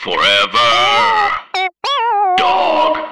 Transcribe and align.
Forever. 0.00 1.30
Dog. 2.38 3.06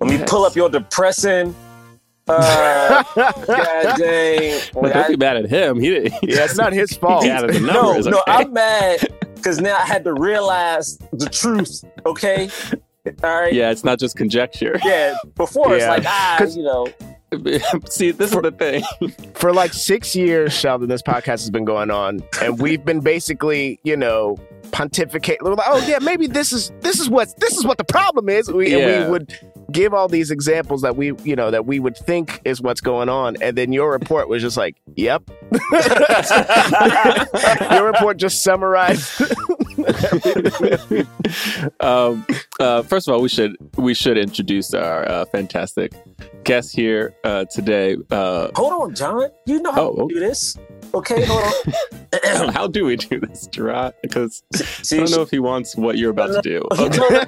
Let 0.00 0.08
me 0.10 0.24
pull 0.26 0.44
up 0.46 0.56
your 0.56 0.70
depressing. 0.70 1.54
Uh, 2.26 3.02
God 3.14 3.98
dang. 3.98 4.60
Well, 4.72 4.90
don't 4.94 5.08
be 5.10 5.16
mad 5.18 5.36
at 5.36 5.46
him. 5.50 5.78
He 5.78 5.90
didn't. 5.90 6.14
Yeah, 6.22 6.44
it's 6.44 6.56
not 6.56 6.72
his 6.72 6.96
fault. 6.96 7.24
He 7.24 7.28
added 7.30 7.52
the 7.54 7.60
no, 7.60 7.82
numbers. 7.92 8.06
no, 8.06 8.20
okay? 8.20 8.32
I'm 8.32 8.52
mad 8.54 9.00
because 9.34 9.60
now 9.60 9.76
I 9.76 9.84
had 9.84 10.04
to 10.04 10.14
realize 10.14 10.96
the 11.12 11.28
truth. 11.28 11.84
Okay. 12.06 12.48
All 13.22 13.40
right. 13.42 13.52
Yeah, 13.52 13.70
it's 13.70 13.84
not 13.84 13.98
just 13.98 14.16
conjecture. 14.16 14.78
Yeah. 14.82 15.16
Before 15.34 15.74
it's 15.76 15.84
like 15.86 16.04
ah, 16.06 16.36
'Cause- 16.38 16.56
you 16.56 16.62
know. 16.62 16.86
See, 17.88 18.10
this 18.10 18.32
is 18.32 18.40
the 18.42 18.50
thing. 18.52 18.82
For 19.34 19.52
like 19.52 19.72
six 19.72 20.14
years, 20.16 20.52
Sheldon, 20.52 20.88
this 20.88 21.02
podcast 21.02 21.24
has 21.26 21.50
been 21.50 21.64
going 21.64 21.90
on, 21.90 22.22
and 22.42 22.60
we've 22.60 22.84
been 22.84 23.00
basically, 23.00 23.78
you 23.84 23.96
know, 23.96 24.36
pontificate. 24.72 25.38
we're 25.42 25.54
like, 25.54 25.66
Oh 25.68 25.84
yeah, 25.86 25.98
maybe 26.00 26.26
this 26.26 26.52
is 26.52 26.72
this 26.80 26.98
is 27.00 27.08
what 27.08 27.28
this 27.38 27.56
is 27.56 27.64
what 27.64 27.78
the 27.78 27.84
problem 27.84 28.28
is. 28.28 28.50
We, 28.50 28.72
And 28.72 28.82
Yeah. 28.82 29.04
we 29.04 29.10
would 29.10 29.38
give 29.72 29.94
all 29.94 30.08
these 30.08 30.30
examples 30.30 30.82
that 30.82 30.96
we, 30.96 31.12
you 31.24 31.36
know, 31.36 31.50
that 31.50 31.66
we 31.66 31.80
would 31.80 31.96
think 31.96 32.40
is 32.44 32.60
what's 32.60 32.80
going 32.80 33.08
on, 33.08 33.36
and 33.40 33.56
then 33.56 33.72
your 33.72 33.92
report 33.92 34.28
was 34.28 34.42
just 34.42 34.56
like, 34.56 34.76
"Yep." 34.96 35.30
your 37.72 37.84
report 37.86 38.16
just 38.16 38.42
summarized. 38.42 39.22
Um, 41.80 42.26
uh, 42.60 42.82
first 42.82 43.08
of 43.08 43.14
all, 43.14 43.20
we 43.22 43.28
should 43.28 43.56
we 43.76 43.94
should 43.94 44.16
introduce 44.18 44.72
our 44.74 45.08
uh, 45.08 45.24
fantastic 45.26 45.92
guest 46.44 46.74
here 46.74 47.14
uh, 47.24 47.44
today. 47.46 47.96
Uh, 48.10 48.48
Hold 48.54 48.72
on, 48.82 48.94
John. 48.94 49.28
You 49.46 49.60
know 49.62 49.72
how 49.72 49.88
Oh, 49.90 50.08
to 50.08 50.14
do 50.14 50.20
this. 50.20 50.56
Okay, 50.94 51.24
hold 51.24 51.42
on. 51.42 52.48
how 52.52 52.66
do 52.68 52.84
we 52.84 52.96
do 52.96 53.18
this, 53.20 53.48
Jerah? 53.48 53.92
Because 54.02 54.42
I 54.92 54.96
don't 54.96 55.10
know 55.10 55.22
if 55.22 55.30
he 55.30 55.38
wants 55.40 55.76
what 55.76 55.98
you're 55.98 56.10
about 56.12 56.28
to 56.34 56.40
do. 56.42 56.62
no, 56.76 56.86
no, 56.86 57.08
no, 57.08 57.24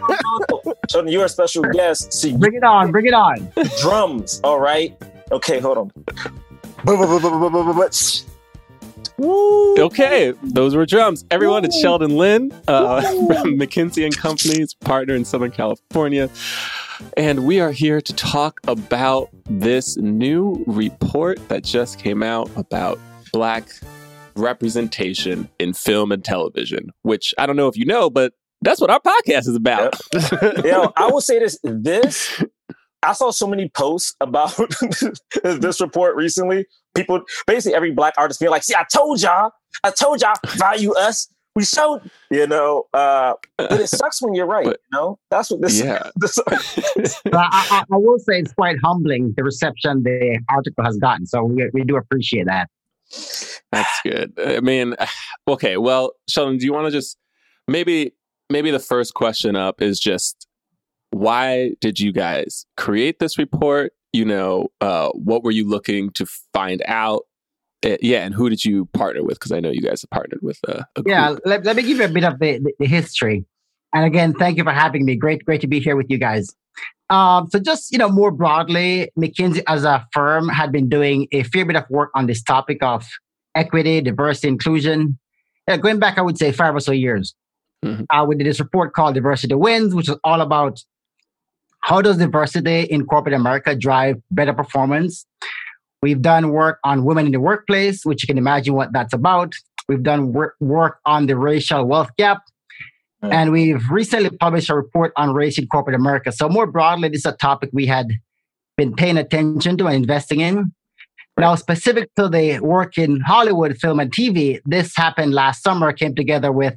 no, 0.64 0.74
no. 1.02 1.10
You're 1.10 1.24
a 1.24 1.28
special 1.28 1.62
guest. 1.64 2.12
See, 2.12 2.36
Bring 2.36 2.54
it 2.54 2.62
on, 2.64 2.92
bring 2.92 3.06
it 3.06 3.14
on. 3.14 3.50
drums, 3.80 4.40
all 4.44 4.60
right? 4.60 4.96
Okay, 5.32 5.58
hold 5.58 5.78
on. 5.78 5.90
Woo. 9.18 9.76
Okay, 9.78 10.32
those 10.42 10.74
were 10.74 10.86
drums. 10.86 11.24
Everyone, 11.30 11.64
it's 11.64 11.78
Sheldon 11.78 12.16
Lyn 12.16 12.52
uh, 12.68 13.00
from 13.26 13.58
McKinsey 13.58 14.04
and 14.04 14.16
Company's 14.16 14.74
partner 14.74 15.14
in 15.14 15.24
Southern 15.24 15.50
California. 15.50 16.28
And 17.16 17.46
we 17.46 17.60
are 17.60 17.72
here 17.72 18.00
to 18.00 18.12
talk 18.14 18.60
about 18.66 19.28
this 19.44 19.96
new 19.96 20.64
report 20.66 21.46
that 21.48 21.62
just 21.64 21.98
came 21.98 22.22
out 22.22 22.50
about 22.56 22.98
Black 23.32 23.68
representation 24.34 25.48
in 25.58 25.72
film 25.72 26.12
and 26.12 26.24
television, 26.24 26.90
which 27.02 27.34
I 27.38 27.46
don't 27.46 27.56
know 27.56 27.68
if 27.68 27.76
you 27.76 27.84
know, 27.84 28.08
but 28.10 28.32
that's 28.62 28.80
what 28.80 28.90
our 28.90 29.00
podcast 29.00 29.48
is 29.48 29.56
about. 29.56 29.98
You 30.64 30.72
know, 30.72 30.92
I 30.96 31.06
will 31.10 31.20
say 31.20 31.38
this. 31.38 31.58
This 31.62 32.42
I 33.02 33.12
saw 33.12 33.30
so 33.30 33.46
many 33.46 33.68
posts 33.68 34.14
about 34.20 34.58
this 35.44 35.80
report 35.80 36.16
recently. 36.16 36.66
People, 36.96 37.22
basically 37.46 37.74
every 37.76 37.92
black 37.92 38.14
artist 38.18 38.40
being 38.40 38.50
like, 38.50 38.64
see, 38.64 38.74
I 38.74 38.84
told 38.92 39.22
y'all, 39.22 39.52
I 39.84 39.90
told 39.90 40.20
y'all, 40.22 40.34
value 40.56 40.92
us. 40.94 41.28
We 41.54 41.64
showed, 41.64 42.10
you 42.30 42.46
know, 42.46 42.84
uh, 42.92 43.32
but 43.56 43.80
it 43.80 43.88
sucks 43.88 44.20
when 44.20 44.34
you're 44.34 44.44
right, 44.46 44.66
But- 44.66 44.80
you 44.92 44.98
know? 44.98 45.18
That's 45.30 45.50
what 45.50 45.62
this, 45.62 45.80
Yeah. 45.80 46.10
this 46.16 46.38
But 46.44 47.34
I, 47.34 47.48
I, 47.52 47.84
I 47.90 47.96
will 47.96 48.18
say 48.18 48.40
it's 48.40 48.52
quite 48.52 48.76
humbling 48.84 49.32
the 49.38 49.44
reception 49.44 50.02
the 50.02 50.38
article 50.50 50.84
has 50.84 50.98
gotten. 50.98 51.24
So 51.26 51.44
we, 51.44 51.70
we 51.72 51.82
do 51.84 51.96
appreciate 51.96 52.44
that. 52.46 52.68
That's 53.72 54.00
good. 54.02 54.32
I 54.38 54.60
mean, 54.60 54.94
okay. 55.48 55.76
Well, 55.78 56.12
Sheldon, 56.28 56.58
do 56.58 56.66
you 56.66 56.72
want 56.72 56.86
to 56.86 56.90
just 56.90 57.16
maybe 57.68 58.12
maybe 58.50 58.70
the 58.70 58.78
first 58.78 59.14
question 59.14 59.56
up 59.56 59.80
is 59.80 59.98
just 59.98 60.46
why 61.10 61.72
did 61.80 61.98
you 61.98 62.12
guys 62.12 62.66
create 62.76 63.18
this 63.18 63.38
report? 63.38 63.92
You 64.16 64.24
know, 64.24 64.68
uh, 64.80 65.10
what 65.10 65.44
were 65.44 65.50
you 65.50 65.68
looking 65.68 66.10
to 66.12 66.24
find 66.54 66.82
out? 66.86 67.22
Uh, 67.84 67.98
yeah, 68.00 68.24
and 68.24 68.34
who 68.34 68.48
did 68.48 68.64
you 68.64 68.86
partner 68.86 69.22
with? 69.22 69.38
Because 69.38 69.52
I 69.52 69.60
know 69.60 69.70
you 69.70 69.82
guys 69.82 70.00
have 70.00 70.10
partnered 70.10 70.40
with 70.40 70.58
uh, 70.66 70.84
a 70.96 71.02
group. 71.02 71.08
Yeah, 71.08 71.36
let, 71.44 71.66
let 71.66 71.76
me 71.76 71.82
give 71.82 71.98
you 71.98 72.04
a 72.04 72.08
bit 72.08 72.24
of 72.24 72.38
the, 72.38 72.58
the, 72.58 72.72
the 72.78 72.86
history. 72.86 73.44
And 73.94 74.06
again, 74.06 74.32
thank 74.32 74.56
you 74.56 74.64
for 74.64 74.72
having 74.72 75.04
me. 75.04 75.16
Great, 75.16 75.44
great 75.44 75.60
to 75.60 75.66
be 75.66 75.80
here 75.80 75.96
with 75.96 76.06
you 76.08 76.18
guys. 76.18 76.48
Um, 77.10 77.48
so 77.50 77.58
just, 77.58 77.92
you 77.92 77.98
know, 77.98 78.08
more 78.08 78.30
broadly, 78.30 79.10
McKinsey 79.18 79.62
as 79.68 79.84
a 79.84 80.06
firm 80.12 80.48
had 80.48 80.72
been 80.72 80.88
doing 80.88 81.28
a 81.32 81.42
fair 81.42 81.66
bit 81.66 81.76
of 81.76 81.84
work 81.90 82.10
on 82.14 82.26
this 82.26 82.42
topic 82.42 82.82
of 82.82 83.06
equity, 83.54 84.00
diversity, 84.00 84.48
inclusion. 84.48 85.18
Yeah, 85.68 85.76
going 85.76 85.98
back, 85.98 86.16
I 86.16 86.22
would 86.22 86.38
say 86.38 86.52
five 86.52 86.74
or 86.74 86.80
so 86.80 86.92
years. 86.92 87.34
Mhm. 87.84 88.06
Uh, 88.08 88.24
we 88.26 88.34
did 88.34 88.46
this 88.46 88.60
report 88.60 88.94
called 88.94 89.14
Diversity 89.14 89.54
Wins, 89.54 89.94
which 89.94 90.08
is 90.08 90.16
all 90.24 90.40
about 90.40 90.80
how 91.86 92.02
does 92.02 92.16
diversity 92.16 92.80
in 92.80 93.06
corporate 93.06 93.32
America 93.32 93.76
drive 93.76 94.16
better 94.32 94.52
performance. 94.52 95.24
We've 96.02 96.20
done 96.20 96.50
work 96.50 96.80
on 96.82 97.04
women 97.04 97.26
in 97.26 97.32
the 97.32 97.38
workplace, 97.38 98.04
which 98.04 98.24
you 98.24 98.26
can 98.26 98.38
imagine 98.38 98.74
what 98.74 98.92
that's 98.92 99.14
about. 99.14 99.54
We've 99.88 100.02
done 100.02 100.32
work, 100.32 100.56
work 100.58 100.98
on 101.06 101.26
the 101.26 101.36
racial 101.36 101.84
wealth 101.84 102.10
gap. 102.18 102.42
And 103.22 103.52
we've 103.52 103.88
recently 103.88 104.30
published 104.30 104.68
a 104.68 104.74
report 104.74 105.12
on 105.16 105.32
race 105.32 105.58
in 105.58 105.68
corporate 105.68 105.94
America. 105.94 106.32
So, 106.32 106.48
more 106.48 106.66
broadly, 106.66 107.08
this 107.08 107.20
is 107.20 107.26
a 107.26 107.32
topic 107.32 107.70
we 107.72 107.86
had 107.86 108.08
been 108.76 108.94
paying 108.94 109.16
attention 109.16 109.76
to 109.78 109.86
and 109.86 109.94
investing 109.94 110.40
in. 110.40 110.72
Now, 111.38 111.54
specific 111.54 112.12
to 112.16 112.28
the 112.28 112.58
work 112.60 112.98
in 112.98 113.20
Hollywood, 113.20 113.76
film, 113.78 114.00
and 114.00 114.10
TV, 114.10 114.60
this 114.64 114.96
happened 114.96 115.34
last 115.34 115.62
summer, 115.62 115.92
came 115.92 116.16
together 116.16 116.50
with 116.50 116.74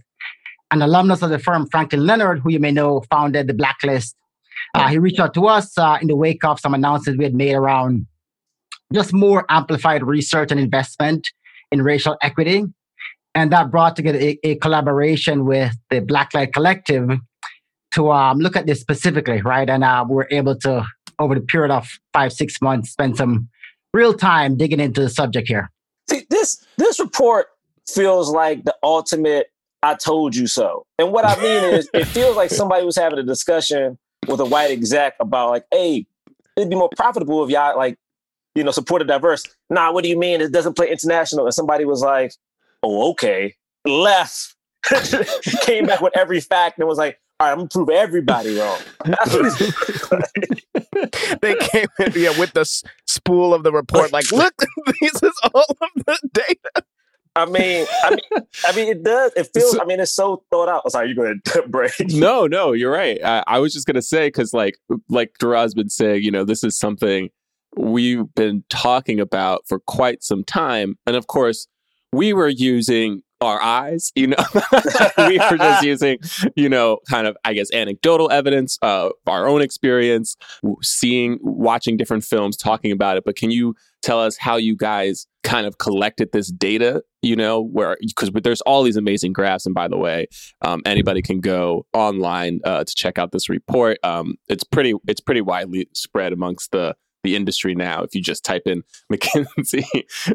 an 0.70 0.84
alumnus 0.84 1.24
of 1.24 1.32
the 1.32 1.40
firm, 1.40 1.68
Franklin 1.68 2.06
Leonard, 2.06 2.40
who 2.40 2.52
you 2.52 2.60
may 2.60 2.72
know 2.72 3.02
founded 3.10 3.48
the 3.48 3.56
Blacklist. 3.56 4.16
Uh, 4.74 4.88
he 4.88 4.98
reached 4.98 5.20
out 5.20 5.34
to 5.34 5.48
us 5.48 5.78
uh, 5.78 5.98
in 6.02 6.08
the 6.08 6.16
wake 6.16 6.44
of 6.44 6.60
some 6.60 6.74
announcements 6.74 7.18
we 7.18 7.24
had 7.24 7.34
made 7.34 7.54
around 7.54 8.06
just 8.94 9.14
more 9.14 9.46
amplified 9.50 10.04
research 10.04 10.52
and 10.52 10.60
investment 10.60 11.30
in 11.72 11.82
racial 11.82 12.18
equity. 12.22 12.66
And 13.36 13.52
that 13.52 13.72
brought 13.72 13.96
together 13.96 14.20
a, 14.20 14.40
a 14.44 14.56
collaboration 14.56 15.46
with 15.46 15.74
the 15.90 16.02
Blacklight 16.02 16.54
Collective 16.54 17.10
to 17.92 18.12
um, 18.12 18.40
look 18.40 18.56
at 18.56 18.66
this 18.66 18.80
specifically, 18.80 19.42
right? 19.42 19.70
And 19.70 19.84
uh, 19.84 20.06
we 20.08 20.16
were 20.16 20.28
able 20.32 20.56
to, 20.60 20.86
over 21.20 21.36
the 21.36 21.42
period 21.42 21.72
of 21.72 21.88
five, 22.14 22.34
six 22.34 22.62
months, 22.62 22.92
spend 22.92 23.18
some 23.18 23.50
real 23.94 24.14
time 24.14 24.58
digging 24.58 24.80
into 24.80 25.02
the 25.02 25.10
subject 25.10 25.48
here. 25.48 25.70
See, 26.10 26.26
this 26.30 26.64
this 26.78 27.00
report 27.00 27.48
feels 27.88 28.32
like 28.32 28.64
the 28.64 28.76
ultimate 28.82 29.48
I 29.82 29.96
told 29.96 30.36
you 30.36 30.48
so. 30.48 30.86
And 30.98 31.12
what 31.12 31.26
I 31.26 31.36
mean 31.42 31.76
is 31.76 31.90
it 31.94 32.06
feels 32.08 32.36
like 32.36 32.50
somebody 32.50 32.86
was 32.86 32.98
having 32.98 33.20
a 33.20 33.24
discussion 33.24 33.98
with 34.30 34.40
a 34.40 34.46
white 34.46 34.72
exec 34.72 35.16
about 35.20 35.50
like, 35.50 35.66
hey, 35.72 36.06
it'd 36.56 36.70
be 36.70 36.76
more 36.76 36.90
profitable 36.96 37.44
if 37.44 37.50
y'all 37.50 37.78
like, 37.78 37.98
you 38.56 38.64
know, 38.64 38.72
supported 38.72 39.08
diverse. 39.08 39.44
Nah, 39.70 39.92
what 39.92 40.04
do 40.04 40.10
you 40.10 40.18
mean 40.18 40.42
it 40.42 40.52
doesn't 40.52 40.76
play 40.76 40.90
international? 40.90 41.46
And 41.46 41.54
somebody 41.54 41.86
was 41.86 42.02
like, 42.02 42.34
Oh, 42.82 43.12
okay. 43.12 43.56
Left. 43.86 44.56
Came 45.64 45.86
back 45.86 46.02
with 46.02 46.16
every 46.16 46.40
fact 46.40 46.80
and 46.80 46.88
was 46.88 46.98
like, 46.98 47.20
all 47.40 47.48
right, 47.48 47.52
I'm 47.54 47.60
gonna 47.60 47.70
prove 47.70 47.90
everybody 47.90 48.58
wrong. 48.58 48.80
That's 49.06 49.34
what 49.34 49.46
it's- 49.46 51.40
they 51.42 51.56
came 51.56 51.88
in, 52.00 52.12
yeah, 52.16 52.38
with 52.38 52.52
the 52.54 52.66
spool 53.08 53.54
of 53.54 53.64
the 53.64 53.72
report, 53.72 54.12
like, 54.12 54.30
look, 54.34 54.54
this 55.02 55.24
is 55.24 55.40
all 55.54 55.66
of 55.82 55.90
the 56.06 56.18
data. 56.34 56.86
I 57.36 57.46
mean, 57.46 57.86
I 58.04 58.10
mean, 58.10 58.46
I 58.66 58.76
mean, 58.76 58.88
it 58.90 59.04
does. 59.04 59.32
It 59.36 59.50
feels. 59.54 59.78
I 59.80 59.86
mean, 59.86 60.00
it's 60.00 60.14
so 60.14 60.44
thought 60.50 60.68
out. 60.68 60.82
Oh, 60.86 60.90
sorry, 60.90 61.10
you 61.10 61.16
go 61.16 61.24
ahead, 61.24 61.40
break? 61.72 61.94
no, 62.10 62.48
no, 62.48 62.74
you're 62.74 62.92
right. 62.92 63.24
I, 63.24 63.44
I 63.48 63.60
was 63.60 63.74
just 63.74 63.86
gonna 63.88 64.02
say 64.02 64.28
because, 64.28 64.54
like, 64.54 64.78
like 65.10 65.34
Jerah's 65.40 65.74
been 65.74 65.90
saying, 65.90 66.24
you 66.24 66.32
know, 66.32 66.44
this 66.44 66.64
is 66.64 66.78
something 66.78 67.30
we've 67.78 68.34
been 68.36 68.64
talking 68.70 69.20
about 69.20 69.62
for 69.68 69.80
quite 69.80 70.24
some 70.24 70.44
time, 70.44 70.98
and 71.06 71.16
of 71.16 71.28
course, 71.28 71.68
we 72.12 72.34
were 72.34 72.50
using 72.50 73.22
our 73.42 73.62
eyes. 73.62 74.12
You 74.16 74.28
know, 74.28 74.44
we 75.18 75.40
were 75.40 75.58
just 75.58 75.84
using, 75.84 76.20
you 76.56 76.70
know, 76.70 77.00
kind 77.10 77.28
of, 77.28 77.38
I 77.46 77.54
guess, 77.54 77.72
anecdotal 77.74 78.32
evidence, 78.32 78.78
uh, 78.82 79.10
our 79.28 79.48
own 79.48 79.62
experience, 79.62 80.36
seeing, 80.82 81.40
watching 81.42 81.98
different 81.98 82.24
films, 82.24 82.58
talking 82.58 82.92
about 82.92 83.18
it. 83.18 83.24
But 83.24 83.36
can 83.36 83.52
you 83.52 83.76
tell 84.02 84.20
us 84.20 84.38
how 84.38 84.58
you 84.58 84.76
guys 84.76 85.28
kind 85.44 85.66
of 85.66 85.78
collected 85.78 86.32
this 86.32 86.52
data? 86.52 87.04
You 87.22 87.36
know, 87.36 87.62
where 87.62 87.98
because 88.02 88.32
there's 88.44 88.62
all 88.62 88.84
these 88.84 88.96
amazing 88.96 89.34
graphs, 89.34 89.66
and 89.66 89.76
by 89.76 89.88
the 89.88 89.98
way, 89.98 90.28
um, 90.62 90.82
anybody 90.86 91.22
can 91.22 91.42
go 91.42 91.86
online 91.94 92.62
uh, 92.64 92.84
to 92.84 92.96
check 92.96 93.18
out 93.18 93.32
this 93.32 93.50
report. 93.50 93.98
Um, 94.04 94.36
it's 94.48 94.64
pretty 94.64 94.94
it's 95.08 95.22
pretty 95.22 95.42
widely 95.42 95.90
spread 95.94 96.32
amongst 96.34 96.72
the 96.72 96.96
the 97.24 97.36
industry 97.36 97.76
now. 97.76 98.04
If 98.04 98.16
you 98.16 98.22
just 98.22 98.44
type 98.44 98.64
in 98.66 98.84
McKinsey, 99.12 99.84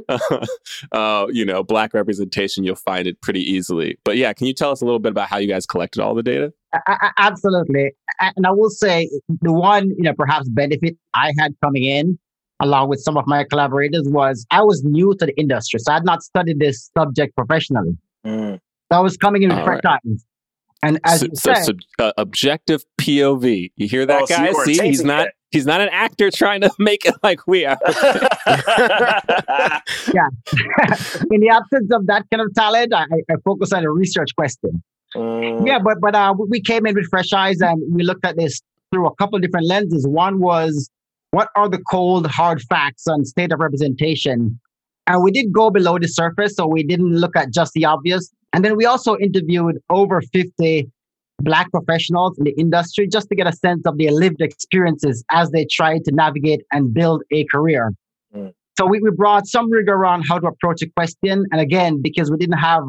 uh, 0.08 0.46
uh, 0.92 1.26
you 1.30 1.44
know, 1.44 1.62
black 1.62 1.94
representation, 1.94 2.64
you'll 2.64 2.76
find 2.76 3.06
it 3.06 3.20
pretty 3.20 3.40
easily. 3.40 3.98
But 4.04 4.16
yeah, 4.16 4.32
can 4.32 4.46
you 4.46 4.54
tell 4.54 4.70
us 4.70 4.80
a 4.80 4.84
little 4.84 5.00
bit 5.00 5.10
about 5.10 5.28
how 5.28 5.38
you 5.38 5.48
guys 5.48 5.66
collected 5.66 6.02
all 6.02 6.14
the 6.14 6.22
data? 6.22 6.52
A- 6.74 6.92
a- 6.92 7.12
Absolutely. 7.16 7.92
And 8.20 8.46
I 8.46 8.50
will 8.50 8.70
say 8.70 9.08
the 9.28 9.52
one, 9.52 9.88
you 9.90 10.02
know, 10.02 10.14
perhaps 10.14 10.48
benefit 10.48 10.96
I 11.14 11.32
had 11.38 11.54
coming 11.62 11.84
in 11.84 12.18
along 12.64 12.88
with 12.88 13.00
some 13.00 13.16
of 13.16 13.24
my 13.26 13.44
collaborators 13.44 14.04
was 14.08 14.44
I 14.50 14.62
was 14.62 14.82
new 14.84 15.14
to 15.18 15.26
the 15.26 15.36
industry. 15.38 15.78
So 15.80 15.92
I 15.92 15.94
had 15.94 16.04
not 16.04 16.22
studied 16.22 16.58
this 16.58 16.90
subject 16.98 17.36
professionally. 17.36 17.96
Mm. 18.26 18.54
So 18.54 18.60
So 18.92 18.98
I 18.98 19.00
was 19.00 19.16
coming 19.16 19.42
in 19.44 19.50
with 19.50 19.58
All 19.58 19.64
fresh 19.64 19.80
eyes. 19.86 20.24
And 20.82 20.98
as 21.04 21.20
So- 21.20 21.26
you 21.26 21.34
so 21.36 21.54
said, 21.54 21.64
sub- 21.64 21.78
uh, 21.98 22.12
objective 22.18 22.80
POV. 23.00 23.70
You 23.76 23.86
hear 23.88 24.04
that, 24.06 24.22
Oh, 24.22 24.26
so 24.26 24.36
guys? 24.36 24.54
See, 24.64 24.78
he's 24.86 25.04
not. 25.04 25.24
that. 25.26 25.34
He's 25.50 25.66
not 25.66 25.80
an 25.80 25.88
actor 25.92 26.30
trying 26.32 26.62
to 26.62 26.70
make 26.80 27.06
it 27.06 27.14
like 27.22 27.46
we 27.46 27.64
are. 27.64 27.78
Yeah. 30.12 30.28
in 31.30 31.40
the 31.40 31.48
absence 31.50 31.90
of 31.92 32.06
that 32.06 32.24
kind 32.30 32.40
of 32.42 32.52
talent, 32.54 32.92
I, 32.94 33.04
I 33.30 33.34
focus 33.44 33.72
on 33.72 33.84
a 33.84 33.90
research 33.90 34.30
question. 34.36 34.82
Mm, 35.14 35.66
Yeah, 35.66 35.78
but 35.78 36.00
but 36.00 36.14
uh, 36.14 36.34
we 36.48 36.60
came 36.60 36.86
in 36.86 36.94
with 36.94 37.06
fresh 37.08 37.32
eyes 37.32 37.60
and 37.60 37.80
we 37.94 38.02
looked 38.02 38.24
at 38.24 38.36
this 38.36 38.60
through 38.92 39.06
a 39.06 39.14
couple 39.16 39.36
of 39.36 39.42
different 39.42 39.66
lenses. 39.66 40.06
One 40.06 40.40
was 40.40 40.90
what 41.34 41.48
are 41.56 41.68
the 41.68 41.82
cold, 41.90 42.26
hard 42.28 42.62
facts 42.62 43.08
on 43.08 43.24
state 43.24 43.52
of 43.52 43.58
representation, 43.58 44.60
and 45.08 45.22
we 45.24 45.32
did 45.32 45.52
go 45.52 45.68
below 45.68 45.98
the 45.98 46.06
surface, 46.06 46.54
so 46.54 46.66
we 46.66 46.84
didn't 46.84 47.14
look 47.14 47.34
at 47.36 47.52
just 47.52 47.72
the 47.72 47.84
obvious. 47.84 48.30
And 48.52 48.64
then 48.64 48.76
we 48.76 48.84
also 48.86 49.16
interviewed 49.18 49.78
over 49.90 50.22
fifty 50.32 50.88
black 51.40 51.70
professionals 51.72 52.38
in 52.38 52.44
the 52.44 52.52
industry 52.52 53.08
just 53.08 53.28
to 53.28 53.34
get 53.34 53.48
a 53.48 53.52
sense 53.52 53.82
of 53.84 53.98
their 53.98 54.12
lived 54.12 54.40
experiences 54.40 55.24
as 55.32 55.50
they 55.50 55.66
try 55.68 55.98
to 55.98 56.12
navigate 56.12 56.60
and 56.70 56.94
build 56.94 57.22
a 57.32 57.44
career. 57.46 57.92
Mm. 58.34 58.52
So 58.78 58.86
we, 58.86 59.00
we 59.00 59.10
brought 59.10 59.48
some 59.48 59.70
rigor 59.70 59.94
around 59.94 60.24
how 60.28 60.38
to 60.38 60.46
approach 60.46 60.82
a 60.82 60.88
question. 60.96 61.46
And 61.50 61.60
again, 61.60 62.00
because 62.00 62.30
we 62.30 62.36
didn't 62.36 62.58
have 62.58 62.84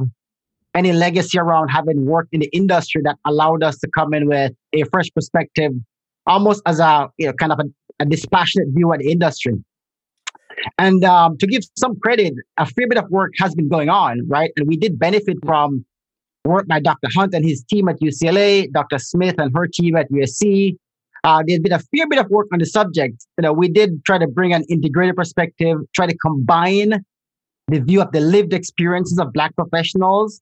any 0.75 0.93
legacy 0.93 1.39
around 1.39 1.69
having 1.69 2.05
worked 2.05 2.29
in 2.33 2.41
the 2.41 2.49
industry 2.53 3.01
that 3.05 3.17
allowed 3.25 3.63
us 3.63 3.77
to 3.79 3.87
come 3.87 4.13
in 4.13 4.27
with 4.27 4.51
a 4.73 4.83
fresh 4.91 5.09
perspective, 5.15 5.71
almost 6.27 6.61
as 6.67 6.79
a 6.79 7.09
you 7.17 7.25
know 7.25 7.33
kind 7.33 7.51
of 7.51 7.59
a, 7.59 7.63
a 7.99 8.05
dispassionate 8.05 8.67
view 8.71 8.93
the 8.97 9.09
industry. 9.09 9.53
And 10.77 11.03
um, 11.03 11.37
to 11.37 11.47
give 11.47 11.63
some 11.77 11.99
credit, 11.99 12.33
a 12.57 12.65
fair 12.65 12.87
bit 12.87 12.97
of 12.97 13.09
work 13.09 13.33
has 13.39 13.53
been 13.55 13.69
going 13.69 13.89
on, 13.89 14.21
right? 14.27 14.51
And 14.57 14.67
we 14.67 14.77
did 14.77 14.97
benefit 14.97 15.37
from 15.45 15.85
work 16.45 16.67
by 16.67 16.79
Dr. 16.79 17.07
Hunt 17.15 17.33
and 17.33 17.43
his 17.43 17.63
team 17.63 17.89
at 17.89 17.99
UCLA, 17.99 18.71
Dr. 18.71 18.99
Smith 18.99 19.35
and 19.37 19.51
her 19.55 19.67
team 19.67 19.95
at 19.95 20.09
USC. 20.11 20.75
Uh, 21.23 21.43
there's 21.45 21.59
been 21.59 21.73
a 21.73 21.79
fair 21.79 22.07
bit 22.07 22.19
of 22.19 22.29
work 22.29 22.47
on 22.53 22.59
the 22.59 22.65
subject. 22.65 23.25
You 23.37 23.43
know, 23.43 23.53
we 23.53 23.67
did 23.67 24.05
try 24.05 24.17
to 24.17 24.27
bring 24.27 24.53
an 24.53 24.63
integrated 24.69 25.15
perspective, 25.15 25.77
try 25.95 26.05
to 26.05 26.15
combine 26.17 27.03
the 27.67 27.79
view 27.79 28.01
of 28.01 28.11
the 28.11 28.19
lived 28.19 28.53
experiences 28.53 29.17
of 29.17 29.33
Black 29.33 29.55
professionals 29.55 30.39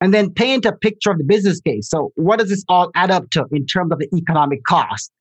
and 0.00 0.12
then 0.12 0.32
paint 0.32 0.66
a 0.66 0.72
picture 0.72 1.10
of 1.10 1.18
the 1.18 1.24
business 1.24 1.60
case. 1.60 1.88
So 1.88 2.10
what 2.16 2.40
does 2.40 2.48
this 2.48 2.64
all 2.68 2.90
add 2.94 3.10
up 3.10 3.30
to 3.30 3.46
in 3.52 3.66
terms 3.66 3.92
of 3.92 4.00
the 4.00 4.08
economic 4.14 4.64
cost? 4.64 5.12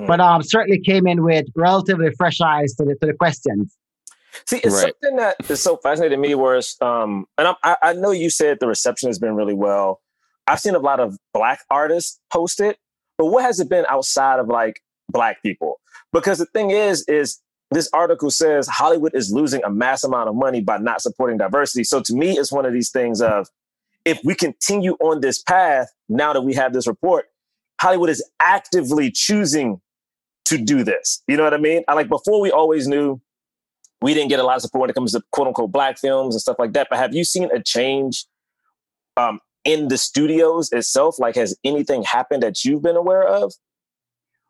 Mm. 0.00 0.06
But 0.06 0.20
um, 0.20 0.42
certainly 0.42 0.80
came 0.80 1.06
in 1.06 1.22
with 1.22 1.46
relatively 1.54 2.10
fresh 2.16 2.40
eyes 2.40 2.74
to 2.74 2.84
the, 2.84 2.94
to 2.96 3.06
the 3.06 3.14
questions. 3.14 3.76
See, 4.46 4.58
it's 4.58 4.74
Right. 4.74 4.94
something 5.02 5.16
that 5.16 5.36
is 5.48 5.60
so 5.60 5.76
fascinating 5.76 6.16
to 6.22 6.28
me. 6.28 6.34
Where 6.34 6.56
it's, 6.56 6.80
um, 6.80 7.26
and 7.36 7.48
I'm, 7.48 7.54
I, 7.62 7.76
I 7.82 7.92
know 7.94 8.10
you 8.12 8.30
said 8.30 8.58
the 8.60 8.68
reception 8.68 9.08
has 9.08 9.18
been 9.18 9.34
really 9.34 9.54
well. 9.54 10.00
I've 10.46 10.60
seen 10.60 10.74
a 10.74 10.78
lot 10.78 11.00
of 11.00 11.18
black 11.34 11.60
artists 11.70 12.20
post 12.32 12.60
it, 12.60 12.78
but 13.18 13.26
what 13.26 13.42
has 13.44 13.60
it 13.60 13.68
been 13.68 13.84
outside 13.88 14.38
of 14.40 14.48
like 14.48 14.80
black 15.08 15.42
people? 15.42 15.80
Because 16.12 16.38
the 16.38 16.46
thing 16.46 16.70
is, 16.70 17.04
is 17.08 17.40
this 17.70 17.88
article 17.92 18.30
says 18.30 18.66
Hollywood 18.66 19.14
is 19.14 19.32
losing 19.32 19.62
a 19.64 19.70
mass 19.70 20.02
amount 20.02 20.28
of 20.28 20.34
money 20.34 20.60
by 20.60 20.78
not 20.78 21.02
supporting 21.02 21.38
diversity. 21.38 21.84
So 21.84 22.00
to 22.02 22.14
me, 22.14 22.36
it's 22.38 22.50
one 22.50 22.66
of 22.66 22.72
these 22.72 22.90
things 22.90 23.20
of 23.20 23.48
if 24.04 24.18
we 24.24 24.34
continue 24.34 24.94
on 25.00 25.20
this 25.20 25.40
path, 25.42 25.88
now 26.08 26.32
that 26.32 26.40
we 26.40 26.54
have 26.54 26.72
this 26.72 26.86
report, 26.86 27.26
Hollywood 27.80 28.10
is 28.10 28.24
actively 28.40 29.10
choosing 29.10 29.80
to 30.46 30.58
do 30.58 30.82
this. 30.84 31.22
You 31.28 31.36
know 31.36 31.44
what 31.44 31.54
I 31.54 31.58
mean? 31.58 31.82
I 31.88 31.94
like 31.94 32.08
before 32.08 32.40
we 32.40 32.50
always 32.50 32.86
knew 32.88 33.20
we 34.02 34.14
didn't 34.14 34.28
get 34.30 34.40
a 34.40 34.42
lot 34.44 34.56
of 34.56 34.62
support 34.62 34.80
when 34.82 34.90
it 34.90 34.94
comes 34.94 35.12
to 35.12 35.22
quote 35.32 35.46
unquote 35.46 35.72
black 35.72 35.98
films 35.98 36.34
and 36.34 36.40
stuff 36.40 36.56
like 36.58 36.72
that. 36.72 36.88
But 36.90 36.98
have 36.98 37.14
you 37.14 37.24
seen 37.24 37.48
a 37.54 37.62
change 37.62 38.24
um, 39.16 39.40
in 39.64 39.88
the 39.88 39.98
studios 39.98 40.72
itself? 40.72 41.16
Like, 41.18 41.36
has 41.36 41.56
anything 41.64 42.02
happened 42.02 42.42
that 42.42 42.64
you've 42.64 42.82
been 42.82 42.96
aware 42.96 43.22
of? 43.26 43.52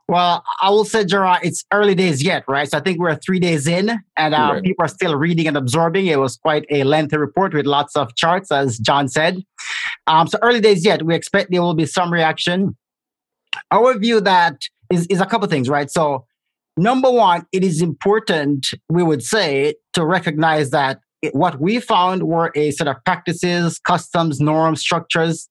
Well, 0.09 0.43
I 0.61 0.71
will 0.71 0.85
say, 0.85 1.05
Jerah, 1.05 1.39
it's 1.41 1.65
early 1.73 1.95
days 1.95 2.21
yet, 2.21 2.43
right? 2.49 2.69
So 2.69 2.79
I 2.79 2.81
think 2.81 2.99
we're 2.99 3.15
three 3.15 3.39
days 3.39 3.69
in 3.69 3.91
and 4.17 4.35
uh, 4.35 4.51
Right. 4.55 4.63
people 4.65 4.85
are 4.85 4.89
still 4.89 5.15
reading 5.15 5.47
and 5.47 5.57
absorbing. 5.57 6.07
It 6.07 6.19
was 6.19 6.37
quite 6.37 6.65
a 6.69 6.83
lengthy 6.83 7.17
report 7.17 7.55
with 7.55 7.65
lots 7.65 7.95
of 7.95 8.17
charts, 8.17 8.51
as 8.51 8.77
John 8.79 9.07
said. 9.07 9.41
Um, 10.09 10.27
so 10.27 10.37
early 10.43 10.61
days 10.61 10.85
yet. 10.85 11.05
We 11.05 11.15
expect 11.15 11.53
there 11.53 11.63
will 11.63 11.75
be 11.75 11.87
some 11.87 12.13
reaction. 12.13 12.77
Our 13.71 13.97
view 13.99 14.21
that 14.23 14.57
is, 14.91 15.07
is 15.07 15.21
a 15.21 15.27
couple 15.27 15.47
things, 15.49 15.69
right? 15.69 15.91
So 15.91 16.27
number 16.77 17.11
one, 17.11 17.47
it 17.53 17.65
is 17.65 17.81
important, 17.81 18.67
we 18.89 19.03
would 19.03 19.23
say, 19.23 19.75
to 19.95 20.05
recognize 20.05 20.71
that 20.71 21.01
it- 21.23 21.35
what 21.35 21.61
we 21.61 21.81
found 21.81 22.25
were 22.25 22.51
a 22.55 22.71
set 22.73 22.89
of 22.89 22.97
practices, 23.05 23.79
customs, 23.79 24.41
norms, 24.41 24.81
structures 24.81 25.49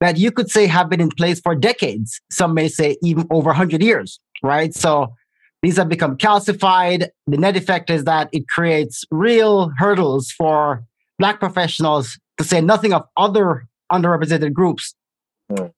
that 0.00 0.18
you 0.18 0.30
could 0.32 0.50
say 0.50 0.66
have 0.66 0.88
been 0.88 1.00
in 1.00 1.10
place 1.10 1.40
for 1.40 1.54
decades. 1.54 2.20
Some 2.30 2.54
may 2.54 2.68
say 2.68 2.96
even 3.02 3.26
over 3.30 3.50
100 3.50 3.82
years, 3.82 4.18
right? 4.42 4.74
So 4.74 5.14
these 5.62 5.76
have 5.76 5.88
become 5.88 6.16
calcified. 6.16 7.08
The 7.26 7.38
net 7.38 7.56
effect 7.56 7.90
is 7.90 8.04
that 8.04 8.28
it 8.32 8.48
creates 8.48 9.04
real 9.10 9.70
hurdles 9.78 10.30
for 10.30 10.84
Black 11.18 11.38
professionals, 11.38 12.18
to 12.38 12.44
say 12.44 12.60
nothing 12.60 12.92
of 12.92 13.04
other 13.16 13.66
underrepresented 13.92 14.52
groups, 14.52 14.94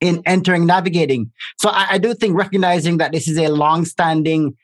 In 0.00 0.22
entering, 0.26 0.64
navigating. 0.64 1.32
So 1.58 1.70
I, 1.70 1.86
I 1.92 1.98
do 1.98 2.14
think 2.14 2.36
recognizing 2.36 2.98
that 2.98 3.12
this 3.12 3.26
is 3.26 3.36
a 3.36 3.48
long-standing, 3.48 4.56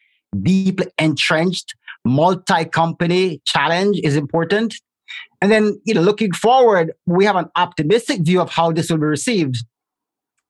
deeply 0.43 0.87
entrenched, 0.99 1.75
multi-company 2.05 3.41
challenge 3.45 4.01
is 4.03 4.17
important. 4.17 4.75
And 5.41 5.51
then, 5.51 5.81
you 5.85 5.95
know, 5.95 6.01
looking 6.03 6.33
forward, 6.33 6.93
we 7.07 7.25
have 7.25 7.37
an 7.37 7.51
optimistic 7.57 8.23
view 8.23 8.41
of 8.41 8.51
how 8.51 8.73
this 8.73 8.91
will 8.91 8.99
be 8.99 9.05
received. 9.07 9.57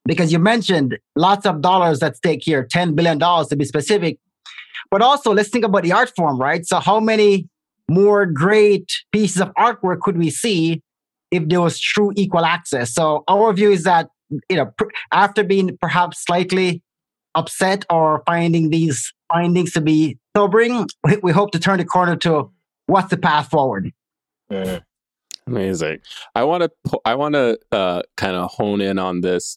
Because 0.04 0.32
you 0.32 0.38
mentioned 0.38 0.98
lots 1.16 1.46
of 1.46 1.62
dollars 1.62 2.02
at 2.02 2.16
stake 2.16 2.42
here, 2.42 2.66
$10 2.66 2.94
billion 2.94 3.18
to 3.18 3.56
be 3.56 3.64
specific. 3.64 4.18
But 4.90 5.00
also, 5.00 5.32
let's 5.32 5.48
think 5.48 5.64
about 5.64 5.84
the 5.84 5.92
art 5.92 6.12
form, 6.14 6.38
right? 6.38 6.66
So, 6.66 6.80
how 6.80 7.00
many 7.00 7.48
more 7.88 8.26
great 8.26 8.92
pieces 9.12 9.40
of 9.40 9.50
artwork 9.54 10.00
could 10.00 10.18
we 10.18 10.28
see 10.28 10.82
if 11.30 11.48
there 11.48 11.60
was 11.60 11.80
true 11.80 12.12
equal 12.16 12.44
access? 12.44 12.92
So, 12.92 13.24
our 13.28 13.52
view 13.52 13.70
is 13.70 13.84
that, 13.84 14.08
you 14.48 14.56
know, 14.56 14.66
pr- 14.76 14.90
after 15.12 15.44
being 15.44 15.76
perhaps 15.80 16.24
slightly 16.24 16.82
upset 17.34 17.84
or 17.90 18.22
finding 18.26 18.70
these 18.70 19.12
findings 19.32 19.72
to 19.72 19.80
be 19.80 20.18
sobering, 20.36 20.86
we, 21.04 21.16
we 21.18 21.32
hope 21.32 21.52
to 21.52 21.58
turn 21.58 21.78
the 21.78 21.84
corner 21.84 22.16
to 22.16 22.50
what's 22.86 23.10
the 23.10 23.16
path 23.16 23.48
forward. 23.48 23.92
Amazing. 25.46 25.98
I 26.34 26.44
want 26.44 26.62
to. 26.62 26.98
I 27.04 27.14
want 27.16 27.34
to 27.34 27.58
uh, 27.72 28.02
kind 28.16 28.36
of 28.36 28.50
hone 28.50 28.80
in 28.80 28.98
on 28.98 29.22
this. 29.22 29.56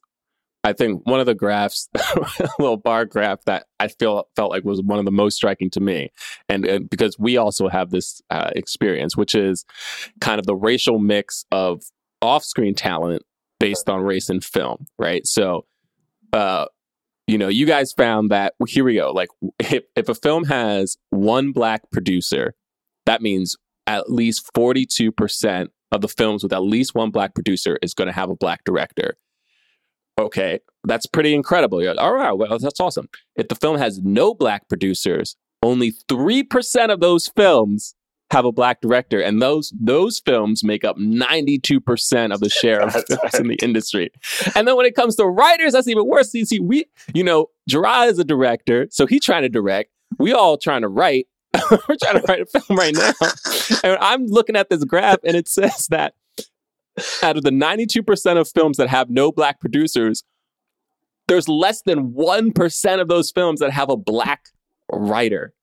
I 0.63 0.73
think 0.73 1.05
one 1.05 1.19
of 1.19 1.27
the 1.27 1.35
graphs, 1.35 1.87
a 1.93 2.49
little 2.59 2.77
bar 2.77 3.05
graph 3.05 3.45
that 3.45 3.67
I 3.79 3.87
feel 3.87 4.27
felt 4.35 4.49
like 4.49 4.63
was 4.63 4.81
one 4.81 4.97
of 4.97 5.05
the 5.05 5.11
most 5.11 5.35
striking 5.35 5.69
to 5.71 5.79
me, 5.79 6.11
and, 6.49 6.65
and 6.65 6.89
because 6.89 7.19
we 7.19 7.37
also 7.37 7.67
have 7.67 7.91
this 7.91 8.19
uh, 8.31 8.49
experience, 8.55 9.15
which 9.15 9.35
is 9.35 9.63
kind 10.21 10.39
of 10.39 10.47
the 10.47 10.55
racial 10.55 10.97
mix 10.97 11.45
of 11.51 11.83
off-screen 12.23 12.73
talent 12.73 13.21
based 13.59 13.89
on 13.89 14.01
race 14.01 14.29
in 14.29 14.41
film, 14.41 14.85
right? 14.97 15.25
So, 15.25 15.65
uh, 16.33 16.65
you 17.27 17.37
know, 17.37 17.47
you 17.47 17.65
guys 17.65 17.93
found 17.93 18.29
that 18.31 18.53
here 18.67 18.83
we 18.83 18.95
go. 18.95 19.11
Like, 19.11 19.29
if 19.59 19.83
if 19.95 20.09
a 20.09 20.15
film 20.15 20.45
has 20.45 20.97
one 21.09 21.51
black 21.51 21.89
producer, 21.91 22.53
that 23.05 23.21
means 23.21 23.55
at 23.87 24.11
least 24.11 24.49
42% 24.55 25.67
of 25.91 26.01
the 26.01 26.07
films 26.07 26.41
with 26.41 26.51
at 26.51 26.63
least 26.63 26.95
one 26.95 27.11
black 27.11 27.35
producer 27.35 27.77
is 27.83 27.93
going 27.93 28.07
to 28.07 28.13
have 28.13 28.29
a 28.29 28.35
black 28.35 28.63
director. 28.65 29.15
Okay, 30.17 30.59
that's 30.85 31.05
pretty 31.05 31.33
incredible. 31.33 31.81
You're 31.81 31.93
like, 31.93 32.03
All 32.03 32.13
right, 32.13 32.31
well, 32.31 32.57
that's 32.57 32.79
awesome. 32.79 33.09
If 33.35 33.47
the 33.47 33.55
film 33.55 33.77
has 33.77 33.99
no 34.01 34.33
black 34.33 34.67
producers, 34.67 35.35
only 35.61 35.93
3% 36.09 36.91
of 36.91 36.99
those 36.99 37.27
films 37.35 37.95
have 38.31 38.45
a 38.45 38.51
black 38.51 38.81
director 38.81 39.21
and 39.21 39.41
those 39.41 39.71
those 39.79 40.19
films 40.19 40.63
make 40.63 40.83
up 40.83 40.97
92% 40.97 42.33
of 42.33 42.39
the 42.39 42.49
share 42.61 42.81
of 42.81 42.93
films 42.93 43.35
in 43.35 43.47
the 43.47 43.55
industry. 43.61 44.11
And 44.55 44.67
then 44.67 44.75
when 44.75 44.85
it 44.85 44.95
comes 44.95 45.15
to 45.17 45.25
writers, 45.25 45.73
that's 45.73 45.87
even 45.87 46.07
worse. 46.07 46.33
You 46.33 46.45
see, 46.45 46.59
we, 46.59 46.85
you 47.13 47.23
know, 47.23 47.47
Jerah 47.69 48.07
is 48.07 48.19
a 48.19 48.23
director, 48.23 48.87
so 48.89 49.05
he's 49.05 49.23
trying 49.23 49.43
to 49.43 49.49
direct. 49.49 49.91
We 50.17 50.33
all 50.33 50.57
trying 50.57 50.81
to 50.81 50.87
write. 50.87 51.27
We're 51.71 51.95
trying 52.01 52.19
to 52.19 52.25
write 52.27 52.41
a 52.41 52.45
film 52.45 52.77
right 52.77 52.93
now. 52.93 53.11
And 53.83 53.97
I'm 53.99 54.25
looking 54.27 54.55
at 54.55 54.69
this 54.69 54.83
graph 54.83 55.19
and 55.23 55.35
it 55.35 55.47
says 55.47 55.87
that 55.89 56.13
out 57.23 57.37
of 57.37 57.43
the 57.43 57.49
92% 57.49 58.39
of 58.39 58.49
films 58.49 58.77
that 58.77 58.89
have 58.89 59.09
no 59.09 59.31
black 59.31 59.59
producers, 59.59 60.23
there's 61.27 61.49
less 61.49 61.81
than 61.81 62.11
1% 62.13 63.01
of 63.01 63.07
those 63.07 63.31
films 63.31 63.59
that 63.59 63.71
have 63.71 63.89
a 63.89 63.97
black 63.97 64.49
writer. 64.91 65.53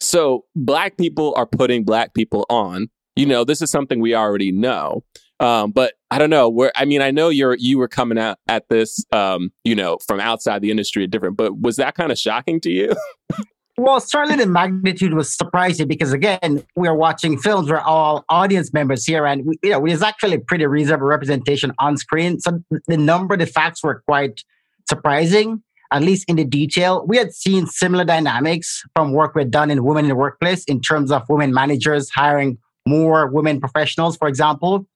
So 0.00 0.44
black 0.56 0.96
people 0.96 1.34
are 1.36 1.46
putting 1.46 1.84
black 1.84 2.14
people 2.14 2.46
on. 2.48 2.88
You 3.16 3.26
know, 3.26 3.44
this 3.44 3.60
is 3.60 3.70
something 3.70 4.00
we 4.00 4.14
already 4.14 4.50
know. 4.50 5.04
Um, 5.40 5.70
but 5.70 5.94
I 6.10 6.18
don't 6.18 6.30
know 6.30 6.48
where. 6.48 6.72
I 6.76 6.84
mean, 6.84 7.00
I 7.00 7.10
know 7.10 7.28
you're 7.30 7.56
you 7.58 7.78
were 7.78 7.88
coming 7.88 8.18
out 8.18 8.38
at 8.46 8.68
this, 8.68 9.04
um, 9.12 9.50
you 9.64 9.74
know, 9.74 9.98
from 10.06 10.20
outside 10.20 10.60
the 10.60 10.70
industry, 10.70 11.06
different. 11.06 11.36
But 11.36 11.58
was 11.58 11.76
that 11.76 11.94
kind 11.94 12.12
of 12.12 12.18
shocking 12.18 12.60
to 12.60 12.70
you? 12.70 12.94
Well, 13.80 13.98
certainly 13.98 14.44
the 14.44 14.50
magnitude 14.50 15.14
was 15.14 15.34
surprising 15.34 15.88
because 15.88 16.12
again, 16.12 16.62
we 16.76 16.86
are 16.86 16.94
watching 16.94 17.38
films 17.38 17.70
where 17.70 17.80
all 17.80 18.26
audience 18.28 18.74
members 18.74 19.06
here, 19.06 19.24
and 19.24 19.46
we, 19.46 19.58
you 19.62 19.70
know, 19.70 19.82
there's 19.86 20.02
actually 20.02 20.36
pretty 20.36 20.66
reasonable 20.66 21.06
representation 21.06 21.72
on 21.78 21.96
screen. 21.96 22.40
So 22.40 22.62
the 22.88 22.98
number, 22.98 23.38
the 23.38 23.46
facts 23.46 23.82
were 23.82 24.02
quite 24.06 24.44
surprising, 24.86 25.62
at 25.92 26.02
least 26.02 26.24
in 26.28 26.36
the 26.36 26.44
detail. 26.44 27.04
We 27.06 27.16
had 27.16 27.32
seen 27.32 27.66
similar 27.66 28.04
dynamics 28.04 28.82
from 28.94 29.12
work 29.12 29.34
we'd 29.34 29.50
done 29.50 29.70
in 29.70 29.84
women 29.84 30.04
in 30.04 30.08
the 30.10 30.14
workplace 30.14 30.64
in 30.64 30.80
terms 30.80 31.10
of 31.10 31.28
women 31.28 31.52
managers 31.52 32.10
hiring 32.10 32.58
more 32.86 33.26
women 33.26 33.60
professionals, 33.60 34.16
for 34.16 34.28
example. 34.28 34.86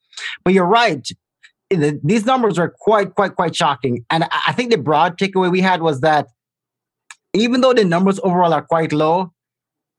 But 0.44 0.54
you're 0.54 0.66
right. 0.66 1.06
The, 1.70 2.00
these 2.04 2.24
numbers 2.24 2.58
are 2.58 2.68
quite, 2.68 3.14
quite, 3.14 3.34
quite 3.34 3.56
shocking. 3.56 4.04
And 4.10 4.24
I 4.46 4.52
think 4.52 4.70
the 4.70 4.78
broad 4.78 5.18
takeaway 5.18 5.50
we 5.50 5.60
had 5.60 5.82
was 5.82 6.00
that 6.00 6.28
even 7.32 7.60
though 7.60 7.72
the 7.72 7.84
numbers 7.84 8.20
overall 8.22 8.52
are 8.52 8.62
quite 8.62 8.92
low, 8.92 9.32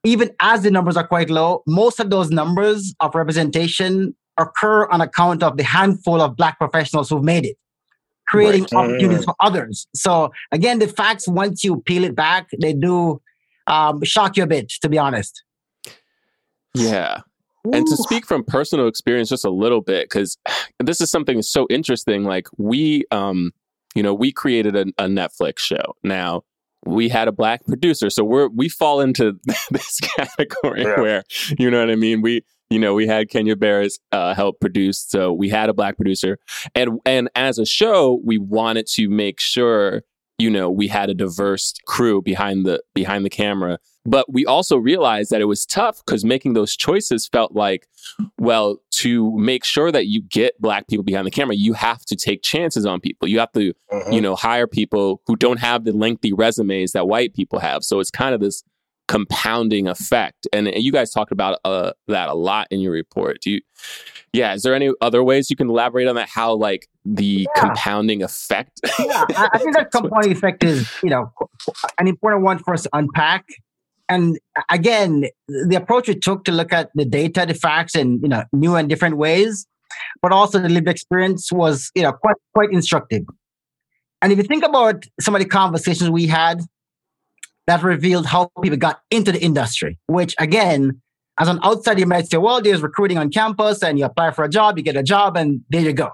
even 0.04 0.30
as 0.40 0.62
the 0.62 0.70
numbers 0.70 0.96
are 0.96 1.06
quite 1.06 1.28
low, 1.28 1.62
most 1.66 2.00
of 2.00 2.10
those 2.10 2.30
numbers 2.30 2.94
of 3.00 3.14
representation 3.14 4.14
occur 4.38 4.86
on 4.86 5.00
account 5.00 5.42
of 5.42 5.56
the 5.56 5.64
handful 5.64 6.20
of 6.20 6.36
Black 6.36 6.58
professionals 6.58 7.10
who've 7.10 7.24
made 7.24 7.44
it, 7.44 7.56
creating 8.26 8.62
Right. 8.72 8.72
opportunities 8.74 9.24
for 9.24 9.34
others. 9.40 9.86
So, 9.94 10.30
again, 10.52 10.78
the 10.78 10.88
facts, 10.88 11.26
once 11.28 11.62
you 11.64 11.80
peel 11.82 12.04
it 12.04 12.14
back, 12.14 12.48
they 12.60 12.72
do 12.72 13.20
um, 13.66 14.02
shock 14.04 14.36
you 14.36 14.42
a 14.44 14.46
bit, 14.46 14.68
to 14.82 14.88
be 14.88 14.98
honest. 14.98 15.42
Yeah. 16.74 17.20
And 17.72 17.84
to 17.86 17.96
speak 17.96 18.24
from 18.26 18.44
personal 18.44 18.86
experience 18.86 19.28
just 19.28 19.44
a 19.44 19.50
little 19.50 19.80
bit, 19.80 20.04
because 20.08 20.38
this 20.78 21.00
is 21.00 21.10
something 21.10 21.42
so 21.42 21.66
interesting. 21.68 22.22
Like 22.22 22.46
we, 22.58 23.04
um, 23.10 23.50
you 23.96 24.02
know, 24.04 24.14
we 24.14 24.30
created 24.30 24.76
a, 24.76 24.82
a 24.98 25.08
Netflix 25.08 25.58
show. 25.58 25.96
Now 26.04 26.44
we 26.84 27.08
had 27.08 27.26
a 27.26 27.32
black 27.32 27.64
producer, 27.66 28.08
so 28.08 28.22
we're 28.22 28.46
we 28.48 28.68
fall 28.68 29.00
into 29.00 29.40
this 29.72 29.98
category 29.98 30.82
Yeah. 30.82 31.00
where 31.00 31.24
you 31.58 31.68
know 31.68 31.80
what 31.80 31.90
I 31.90 31.96
mean. 31.96 32.20
We, 32.22 32.44
you 32.70 32.78
know, 32.78 32.94
we 32.94 33.06
had 33.06 33.30
Kenya 33.30 33.56
Barris 33.56 33.98
uh, 34.12 34.34
help 34.34 34.60
produce, 34.60 35.00
so 35.08 35.32
we 35.32 35.48
had 35.48 35.68
a 35.68 35.74
black 35.74 35.96
producer, 35.96 36.38
and 36.74 36.98
and 37.04 37.28
as 37.34 37.58
a 37.58 37.66
show, 37.66 38.20
we 38.24 38.38
wanted 38.38 38.86
to 38.94 39.08
make 39.08 39.40
sure 39.40 40.02
you 40.38 40.50
know 40.50 40.70
we 40.70 40.88
had 40.88 41.08
a 41.08 41.14
diverse 41.14 41.72
crew 41.86 42.20
behind 42.20 42.66
the 42.66 42.82
behind 42.94 43.24
the 43.24 43.30
camera. 43.30 43.78
But 44.08 44.32
we 44.32 44.46
also 44.46 44.76
realized 44.76 45.30
that 45.30 45.40
it 45.40 45.46
was 45.46 45.66
tough 45.66 46.00
because 46.04 46.24
making 46.24 46.52
those 46.52 46.76
choices 46.76 47.26
felt 47.26 47.52
like 47.56 47.88
well 48.38 48.78
to 48.92 49.36
make 49.36 49.64
sure 49.64 49.90
that 49.90 50.06
you 50.06 50.22
get 50.22 50.60
black 50.60 50.86
people 50.88 51.02
behind 51.02 51.26
the 51.26 51.30
camera 51.32 51.56
you 51.56 51.72
have 51.72 52.04
to 52.06 52.14
take 52.16 52.42
chances 52.42 52.86
on 52.86 53.00
people. 53.00 53.26
You 53.28 53.38
have 53.40 53.50
to 53.52 53.72
Mhm. 53.92 54.12
you 54.12 54.20
know 54.20 54.36
hire 54.36 54.66
people 54.66 55.22
who 55.26 55.34
don't 55.36 55.58
have 55.58 55.84
the 55.84 55.92
lengthy 55.92 56.32
resumes 56.32 56.92
that 56.92 57.08
white 57.08 57.34
people 57.34 57.58
have. 57.58 57.82
So 57.82 57.98
it's 58.00 58.10
kind 58.10 58.34
of 58.34 58.40
this 58.40 58.62
compounding 59.08 59.86
effect 59.88 60.46
and 60.52 60.68
you 60.74 60.90
guys 60.90 61.10
talked 61.12 61.30
about 61.32 61.58
uh, 61.64 61.92
that 62.08 62.28
a 62.28 62.34
lot 62.34 62.66
in 62.70 62.80
your 62.80 62.92
report 62.92 63.38
do 63.40 63.50
you 63.52 63.60
yeah 64.32 64.52
is 64.54 64.62
there 64.62 64.74
any 64.74 64.90
other 65.00 65.22
ways 65.22 65.48
you 65.48 65.56
can 65.56 65.68
elaborate 65.70 66.08
on 66.08 66.16
that 66.16 66.28
how 66.28 66.52
like 66.52 66.88
the 67.04 67.46
Yeah. 67.54 67.60
compounding 67.60 68.22
effect 68.22 68.80
yeah, 68.98 69.24
I, 69.36 69.48
I 69.52 69.58
think 69.58 69.76
that 69.76 69.90
compounding 69.92 70.32
effect 70.32 70.64
is, 70.64 70.90
you 71.02 71.10
know, 71.10 71.32
an 71.98 72.08
important 72.08 72.42
one 72.42 72.58
for 72.58 72.74
us 72.74 72.82
to 72.82 72.90
unpack. 72.92 73.44
And 74.08 74.38
again, 74.70 75.24
the 75.48 75.76
approach 75.76 76.08
we 76.08 76.14
took 76.16 76.44
to 76.44 76.52
look 76.52 76.72
at 76.72 76.90
the 76.94 77.04
data, 77.04 77.44
the 77.46 77.54
facts, 77.54 77.94
in 77.94 78.20
you 78.22 78.28
know 78.28 78.44
new 78.52 78.74
and 78.76 78.88
different 78.88 79.16
ways, 79.16 79.66
but 80.22 80.32
also 80.32 80.58
the 80.58 80.68
lived 80.68 80.88
experience 80.88 81.50
was, 81.52 81.90
you 81.94 82.02
know, 82.02 82.12
quite 82.12 82.36
quite 82.54 82.70
instructive. 82.72 83.22
And 84.22 84.32
if 84.32 84.38
you 84.38 84.44
think 84.44 84.64
about 84.64 85.04
some 85.20 85.34
of 85.34 85.40
the 85.40 85.48
conversations 85.48 86.10
we 86.10 86.26
had, 86.26 86.60
that 87.66 87.82
revealed 87.82 88.26
how 88.26 88.50
people 88.62 88.78
got 88.78 89.00
into 89.10 89.32
the 89.32 89.42
industry. 89.42 89.98
Which 90.06 90.34
again, 90.38 91.00
as 91.38 91.48
an 91.48 91.60
outsider, 91.62 92.00
you 92.00 92.06
might 92.06 92.28
say, 92.28 92.38
"Well, 92.38 92.60
there's 92.62 92.82
recruiting 92.82 93.18
on 93.18 93.30
campus, 93.30 93.82
and 93.82 93.98
you 93.98 94.04
apply 94.04 94.30
for 94.30 94.44
a 94.44 94.48
job, 94.48 94.78
you 94.78 94.84
get 94.84 94.96
a 94.96 95.02
job, 95.02 95.36
and 95.36 95.62
there 95.70 95.82
you 95.82 95.92
go." 95.92 96.10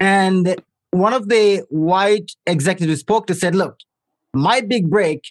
And 0.00 0.56
one 0.90 1.12
of 1.12 1.28
the 1.28 1.64
white 1.68 2.32
executives 2.46 2.88
we 2.88 2.96
spoke 2.96 3.26
to 3.26 3.34
said, 3.34 3.54
look, 3.54 3.76
my 4.34 4.60
big 4.60 4.90
break 4.90 5.24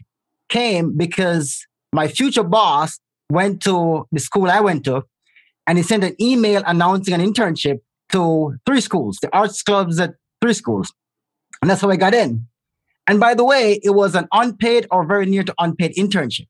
came 0.49 0.95
because 0.95 1.65
my 1.91 2.07
future 2.07 2.43
boss 2.43 2.99
went 3.29 3.61
to 3.63 4.07
the 4.11 4.19
school 4.19 4.49
I 4.49 4.59
went 4.59 4.83
to 4.85 5.03
and 5.67 5.77
he 5.77 5.83
sent 5.83 6.03
an 6.03 6.15
email 6.21 6.61
announcing 6.65 7.13
an 7.13 7.21
internship 7.21 7.79
to 8.11 8.55
three 8.65 8.81
schools, 8.81 9.17
the 9.21 9.35
arts 9.35 9.63
clubs 9.63 9.99
at 9.99 10.13
three 10.41 10.53
schools. 10.53 10.93
And 11.61 11.71
that's 11.71 11.81
how 11.81 11.89
I 11.89 11.95
got 11.95 12.13
in. 12.13 12.47
And 13.07 13.19
by 13.19 13.33
the 13.33 13.45
way, 13.45 13.79
it 13.83 13.91
was 13.91 14.15
an 14.15 14.27
unpaid 14.31 14.87
or 14.91 15.05
very 15.05 15.25
near 15.25 15.43
to 15.43 15.53
unpaid 15.59 15.95
internship. 15.95 16.47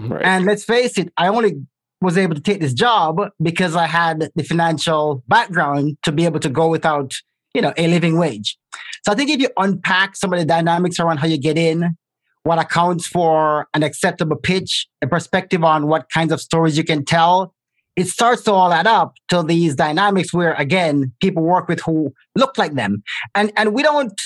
right 0.00 0.24
And 0.24 0.44
let's 0.44 0.64
face 0.64 0.98
it, 0.98 1.12
I 1.16 1.28
only 1.28 1.66
was 2.00 2.18
able 2.18 2.34
to 2.34 2.40
take 2.40 2.60
this 2.60 2.74
job 2.74 3.20
because 3.40 3.76
I 3.76 3.86
had 3.86 4.30
the 4.34 4.42
financial 4.42 5.22
background 5.28 5.98
to 6.02 6.12
be 6.12 6.24
able 6.24 6.40
to 6.40 6.48
go 6.48 6.68
without, 6.68 7.14
you 7.54 7.62
know, 7.62 7.72
a 7.76 7.86
living 7.86 8.18
wage. 8.18 8.58
So 9.04 9.12
I 9.12 9.14
think 9.14 9.30
if 9.30 9.40
you 9.40 9.50
unpack 9.56 10.16
some 10.16 10.32
of 10.32 10.38
the 10.38 10.44
dynamics 10.44 10.98
around 10.98 11.18
how 11.18 11.28
you 11.28 11.38
get 11.38 11.56
in, 11.56 11.96
what 12.42 12.58
accounts 12.58 13.06
for 13.06 13.68
an 13.72 13.84
acceptable 13.84 14.36
pitch, 14.36 14.88
a 15.00 15.06
perspective 15.06 15.62
on 15.62 15.86
what 15.86 16.10
kinds 16.10 16.32
of 16.32 16.40
stories 16.40 16.76
you 16.76 16.82
can 16.82 17.04
tell, 17.04 17.54
it 17.94 18.08
starts 18.08 18.42
to 18.42 18.52
all 18.52 18.72
add 18.72 18.86
up 18.86 19.14
to 19.28 19.42
these 19.42 19.76
dynamics 19.76 20.32
where 20.32 20.54
again, 20.54 21.12
people 21.20 21.42
work 21.42 21.68
with 21.68 21.80
who 21.80 22.12
look 22.34 22.58
like 22.58 22.74
them. 22.74 23.02
And 23.34 23.52
and 23.56 23.74
we 23.74 23.82
don't 23.82 24.20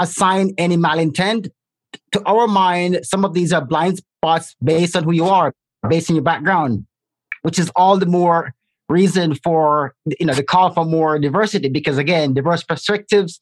assign 0.00 0.54
any 0.58 0.76
malintent. 0.76 1.50
To 2.12 2.22
our 2.24 2.48
mind, 2.48 3.00
some 3.02 3.24
of 3.24 3.34
these 3.34 3.52
are 3.52 3.64
blind 3.64 3.98
spots 3.98 4.56
based 4.62 4.96
on 4.96 5.04
who 5.04 5.12
you 5.12 5.26
are, 5.26 5.52
based 5.88 6.10
on 6.10 6.16
your 6.16 6.24
background, 6.24 6.86
which 7.42 7.58
is 7.58 7.70
all 7.76 7.96
the 7.96 8.06
more 8.06 8.54
reason 8.88 9.34
for 9.36 9.94
you 10.18 10.26
know 10.26 10.34
the 10.34 10.42
call 10.42 10.72
for 10.72 10.84
more 10.84 11.18
diversity 11.18 11.68
because 11.68 11.98
again, 11.98 12.34
diverse 12.34 12.62
perspectives 12.64 13.38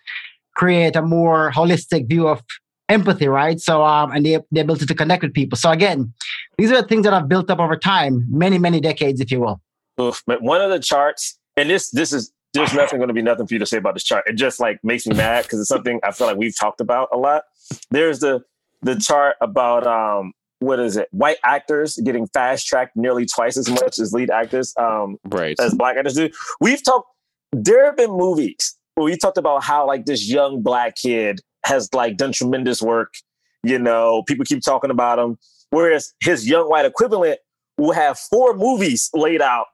create 0.54 0.96
a 0.96 1.02
more 1.02 1.50
holistic 1.52 2.08
view 2.08 2.28
of 2.28 2.42
empathy, 2.88 3.28
right? 3.28 3.60
So 3.60 3.84
um, 3.84 4.12
and 4.12 4.24
the, 4.24 4.38
the 4.50 4.60
ability 4.60 4.86
to 4.86 4.94
connect 4.94 5.22
with 5.22 5.32
people. 5.32 5.56
So 5.56 5.70
again, 5.70 6.12
these 6.58 6.70
are 6.70 6.82
the 6.82 6.88
things 6.88 7.04
that 7.04 7.14
i've 7.14 7.28
built 7.28 7.50
up 7.50 7.58
over 7.58 7.76
time, 7.76 8.26
many 8.28 8.58
many 8.58 8.80
decades, 8.80 9.20
if 9.20 9.30
you 9.30 9.40
will. 9.40 9.60
Oof, 10.00 10.22
but 10.26 10.42
one 10.42 10.60
of 10.60 10.70
the 10.70 10.78
charts, 10.78 11.38
and 11.56 11.70
this 11.70 11.90
this 11.90 12.12
is 12.12 12.32
there's 12.54 12.74
nothing 12.74 12.98
going 12.98 13.08
to 13.08 13.14
be 13.14 13.22
nothing 13.22 13.46
for 13.46 13.54
you 13.54 13.60
to 13.60 13.66
say 13.66 13.76
about 13.76 13.94
this 13.94 14.04
chart. 14.04 14.24
It 14.26 14.34
just 14.34 14.60
like 14.60 14.82
makes 14.82 15.06
me 15.06 15.14
mad 15.14 15.44
because 15.44 15.60
it's 15.60 15.68
something 15.68 16.00
I 16.02 16.12
feel 16.12 16.26
like 16.26 16.36
we've 16.36 16.58
talked 16.58 16.80
about 16.80 17.08
a 17.12 17.18
lot. 17.18 17.44
There's 17.90 18.20
the 18.20 18.42
the 18.82 18.96
chart 18.96 19.36
about 19.40 19.86
um 19.86 20.32
what 20.60 20.80
is 20.80 20.96
it? 20.96 21.08
White 21.12 21.38
actors 21.44 21.96
getting 21.98 22.26
fast 22.28 22.66
tracked 22.66 22.96
nearly 22.96 23.26
twice 23.26 23.56
as 23.56 23.68
much 23.68 23.98
as 23.98 24.12
lead 24.12 24.30
actors 24.30 24.74
um 24.78 25.18
right 25.26 25.58
as 25.60 25.74
black 25.74 25.96
actors 25.96 26.14
do. 26.14 26.30
We've 26.60 26.82
talked. 26.82 27.08
There 27.52 27.86
have 27.86 27.96
been 27.96 28.10
movies 28.10 28.76
where 28.94 29.04
we 29.04 29.16
talked 29.16 29.38
about 29.38 29.62
how 29.62 29.86
like 29.86 30.06
this 30.06 30.28
young 30.28 30.62
black 30.62 30.96
kid 30.96 31.40
has 31.64 31.92
like 31.94 32.16
done 32.16 32.32
tremendous 32.32 32.82
work. 32.82 33.14
You 33.62 33.78
know, 33.78 34.22
people 34.22 34.44
keep 34.44 34.62
talking 34.62 34.90
about 34.90 35.18
him, 35.18 35.38
whereas 35.70 36.14
his 36.22 36.48
young 36.48 36.68
white 36.68 36.84
equivalent 36.84 37.40
will 37.76 37.92
have 37.92 38.18
four 38.18 38.54
movies 38.54 39.10
laid 39.14 39.40
out 39.42 39.66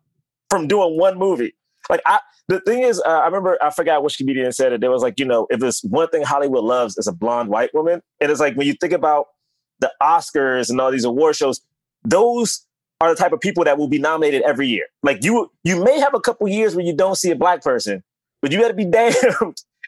from 0.51 0.67
doing 0.69 0.99
one 0.99 1.19
movie. 1.19 1.55
Like 1.91 2.01
I, 2.07 2.21
the 2.49 2.61
thing 2.61 2.83
is, 2.83 3.01
uh, 3.05 3.09
I 3.09 3.27
remember 3.27 3.59
I 3.63 3.71
forgot 3.71 4.03
which 4.03 4.17
comedian 4.17 4.53
said 4.53 4.73
it. 4.73 4.81
There 4.81 4.91
was 4.91 5.03
like, 5.03 5.19
you 5.19 5.25
know, 5.25 5.47
if 5.51 5.61
there's 5.61 5.81
one 5.83 6.09
thing 6.09 6.23
Hollywood 6.23 6.65
loves 6.65 6.97
is 6.97 7.07
a 7.07 7.13
blonde 7.13 7.49
white 7.49 7.75
woman, 7.75 8.03
and 8.21 8.31
it's 8.31 8.41
like 8.41 8.57
when 8.57 8.67
you 8.67 8.75
think 8.75 8.93
about 8.93 9.27
the 9.81 9.93
Oscars 10.03 10.71
and 10.71 10.81
all 10.81 10.91
these 10.91 11.05
award 11.05 11.37
shows, 11.37 11.61
those 12.05 12.67
are 13.01 13.11
the 13.11 13.17
type 13.17 13.33
of 13.33 13.41
people 13.41 13.65
that 13.65 13.77
will 13.77 13.89
be 13.89 13.99
nominated 13.99 14.43
every 14.43 14.69
year. 14.69 14.87
Like 15.03 15.25
you, 15.25 15.51
you 15.63 15.83
may 15.83 15.99
have 15.99 16.15
a 16.15 16.21
couple 16.21 16.49
years 16.49 16.75
where 16.75 16.85
you 16.85 16.95
don't 16.95 17.17
see 17.17 17.31
a 17.31 17.37
black 17.37 17.63
person, 17.63 18.03
but 18.41 18.53
you 18.53 18.59
better 18.59 18.75
be 18.75 18.85
damned 18.91 19.17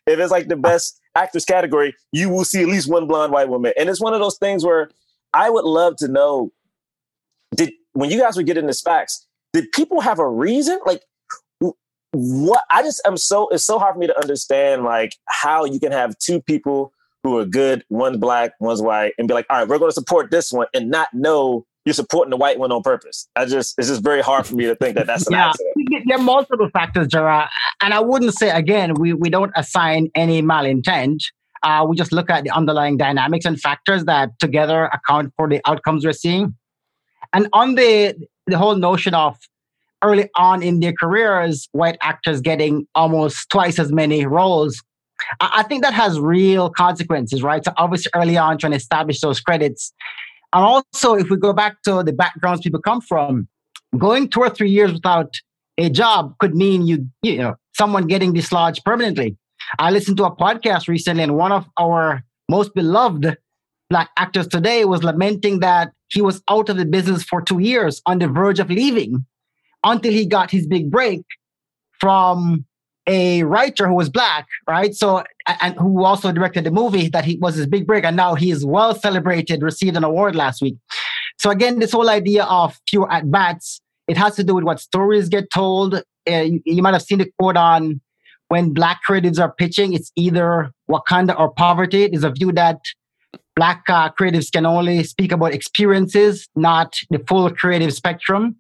if 0.06 0.18
it's 0.18 0.30
like 0.30 0.48
the 0.48 0.56
best 0.56 1.00
actress 1.14 1.44
category, 1.44 1.94
you 2.12 2.28
will 2.28 2.44
see 2.44 2.62
at 2.62 2.68
least 2.68 2.88
one 2.88 3.06
blonde 3.06 3.32
white 3.32 3.48
woman. 3.48 3.72
And 3.78 3.88
it's 3.88 4.00
one 4.00 4.14
of 4.14 4.20
those 4.20 4.38
things 4.38 4.64
where 4.64 4.90
I 5.32 5.50
would 5.50 5.64
love 5.64 5.96
to 5.96 6.08
know 6.08 6.52
did 7.54 7.72
when 7.92 8.10
you 8.10 8.20
guys 8.20 8.36
were 8.36 8.42
getting 8.42 8.66
this 8.66 8.80
facts, 8.80 9.26
did 9.52 9.70
people 9.72 10.00
have 10.00 10.18
a 10.18 10.28
reason? 10.28 10.78
Like 10.84 11.02
what 12.16 12.62
I 12.70 12.82
just 12.82 13.00
am 13.06 13.16
so 13.16 13.48
it's 13.48 13.64
so 13.64 13.78
hard 13.78 13.94
for 13.94 13.98
me 14.00 14.06
to 14.06 14.20
understand 14.20 14.82
like 14.84 15.12
how 15.26 15.64
you 15.64 15.78
can 15.80 15.92
have 15.92 16.16
two 16.18 16.40
people 16.40 16.92
who 17.22 17.38
are 17.38 17.44
good, 17.44 17.84
one's 17.90 18.18
black, 18.18 18.52
one's 18.60 18.80
white, 18.80 19.12
and 19.18 19.26
be 19.28 19.34
like, 19.34 19.46
all 19.50 19.58
right, 19.58 19.68
we're 19.68 19.78
gonna 19.78 19.92
support 19.92 20.30
this 20.30 20.52
one 20.52 20.66
and 20.74 20.90
not 20.90 21.08
know 21.12 21.66
you're 21.84 21.92
supporting 21.94 22.30
the 22.30 22.36
white 22.36 22.58
one 22.58 22.72
on 22.72 22.82
purpose. 22.82 23.28
I 23.36 23.44
just 23.46 23.74
it's 23.78 23.88
just 23.88 24.02
very 24.02 24.20
hard 24.22 24.46
for 24.46 24.54
me 24.56 24.64
to 24.66 24.74
think 24.74 24.96
that 24.96 25.06
that's 25.06 25.26
an 25.26 25.34
Yeah. 25.34 25.48
accident. 25.50 26.04
There 26.06 26.18
are 26.18 26.22
multiple 26.22 26.68
factors, 26.72 27.08
Jerah, 27.08 27.48
and 27.80 27.94
I 27.94 28.00
wouldn't 28.00 28.34
say 28.34 28.50
again 28.50 28.94
we 28.94 29.12
we 29.12 29.30
don't 29.30 29.52
assign 29.56 30.08
any 30.14 30.42
malintent. 30.42 31.18
Uh, 31.62 31.84
we 31.88 31.96
just 31.96 32.12
look 32.12 32.30
at 32.30 32.44
the 32.44 32.50
underlying 32.50 32.96
dynamics 32.96 33.44
and 33.44 33.60
factors 33.60 34.04
that 34.04 34.30
together 34.38 34.84
account 34.92 35.32
for 35.36 35.48
the 35.48 35.60
outcomes 35.66 36.04
we're 36.04 36.12
seeing. 36.12 36.54
And 37.32 37.48
on 37.52 37.74
the 37.76 38.14
the 38.46 38.56
whole 38.58 38.76
notion 38.76 39.14
of 39.14 39.36
early 40.02 40.28
on 40.36 40.62
in 40.62 40.80
their 40.80 40.92
careers, 40.92 41.68
white 41.72 41.96
actors 42.00 42.40
getting 42.40 42.86
almost 42.94 43.48
twice 43.50 43.78
as 43.78 43.92
many 43.92 44.26
roles, 44.26 44.82
I, 45.40 45.50
I 45.56 45.62
think 45.62 45.82
that 45.82 45.94
has 45.94 46.18
real 46.20 46.70
consequences, 46.70 47.42
right? 47.42 47.64
So 47.64 47.72
obviously, 47.76 48.10
early 48.14 48.36
on, 48.36 48.58
trying 48.58 48.72
to 48.72 48.76
establish 48.76 49.20
those 49.20 49.40
credits. 49.40 49.92
And 50.52 50.64
also, 50.64 51.14
if 51.14 51.28
we 51.30 51.36
go 51.36 51.52
back 51.52 51.82
to 51.82 52.02
the 52.02 52.12
backgrounds 52.12 52.62
people 52.62 52.80
come 52.80 53.00
from, 53.00 53.48
going 53.98 54.28
two 54.28 54.40
or 54.40 54.50
three 54.50 54.70
years 54.70 54.92
without 54.92 55.34
a 55.78 55.90
job 55.90 56.34
could 56.38 56.54
mean 56.54 56.86
you, 56.86 57.08
you 57.22 57.38
know, 57.38 57.56
someone 57.74 58.06
getting 58.06 58.32
dislodged 58.32 58.84
permanently. 58.84 59.36
I 59.78 59.90
listened 59.90 60.16
to 60.18 60.24
a 60.24 60.34
podcast 60.34 60.88
recently, 60.88 61.22
and 61.22 61.36
one 61.36 61.52
of 61.52 61.66
our 61.78 62.22
most 62.48 62.74
beloved 62.74 63.36
black 63.90 64.10
actors 64.16 64.48
today 64.48 64.84
was 64.84 65.02
lamenting 65.02 65.60
that 65.60 65.92
he 66.08 66.22
was 66.22 66.42
out 66.48 66.68
of 66.68 66.76
the 66.76 66.84
business 66.84 67.22
for 67.22 67.40
two 67.42 67.58
years 67.58 68.00
on 68.06 68.18
the 68.18 68.28
verge 68.28 68.58
of 68.58 68.70
leaving 68.70 69.24
until 69.86 70.12
he 70.12 70.26
got 70.26 70.50
his 70.50 70.66
big 70.66 70.90
break 70.90 71.22
from 71.98 72.66
a 73.06 73.44
writer 73.44 73.86
who 73.86 73.94
was 73.94 74.10
black, 74.10 74.46
right? 74.66 74.94
So, 74.94 75.22
and 75.60 75.76
who 75.76 76.04
also 76.04 76.32
directed 76.32 76.64
the 76.64 76.72
movie 76.72 77.08
that 77.08 77.24
he 77.24 77.38
was 77.38 77.54
his 77.54 77.66
big 77.66 77.86
break. 77.86 78.04
And 78.04 78.16
now 78.16 78.34
he 78.34 78.50
is 78.50 78.66
well 78.66 78.94
celebrated, 78.94 79.62
received 79.62 79.96
an 79.96 80.04
award 80.04 80.34
last 80.34 80.60
week. 80.60 80.76
So, 81.38 81.50
again, 81.50 81.78
this 81.78 81.92
whole 81.92 82.10
idea 82.10 82.44
of 82.44 82.78
pure 82.86 83.10
at 83.10 83.30
bats, 83.30 83.80
it 84.08 84.16
has 84.16 84.34
to 84.36 84.44
do 84.44 84.56
with 84.56 84.64
what 84.64 84.80
stories 84.80 85.28
get 85.28 85.50
told. 85.54 86.02
Uh, 86.28 86.40
you, 86.40 86.60
you 86.64 86.82
might 86.82 86.94
have 86.94 87.02
seen 87.02 87.18
the 87.18 87.30
quote 87.38 87.56
on 87.56 88.00
when 88.48 88.72
black 88.72 89.00
creatives 89.08 89.40
are 89.40 89.52
pitching, 89.52 89.92
it's 89.92 90.12
either 90.16 90.70
Wakanda 90.90 91.38
or 91.38 91.50
poverty. 91.50 92.08
There's 92.08 92.24
a 92.24 92.30
view 92.30 92.52
that 92.52 92.80
black 93.56 93.82
uh, 93.88 94.10
creatives 94.10 94.52
can 94.52 94.66
only 94.66 95.02
speak 95.02 95.32
about 95.32 95.52
experiences, 95.52 96.48
not 96.54 96.96
the 97.10 97.18
full 97.26 97.50
creative 97.50 97.92
spectrum. 97.92 98.56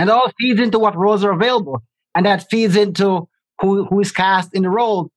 And 0.00 0.08
it 0.08 0.12
all 0.12 0.32
feeds 0.40 0.58
into 0.58 0.78
what 0.78 0.96
roles 0.96 1.22
are 1.24 1.30
available. 1.30 1.82
And 2.14 2.24
that 2.24 2.48
feeds 2.50 2.74
into 2.74 3.28
who, 3.60 3.84
who 3.84 4.00
is 4.00 4.10
cast 4.10 4.54
in 4.54 4.62
the 4.62 4.70
role. 4.70 5.10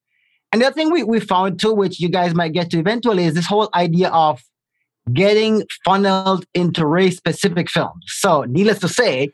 And 0.51 0.61
the 0.61 0.65
other 0.65 0.73
thing 0.73 0.91
we, 0.91 1.03
we 1.03 1.21
found 1.21 1.57
too, 1.57 1.73
which 1.73 2.01
you 2.01 2.09
guys 2.09 2.35
might 2.35 2.51
get 2.51 2.69
to 2.71 2.79
eventually, 2.79 3.23
is 3.23 3.33
this 3.33 3.45
whole 3.45 3.69
idea 3.73 4.09
of 4.09 4.41
getting 5.13 5.63
funneled 5.85 6.45
into 6.53 6.85
race 6.85 7.15
specific 7.15 7.69
films. 7.69 8.03
So, 8.07 8.43
needless 8.43 8.79
to 8.79 8.89
say, 8.89 9.29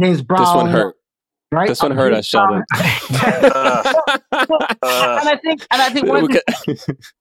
James 0.00 0.22
Brown. 0.22 0.40
This 0.40 0.54
one 0.54 0.70
hurt. 0.70 0.96
Right? 1.52 1.68
This 1.68 1.82
one 1.82 1.92
hurt 1.92 2.14
us, 2.14 2.24
Sheldon. 2.26 2.64
Uh, 3.22 3.92
and 5.20 5.28
I 5.28 5.38
think, 5.42 5.66
and 5.70 5.82
I 5.82 5.90
think 5.90 6.06
one 6.06 6.24
of 6.24 6.30
the 6.30 6.96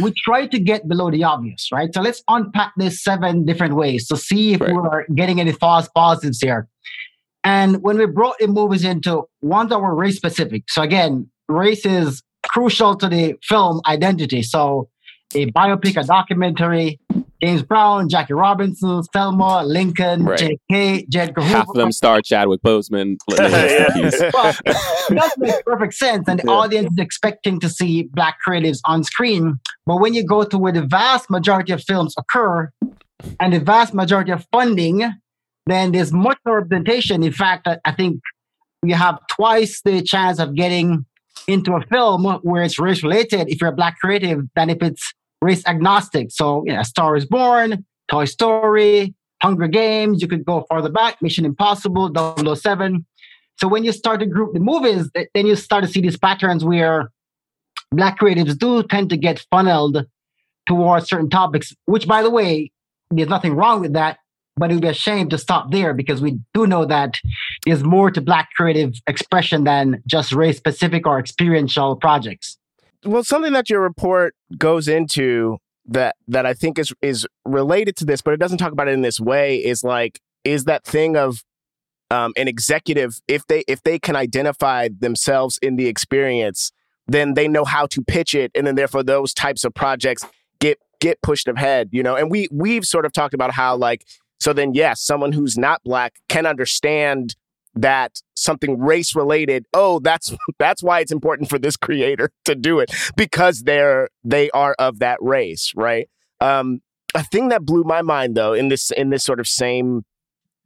we 0.00 0.12
try 0.24 0.46
to 0.46 0.58
get 0.58 0.88
below 0.88 1.10
the 1.10 1.24
obvious, 1.24 1.68
right? 1.72 1.92
So 1.94 2.00
let's 2.00 2.22
unpack 2.28 2.72
this 2.76 3.02
seven 3.02 3.44
different 3.44 3.74
ways 3.74 4.06
to 4.08 4.16
see 4.16 4.54
if 4.54 4.60
Right. 4.60 4.72
we're 4.74 5.06
getting 5.14 5.40
any 5.40 5.52
false 5.52 5.88
positives 5.94 6.40
here. 6.40 6.68
And 7.44 7.82
when 7.82 7.98
we 7.98 8.06
brought 8.06 8.38
the 8.38 8.46
movies 8.46 8.84
into 8.84 9.24
ones 9.40 9.70
that 9.70 9.80
were 9.80 9.94
race 9.94 10.16
specific, 10.16 10.64
so 10.68 10.82
again, 10.82 11.28
race 11.48 11.84
is 11.84 12.22
crucial 12.46 12.96
to 12.96 13.08
the 13.08 13.34
film 13.42 13.80
identity. 13.86 14.42
So 14.42 14.88
a 15.34 15.46
biopic, 15.52 16.00
a 16.00 16.04
documentary, 16.04 16.98
James 17.42 17.62
Brown, 17.62 18.08
Jackie 18.08 18.34
Robinson, 18.34 19.02
Selma, 19.12 19.64
Lincoln, 19.64 20.24
Right. 20.24 20.38
J.K., 20.38 21.06
Jed 21.08 21.32
Half 21.36 21.68
of 21.70 21.74
them 21.74 21.90
star 21.92 22.20
Chadwick 22.22 22.62
Boseman. 22.62 23.16
Let 23.28 23.50
me 23.50 23.56
rest 23.56 23.96
in 23.96 24.02
peace. 24.10 24.20
well, 24.32 24.54
it 25.10 25.16
does 25.46 25.62
perfect 25.66 25.94
sense, 25.94 26.28
and 26.28 26.38
the 26.40 26.44
Yeah. 26.46 26.52
audience 26.52 26.92
is 26.92 26.98
expecting 26.98 27.58
to 27.60 27.68
see 27.68 28.04
black 28.04 28.36
creatives 28.46 28.78
on 28.84 29.02
screen. 29.04 29.58
But 29.86 29.96
when 29.96 30.14
you 30.14 30.24
go 30.24 30.44
to 30.44 30.58
where 30.58 30.72
the 30.72 30.82
vast 30.86 31.30
majority 31.30 31.72
of 31.72 31.82
films 31.82 32.14
occur 32.16 32.70
and 33.40 33.52
the 33.52 33.60
vast 33.60 33.94
majority 33.94 34.30
of 34.32 34.46
funding, 34.52 35.02
then 35.66 35.92
there's 35.92 36.12
much 36.12 36.38
more 36.46 36.60
representation. 36.60 37.22
In 37.22 37.32
fact, 37.32 37.66
I, 37.66 37.78
I 37.84 37.92
think 37.92 38.20
you 38.84 38.94
have 38.94 39.18
twice 39.30 39.80
the 39.84 40.02
chance 40.02 40.38
of 40.40 40.54
getting 40.54 41.06
into 41.48 41.74
a 41.74 41.80
film 41.86 42.24
where 42.42 42.62
it's 42.62 42.78
race 42.78 43.02
related 43.02 43.48
if 43.48 43.60
you're 43.60 43.70
a 43.70 43.74
black 43.74 43.98
creative 43.98 44.44
than 44.54 44.70
if 44.70 44.80
it's 44.82 45.12
race 45.42 45.66
agnostic. 45.66 46.30
So, 46.30 46.64
you 46.64 46.72
know, 46.72 46.82
Star 46.82 47.16
is 47.16 47.26
Born, 47.26 47.84
Toy 48.08 48.24
Story, 48.24 49.14
Hunger 49.42 49.66
Games, 49.66 50.22
you 50.22 50.28
could 50.28 50.44
go 50.44 50.64
farther 50.68 50.88
back, 50.88 51.20
Mission 51.20 51.44
Impossible, 51.44 52.10
007. 52.54 53.04
So 53.58 53.68
when 53.68 53.84
you 53.84 53.92
start 53.92 54.20
to 54.20 54.26
group 54.26 54.54
the 54.54 54.60
movies, 54.60 55.10
then 55.34 55.46
you 55.46 55.56
start 55.56 55.84
to 55.84 55.90
see 55.90 56.00
these 56.00 56.16
patterns 56.16 56.64
where 56.64 57.10
black 57.90 58.18
creatives 58.18 58.56
do 58.56 58.82
tend 58.84 59.10
to 59.10 59.16
get 59.16 59.44
funneled 59.50 60.06
towards 60.66 61.08
certain 61.08 61.28
topics, 61.28 61.74
which 61.86 62.06
by 62.06 62.22
the 62.22 62.30
way, 62.30 62.70
there's 63.10 63.28
nothing 63.28 63.54
wrong 63.54 63.80
with 63.80 63.92
that, 63.94 64.18
but 64.56 64.70
it 64.70 64.74
would 64.74 64.82
be 64.82 64.88
a 64.88 64.94
shame 64.94 65.28
to 65.30 65.38
stop 65.38 65.72
there 65.72 65.92
because 65.92 66.22
we 66.22 66.38
do 66.54 66.66
know 66.66 66.84
that 66.86 67.18
there's 67.66 67.82
more 67.82 68.10
to 68.10 68.20
black 68.20 68.50
creative 68.56 68.94
expression 69.06 69.64
than 69.64 70.02
just 70.06 70.32
race 70.32 70.56
specific 70.56 71.06
or 71.06 71.18
experiential 71.18 71.96
projects. 71.96 72.58
Well, 73.04 73.24
something 73.24 73.52
that 73.52 73.70
your 73.70 73.80
report 73.80 74.34
goes 74.56 74.88
into 74.88 75.58
that 75.86 76.16
that 76.28 76.46
I 76.46 76.54
think 76.54 76.78
is 76.78 76.92
is 77.02 77.26
related 77.44 77.96
to 77.96 78.04
this, 78.04 78.22
but 78.22 78.34
it 78.34 78.40
doesn't 78.40 78.58
talk 78.58 78.72
about 78.72 78.88
it 78.88 78.92
in 78.92 79.02
this 79.02 79.20
way. 79.20 79.56
Is 79.56 79.82
like 79.82 80.20
is 80.44 80.64
that 80.64 80.84
thing 80.84 81.16
of 81.16 81.42
um, 82.10 82.32
an 82.36 82.48
executive 82.48 83.20
if 83.26 83.46
they 83.46 83.64
if 83.66 83.82
they 83.82 83.98
can 83.98 84.16
identify 84.16 84.88
themselves 84.96 85.58
in 85.62 85.76
the 85.76 85.86
experience, 85.86 86.72
then 87.06 87.34
they 87.34 87.48
know 87.48 87.64
how 87.64 87.86
to 87.86 88.02
pitch 88.02 88.34
it, 88.34 88.52
and 88.54 88.66
then 88.66 88.74
therefore 88.74 89.02
those 89.02 89.34
types 89.34 89.64
of 89.64 89.74
projects 89.74 90.24
get 90.60 90.78
get 91.00 91.20
pushed 91.22 91.48
ahead. 91.48 91.88
You 91.92 92.02
know, 92.02 92.14
and 92.14 92.30
we 92.30 92.48
we've 92.52 92.84
sort 92.84 93.04
of 93.04 93.12
talked 93.12 93.34
about 93.34 93.52
how 93.52 93.76
like 93.76 94.06
so 94.40 94.52
then 94.52 94.74
yes, 94.74 95.00
someone 95.00 95.32
who's 95.32 95.56
not 95.56 95.82
black 95.84 96.14
can 96.28 96.46
understand 96.46 97.34
that 97.74 98.20
something 98.34 98.78
race 98.78 99.14
related 99.14 99.64
oh 99.74 99.98
that's 100.00 100.34
that's 100.58 100.82
why 100.82 101.00
it's 101.00 101.12
important 101.12 101.48
for 101.48 101.58
this 101.58 101.76
creator 101.76 102.30
to 102.44 102.54
do 102.54 102.78
it 102.78 102.90
because 103.16 103.62
they're 103.62 104.08
they 104.24 104.50
are 104.50 104.74
of 104.78 104.98
that 104.98 105.18
race 105.20 105.72
right? 105.76 106.08
Um 106.40 106.80
a 107.14 107.22
thing 107.22 107.48
that 107.48 107.64
blew 107.64 107.84
my 107.84 108.02
mind 108.02 108.36
though 108.36 108.52
in 108.52 108.68
this 108.68 108.90
in 108.90 109.10
this 109.10 109.24
sort 109.24 109.40
of 109.40 109.46
same 109.46 110.04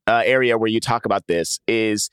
uh, 0.08 0.22
area 0.24 0.56
where 0.56 0.68
you 0.68 0.78
talk 0.78 1.04
about 1.04 1.26
this 1.26 1.58
is 1.66 2.10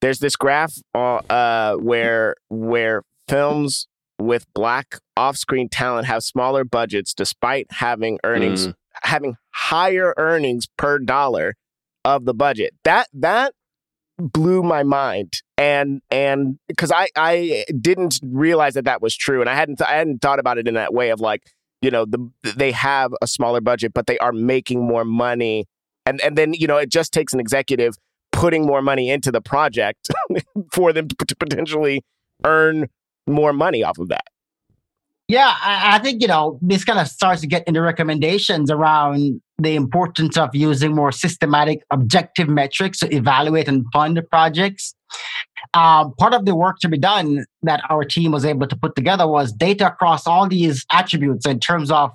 there's 0.00 0.18
this 0.18 0.34
graph 0.34 0.72
uh, 0.94 1.16
uh 1.28 1.74
where 1.74 2.36
where 2.48 3.02
films 3.28 3.86
with 4.18 4.46
black 4.54 4.98
off-screen 5.16 5.68
talent 5.68 6.06
have 6.06 6.22
smaller 6.22 6.64
budgets 6.64 7.12
despite 7.12 7.66
having 7.70 8.18
earnings 8.24 8.68
having 9.02 9.36
higher 9.50 10.14
earnings 10.16 10.66
per 10.76 10.98
dollar 10.98 11.54
of 12.04 12.24
the 12.24 12.34
budget. 12.34 12.74
That 12.84 13.08
that 13.12 13.54
blew 14.18 14.62
my 14.62 14.82
mind. 14.82 15.34
And 15.56 16.00
and 16.10 16.58
because 16.68 16.92
i 16.92 17.08
i 17.16 17.64
didn't 17.80 18.20
realize 18.22 18.74
that 18.74 18.84
that 18.84 19.02
was 19.02 19.16
true. 19.16 19.40
And 19.40 19.48
i 19.48 19.54
hadn't 19.54 19.80
i 19.82 19.92
hadn't 19.94 20.20
thought 20.20 20.38
about 20.38 20.58
it 20.58 20.68
in 20.68 20.74
that 20.74 20.92
way 20.92 21.10
of 21.10 21.20
like 21.20 21.42
you 21.82 21.90
know 21.90 22.04
the 22.04 22.30
they 22.42 22.72
have 22.72 23.12
a 23.22 23.26
smaller 23.26 23.60
budget 23.60 23.92
but 23.94 24.06
they 24.06 24.18
are 24.18 24.32
making 24.32 24.86
more 24.86 25.04
money. 25.04 25.66
And 26.06 26.20
and 26.20 26.36
then 26.36 26.54
you 26.54 26.66
know 26.66 26.76
it 26.76 26.90
just 26.90 27.12
takes 27.12 27.32
an 27.32 27.40
executive 27.40 27.94
putting 28.32 28.64
more 28.64 28.82
money 28.82 29.10
into 29.10 29.32
the 29.32 29.40
project 29.40 30.08
for 30.72 30.92
them 30.92 31.08
to, 31.08 31.16
to 31.16 31.36
potentially 31.36 32.04
earn 32.44 32.88
more 33.26 33.52
money 33.52 33.82
off 33.82 33.98
of 33.98 34.08
that. 34.08 34.24
Yeah, 35.28 35.54
I, 35.60 35.96
I 35.96 35.98
think, 35.98 36.22
you 36.22 36.28
know, 36.28 36.58
this 36.62 36.84
kind 36.84 36.98
of 36.98 37.06
starts 37.06 37.42
to 37.42 37.46
get 37.46 37.66
into 37.68 37.82
recommendations 37.82 38.70
around 38.70 39.42
the 39.58 39.74
importance 39.74 40.36
of 40.36 40.54
using 40.54 40.94
more 40.94 41.10
systematic, 41.10 41.82
objective 41.90 42.48
metrics 42.48 42.98
to 43.00 43.12
evaluate 43.14 43.66
and 43.66 43.84
fund 43.92 44.20
projects. 44.30 44.94
Um, 45.74 46.14
part 46.14 46.32
of 46.32 46.44
the 46.44 46.54
work 46.54 46.78
to 46.80 46.88
be 46.88 46.98
done 46.98 47.44
that 47.62 47.82
our 47.90 48.04
team 48.04 48.30
was 48.30 48.44
able 48.44 48.68
to 48.68 48.76
put 48.76 48.94
together 48.94 49.26
was 49.26 49.52
data 49.52 49.88
across 49.88 50.26
all 50.26 50.48
these 50.48 50.86
attributes 50.92 51.44
in 51.44 51.58
terms 51.58 51.90
of 51.90 52.12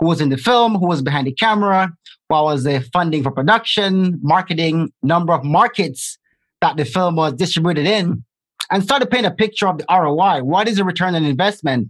who 0.00 0.06
was 0.06 0.20
in 0.20 0.30
the 0.30 0.36
film, 0.38 0.76
who 0.76 0.86
was 0.86 1.02
behind 1.02 1.26
the 1.26 1.32
camera, 1.32 1.92
what 2.28 2.44
was 2.44 2.64
the 2.64 2.80
funding 2.92 3.22
for 3.22 3.32
production, 3.32 4.18
marketing, 4.22 4.90
number 5.02 5.34
of 5.34 5.44
markets 5.44 6.18
that 6.60 6.76
the 6.76 6.84
film 6.84 7.16
was 7.16 7.34
distributed 7.34 7.86
in, 7.86 8.24
and 8.70 8.82
start 8.82 9.02
to 9.02 9.06
paint 9.06 9.26
a 9.26 9.30
picture 9.30 9.68
of 9.68 9.78
the 9.78 9.84
ROI. 9.90 10.42
What 10.42 10.68
is 10.68 10.76
the 10.76 10.84
return 10.84 11.14
on 11.14 11.24
investment? 11.24 11.88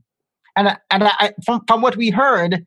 And, 0.57 0.77
and 0.91 1.05
I, 1.05 1.35
from, 1.45 1.63
from 1.69 1.83
what 1.83 1.97
we 1.97 2.11
heard, 2.11 2.67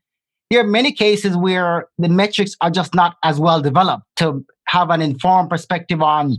there 0.52 0.60
are 0.60 0.68
many 0.68 0.92
cases 0.92 1.38
where 1.38 1.88
the 1.98 2.10
metrics 2.10 2.56
are 2.60 2.70
just 2.70 2.94
not 2.94 3.16
as 3.24 3.40
well 3.40 3.62
developed 3.62 4.04
to 4.18 4.46
have 4.68 4.90
an 4.90 5.02
informed 5.02 5.50
perspective 5.50 6.02
on 6.02 6.36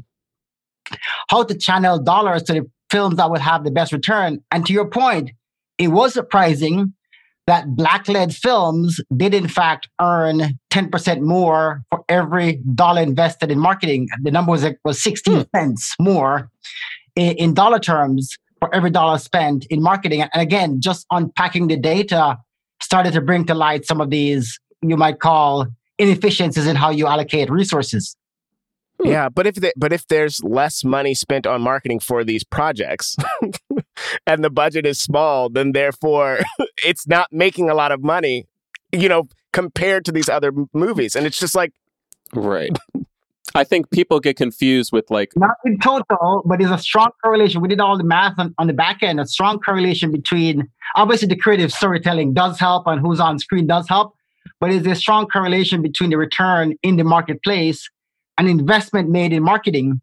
how 1.30 1.42
to 1.42 1.56
channel 1.56 1.98
dollars 1.98 2.42
to 2.42 2.52
the 2.52 2.70
films 2.90 3.16
that 3.16 3.30
would 3.30 3.40
have 3.40 3.64
the 3.64 3.70
best 3.70 3.90
return. 3.90 4.38
And 4.50 4.66
to 4.66 4.72
your 4.74 4.86
point, 4.86 5.30
it 5.78 5.88
was 5.88 6.12
surprising 6.12 6.92
that 7.46 7.74
black 7.74 8.06
led 8.06 8.34
films 8.34 9.00
did, 9.16 9.32
in 9.32 9.48
fact, 9.48 9.88
earn 9.98 10.58
10% 10.70 11.20
more 11.22 11.82
for 11.88 12.04
every 12.10 12.60
dollar 12.74 13.00
invested 13.00 13.50
in 13.50 13.58
marketing. 13.58 14.08
The 14.22 14.30
number 14.30 14.52
was, 14.52 14.66
was 14.84 15.02
16 15.02 15.34
hmm. 15.34 15.42
cents 15.56 15.94
more 15.98 16.50
in, 17.16 17.32
in 17.36 17.54
dollar 17.54 17.78
terms 17.78 18.36
for 18.60 18.72
every 18.74 18.90
dollar 18.90 19.16
spent 19.16 19.64
in 19.70 19.82
marketing. 19.82 20.20
And 20.20 20.30
again, 20.34 20.82
just 20.82 21.06
unpacking 21.10 21.68
the 21.68 21.78
data 21.78 22.36
started 22.92 23.14
to 23.14 23.22
bring 23.22 23.46
to 23.46 23.54
light 23.54 23.86
some 23.86 24.02
of 24.02 24.10
these, 24.10 24.60
you 24.82 24.98
might 24.98 25.18
call 25.18 25.66
inefficiencies 25.96 26.66
in 26.66 26.76
how 26.76 26.90
you 26.90 27.06
allocate 27.06 27.48
resources. 27.48 28.14
Hmm. 29.00 29.08
Yeah, 29.08 29.28
but 29.30 29.46
if 29.46 29.54
they, 29.54 29.72
but 29.78 29.94
if 29.94 30.06
there's 30.08 30.44
less 30.44 30.84
money 30.84 31.14
spent 31.14 31.46
on 31.46 31.62
marketing 31.62 32.00
for 32.00 32.22
these 32.22 32.44
projects, 32.44 33.16
and 34.26 34.44
the 34.44 34.50
budget 34.50 34.84
is 34.84 35.00
small, 35.00 35.48
then 35.48 35.72
therefore 35.72 36.40
it's 36.84 37.06
not 37.06 37.28
making 37.32 37.70
a 37.70 37.74
lot 37.74 37.92
of 37.92 38.02
money. 38.02 38.44
You 38.92 39.08
know, 39.08 39.22
compared 39.54 40.04
to 40.04 40.12
these 40.12 40.28
other 40.28 40.52
movies, 40.74 41.16
and 41.16 41.24
it's 41.24 41.38
just 41.38 41.54
like 41.54 41.72
Right. 42.34 42.76
I 43.54 43.64
think 43.64 43.90
people 43.90 44.20
get 44.20 44.36
confused 44.36 44.92
with 44.92 45.10
like 45.10 45.32
Not 45.36 45.56
in 45.64 45.78
total, 45.78 46.42
but 46.46 46.58
there's 46.58 46.70
a 46.70 46.78
strong 46.78 47.10
correlation. 47.22 47.60
We 47.60 47.68
did 47.68 47.80
all 47.80 47.98
the 47.98 48.04
math 48.04 48.38
on, 48.38 48.54
on 48.58 48.66
the 48.66 48.72
back 48.72 49.02
end, 49.02 49.20
a 49.20 49.26
strong 49.26 49.58
correlation 49.58 50.10
between 50.10 50.68
obviously 50.96 51.28
the 51.28 51.36
creative 51.36 51.72
storytelling 51.72 52.34
does 52.34 52.58
help 52.58 52.86
and 52.86 53.00
who's 53.00 53.20
on 53.20 53.38
screen 53.38 53.66
does 53.66 53.88
help, 53.88 54.14
but 54.60 54.70
there's 54.70 54.86
a 54.86 54.94
strong 54.94 55.26
correlation 55.26 55.82
between 55.82 56.10
the 56.10 56.16
return 56.16 56.74
in 56.82 56.96
the 56.96 57.04
marketplace 57.04 57.88
and 58.38 58.48
investment 58.48 59.10
made 59.10 59.32
in 59.32 59.42
marketing. 59.42 60.00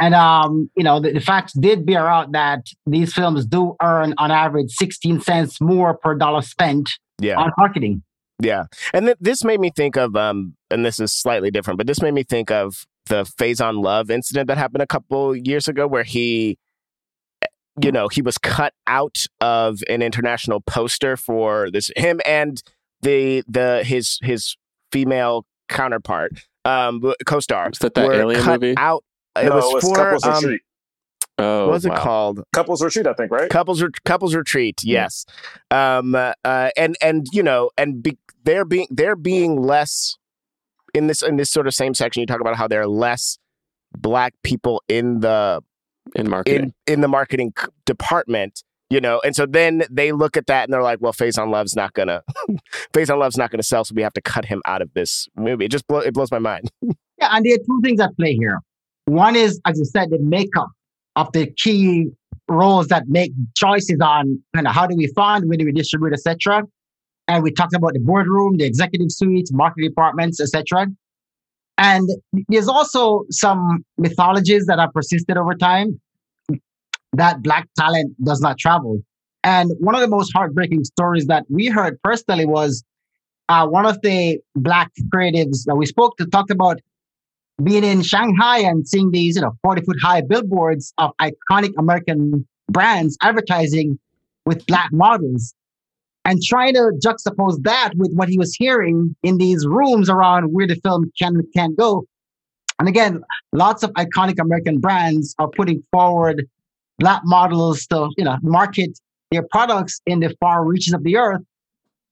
And 0.00 0.14
um, 0.14 0.70
you 0.76 0.82
know, 0.82 0.98
the, 0.98 1.12
the 1.12 1.20
facts 1.20 1.52
did 1.52 1.84
bear 1.84 2.08
out 2.08 2.32
that 2.32 2.66
these 2.86 3.12
films 3.12 3.44
do 3.44 3.76
earn 3.82 4.14
on 4.18 4.30
average 4.30 4.70
16 4.72 5.20
cents 5.20 5.60
more 5.60 5.94
per 5.94 6.14
dollar 6.14 6.42
spent 6.42 6.90
yeah. 7.20 7.36
on 7.36 7.52
marketing. 7.58 8.02
Yeah, 8.40 8.64
and 8.92 9.06
th- 9.06 9.18
this 9.20 9.44
made 9.44 9.60
me 9.60 9.70
think 9.74 9.96
of, 9.96 10.16
um, 10.16 10.54
and 10.70 10.84
this 10.84 10.98
is 11.00 11.12
slightly 11.12 11.50
different, 11.50 11.78
but 11.78 11.86
this 11.86 12.00
made 12.02 12.14
me 12.14 12.22
think 12.22 12.50
of 12.50 12.86
the 13.06 13.24
Faizon 13.24 13.82
Love 13.82 14.10
incident 14.10 14.48
that 14.48 14.58
happened 14.58 14.82
a 14.82 14.86
couple 14.86 15.34
years 15.36 15.68
ago, 15.68 15.86
where 15.86 16.04
he, 16.04 16.58
eh, 17.42 17.46
you 17.82 17.90
know, 17.92 18.08
he 18.08 18.22
was 18.22 18.38
cut 18.38 18.72
out 18.86 19.26
of 19.40 19.80
an 19.88 20.02
international 20.02 20.60
poster 20.60 21.16
for 21.16 21.70
this 21.70 21.90
him 21.96 22.20
and 22.24 22.62
the 23.02 23.42
the 23.48 23.82
his 23.84 24.18
his 24.22 24.56
female 24.92 25.44
counterpart, 25.68 26.32
um, 26.64 27.00
co-star, 27.26 27.68
Was 27.70 27.78
that 27.80 27.94
that 27.94 28.06
were 28.06 28.14
alien 28.14 28.42
cut 28.42 28.60
movie? 28.60 28.74
out. 28.76 29.04
It 29.36 29.44
no, 29.48 29.56
was 29.56 29.64
it 29.70 29.74
was 29.74 29.84
for 29.84 29.94
couples 29.94 30.24
um, 30.24 30.34
retreat. 30.34 30.60
oh, 31.38 31.66
what 31.66 31.72
was 31.72 31.86
it 31.86 31.94
called? 31.94 32.42
Couples 32.52 32.82
retreat, 32.82 33.06
I 33.06 33.14
think, 33.14 33.30
right? 33.30 33.48
couples 33.48 33.80
ret- 33.82 34.02
couples 34.04 34.34
retreat 34.34 34.82
yes 34.84 35.24
um 35.70 36.14
uh, 36.14 36.32
and 36.76 36.96
and 37.00 37.26
you 37.32 37.42
know 37.42 37.70
and 37.78 38.02
be, 38.02 38.18
they're 38.44 38.64
being 38.64 38.86
they're 38.90 39.16
being 39.16 39.60
less 39.60 40.16
in 40.94 41.06
this 41.06 41.22
in 41.22 41.36
this 41.36 41.50
sort 41.50 41.66
of 41.66 41.74
same 41.74 41.94
section 41.94 42.20
you 42.20 42.26
talk 42.26 42.40
about 42.40 42.56
how 42.56 42.66
there 42.66 42.80
are 42.80 42.88
less 42.88 43.38
black 43.96 44.34
people 44.42 44.82
in 44.88 45.20
the 45.20 45.62
in 46.14 46.28
marketing? 46.28 46.74
in 46.86 46.94
in 46.94 47.00
the 47.00 47.08
marketing 47.08 47.52
department 47.86 48.62
you 48.88 49.00
know 49.00 49.20
and 49.24 49.36
so 49.36 49.46
then 49.46 49.84
they 49.90 50.12
look 50.12 50.36
at 50.36 50.46
that 50.46 50.64
and 50.64 50.72
they're 50.72 50.82
like 50.82 51.00
well 51.00 51.12
Faizon 51.12 51.50
Love's 51.50 51.76
not 51.76 51.92
gonna 51.92 52.22
Faizon 52.92 53.18
Love's 53.18 53.36
not 53.36 53.50
gonna 53.50 53.62
sell 53.62 53.84
so 53.84 53.94
we 53.94 54.02
have 54.02 54.12
to 54.14 54.22
cut 54.22 54.44
him 54.44 54.62
out 54.64 54.82
of 54.82 54.92
this 54.94 55.28
movie 55.36 55.66
it 55.66 55.70
just 55.70 55.86
blow, 55.86 55.98
it 55.98 56.14
blows 56.14 56.30
my 56.30 56.38
mind 56.38 56.70
Yeah, 57.20 57.28
and 57.32 57.44
there 57.44 57.54
are 57.54 57.58
two 57.58 57.80
things 57.82 58.00
at 58.00 58.16
play 58.16 58.34
here. 58.34 58.60
One 59.04 59.36
is, 59.36 59.60
as 59.66 59.78
you 59.78 59.84
said, 59.84 60.10
the 60.10 60.18
makeup 60.18 60.68
of 61.16 61.30
the 61.32 61.52
key 61.56 62.10
roles 62.48 62.88
that 62.88 63.04
make 63.08 63.32
choices 63.56 63.98
on 64.00 64.42
kind 64.54 64.66
of 64.66 64.74
how 64.74 64.86
do 64.86 64.96
we 64.96 65.06
fund, 65.08 65.48
where 65.48 65.58
do 65.58 65.64
we 65.64 65.72
distribute, 65.72 66.14
etc. 66.14 66.62
And 67.30 67.44
we 67.44 67.52
talked 67.52 67.76
about 67.76 67.92
the 67.92 68.00
boardroom, 68.00 68.56
the 68.56 68.64
executive 68.64 69.12
suites, 69.12 69.52
marketing 69.52 69.88
departments, 69.88 70.40
etc. 70.40 70.88
And 71.78 72.08
there's 72.48 72.66
also 72.66 73.22
some 73.30 73.84
mythologies 73.96 74.66
that 74.66 74.80
have 74.80 74.92
persisted 74.92 75.36
over 75.36 75.54
time 75.54 76.00
that 77.12 77.40
black 77.40 77.68
talent 77.78 78.16
does 78.24 78.40
not 78.40 78.58
travel. 78.58 79.00
And 79.44 79.70
one 79.78 79.94
of 79.94 80.00
the 80.00 80.08
most 80.08 80.32
heartbreaking 80.34 80.82
stories 80.82 81.26
that 81.26 81.44
we 81.48 81.68
heard 81.68 82.02
personally 82.02 82.46
was 82.46 82.82
uh, 83.48 83.64
one 83.64 83.86
of 83.86 84.00
the 84.02 84.40
black 84.56 84.90
creatives 85.14 85.62
that 85.66 85.76
we 85.76 85.86
spoke 85.86 86.16
to 86.16 86.26
talked 86.26 86.50
about 86.50 86.80
being 87.62 87.84
in 87.84 88.02
Shanghai 88.02 88.58
and 88.58 88.88
seeing 88.88 89.12
these, 89.12 89.36
you 89.36 89.42
know, 89.42 89.52
40 89.62 89.82
foot 89.82 89.98
high 90.02 90.20
billboards 90.20 90.92
of 90.98 91.12
iconic 91.20 91.74
American 91.78 92.44
brands 92.68 93.16
advertising 93.22 94.00
with 94.46 94.66
black 94.66 94.92
models 94.92 95.54
and 96.24 96.42
trying 96.42 96.74
to 96.74 96.92
juxtapose 97.04 97.62
that 97.62 97.92
with 97.96 98.12
what 98.14 98.28
he 98.28 98.38
was 98.38 98.54
hearing 98.54 99.14
in 99.22 99.38
these 99.38 99.66
rooms 99.66 100.10
around 100.10 100.52
where 100.52 100.66
the 100.66 100.76
film 100.76 101.10
can 101.18 101.42
can 101.54 101.74
go. 101.74 102.04
And 102.78 102.88
again, 102.88 103.22
lots 103.52 103.82
of 103.82 103.90
iconic 103.92 104.40
American 104.40 104.78
brands 104.78 105.34
are 105.38 105.48
putting 105.48 105.82
forward 105.92 106.46
black 106.98 107.22
models 107.24 107.86
to, 107.86 108.10
you 108.16 108.24
know, 108.24 108.36
market 108.42 108.98
their 109.30 109.42
products 109.50 110.00
in 110.06 110.20
the 110.20 110.34
far 110.40 110.64
reaches 110.64 110.92
of 110.92 111.02
the 111.04 111.16
earth. 111.16 111.42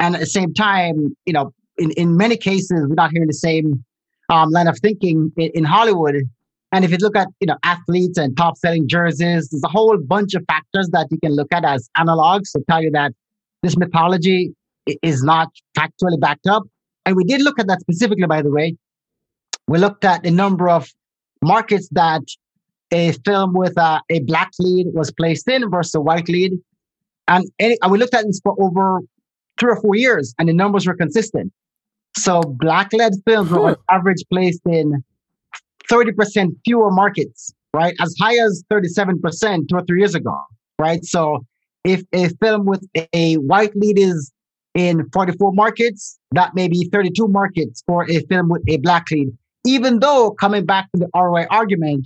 And 0.00 0.14
at 0.14 0.20
the 0.20 0.26
same 0.26 0.54
time, 0.54 1.16
you 1.26 1.32
know, 1.32 1.52
in, 1.78 1.90
in 1.92 2.16
many 2.16 2.36
cases, 2.36 2.86
we're 2.88 2.94
not 2.94 3.10
hearing 3.12 3.28
the 3.28 3.34
same 3.34 3.84
um, 4.28 4.50
line 4.50 4.68
of 4.68 4.78
thinking 4.78 5.32
in, 5.36 5.50
in 5.54 5.64
Hollywood. 5.64 6.16
And 6.70 6.84
if 6.84 6.90
you 6.90 6.98
look 6.98 7.16
at 7.16 7.28
you 7.40 7.46
know 7.46 7.56
athletes 7.62 8.18
and 8.18 8.36
top 8.36 8.58
selling 8.58 8.88
jerseys, 8.88 9.48
there's 9.48 9.62
a 9.64 9.68
whole 9.68 9.96
bunch 9.98 10.34
of 10.34 10.44
factors 10.46 10.88
that 10.90 11.08
you 11.10 11.18
can 11.18 11.34
look 11.34 11.52
at 11.52 11.64
as 11.64 11.88
analogs 11.96 12.52
to 12.52 12.62
tell 12.68 12.82
you 12.82 12.90
that 12.90 13.12
this 13.62 13.76
mythology 13.76 14.54
is 15.02 15.22
not 15.22 15.48
factually 15.76 16.18
backed 16.18 16.46
up. 16.46 16.62
And 17.06 17.16
we 17.16 17.24
did 17.24 17.42
look 17.42 17.58
at 17.58 17.66
that 17.68 17.80
specifically, 17.80 18.26
by 18.26 18.42
the 18.42 18.50
way. 18.50 18.76
We 19.66 19.78
looked 19.78 20.04
at 20.04 20.22
the 20.22 20.30
number 20.30 20.68
of 20.68 20.88
markets 21.42 21.88
that 21.92 22.22
a 22.90 23.12
film 23.24 23.52
with 23.54 23.76
a, 23.76 24.00
a 24.10 24.20
black 24.20 24.50
lead 24.58 24.86
was 24.94 25.10
placed 25.12 25.48
in 25.48 25.70
versus 25.70 25.94
a 25.94 26.00
white 26.00 26.28
lead. 26.28 26.52
And, 27.26 27.44
any, 27.58 27.76
and 27.82 27.92
we 27.92 27.98
looked 27.98 28.14
at 28.14 28.24
this 28.24 28.40
for 28.42 28.54
over 28.60 29.00
three 29.60 29.72
or 29.72 29.80
four 29.80 29.94
years, 29.94 30.34
and 30.38 30.48
the 30.48 30.54
numbers 30.54 30.86
were 30.86 30.94
consistent. 30.94 31.52
So 32.16 32.40
black 32.40 32.92
led 32.92 33.12
films 33.26 33.50
were 33.50 33.58
hmm. 33.58 33.66
on 33.66 33.76
average 33.90 34.22
placed 34.30 34.62
in 34.66 35.02
30% 35.90 36.50
fewer 36.64 36.90
markets, 36.90 37.52
right? 37.74 37.94
As 38.00 38.14
high 38.18 38.36
as 38.36 38.64
37% 38.72 39.68
two 39.68 39.76
or 39.76 39.82
three 39.82 40.00
years 40.00 40.14
ago, 40.14 40.38
right? 40.78 41.04
So 41.04 41.44
if 41.88 42.02
a 42.12 42.28
film 42.40 42.66
with 42.66 42.86
a 43.14 43.36
white 43.36 43.74
lead 43.74 43.98
is 43.98 44.30
in 44.74 45.08
44 45.10 45.52
markets, 45.52 46.18
that 46.32 46.54
may 46.54 46.68
be 46.68 46.88
32 46.92 47.26
markets 47.28 47.82
for 47.86 48.08
a 48.10 48.20
film 48.26 48.50
with 48.50 48.62
a 48.68 48.76
black 48.78 49.06
lead. 49.10 49.28
Even 49.64 50.00
though, 50.00 50.32
coming 50.32 50.66
back 50.66 50.90
to 50.92 50.98
the 50.98 51.08
ROI 51.14 51.46
argument, 51.50 52.04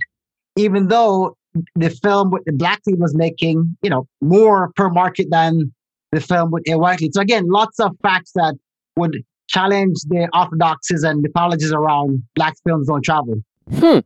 even 0.55 0.87
though 0.87 1.35
the 1.75 1.89
film 1.89 2.31
with 2.31 2.43
the 2.45 2.53
black 2.53 2.79
lead 2.87 2.99
was 2.99 3.13
making, 3.13 3.77
you 3.81 3.89
know, 3.89 4.07
more 4.21 4.71
per 4.77 4.89
market 4.89 5.27
than 5.29 5.73
the 6.13 6.21
film 6.21 6.49
with 6.49 6.63
a 6.69 6.77
white 6.77 7.01
lead. 7.01 7.13
So 7.13 7.21
again, 7.21 7.43
lots 7.47 7.79
of 7.79 7.91
facts 8.01 8.31
that 8.35 8.55
would 8.95 9.17
challenge 9.47 9.97
the 10.07 10.29
orthodoxies 10.33 11.03
and 11.03 11.21
mythologies 11.21 11.73
around 11.73 12.23
black 12.35 12.55
films 12.65 12.87
don't 12.87 13.03
travel. 13.03 13.35
Hmm. 13.69 13.99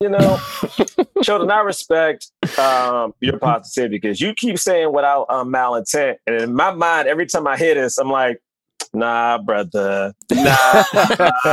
You 0.00 0.08
know, 0.10 0.38
Sheldon, 1.22 1.50
I 1.50 1.60
respect 1.60 2.30
um, 2.56 3.14
your 3.20 3.38
positivity 3.38 3.96
because 3.96 4.20
you 4.20 4.34
keep 4.34 4.58
saying 4.58 4.92
without 4.92 5.26
um, 5.28 5.52
malintent. 5.52 6.16
And 6.26 6.40
in 6.40 6.54
my 6.54 6.70
mind, 6.72 7.08
every 7.08 7.26
time 7.26 7.46
I 7.46 7.56
hear 7.56 7.74
this, 7.74 7.98
I'm 7.98 8.10
like, 8.10 8.40
nah, 8.98 9.38
brother. 9.38 10.14
Nah. 10.30 10.84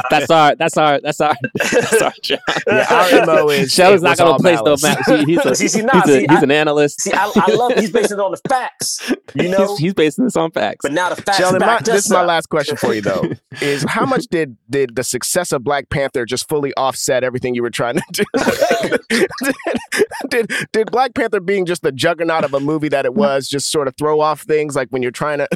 that's 0.09 0.29
our 0.29 0.55
that's 0.55 0.77
our 0.77 0.99
that's 1.01 1.19
our 1.21 1.35
that's 1.55 2.01
our 2.01 2.13
job. 2.21 2.39
yeah 2.67 2.85
our 2.89 3.25
mo 3.25 3.49
is 3.49 3.71
Sheldon's 3.73 4.03
it 4.03 4.05
not 4.05 4.17
gonna 4.17 4.31
all 4.31 4.39
place 4.39 4.57
no 4.59 4.63
malice. 4.63 4.83
map. 4.83 4.99
He- 5.07 5.25
he's 5.35 5.45
a, 5.45 5.55
See, 5.55 5.67
see, 5.67 5.81
nah, 5.81 6.01
he's, 6.01 6.03
a, 6.03 6.19
see, 6.19 6.19
he's 6.29 6.39
I- 6.39 6.41
an 6.41 6.51
analyst. 6.51 7.01
See, 7.01 7.11
I, 7.13 7.31
I 7.35 7.51
love 7.53 7.73
he's 7.73 7.91
basing 7.91 8.19
it 8.19 8.21
on 8.21 8.31
the 8.31 8.49
facts, 8.49 9.11
you 9.33 9.49
know? 9.49 9.67
he's, 9.69 9.77
he's 9.79 9.93
basing 9.93 10.25
this 10.25 10.35
on 10.35 10.51
facts. 10.51 10.79
but 10.83 10.91
now 10.91 11.09
the 11.09 11.21
facts 11.21 11.37
Sheldon, 11.37 11.59
my, 11.61 11.79
this 11.79 12.05
is 12.05 12.11
my 12.11 12.23
last 12.23 12.47
question 12.49 12.77
for 12.77 12.93
you 12.93 13.01
though: 13.01 13.31
is 13.61 13.83
how 13.87 14.05
much 14.05 14.25
did 14.27 14.57
did 14.69 14.95
the 14.95 15.03
success 15.03 15.51
of 15.51 15.63
Black 15.63 15.89
Panther 15.89 16.25
just 16.25 16.47
fully 16.47 16.73
offset 16.75 17.23
everything 17.23 17.55
you 17.55 17.63
were 17.63 17.69
trying 17.69 17.95
to 17.95 18.03
do? 18.11 18.23
did, 19.09 19.27
did 20.29 20.51
did 20.71 20.91
Black 20.91 21.13
Panther 21.15 21.39
being 21.39 21.65
just 21.65 21.81
the 21.81 21.91
juggernaut 21.91 22.43
of 22.43 22.53
a 22.53 22.59
movie 22.59 22.89
that 22.89 23.05
it 23.05 23.11
mm-hmm. 23.11 23.19
was 23.19 23.47
just 23.47 23.71
sort 23.71 23.87
of 23.87 23.95
throw 23.97 24.19
off 24.19 24.41
things 24.41 24.75
like 24.75 24.89
when 24.89 25.01
you're 25.01 25.11
trying 25.11 25.39
to 25.39 25.47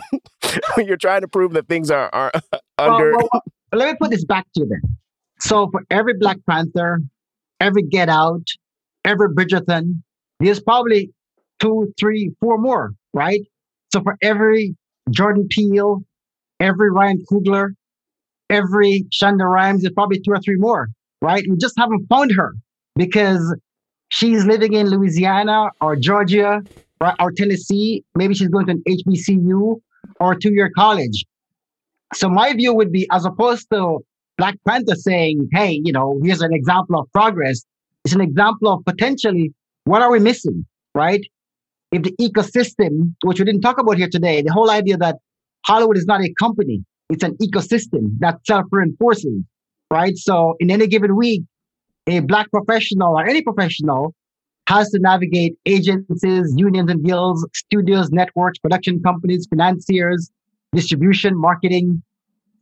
when 0.76 0.88
you're 0.88 0.98
trying 0.98 1.22
to 1.22 1.28
prove 1.28 1.54
that 1.54 1.68
things 1.68 1.79
are 1.92 2.10
are 2.14 2.32
under? 2.78 3.12
Well, 3.12 3.30
well, 3.32 3.44
well, 3.72 3.80
let 3.80 3.92
me 3.92 3.98
put 4.00 4.12
this 4.12 4.26
back 4.26 4.46
to 4.56 4.62
you 4.62 4.68
then. 4.68 4.98
So 5.40 5.70
for 5.72 5.84
every 5.90 6.14
Black 6.20 6.38
Panther, 6.50 7.00
every 7.60 7.84
Get 7.84 8.10
Out, 8.10 8.46
every 9.06 9.30
Bridgerton, 9.30 10.02
there's 10.40 10.60
probably 10.60 11.12
two, 11.60 11.94
three, 12.00 12.34
four 12.40 12.58
more, 12.58 12.94
right? 13.14 13.42
So 13.92 14.02
for 14.02 14.18
every 14.22 14.76
Jordan 15.10 15.48
Peele, 15.50 16.04
every 16.60 16.92
Ryan 16.92 17.24
Coogler, 17.32 17.70
every 18.50 19.06
Shonda 19.12 19.50
Rhimes, 19.50 19.82
there's 19.82 19.94
probably 19.94 20.20
two 20.20 20.32
or 20.32 20.40
three 20.40 20.58
more, 20.58 20.90
right? 21.22 21.44
We 21.50 21.58
just 21.58 21.78
haven't 21.78 22.08
found 22.08 22.32
her 22.34 22.54
because 22.96 23.56
she's 24.10 24.46
living 24.46 24.74
in 24.74 24.90
Louisiana 24.90 25.70
or 25.82 25.96
Georgia 25.96 26.62
right, 27.02 27.16
or 27.20 27.32
Tennessee. 27.32 28.04
Maybe 28.16 28.34
she's 28.34 28.50
going 28.50 28.66
to 28.68 28.74
an 28.74 28.84
HBCU 28.88 29.80
or 30.20 30.34
a 30.34 30.40
two-year 30.40 30.72
college. 30.76 31.26
So 32.14 32.30
my 32.30 32.54
view 32.54 32.74
would 32.74 32.92
be, 32.92 33.08
as 33.12 33.26
opposed 33.26 33.68
to 33.72 34.00
Black 34.38 34.56
Panther 34.68 34.96
saying, 34.96 35.50
"Hey, 35.52 35.82
you 35.84 35.92
know, 35.92 36.20
here's 36.24 36.42
an 36.42 36.54
example 36.54 37.00
of 37.00 37.12
progress," 37.12 37.64
it's 38.04 38.14
an 38.14 38.22
example 38.22 38.70
of 38.70 38.84
potentially 38.86 39.54
what 39.86 40.02
are 40.02 40.12
we 40.12 40.20
missing, 40.20 40.66
right? 40.96 41.22
If 41.92 42.04
the 42.04 42.14
ecosystem, 42.22 43.16
which 43.24 43.40
we 43.40 43.46
didn't 43.46 43.62
talk 43.62 43.80
about 43.80 43.98
here 43.98 44.10
today, 44.10 44.42
the 44.42 44.54
whole 44.54 44.70
idea 44.70 44.98
that 44.98 45.18
Hollywood 45.66 45.98
is 45.98 46.06
not 46.06 46.22
a 46.22 46.34
company, 46.40 46.84
it's 47.10 47.24
an 47.24 47.36
ecosystem 47.42 48.18
that 48.20 48.40
self-reinforces, 48.46 49.44
right? 49.92 50.16
So 50.18 50.56
in 50.60 50.70
any 50.72 50.88
given 50.88 51.16
week, 51.16 51.44
a 52.08 52.20
black 52.22 52.50
professional 52.52 53.18
or 53.18 53.26
any 53.28 53.42
professional 53.42 54.14
has 54.68 54.90
to 54.92 55.00
navigate 55.00 55.56
agencies, 55.66 56.54
unions 56.56 56.92
and 56.92 57.04
guilds, 57.04 57.46
studios, 57.56 58.12
networks, 58.12 58.60
production 58.60 59.02
companies, 59.02 59.48
financiers, 59.50 60.30
distribution, 60.74 61.40
marketing, 61.40 62.04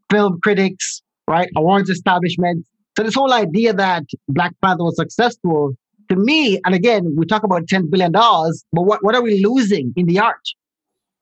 film 0.09 0.39
critics, 0.41 1.01
right? 1.27 1.49
Awards 1.55 1.89
establishments. 1.89 2.67
So 2.97 3.03
this 3.03 3.15
whole 3.15 3.33
idea 3.33 3.73
that 3.73 4.03
Black 4.27 4.53
Panther 4.63 4.83
was 4.83 4.95
successful, 4.95 5.73
to 6.09 6.15
me, 6.15 6.59
and 6.65 6.73
again, 6.73 7.13
we 7.17 7.25
talk 7.25 7.43
about 7.43 7.65
$10 7.65 7.89
billion, 7.91 8.11
but 8.11 8.53
what, 8.71 9.03
what 9.03 9.15
are 9.15 9.21
we 9.21 9.43
losing 9.43 9.93
in 9.95 10.05
the 10.05 10.19
art? 10.19 10.41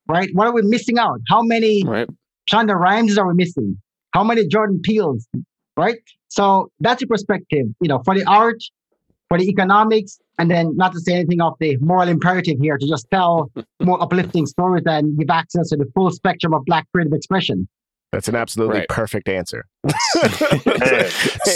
Right? 0.07 0.29
What 0.33 0.47
are 0.47 0.53
we 0.53 0.61
missing 0.61 0.99
out? 0.99 1.19
How 1.27 1.41
many 1.41 1.83
Right. 1.83 2.07
Shonda 2.51 2.75
Rhimes 2.75 3.17
are 3.17 3.27
we 3.27 3.33
missing? 3.33 3.77
How 4.13 4.23
many 4.23 4.47
Jordan 4.47 4.79
Peeles? 4.83 5.27
Right? 5.75 5.97
So 6.27 6.69
that's 6.79 7.01
the 7.01 7.07
perspective, 7.07 7.65
you 7.81 7.87
know, 7.87 8.01
for 8.05 8.13
the 8.13 8.23
art, 8.25 8.61
for 9.29 9.37
the 9.39 9.49
economics, 9.49 10.19
and 10.37 10.49
then 10.51 10.75
not 10.75 10.91
to 10.93 10.99
say 10.99 11.13
anything 11.13 11.41
of 11.41 11.53
the 11.59 11.77
moral 11.77 12.07
imperative 12.09 12.57
here 12.61 12.77
to 12.77 12.87
just 12.87 13.07
tell 13.11 13.51
more 13.81 14.01
uplifting 14.01 14.45
stories 14.45 14.83
and 14.85 15.17
give 15.17 15.29
access 15.29 15.69
to 15.69 15.77
the 15.77 15.85
full 15.95 16.11
spectrum 16.11 16.53
of 16.53 16.63
Black 16.65 16.85
creative 16.93 17.13
expression. 17.13 17.67
That's 18.11 18.27
an 18.27 18.35
absolutely 18.35 18.79
Right. 18.79 18.89
perfect 18.89 19.27
answer. 19.27 19.65
Man. 20.65 21.09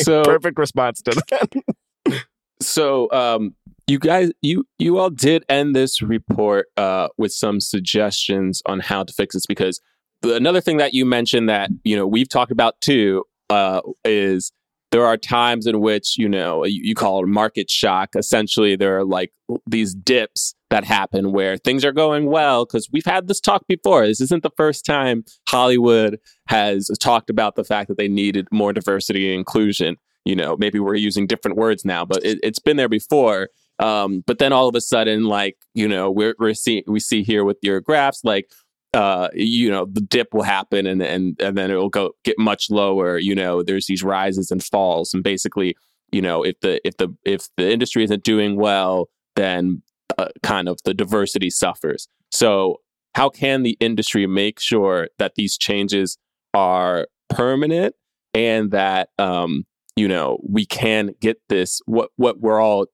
So- 0.04 0.24
perfect 0.24 0.58
response 0.60 1.02
to 1.04 1.22
that. 1.30 2.20
So, 2.62 3.10
um, 3.14 3.56
you 3.88 4.00
guys, 4.00 4.32
you 4.42 4.66
you 4.78 4.98
all 4.98 5.10
did 5.10 5.46
end 5.48 5.76
this 5.76 6.02
report 6.02 6.68
uh, 6.76 7.08
with 7.18 7.32
some 7.32 7.62
suggestions 7.62 8.62
on 8.66 8.82
how 8.82 9.04
to 9.04 9.14
fix 9.14 9.34
this 9.34 9.46
because 9.46 9.80
another 10.24 10.60
thing 10.60 10.78
that 10.78 10.94
you 10.94 11.06
mentioned 11.06 11.48
that 11.48 11.70
you 11.86 11.96
know 11.96 12.06
we've 12.06 12.28
talked 12.28 12.52
about 12.52 12.80
too 12.82 13.24
uh, 13.50 13.80
is 14.04 14.52
there 14.92 15.06
are 15.06 15.18
times 15.18 15.68
in 15.68 15.82
which 15.82 16.18
you 16.18 16.28
know 16.28 16.66
you, 16.66 16.82
you 16.84 16.96
call 16.96 17.24
it 17.24 17.28
market 17.28 17.70
shock. 17.70 18.16
Essentially, 18.16 18.76
there 18.76 18.98
are 18.98 19.06
like 19.06 19.32
these 19.68 19.94
dips 19.94 20.56
that 20.70 20.84
happen 20.84 21.32
where 21.32 21.58
things 21.58 21.84
are 21.84 21.92
going 21.92 22.28
well 22.28 22.66
because 22.66 22.90
we've 22.92 23.06
had 23.06 23.28
this 23.28 23.40
talk 23.40 23.66
before. 23.68 24.06
This 24.06 24.22
isn't 24.22 24.44
the 24.44 24.52
first 24.56 24.86
time 24.86 25.24
Hollywood 25.48 26.20
has 26.48 26.90
talked 27.00 27.30
about 27.30 27.56
the 27.56 27.64
fact 27.64 27.88
that 27.90 27.98
they 27.98 28.08
needed 28.08 28.48
more 28.52 28.74
diversity 28.74 29.30
and 29.30 29.40
inclusion 29.40 29.98
you 30.26 30.36
know 30.36 30.56
maybe 30.58 30.80
we're 30.80 30.96
using 30.96 31.26
different 31.26 31.58
words 31.58 31.86
now 31.86 32.06
but 32.06 32.24
it, 32.24 32.40
it's 32.44 32.60
been 32.60 32.78
there 32.78 32.90
before 32.90 33.50
um, 33.80 34.24
but 34.28 34.40
then 34.40 34.52
all 34.52 34.68
of 34.68 34.76
a 34.76 34.82
sudden 34.82 35.26
like 35.26 35.58
you 35.74 35.88
know 35.88 36.12
we're, 36.12 36.36
we're 36.40 36.54
seeing 36.54 36.84
we 36.88 37.00
see 37.00 37.24
here 37.24 37.44
with 37.44 37.58
your 37.62 37.80
graphs 37.82 38.22
like 38.24 38.52
uh, 38.94 39.30
you 39.34 39.70
know 39.70 39.86
the 39.86 40.02
dip 40.02 40.34
will 40.34 40.44
happen 40.44 40.86
and 40.88 41.02
and 41.02 41.40
and 41.40 41.58
then 41.58 41.70
it'll 41.70 41.90
go 41.90 42.12
get 42.24 42.40
much 42.40 42.70
lower 42.70 43.20
you 43.20 43.36
know 43.36 43.62
there's 43.62 43.88
these 43.88 44.04
rises 44.04 44.52
and 44.52 44.64
falls. 44.64 45.14
And 45.14 45.24
basically 45.24 45.76
you 46.12 46.22
know 46.22 46.44
if 46.44 46.60
the 46.62 46.86
if 46.88 46.98
the 46.98 47.10
if 47.24 47.48
the 47.58 47.72
industry 47.72 48.04
isn't 48.04 48.24
doing 48.24 48.56
well 48.56 49.10
then 49.36 49.82
uh, 50.18 50.28
kind 50.44 50.68
of 50.68 50.80
the 50.86 50.94
diversity 50.94 51.50
suffers. 51.50 52.08
So 52.32 52.78
how 53.16 53.30
can 53.30 53.64
the 53.64 53.78
industry 53.80 54.26
make 54.28 54.60
sure 54.60 55.10
that 55.18 55.36
these 55.36 55.58
changes 55.58 56.18
are 56.54 57.08
permanent 57.30 57.96
and 58.34 58.72
that 58.72 59.10
um, 59.18 59.66
you 59.96 60.08
know 60.08 60.40
we 60.48 60.66
can 60.66 61.12
get 61.22 61.38
this 61.50 61.82
what 61.86 62.10
what 62.16 62.40
we're 62.40 62.62
all 62.62 62.88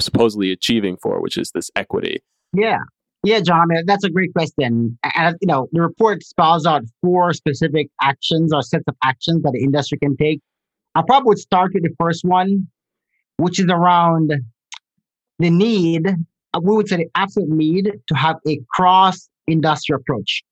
supposedly 0.00 0.50
achieving 0.50 0.96
for 0.96 1.20
which 1.20 1.36
is 1.36 1.50
this 1.52 1.70
equity? 1.76 2.22
Yeah. 2.52 2.78
Yeah, 3.26 3.40
John, 3.40 3.66
mean, 3.66 3.82
that's 3.86 4.04
a 4.04 4.08
great 4.08 4.32
question. 4.32 4.96
And, 5.02 5.36
you 5.40 5.48
know, 5.48 5.66
the 5.72 5.80
report 5.80 6.22
spells 6.22 6.64
out 6.64 6.84
four 7.02 7.32
specific 7.32 7.88
actions 8.00 8.52
or 8.54 8.62
sets 8.62 8.84
of 8.86 8.94
actions 9.02 9.42
that 9.42 9.50
the 9.52 9.64
industry 9.64 9.98
can 9.98 10.16
take. 10.16 10.40
I 10.94 11.02
probably 11.04 11.30
would 11.30 11.38
start 11.38 11.72
with 11.74 11.82
the 11.82 11.90
first 11.98 12.24
one, 12.24 12.68
which 13.38 13.58
is 13.58 13.66
around 13.68 14.32
the 15.40 15.50
need, 15.50 16.06
uh, 16.06 16.60
we 16.62 16.76
would 16.76 16.88
say 16.88 16.98
the 16.98 17.08
absolute 17.16 17.50
need 17.50 17.90
to 18.06 18.14
have 18.14 18.36
a 18.46 18.60
cross 18.70 19.28
industry 19.48 19.96
approach. 19.96 20.44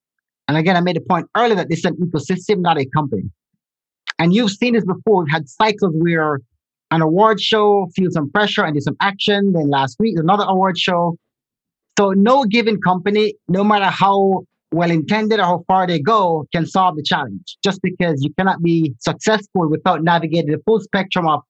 And 0.48 0.56
again, 0.56 0.76
I 0.76 0.80
made 0.80 0.96
a 0.96 1.00
point 1.00 1.28
earlier 1.36 1.54
that 1.54 1.68
this 1.68 1.78
is 1.78 1.84
an 1.84 1.96
ecosystem, 1.98 2.58
not 2.58 2.76
a 2.76 2.86
company. 2.86 3.30
And 4.18 4.34
you've 4.34 4.50
seen 4.50 4.74
this 4.74 4.84
before. 4.84 5.22
We've 5.22 5.32
had 5.32 5.48
cycles 5.48 5.92
where 5.94 6.40
an 6.90 7.02
award 7.02 7.40
show 7.40 7.86
feels 7.94 8.14
some 8.14 8.32
pressure 8.32 8.64
and 8.64 8.74
did 8.74 8.82
some 8.82 8.96
action. 9.00 9.52
Then 9.52 9.70
last 9.70 9.96
week, 10.00 10.18
another 10.18 10.44
award 10.48 10.76
show. 10.76 11.16
So 11.98 12.10
no 12.10 12.44
given 12.44 12.80
company, 12.80 13.34
no 13.48 13.62
matter 13.62 13.86
how 13.86 14.44
well 14.72 14.90
intended 14.90 15.38
or 15.38 15.44
how 15.44 15.64
far 15.68 15.86
they 15.86 16.00
go, 16.00 16.46
can 16.52 16.66
solve 16.66 16.96
the 16.96 17.02
challenge. 17.02 17.56
Just 17.62 17.80
because 17.82 18.22
you 18.22 18.32
cannot 18.36 18.62
be 18.62 18.92
successful 18.98 19.68
without 19.70 20.02
navigating 20.02 20.50
the 20.50 20.60
full 20.66 20.80
spectrum 20.80 21.28
of 21.28 21.42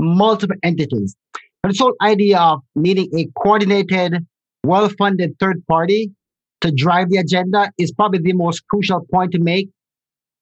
multiple 0.00 0.56
entities. 0.62 1.16
But 1.62 1.70
this 1.70 1.80
whole 1.80 1.94
idea 2.00 2.38
of 2.38 2.60
needing 2.76 3.08
a 3.18 3.26
coordinated, 3.42 4.24
well-funded 4.64 5.36
third 5.40 5.66
party 5.66 6.12
to 6.60 6.70
drive 6.70 7.10
the 7.10 7.16
agenda 7.16 7.72
is 7.78 7.90
probably 7.90 8.20
the 8.20 8.32
most 8.32 8.62
crucial 8.68 9.04
point 9.12 9.32
to 9.32 9.40
make. 9.40 9.68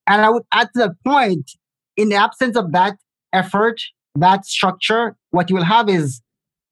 And 0.06 0.20
I 0.20 0.28
would 0.28 0.42
add 0.52 0.68
to 0.74 0.80
that 0.80 0.92
point, 1.06 1.50
in 1.96 2.10
the 2.10 2.16
absence 2.16 2.56
of 2.56 2.72
that 2.72 2.96
effort, 3.32 3.80
that 4.14 4.44
structure, 4.44 5.16
what 5.30 5.48
you 5.48 5.56
will 5.56 5.64
have 5.64 5.88
is 5.88 6.20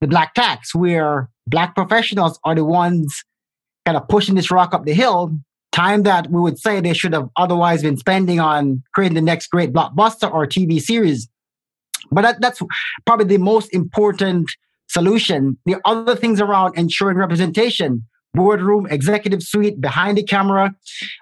the 0.02 0.06
black 0.06 0.34
tax, 0.34 0.74
where 0.74 1.30
black 1.46 1.74
professionals 1.74 2.38
are 2.44 2.54
the 2.54 2.64
ones 2.64 3.24
kind 3.84 3.96
of 3.96 4.08
pushing 4.08 4.34
this 4.34 4.50
rock 4.50 4.74
up 4.74 4.84
the 4.84 4.94
hill. 4.94 5.36
Time 5.72 6.04
that 6.04 6.30
we 6.30 6.40
would 6.40 6.58
say 6.58 6.80
they 6.80 6.94
should 6.94 7.12
have 7.12 7.28
otherwise 7.36 7.82
been 7.82 7.96
spending 7.96 8.38
on 8.38 8.82
creating 8.94 9.16
the 9.16 9.20
next 9.20 9.48
great 9.48 9.72
blockbuster 9.72 10.32
or 10.32 10.46
TV 10.46 10.80
series. 10.80 11.28
But 12.12 12.22
that, 12.22 12.40
that's 12.40 12.62
probably 13.06 13.26
the 13.26 13.38
most 13.38 13.74
important 13.74 14.50
solution. 14.88 15.58
The 15.66 15.76
other 15.84 16.14
things 16.14 16.40
around 16.40 16.78
ensuring 16.78 17.16
representation, 17.16 18.06
boardroom, 18.34 18.86
executive 18.88 19.42
suite, 19.42 19.80
behind 19.80 20.16
the 20.16 20.22
camera, 20.22 20.72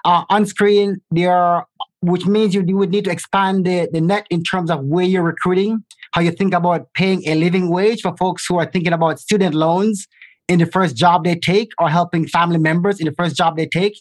uh, 0.04 0.24
on 0.28 0.44
screen, 0.44 1.00
there 1.11 1.64
which 2.02 2.26
means 2.26 2.52
you, 2.52 2.64
you 2.66 2.76
would 2.76 2.90
need 2.90 3.04
to 3.04 3.11
expand 3.11 3.64
the, 3.64 3.88
the 3.92 4.00
net 4.00 4.26
in 4.28 4.42
terms 4.42 4.70
of 4.70 4.85
where 4.85 5.04
you're 5.04 5.22
recruiting, 5.22 5.85
how 6.12 6.20
you 6.20 6.31
think 6.31 6.55
about 6.55 6.92
paying 6.94 7.27
a 7.27 7.35
living 7.35 7.70
wage 7.70 8.03
for 8.03 8.16
folks 8.16 8.46
who 8.46 8.59
are 8.59 8.66
thinking 8.66 8.92
about 8.92 9.18
student 9.18 9.55
loans 9.55 10.07
in 10.48 10.59
the 10.59 10.66
first 10.66 10.96
job 10.96 11.25
they 11.25 11.35
take 11.35 11.72
or 11.79 11.88
helping 11.88 12.27
family 12.27 12.59
members 12.59 13.01
in 13.01 13.07
the 13.07 13.12
first 13.12 13.37
job 13.37 13.57
they 13.57 13.66
take. 13.66 14.01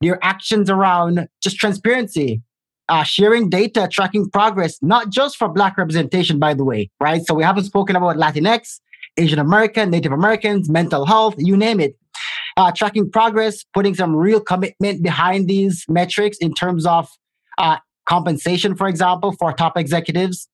Your 0.00 0.18
actions 0.22 0.70
around 0.70 1.26
just 1.42 1.56
transparency, 1.56 2.42
uh, 2.88 3.02
sharing 3.02 3.48
data, 3.48 3.88
tracking 3.90 4.30
progress, 4.30 4.78
not 4.82 5.10
just 5.10 5.36
for 5.36 5.48
Black 5.48 5.76
representation, 5.76 6.38
by 6.38 6.54
the 6.54 6.64
way, 6.64 6.90
right? 7.00 7.24
So 7.24 7.34
we 7.34 7.42
haven't 7.42 7.64
spoken 7.64 7.96
about 7.96 8.16
Latinx, 8.16 8.80
Asian 9.16 9.38
American, 9.38 9.90
Native 9.90 10.12
Americans, 10.12 10.68
mental 10.68 11.04
health, 11.06 11.34
you 11.38 11.56
name 11.56 11.80
it. 11.80 11.96
Uh, 12.56 12.72
tracking 12.72 13.10
progress, 13.10 13.64
putting 13.72 13.94
some 13.94 14.14
real 14.14 14.40
commitment 14.40 15.02
behind 15.02 15.48
these 15.48 15.84
metrics 15.88 16.38
in 16.38 16.52
terms 16.52 16.86
of 16.86 17.08
uh, 17.56 17.78
compensation, 18.08 18.74
for 18.74 18.88
example, 18.88 19.32
for 19.32 19.52
top 19.52 19.76
executives, 19.76 20.48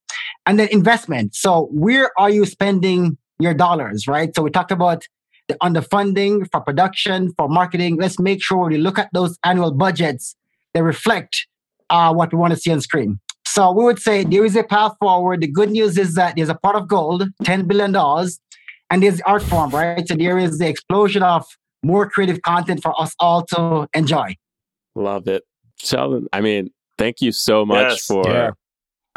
and 0.47 0.59
then 0.59 0.69
investment. 0.71 1.35
So 1.35 1.69
where 1.73 2.11
are 2.19 2.31
you 2.31 2.45
spending 2.47 3.17
your 3.39 3.55
dollars, 3.55 4.07
right? 4.07 4.35
So 4.35 4.43
we 4.43 4.51
talked 4.51 4.73
about 4.73 5.07
the 5.49 5.55
underfunding 5.63 6.49
for 6.51 6.61
production, 6.61 7.33
for 7.37 7.49
marketing. 7.49 7.97
Let's 7.97 8.19
make 8.19 8.43
sure 8.43 8.69
we 8.69 8.79
look 8.79 8.99
at 8.99 9.11
those 9.13 9.39
annual 9.45 9.73
budgets 9.73 10.37
that 10.73 10.83
reflect 10.83 11.47
uh, 11.91 12.13
what 12.13 12.33
we 12.33 12.39
want 12.39 12.53
to 12.55 12.59
see 12.59 12.71
on 12.71 12.81
screen. 12.81 13.21
So 13.47 13.71
we 13.71 13.85
would 13.85 13.99
say 13.99 14.25
there 14.25 14.45
is 14.45 14.57
a 14.57 14.65
path 14.65 14.93
forward. 14.99 15.41
The 15.43 15.47
good 15.47 15.71
news 15.71 15.99
is 15.99 16.15
that 16.15 16.35
there's 16.37 16.49
a 16.49 16.55
pot 16.55 16.75
of 16.75 16.89
gold, 16.89 17.25
$10 17.45 17.69
billion, 17.69 17.95
and 18.91 19.03
there's 19.03 19.21
art 19.23 19.43
form, 19.43 19.71
right? 19.71 20.07
So 20.09 20.15
there 20.15 20.39
is 20.39 20.59
the 20.59 20.69
explosion 20.69 21.23
of 21.23 21.45
more 21.85 22.09
creative 22.09 22.43
content 22.43 22.83
for 22.83 22.99
us 23.01 23.15
all 23.21 23.45
to 23.47 23.87
enjoy. 23.95 24.35
love 24.95 25.29
it 25.29 25.43
sheldon 25.77 26.27
i 26.33 26.41
mean 26.41 26.71
thank 26.99 27.21
you 27.21 27.33
so 27.33 27.65
much 27.65 27.81
Yes. 27.91 28.07
for 28.07 28.29
Yeah. 28.29 28.51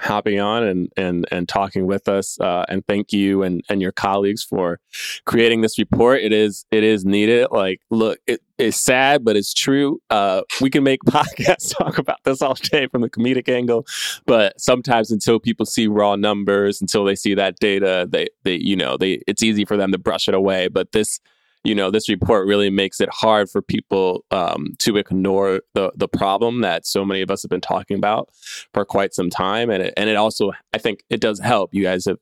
hopping 0.02 0.40
on 0.40 0.62
and 0.64 0.92
and 0.96 1.26
and 1.32 1.50
talking 1.50 1.88
with 1.88 2.08
us 2.08 2.40
uh, 2.40 2.64
and 2.70 2.86
thank 2.86 3.12
you 3.12 3.42
and 3.42 3.64
and 3.68 3.82
your 3.82 3.92
colleagues 3.92 4.44
for 4.44 4.80
creating 5.26 5.62
this 5.62 5.80
report 5.80 6.22
it 6.22 6.32
is 6.32 6.66
it 6.70 6.84
is 6.84 7.04
needed 7.04 7.48
like 7.50 7.82
look 7.90 8.20
it 8.28 8.40
is 8.60 8.76
sad 8.76 9.26
but 9.26 9.36
it's 9.36 9.56
true 9.56 10.00
uh 10.12 10.42
we 10.62 10.70
can 10.70 10.84
make 10.84 11.00
podcasts 11.08 11.76
talk 11.76 11.98
about 11.98 12.18
this 12.26 12.44
all 12.44 12.54
day 12.54 12.86
from 12.88 13.02
the 13.02 13.10
comedic 13.10 13.50
angle 13.50 13.88
but 14.28 14.60
sometimes 14.62 15.10
until 15.10 15.40
people 15.40 15.66
see 15.66 15.88
raw 15.88 16.16
numbers 16.16 16.80
until 16.80 17.04
they 17.04 17.16
see 17.16 17.34
that 17.34 17.56
data 17.58 18.08
they 18.08 18.28
they 18.44 18.56
you 18.56 18.76
know 18.76 18.98
they 18.98 19.20
it's 19.28 19.42
easy 19.42 19.66
for 19.66 19.78
them 19.78 19.92
to 19.92 19.98
brush 19.98 20.28
it 20.28 20.36
away 20.36 20.68
but 20.68 20.92
this 20.92 21.20
you 21.64 21.76
know 21.76 21.92
this 21.92 22.08
report 22.10 22.48
really 22.48 22.70
makes 22.70 23.02
it 23.02 23.10
hard 23.12 23.50
for 23.50 23.62
people 23.62 24.24
um, 24.32 24.74
to 24.80 24.98
ignore 24.98 25.62
the 25.74 25.92
the 25.96 26.08
problem 26.08 26.62
that 26.62 26.86
so 26.86 27.04
many 27.04 27.22
of 27.22 27.32
us 27.32 27.42
have 27.44 27.50
been 27.50 27.62
talking 27.62 27.98
about 27.98 28.30
for 28.74 28.86
quite 28.86 29.14
some 29.14 29.30
time 29.30 29.70
and 29.70 29.84
it, 29.84 29.94
and 29.98 30.10
it 30.10 30.16
also 30.16 30.52
i 30.74 30.78
think 30.78 31.04
it 31.10 31.20
does 31.20 31.40
help 31.40 31.74
you 31.74 31.84
guys 31.84 32.06
have 32.06 32.18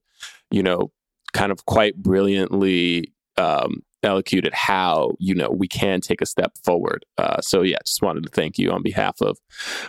you 0.52 0.64
know 0.64 0.92
kind 1.34 1.52
of 1.52 1.66
quite 1.66 1.96
brilliantly 1.98 3.14
um, 3.38 3.82
elocuted 4.04 4.54
how 4.54 5.12
you 5.20 5.36
know 5.36 5.50
we 5.50 5.68
can 5.68 6.00
take 6.00 6.22
a 6.22 6.26
step 6.26 6.54
forward 6.64 7.06
uh, 7.18 7.42
so 7.42 7.62
yeah 7.62 7.78
just 7.86 8.02
wanted 8.02 8.24
to 8.24 8.30
thank 8.30 8.58
you 8.58 8.72
on 8.72 8.82
behalf 8.82 9.16
of 9.22 9.38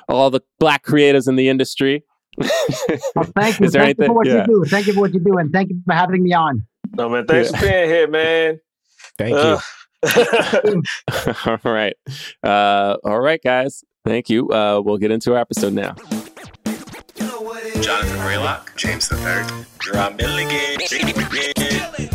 all 0.09 0.31
the 0.31 0.41
black 0.59 0.85
creatives 0.85 1.29
in 1.29 1.37
the 1.37 1.49
industry 1.49 2.05
Well, 2.39 3.25
thank 3.35 3.61
you. 3.61 3.67
Is 3.67 3.73
there 3.73 3.83
thank 3.83 3.99
you 3.99 4.07
for 4.07 4.13
what 4.13 4.27
yeah. 4.27 4.41
you 4.41 4.47
do. 4.47 4.65
Thank 4.69 4.87
you 4.87 4.93
for 4.93 5.01
what 5.01 5.15
you 5.15 5.21
do. 5.21 5.39
And 5.39 5.51
thank 5.51 5.71
you 5.71 5.81
for 5.87 5.95
having 5.95 6.23
me 6.23 6.35
on. 6.35 6.67
No 6.95 7.09
man, 7.09 7.27
thanks 7.27 7.51
Yeah. 7.51 7.59
for 7.59 7.67
being 7.67 7.89
here, 7.89 8.09
man. 8.09 8.61
Thank 9.19 9.37
you. 9.37 9.59
Uh, 9.59 9.61
all 11.65 11.73
right 11.73 11.97
uh, 12.43 12.97
all 13.03 13.19
right 13.19 13.43
guys 13.43 13.83
thank 14.05 14.29
you 14.29 14.49
uh, 14.53 14.81
we'll 14.85 14.99
get 14.99 15.11
into 15.11 15.33
our 15.35 15.41
episode 15.41 15.73
now 15.73 15.97
Jonathan 17.81 18.17
Braylock, 18.19 18.75
James 18.77 19.09
the 19.09 19.17
Third, 19.17 19.47
Jerah 19.81 20.11
Milligan. 20.17 20.81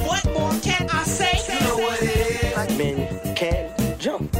What 0.05 0.25
more 0.33 0.51
can 0.61 0.89
I 0.89 1.03
say? 1.03 1.53
You 1.53 1.59
know 1.67 1.77
what 1.77 2.01
it 2.01 2.43
is. 2.43 2.53
Black 2.53 2.69
men 2.77 3.35
can't 3.35 3.99
jump. 3.99 4.31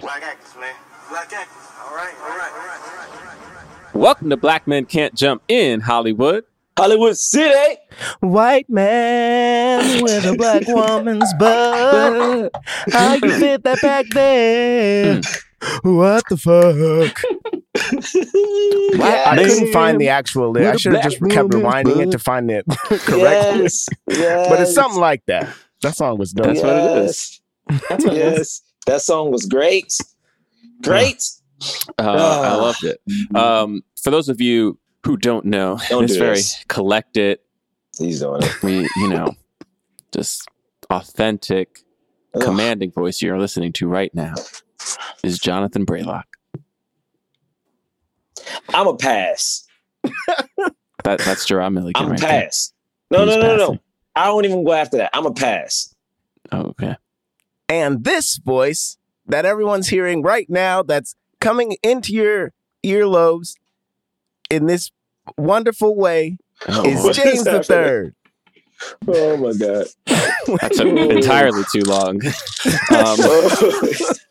Black 0.00 0.22
actors, 0.22 0.56
man. 0.58 0.74
Black 1.10 1.32
actors. 1.32 1.68
All 1.84 1.94
right, 1.94 2.14
all 2.22 2.36
right, 2.36 2.52
all 2.52 2.66
right, 2.66 2.80
all 2.80 2.96
right, 2.96 3.08
all 3.12 3.54
right. 3.54 3.94
Welcome 3.94 4.30
to 4.30 4.36
Black 4.36 4.66
Men 4.66 4.84
Can't 4.84 5.14
Jump 5.14 5.42
in 5.48 5.80
Hollywood. 5.80 6.44
Hollywood 6.78 7.18
City. 7.18 7.76
White 8.20 8.70
man 8.70 10.00
with 10.00 10.24
a 10.24 10.36
black 10.36 10.62
woman's 10.68 11.32
butt. 11.34 12.52
How 12.92 13.14
you 13.14 13.30
fit 13.38 13.64
that 13.64 13.80
back 13.82 14.06
there? 14.12 15.20
What 15.82 16.22
the 16.28 16.36
fuck? 16.36 17.20
I 19.00 19.36
couldn't 19.36 19.72
find 19.72 20.00
the 20.00 20.08
actual 20.08 20.52
lyric. 20.52 20.74
I 20.74 20.76
should 20.76 20.94
have 20.94 21.02
just 21.02 21.20
kept 21.30 21.48
rewinding 21.48 22.06
it 22.06 22.12
to 22.12 22.18
find 22.20 22.48
it 22.48 22.64
correctly. 22.84 23.62
Yes, 23.62 23.88
yes. 24.08 24.48
But 24.48 24.60
it's 24.60 24.74
something 24.74 25.00
like 25.00 25.24
that. 25.26 25.48
That 25.82 25.96
song 25.96 26.16
was 26.18 26.32
dope. 26.32 26.46
That's 26.46 26.62
what 26.62 26.76
it 26.76 27.04
is. 27.04 27.40
That's 27.88 28.04
what 28.04 28.14
it 28.14 28.18
is. 28.18 28.38
Yes, 28.38 28.62
that 28.86 29.02
song 29.02 29.32
was 29.32 29.46
great. 29.46 29.96
Great. 30.82 31.24
Uh, 31.98 32.42
I 32.44 32.54
loved 32.54 32.84
it. 32.84 33.00
Um, 33.34 33.82
for 34.00 34.12
those 34.12 34.28
of 34.28 34.40
you 34.40 34.78
who 35.04 35.16
don't 35.16 35.44
know, 35.46 35.78
Don't 35.88 36.02
this 36.02 36.12
do 36.14 36.18
very 36.18 36.36
this. 36.36 36.64
collected, 36.68 37.38
He's 37.98 38.20
doing 38.20 38.42
it. 38.42 38.62
we 38.62 38.88
you 38.96 39.08
know, 39.08 39.34
just 40.12 40.46
authentic, 40.90 41.82
Ugh. 42.34 42.42
commanding 42.42 42.90
voice 42.92 43.20
you're 43.22 43.38
listening 43.38 43.72
to 43.74 43.88
right 43.88 44.14
now 44.14 44.34
is 45.22 45.38
Jonathan 45.38 45.84
Braylock. 45.86 46.24
I'm 48.74 48.86
a 48.86 48.96
pass. 48.96 49.66
That 51.04 51.20
that's 51.20 51.46
Jerah 51.46 51.70
Milligan 51.72 52.02
I'm 52.02 52.08
a 52.08 52.10
right 52.10 52.20
there. 52.20 52.42
pass. 52.42 52.72
No, 53.10 53.24
Who's 53.24 53.36
no, 53.36 53.40
no, 53.40 53.46
no, 53.46 53.56
passing? 53.58 53.74
no. 53.74 53.80
I 54.16 54.24
don't 54.26 54.44
even 54.44 54.64
go 54.64 54.72
after 54.72 54.96
that. 54.96 55.10
I'm 55.14 55.26
a 55.26 55.32
pass. 55.32 55.94
Oh, 56.50 56.62
okay. 56.70 56.96
And 57.68 58.02
this 58.02 58.36
voice 58.38 58.98
that 59.26 59.46
everyone's 59.46 59.88
hearing 59.88 60.22
right 60.22 60.50
now 60.50 60.82
that's 60.82 61.14
coming 61.40 61.76
into 61.84 62.12
your 62.12 62.52
earlobes 62.84 63.54
in 64.50 64.66
this 64.66 64.90
wonderful 65.36 65.94
way 65.96 66.38
Oh, 66.68 66.84
is 66.84 67.16
James 67.16 67.38
is 67.40 67.44
the? 67.44 67.62
Third. 67.62 68.14
Oh 69.06 69.36
my 69.36 69.52
god. 69.52 69.86
that 70.06 70.72
took 70.74 70.86
entirely 71.10 71.62
too 71.72 71.82
long. 71.82 72.20
Um, 72.90 73.16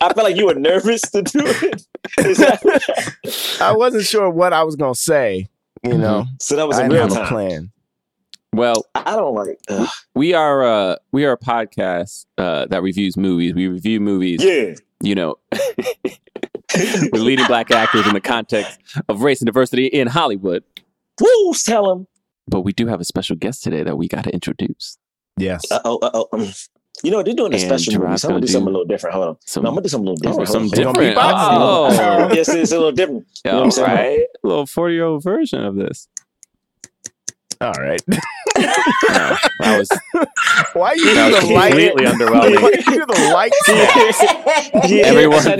I 0.01 0.13
felt 0.13 0.17
like 0.17 0.36
you 0.36 0.47
were 0.47 0.53
nervous 0.56 1.01
to 1.12 1.21
do 1.21 1.39
it. 1.43 1.86
Is 2.19 2.38
that- 2.38 3.58
I 3.62 3.75
wasn't 3.75 4.06
sure 4.06 4.30
what 4.30 4.51
I 4.53 4.63
was 4.63 4.75
gonna 4.75 4.95
say. 4.95 5.47
You 5.84 5.97
know, 5.97 6.25
so 6.39 6.56
that 6.56 6.67
was 6.67 6.77
I 6.80 6.86
a 6.86 6.89
didn't 6.89 7.08
real 7.08 7.15
time. 7.15 7.27
plan. 7.27 7.71
well, 8.53 8.86
I 8.95 9.15
don't 9.15 9.36
like. 9.36 9.60
Ugh. 9.69 9.88
we 10.15 10.34
are 10.34 10.63
uh, 10.63 10.95
we 11.12 11.23
are 11.25 11.34
a 11.34 11.38
podcast 11.38 12.25
uh, 12.38 12.65
that 12.67 12.82
reviews 12.82 13.15
movies. 13.15 13.53
We 13.53 13.67
review 13.67 13.99
movies. 14.01 14.43
Yeah. 14.43 14.73
You 15.01 15.15
know, 15.15 15.36
with 17.12 17.21
leading 17.21 17.45
black 17.47 17.71
actors 17.71 18.06
in 18.08 18.13
the 18.13 18.21
context 18.21 18.80
of 19.08 19.21
race 19.21 19.39
and 19.41 19.45
diversity 19.45 19.88
in 19.88 20.08
Hollywood. 20.08 20.63
Woo! 21.21 21.53
Tell 21.53 21.91
him. 21.91 22.08
But 22.47 22.62
we 22.62 22.73
do 22.73 22.88
have 22.88 22.99
a 23.01 23.06
special 23.06 23.36
guest 23.36 23.63
today 23.63 23.84
that 23.84 23.97
we 23.97 24.08
got 24.08 24.23
to 24.25 24.30
introduce. 24.32 24.97
Yes. 25.38 25.69
Uh 25.71 25.80
oh. 25.86 25.97
Uh 25.99 26.23
oh. 26.34 26.51
You 27.03 27.12
know 27.12 27.21
they're 27.21 27.34
doing 27.36 27.53
a 27.53 27.58
And 27.58 27.63
special 27.63 27.93
movie. 27.93 28.06
Jerah's 28.08 28.21
So 28.21 28.27
I'm 28.30 28.32
gonna 28.32 28.39
gonna 28.39 28.47
do 28.47 28.51
something 28.53 28.67
a 28.67 28.71
little 28.71 28.86
different. 28.86 29.13
Hold 29.15 29.27
on. 29.27 29.38
Some, 29.45 29.63
No, 29.63 29.69
I'm 29.69 29.75
gonna 29.75 29.84
do 29.84 29.89
something 29.89 30.08
a 30.08 30.12
little 30.12 30.30
oh, 30.30 30.32
different. 30.45 30.49
some 30.49 30.62
Hold 30.63 30.73
on. 30.73 30.77
They 30.77 30.84
gonna 30.84 31.13
different. 31.13 31.17
beatbox? 31.17 32.30
Oh, 32.32 32.34
yes, 32.34 32.49
it's 32.49 32.71
a 32.71 32.75
little 32.75 32.91
different. 32.91 33.27
You 33.45 33.51
know 33.51 33.58
what 33.58 33.63
I'm 33.65 33.71
saying? 33.71 33.88
right. 33.88 34.27
A 34.43 34.47
little 34.47 34.65
40 34.65 34.93
year 34.95 35.03
old 35.06 35.23
version 35.23 35.63
of 35.63 35.75
this. 35.75 36.08
All 37.62 37.73
right. 37.73 38.01
No, 38.58 39.38
that 39.60 39.77
was, 39.77 39.89
Why 40.73 40.93
you 40.93 41.13
that 41.13 41.41
do 41.41 41.47
the 41.47 41.53
light? 41.53 41.69
completely 41.69 42.06
Why 42.06 42.12
underwhelming. 42.12 42.75
you 42.88 42.91
do 42.91 43.06
the 43.06 43.32
light? 43.32 43.51
Everyone- 45.06 45.47
I'm 45.47 45.60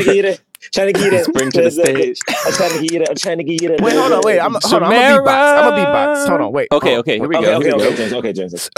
trying 0.74 0.88
to 0.88 0.94
get 0.94 1.04
you 1.06 1.12
that. 1.12 1.26
Trying 1.26 1.34
to 1.34 1.34
get 1.34 1.34
you 1.34 1.34
that. 1.34 1.34
Spring 1.34 1.52
to 1.52 1.62
the 1.62 1.72
stage. 1.72 2.20
I'm 2.46 2.54
trying 2.54 2.72
to 2.72 2.80
get 2.82 2.92
you 2.94 3.00
that. 3.00 3.10
I'm 3.10 3.16
trying 3.16 3.38
to 3.38 3.44
get 3.44 3.62
you 3.62 3.68
that. 3.70 3.82
Wait, 3.82 3.94
hold 3.96 4.12
on. 4.14 4.22
Wait, 4.24 4.40
I'm 4.40 4.56
hold 4.62 4.84
on. 4.84 4.84
I'm 4.84 4.92
a 4.94 5.20
beatbox. 5.24 5.64
I'm 5.64 5.74
a 5.74 5.78
beatbox. 5.78 6.28
Hold 6.30 6.42
on. 6.42 6.52
Wait. 6.52 6.68
Okay, 6.72 6.94
on. 6.94 7.00
okay, 7.00 7.20
here 7.20 7.28
we 7.28 7.36
Okay, 7.36 7.46
go. 7.46 7.58
okay, 7.58 7.72
okay. 7.74 7.96
James. 7.96 8.14
Okay, 8.14 8.34
James. 8.34 8.70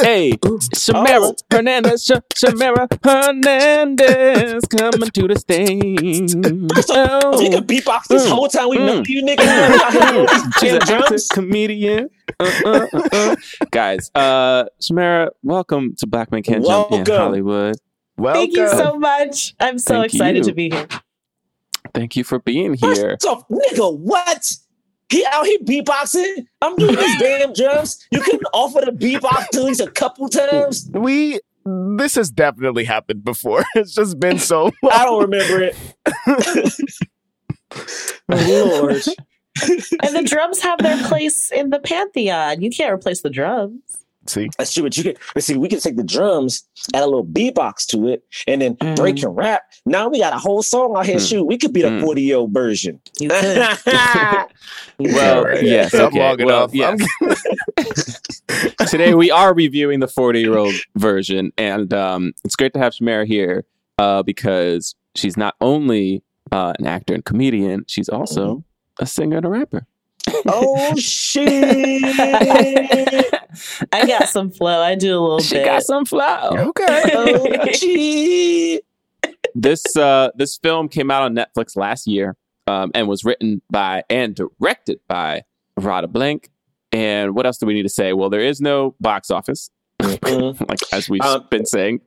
Hey, 0.00 0.32
Samara 0.72 1.20
Oh. 1.20 1.34
Hernandez, 1.50 2.04
Sh- 2.06 2.12
Samara 2.34 2.88
Hernandez 3.04 4.64
coming 4.70 5.10
to 5.10 5.28
the 5.28 5.36
stage. 5.38 6.34
Oh, 6.92 7.38
you 7.40 7.48
Oh, 7.48 7.50
can 7.52 7.64
beatbox 7.66 8.06
this 8.08 8.26
Mm. 8.26 8.30
whole 8.30 8.48
time 8.48 8.70
we 8.70 8.78
know 8.78 9.02
Mm. 9.02 9.08
you 9.08 9.22
niggas. 9.22 10.54
she's 10.58 10.70
Jam 10.72 10.80
an 10.80 10.86
drums. 10.86 11.28
comedian. 11.28 12.08
Uh, 12.38 12.50
uh, 12.64 12.86
uh, 12.94 13.08
uh. 13.12 13.36
Guys, 13.70 14.10
uh, 14.14 14.64
Samara, 14.80 15.30
welcome 15.42 15.94
to 15.98 16.06
Black 16.06 16.32
Men 16.32 16.42
Can't 16.42 16.64
Jump 16.64 16.92
in 16.92 17.04
Hollywood. 17.06 17.76
Welcome. 18.20 18.40
Thank 18.42 18.56
you 18.56 18.68
so 18.68 18.98
much. 18.98 19.54
I'm 19.58 19.78
so 19.78 19.94
Thank 19.94 20.12
excited 20.12 20.44
you. 20.44 20.50
to 20.50 20.52
be 20.52 20.68
here. 20.68 20.88
Thank 21.94 22.16
you 22.16 22.24
for 22.24 22.38
being 22.38 22.74
here. 22.74 23.16
First 23.18 23.24
off, 23.24 23.48
nigga, 23.48 23.98
what? 23.98 24.52
He 25.08 25.24
out 25.24 25.46
here 25.46 25.58
beatboxing. 25.60 26.46
I'm 26.60 26.76
doing 26.76 26.96
these 26.96 27.18
damn 27.18 27.54
drums. 27.54 28.06
You 28.10 28.20
couldn't 28.20 28.46
offer 28.52 28.82
the 28.84 28.92
beatbox 28.92 29.56
at 29.56 29.64
least 29.64 29.80
a 29.80 29.90
couple 29.90 30.28
times. 30.28 30.90
We. 30.92 31.40
This 31.64 32.14
has 32.16 32.30
definitely 32.30 32.84
happened 32.84 33.24
before. 33.24 33.64
It's 33.74 33.94
just 33.94 34.20
been 34.20 34.38
so 34.38 34.64
long. 34.64 34.72
I 34.92 35.04
don't 35.04 35.22
remember 35.22 35.62
it. 35.62 35.76
Oh, 38.28 38.80
Lord. 38.82 39.02
And 40.02 40.14
the 40.16 40.22
drums 40.26 40.60
have 40.60 40.78
their 40.80 41.02
place 41.08 41.50
in 41.50 41.70
the 41.70 41.78
pantheon. 41.78 42.60
You 42.60 42.70
can't 42.70 42.92
replace 42.92 43.22
the 43.22 43.30
drums. 43.30 43.99
See, 44.30 44.48
That's 44.58 44.72
true, 44.72 44.84
but 44.84 44.96
you 44.96 45.02
can 45.02 45.14
but 45.34 45.42
see, 45.42 45.56
we 45.56 45.68
can 45.68 45.80
take 45.80 45.96
the 45.96 46.04
drums, 46.04 46.62
add 46.94 47.02
a 47.02 47.06
little 47.06 47.26
beatbox 47.26 47.84
to 47.88 48.06
it, 48.08 48.22
and 48.46 48.62
then 48.62 48.76
Mm. 48.76 48.94
Drake 48.96 49.16
can 49.16 49.30
rap. 49.30 49.62
Now 49.86 50.08
we 50.08 50.18
got 50.20 50.32
a 50.32 50.38
whole 50.38 50.62
song 50.62 50.94
out 50.96 51.04
here. 51.06 51.16
Mm. 51.16 51.28
Shoot, 51.28 51.44
we 51.44 51.58
could 51.58 51.72
be 51.72 51.82
the 51.82 51.88
Mm. 51.88 52.00
40 52.02 52.22
year 52.22 52.36
old 52.36 52.52
version. 52.52 53.00
You 53.18 53.28
could. 53.30 53.68
Well, 54.98 55.38
Alright. 55.38 55.62
yes, 55.64 55.94
I'm 55.94 56.06
okay. 56.08 56.18
long 56.18 56.36
Well, 56.44 56.68
enough. 56.70 57.00
yes. 57.78 58.20
Today 58.90 59.14
we 59.14 59.30
are 59.30 59.54
reviewing 59.54 60.00
the 60.00 60.08
40 60.08 60.40
year 60.40 60.56
old 60.58 60.74
version, 60.96 61.52
and 61.56 61.92
um, 61.94 62.32
it's 62.44 62.54
great 62.56 62.72
to 62.74 62.78
have 62.78 62.92
Shamara 62.92 63.26
here 63.26 63.64
uh, 63.98 64.22
because 64.22 64.94
she's 65.14 65.36
not 65.38 65.54
only 65.60 66.22
uh, 66.52 66.74
an 66.78 66.86
actor 66.86 67.14
and 67.14 67.24
comedian, 67.24 67.84
she's 67.88 68.08
also 68.10 68.62
a 68.98 69.06
singer 69.06 69.38
and 69.38 69.46
a 69.46 69.48
rapper. 69.48 69.86
Oh 70.46 70.94
shit. 70.96 71.46
I 73.92 74.06
got 74.06 74.28
some 74.28 74.50
flow. 74.50 74.82
I 74.82 74.94
do 74.94 75.18
a 75.18 75.20
little 75.20 75.38
she 75.40 75.56
bit. 75.56 75.64
got 75.64 75.82
some 75.82 76.04
flow. 76.04 76.50
okay. 76.68 77.02
oh 77.14 77.66
shit. 77.72 78.84
This 79.54 79.96
uh, 79.96 80.30
this 80.36 80.56
film 80.58 80.88
came 80.88 81.10
out 81.10 81.22
on 81.22 81.34
Netflix 81.34 81.76
last 81.76 82.06
year 82.06 82.36
um, 82.68 82.92
and 82.94 83.08
was 83.08 83.24
written 83.24 83.60
by 83.68 84.04
and 84.08 84.32
directed 84.34 85.00
by 85.08 85.42
Radha 85.76 86.06
Blank. 86.06 86.50
And 86.92 87.34
what 87.34 87.46
else 87.46 87.58
do 87.58 87.66
we 87.66 87.74
need 87.74 87.82
to 87.82 87.88
say? 87.88 88.12
Well, 88.12 88.30
there 88.30 88.40
is 88.42 88.60
no 88.60 88.94
box 89.00 89.30
office. 89.30 89.70
Mhm. 90.00 90.66
like 90.68 90.78
as 90.92 91.10
we've 91.10 91.20
Um, 91.20 91.46
been 91.50 91.66
saying, 91.66 92.00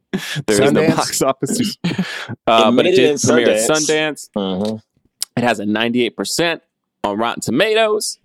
there 0.48 0.64
is 0.64 0.72
no 0.72 0.88
box 0.96 1.22
office. 1.22 1.78
Uh, 2.48 2.72
but 2.72 2.86
it 2.88 2.96
did 2.96 3.12
in 3.12 3.18
premiere 3.20 3.50
at 3.50 3.70
Sundance. 3.70 4.30
Sundance. 4.36 4.38
Mhm. 4.38 4.82
It 5.38 5.44
has 5.44 5.60
a 5.60 5.66
98% 5.66 6.62
on 7.04 7.18
Rotten 7.18 7.42
Tomatoes, 7.42 8.20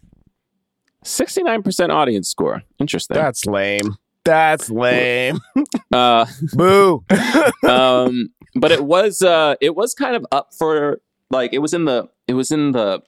69% 1.04 1.90
audience 1.90 2.28
score. 2.28 2.62
Interesting. 2.78 3.16
That's 3.16 3.46
lame. 3.46 3.96
That's 4.24 4.70
lame. 4.70 5.38
Uh, 5.92 6.26
Boo. 6.52 7.02
um, 7.68 8.28
but 8.54 8.70
it 8.70 8.84
was 8.84 9.22
uh, 9.22 9.54
it 9.60 9.74
was 9.74 9.94
kind 9.94 10.14
of 10.14 10.26
up 10.30 10.50
for 10.56 11.00
like 11.30 11.52
it 11.54 11.60
was 11.60 11.72
in 11.72 11.86
the 11.86 12.08
it 12.26 12.34
was 12.34 12.50
in 12.50 12.72
the 12.72 13.02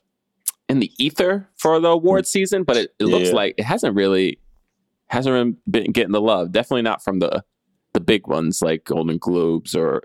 in 0.70 0.78
the 0.80 0.90
ether 0.98 1.46
for 1.58 1.78
the 1.78 1.88
award 1.88 2.26
season, 2.26 2.62
but 2.64 2.76
it, 2.78 2.94
it 2.98 3.04
looks 3.04 3.28
Yeah. 3.28 3.34
like 3.34 3.54
it 3.58 3.64
hasn't 3.64 3.94
really 3.94 4.38
hasn't 5.08 5.58
been 5.70 5.92
getting 5.92 6.12
the 6.12 6.20
love. 6.22 6.52
Definitely 6.52 6.82
not 6.82 7.04
from 7.04 7.18
the 7.18 7.44
the 7.92 8.00
big 8.00 8.26
ones 8.26 8.62
like 8.62 8.84
Golden 8.84 9.18
Globes 9.18 9.74
or 9.74 10.04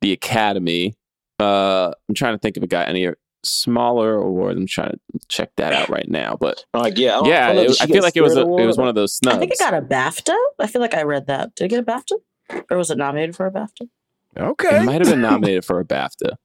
the 0.00 0.12
Academy. 0.12 0.94
Uh, 1.40 1.90
I'm 2.08 2.14
trying 2.14 2.34
to 2.34 2.38
think 2.38 2.56
if 2.56 2.62
it 2.62 2.70
got 2.70 2.88
any 2.88 3.08
smaller 3.44 4.14
awards. 4.14 4.58
I'm 4.58 4.66
trying 4.66 4.90
to 4.90 5.26
check 5.28 5.50
that 5.56 5.72
out 5.72 5.88
right 5.88 6.08
now, 6.08 6.36
but 6.40 6.64
Like, 6.74 6.96
yeah, 6.98 7.12
I 7.12 7.14
don't- 7.18 7.26
I 7.26 7.28
yeah, 7.30 7.50
it, 7.52 7.80
I 7.82 7.86
feel 7.86 8.02
like 8.02 8.16
it 8.16 8.22
was 8.22 8.36
a, 8.36 8.40
it 8.42 8.66
was 8.66 8.76
one 8.78 8.88
of 8.88 8.94
those 8.94 9.14
snubs. 9.14 9.36
I 9.36 9.38
think 9.40 9.52
it 9.52 9.58
got 9.58 9.74
a 9.74 9.82
BAFTA. 9.82 10.36
I 10.58 10.66
feel 10.66 10.80
like 10.82 10.94
I 10.94 11.02
read 11.02 11.26
that. 11.26 11.54
Did 11.54 11.64
it 11.64 11.68
get 11.68 11.78
a 11.80 11.82
BAFTA? 11.82 12.64
Or 12.70 12.76
was 12.76 12.90
it 12.90 12.98
nominated 12.98 13.34
for 13.36 13.46
a 13.46 13.50
BAFTA? 13.50 13.88
Okay, 14.38 14.76
it 14.80 14.84
might 14.84 15.00
have 15.00 15.10
been 15.10 15.20
nominated 15.30 15.64
for 15.64 15.80
a 15.80 15.84
BAFTA. 15.84 16.36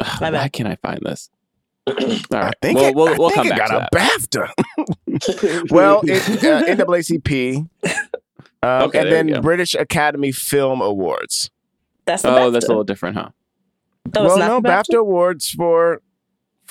Ugh, 0.00 0.20
My 0.20 0.28
Why 0.28 0.30
bad. 0.30 0.52
can't 0.52 0.68
I 0.68 0.76
find 0.76 1.00
this? 1.04 1.30
All 1.86 1.94
I 2.32 2.52
think 2.62 2.78
we'll, 2.78 2.86
it, 2.88 2.94
we'll, 2.96 3.18
we'll 3.18 3.30
think 3.30 3.34
come 3.42 3.46
it 3.48 3.50
back 3.50 3.58
got 3.58 3.68
to 3.68 3.76
a 3.78 3.88
that. 3.90 4.52
BAFTA. 5.10 5.70
well, 5.70 6.00
it, 6.04 6.44
uh, 6.44 6.84
NAACP, 6.84 7.68
um, 8.62 8.82
Okay, 8.84 9.00
and 9.18 9.30
then. 9.30 9.40
British 9.42 9.74
Academy 9.74 10.30
Film 10.32 10.80
Awards. 10.80 11.50
That's 12.04 12.22
the 12.22 12.28
Oh, 12.30 12.48
BAFTA. 12.48 12.52
that's 12.52 12.64
a 12.66 12.68
little 12.68 12.84
different, 12.84 13.16
huh? 13.16 13.28
That 14.06 14.24
well, 14.24 14.38
not 14.38 14.48
no 14.48 14.60
the 14.60 14.68
BAFTA 14.68 14.98
awards 14.98 15.50
for 15.50 16.02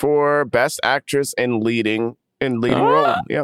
for 0.02 0.45
best 0.45 0.80
actress 0.84 1.34
in 1.38 1.60
leading 1.60 2.16
in 2.39 2.60
leading 2.60 2.80
Ah. 2.80 2.84
role. 2.89 3.16
Yeah, 3.30 3.43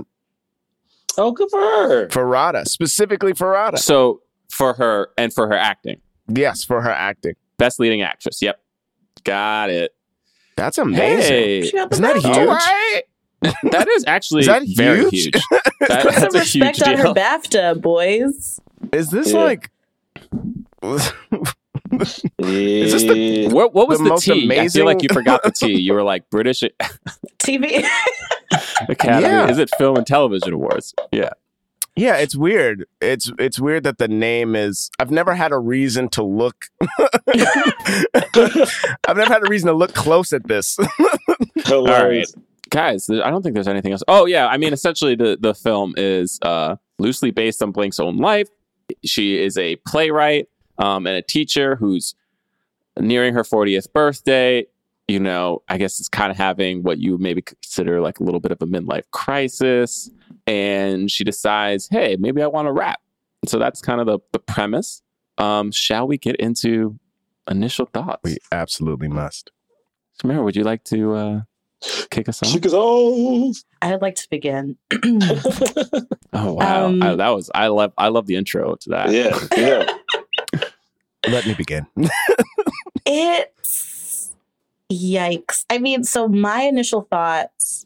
Oh, 1.19 1.31
good 1.31 1.49
for 1.51 1.59
her. 1.61 2.09
for 2.09 2.25
Radha 2.25 2.65
specifically 2.65 3.33
for 3.33 3.51
Radha. 3.51 3.77
So 3.77 4.21
for 4.49 4.73
her 4.73 5.09
and 5.17 5.31
for 5.31 5.47
her 5.47 5.53
acting, 5.57 6.01
Yes, 6.27 6.63
for 6.63 6.81
her 6.81 6.89
acting. 6.91 7.35
best 7.57 7.79
leading 7.79 8.01
actress. 8.01 8.41
Yep, 8.41 8.59
got 9.23 9.69
it. 9.69 9.93
That's 10.55 10.79
amazing. 10.79 11.31
Hey, 11.33 11.61
She 11.65 11.71
got 11.73 11.89
the 11.91 11.95
Isn't 11.95 12.03
that 12.03 12.15
huge? 12.15 12.37
Alright. 12.37 13.03
that 13.71 13.87
is 13.89 14.03
actually 14.07 14.41
Is 14.41 14.47
that 14.47 14.63
very 14.75 15.01
huge? 15.11 15.35
huge. 15.35 15.43
That- 15.87 16.01
Put 16.03 16.13
some 16.15 16.21
that's 16.23 16.35
a 16.35 16.39
huge 16.43 16.65
respect 16.79 16.87
on 16.89 16.97
her. 16.97 17.13
BAFTA, 17.13 17.79
boys. 17.79 18.59
Is 18.91 19.11
this 19.11 19.31
Yeah. 19.31 19.43
like? 19.43 19.69
Is 22.39 22.91
this 22.91 23.03
the- 23.03 23.47
What, 23.49 23.73
what 23.73 23.87
was 23.87 23.99
The 23.99 24.03
the, 24.05 24.09
most 24.11 24.25
T? 24.25 24.31
I 24.31 24.43
amazing- 24.45 24.79
feel 24.81 24.85
like 24.85 25.01
you 25.03 25.09
forgot 25.11 25.43
the 25.43 25.51
T. 25.55 25.73
You 25.79 25.93
were 25.93 26.03
like 26.03 26.29
British 26.29 26.61
TV. 27.39 27.85
Academy. 28.89 29.21
Yeah. 29.27 29.49
Is 29.49 29.57
it 29.57 29.69
Film 29.77 29.97
and 29.97 30.05
Television 30.07 30.53
Awards? 30.53 30.93
Yeah. 31.11 31.31
Yeah, 31.95 32.17
it's 32.17 32.35
weird. 32.35 32.85
It's 33.01 33.31
it's 33.39 33.59
weird 33.59 33.83
that 33.85 33.97
the 33.97 34.07
name 34.07 34.55
is. 34.55 34.91
I've 34.99 35.09
never 35.09 35.33
had 35.33 35.51
a 35.51 35.57
reason 35.57 36.09
to 36.09 36.21
look. 36.23 36.65
I've 39.07 39.17
never 39.17 39.25
had 39.33 39.41
a 39.43 39.49
reason 39.49 39.67
to 39.67 39.73
look 39.73 39.93
close 39.95 40.31
at 40.33 40.47
this. 40.47 40.77
hilarious. 41.65 42.33
Guys, 42.69 43.09
I 43.09 43.31
don't 43.31 43.41
think 43.41 43.55
there's 43.55 43.67
anything 43.67 43.93
else. 43.93 44.03
Oh 44.07 44.25
yeah, 44.25 44.47
I 44.47 44.57
mean 44.57 44.73
essentially 44.73 45.15
the 45.15 45.37
the 45.39 45.53
film 45.55 45.93
is 45.97 46.37
uh 46.43 46.75
loosely 46.99 47.31
based 47.31 47.63
on 47.63 47.71
Blank's 47.71 47.99
own 47.99 48.17
life. 48.17 48.47
She 49.03 49.41
is 49.41 49.57
a 49.57 49.77
playwright 49.87 50.47
um 50.77 51.07
and 51.07 51.15
a 51.15 51.21
teacher 51.21 51.75
who's 51.75 52.15
nearing 52.99 53.33
her 53.33 53.43
40th 53.43 53.91
birthday. 53.93 54.65
You 55.07 55.19
know, 55.21 55.61
I 55.69 55.77
guess 55.77 55.99
it's 55.99 56.09
kind 56.09 56.31
of 56.31 56.37
having 56.37 56.83
what 56.83 56.97
you 56.99 57.17
maybe 57.17 57.41
consider 57.41 58.01
like 58.01 58.19
a 58.19 58.23
little 58.23 58.41
bit 58.41 58.51
of 58.51 58.61
a 58.61 58.65
midlife 58.65 59.03
crisis. 59.11 60.09
And 60.45 61.09
she 61.09 61.23
decides, 61.23 61.87
hey, 61.89 62.17
maybe 62.19 62.41
I 62.41 62.47
want 62.47 62.67
to 62.67 62.73
rap. 62.73 62.99
So 63.45 63.57
that's 63.57 63.79
kind 63.81 64.01
of 64.01 64.07
the, 64.07 64.19
the 64.33 64.39
premise. 64.39 65.01
Um, 65.37 65.71
shall 65.71 66.07
we 66.07 66.17
get 66.17 66.35
into 66.37 66.99
initial 67.49 67.85
thoughts? 67.85 68.19
we 68.23 68.37
absolutely 68.51 69.07
must. 69.07 69.51
Samara, 70.19 70.43
would 70.43 70.55
you 70.57 70.63
like 70.63 70.83
to 70.85 71.13
uh, 71.13 71.41
kick 72.09 72.27
us 72.27 72.43
off? 72.43 72.49
She 72.49 72.59
goes, 72.59 72.73
oh. 72.75 73.53
I'd 73.81 74.01
like 74.01 74.15
to 74.15 74.27
begin. 74.29 74.75
Oh 76.33 76.53
wow, 76.53 76.85
Um, 76.87 77.01
I, 77.01 77.15
that 77.15 77.29
was 77.29 77.49
I 77.55 77.67
love 77.67 77.93
I 77.97 78.09
love 78.09 78.27
the 78.27 78.35
intro 78.35 78.75
to 78.75 78.89
that. 78.89 79.11
yeah, 79.11 79.39
yeah. 79.57 79.89
Let 81.29 81.45
me 81.45 81.53
begin. 81.53 81.87
It's 83.09 84.35
yikes. 84.91 85.63
I 85.69 85.77
mean, 85.77 86.03
so 86.03 86.27
my 86.27 86.63
initial 86.63 87.01
thoughts. 87.09 87.85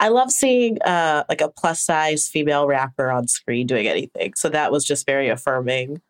I 0.00 0.08
love 0.08 0.30
seeing 0.30 0.80
uh 0.82 1.24
like 1.28 1.40
a 1.40 1.48
plus 1.48 1.80
size 1.80 2.28
female 2.28 2.66
rapper 2.66 3.10
on 3.10 3.26
screen 3.28 3.66
doing 3.66 3.86
anything. 3.86 4.34
So 4.34 4.48
that 4.50 4.70
was 4.72 4.84
just 4.84 5.06
very 5.06 5.28
affirming. 5.28 6.00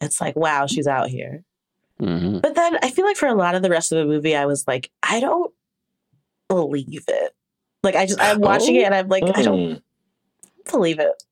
It's 0.00 0.20
like, 0.20 0.36
wow, 0.36 0.66
she's 0.66 0.86
out 0.86 1.08
here. 1.08 1.42
Mhm. 2.00 2.40
But 2.42 2.54
then 2.54 2.78
I 2.82 2.90
feel 2.90 3.04
like 3.04 3.16
for 3.16 3.26
a 3.28 3.34
lot 3.34 3.54
of 3.54 3.62
the 3.62 3.70
rest 3.70 3.92
of 3.92 3.98
the 3.98 4.04
movie, 4.06 4.34
I 4.36 4.46
was 4.46 4.66
like, 4.66 4.90
I 5.02 5.20
don't 5.20 5.52
believe 6.48 7.04
it. 7.08 7.32
Like 7.82 7.94
I 7.96 8.06
just 8.06 8.20
I'm 8.20 8.40
watching 8.40 8.76
Oh. 8.76 8.80
it 8.80 8.84
and 8.84 8.94
I'm 8.94 9.08
like, 9.08 9.24
I 9.36 9.42
don't 9.42 9.58
Mm. 9.58 9.82
believe 10.70 10.98
it. 11.00 11.22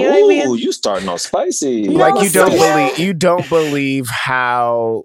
You 0.00 0.06
know 0.06 0.10
what 0.20 0.24
I 0.24 0.28
mean? 0.28 0.48
Ooh, 0.48 0.54
you 0.54 0.72
starting 0.72 1.08
off 1.08 1.20
spicy. 1.20 1.82
No, 1.88 1.94
like 2.08 2.22
you 2.24 2.30
don't 2.30 2.50
believe 2.50 2.98
you 2.98 3.14
don't 3.14 3.48
believe 3.48 4.08
how. 4.08 5.04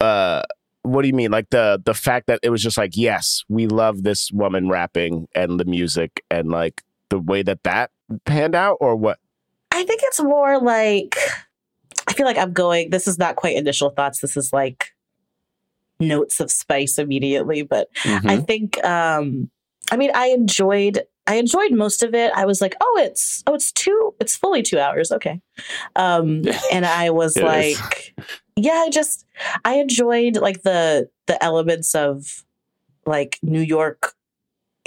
Uh, 0.00 0.42
what 0.82 1.02
do 1.02 1.08
you 1.08 1.14
mean? 1.14 1.30
Like 1.30 1.50
the 1.50 1.80
the 1.84 1.94
fact 1.94 2.26
that 2.28 2.40
it 2.42 2.50
was 2.50 2.62
just 2.62 2.78
like, 2.78 2.96
yes, 2.96 3.44
we 3.48 3.66
love 3.66 4.02
this 4.04 4.30
woman 4.32 4.68
rapping 4.68 5.26
and 5.34 5.58
the 5.58 5.64
music 5.64 6.22
and 6.30 6.50
like 6.50 6.82
the 7.10 7.18
way 7.18 7.42
that 7.42 7.62
that 7.64 7.90
panned 8.24 8.54
out, 8.54 8.76
or 8.80 8.96
what? 8.96 9.18
I 9.72 9.84
think 9.84 10.00
it's 10.04 10.20
more 10.22 10.60
like 10.60 11.16
I 12.06 12.12
feel 12.14 12.26
like 12.26 12.38
I'm 12.38 12.52
going. 12.52 12.90
This 12.90 13.06
is 13.06 13.18
not 13.18 13.36
quite 13.36 13.56
initial 13.56 13.90
thoughts. 13.90 14.20
This 14.20 14.36
is 14.36 14.52
like 14.52 14.92
notes 16.00 16.40
of 16.40 16.50
spice 16.50 16.98
immediately. 16.98 17.62
But 17.62 17.92
Mhm. 18.04 18.30
I 18.30 18.36
think 18.38 18.82
um 18.84 19.50
I 19.90 19.96
mean 19.96 20.10
I 20.14 20.28
enjoyed 20.28 21.02
I 21.28 21.36
enjoyed 21.36 21.72
most 21.72 22.02
of 22.02 22.14
it. 22.14 22.32
I 22.34 22.44
was 22.46 22.60
like, 22.60 22.74
oh, 22.80 23.00
it's 23.04 23.44
oh, 23.46 23.54
it's 23.54 23.70
two, 23.70 24.14
it's 24.20 24.34
fully 24.36 24.62
two 24.62 24.78
hours. 24.80 25.12
Okay. 25.12 25.40
Um 25.94 26.42
and 26.72 26.84
I 26.86 27.10
was 27.10 27.36
It 27.36 27.44
is. 27.44 27.80
like, 27.80 28.14
yeah, 28.56 28.82
I 28.86 28.90
just 28.90 29.24
I 29.64 29.74
enjoyed 29.74 30.36
like 30.38 30.62
the 30.62 31.08
the 31.26 31.42
elements 31.44 31.94
of 31.94 32.44
like 33.06 33.38
New 33.42 33.60
York 33.60 34.14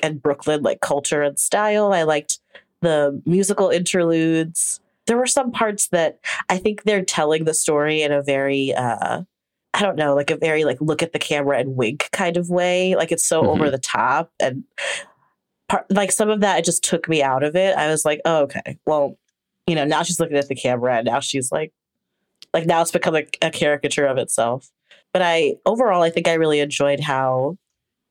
and 0.04 0.22
Brooklyn 0.22 0.62
like 0.64 0.82
culture 0.82 1.22
and 1.22 1.40
style. 1.40 1.94
I 1.94 2.04
liked 2.04 2.40
the 2.82 3.22
musical 3.26 3.70
interludes. 3.70 4.80
There 5.08 5.18
were 5.18 5.28
some 5.28 5.52
parts 5.52 5.88
that 5.90 6.20
I 6.50 6.58
think 6.58 6.84
they're 6.84 7.06
telling 7.06 7.44
the 7.46 7.54
story 7.54 8.02
in 8.02 8.12
a 8.12 8.22
very 8.24 8.74
uh 8.74 9.22
I 9.74 9.82
don't 9.84 9.96
know, 9.96 10.16
like 10.16 10.32
a 10.32 10.36
very 10.38 10.66
like 10.66 10.82
look 10.82 11.02
at 11.02 11.14
the 11.14 11.20
camera 11.20 11.58
and 11.60 11.78
wink 11.78 12.10
kind 12.12 12.36
of 12.36 12.50
way. 12.50 12.96
Like 12.96 13.12
it's 13.12 13.26
so 13.26 13.44
Mhm. 13.44 13.48
over 13.48 13.70
the 13.72 13.78
top 13.78 14.32
and 14.40 14.64
part, 15.72 15.86
like 15.90 16.12
some 16.12 16.30
of 16.30 16.42
that 16.42 16.60
it 16.60 16.66
just 16.66 16.84
took 16.84 17.08
me 17.08 17.24
out 17.24 17.44
of 17.44 17.56
it. 17.56 17.76
I 17.76 17.88
was 17.88 18.04
like, 18.04 18.22
oh, 18.26 18.44
okay, 18.44 18.78
well, 18.86 19.18
you 19.68 19.76
know, 19.76 19.86
now 19.86 20.04
she's 20.04 20.20
looking 20.20 20.38
at 20.38 20.50
the 20.50 20.56
camera 20.56 20.98
and 20.98 21.06
now 21.06 21.22
she's 21.22 21.52
like, 21.52 21.72
like 22.54 22.66
now 22.66 22.82
it's 22.82 22.92
become 22.92 23.16
a, 23.16 23.26
a 23.42 23.50
caricature 23.50 24.06
of 24.06 24.18
itself. 24.18 24.70
But 25.14 25.22
I 25.22 25.56
overall, 25.66 26.04
I 26.04 26.10
think 26.10 26.28
I 26.28 26.34
really 26.34 26.60
enjoyed 26.60 27.00
how 27.00 27.58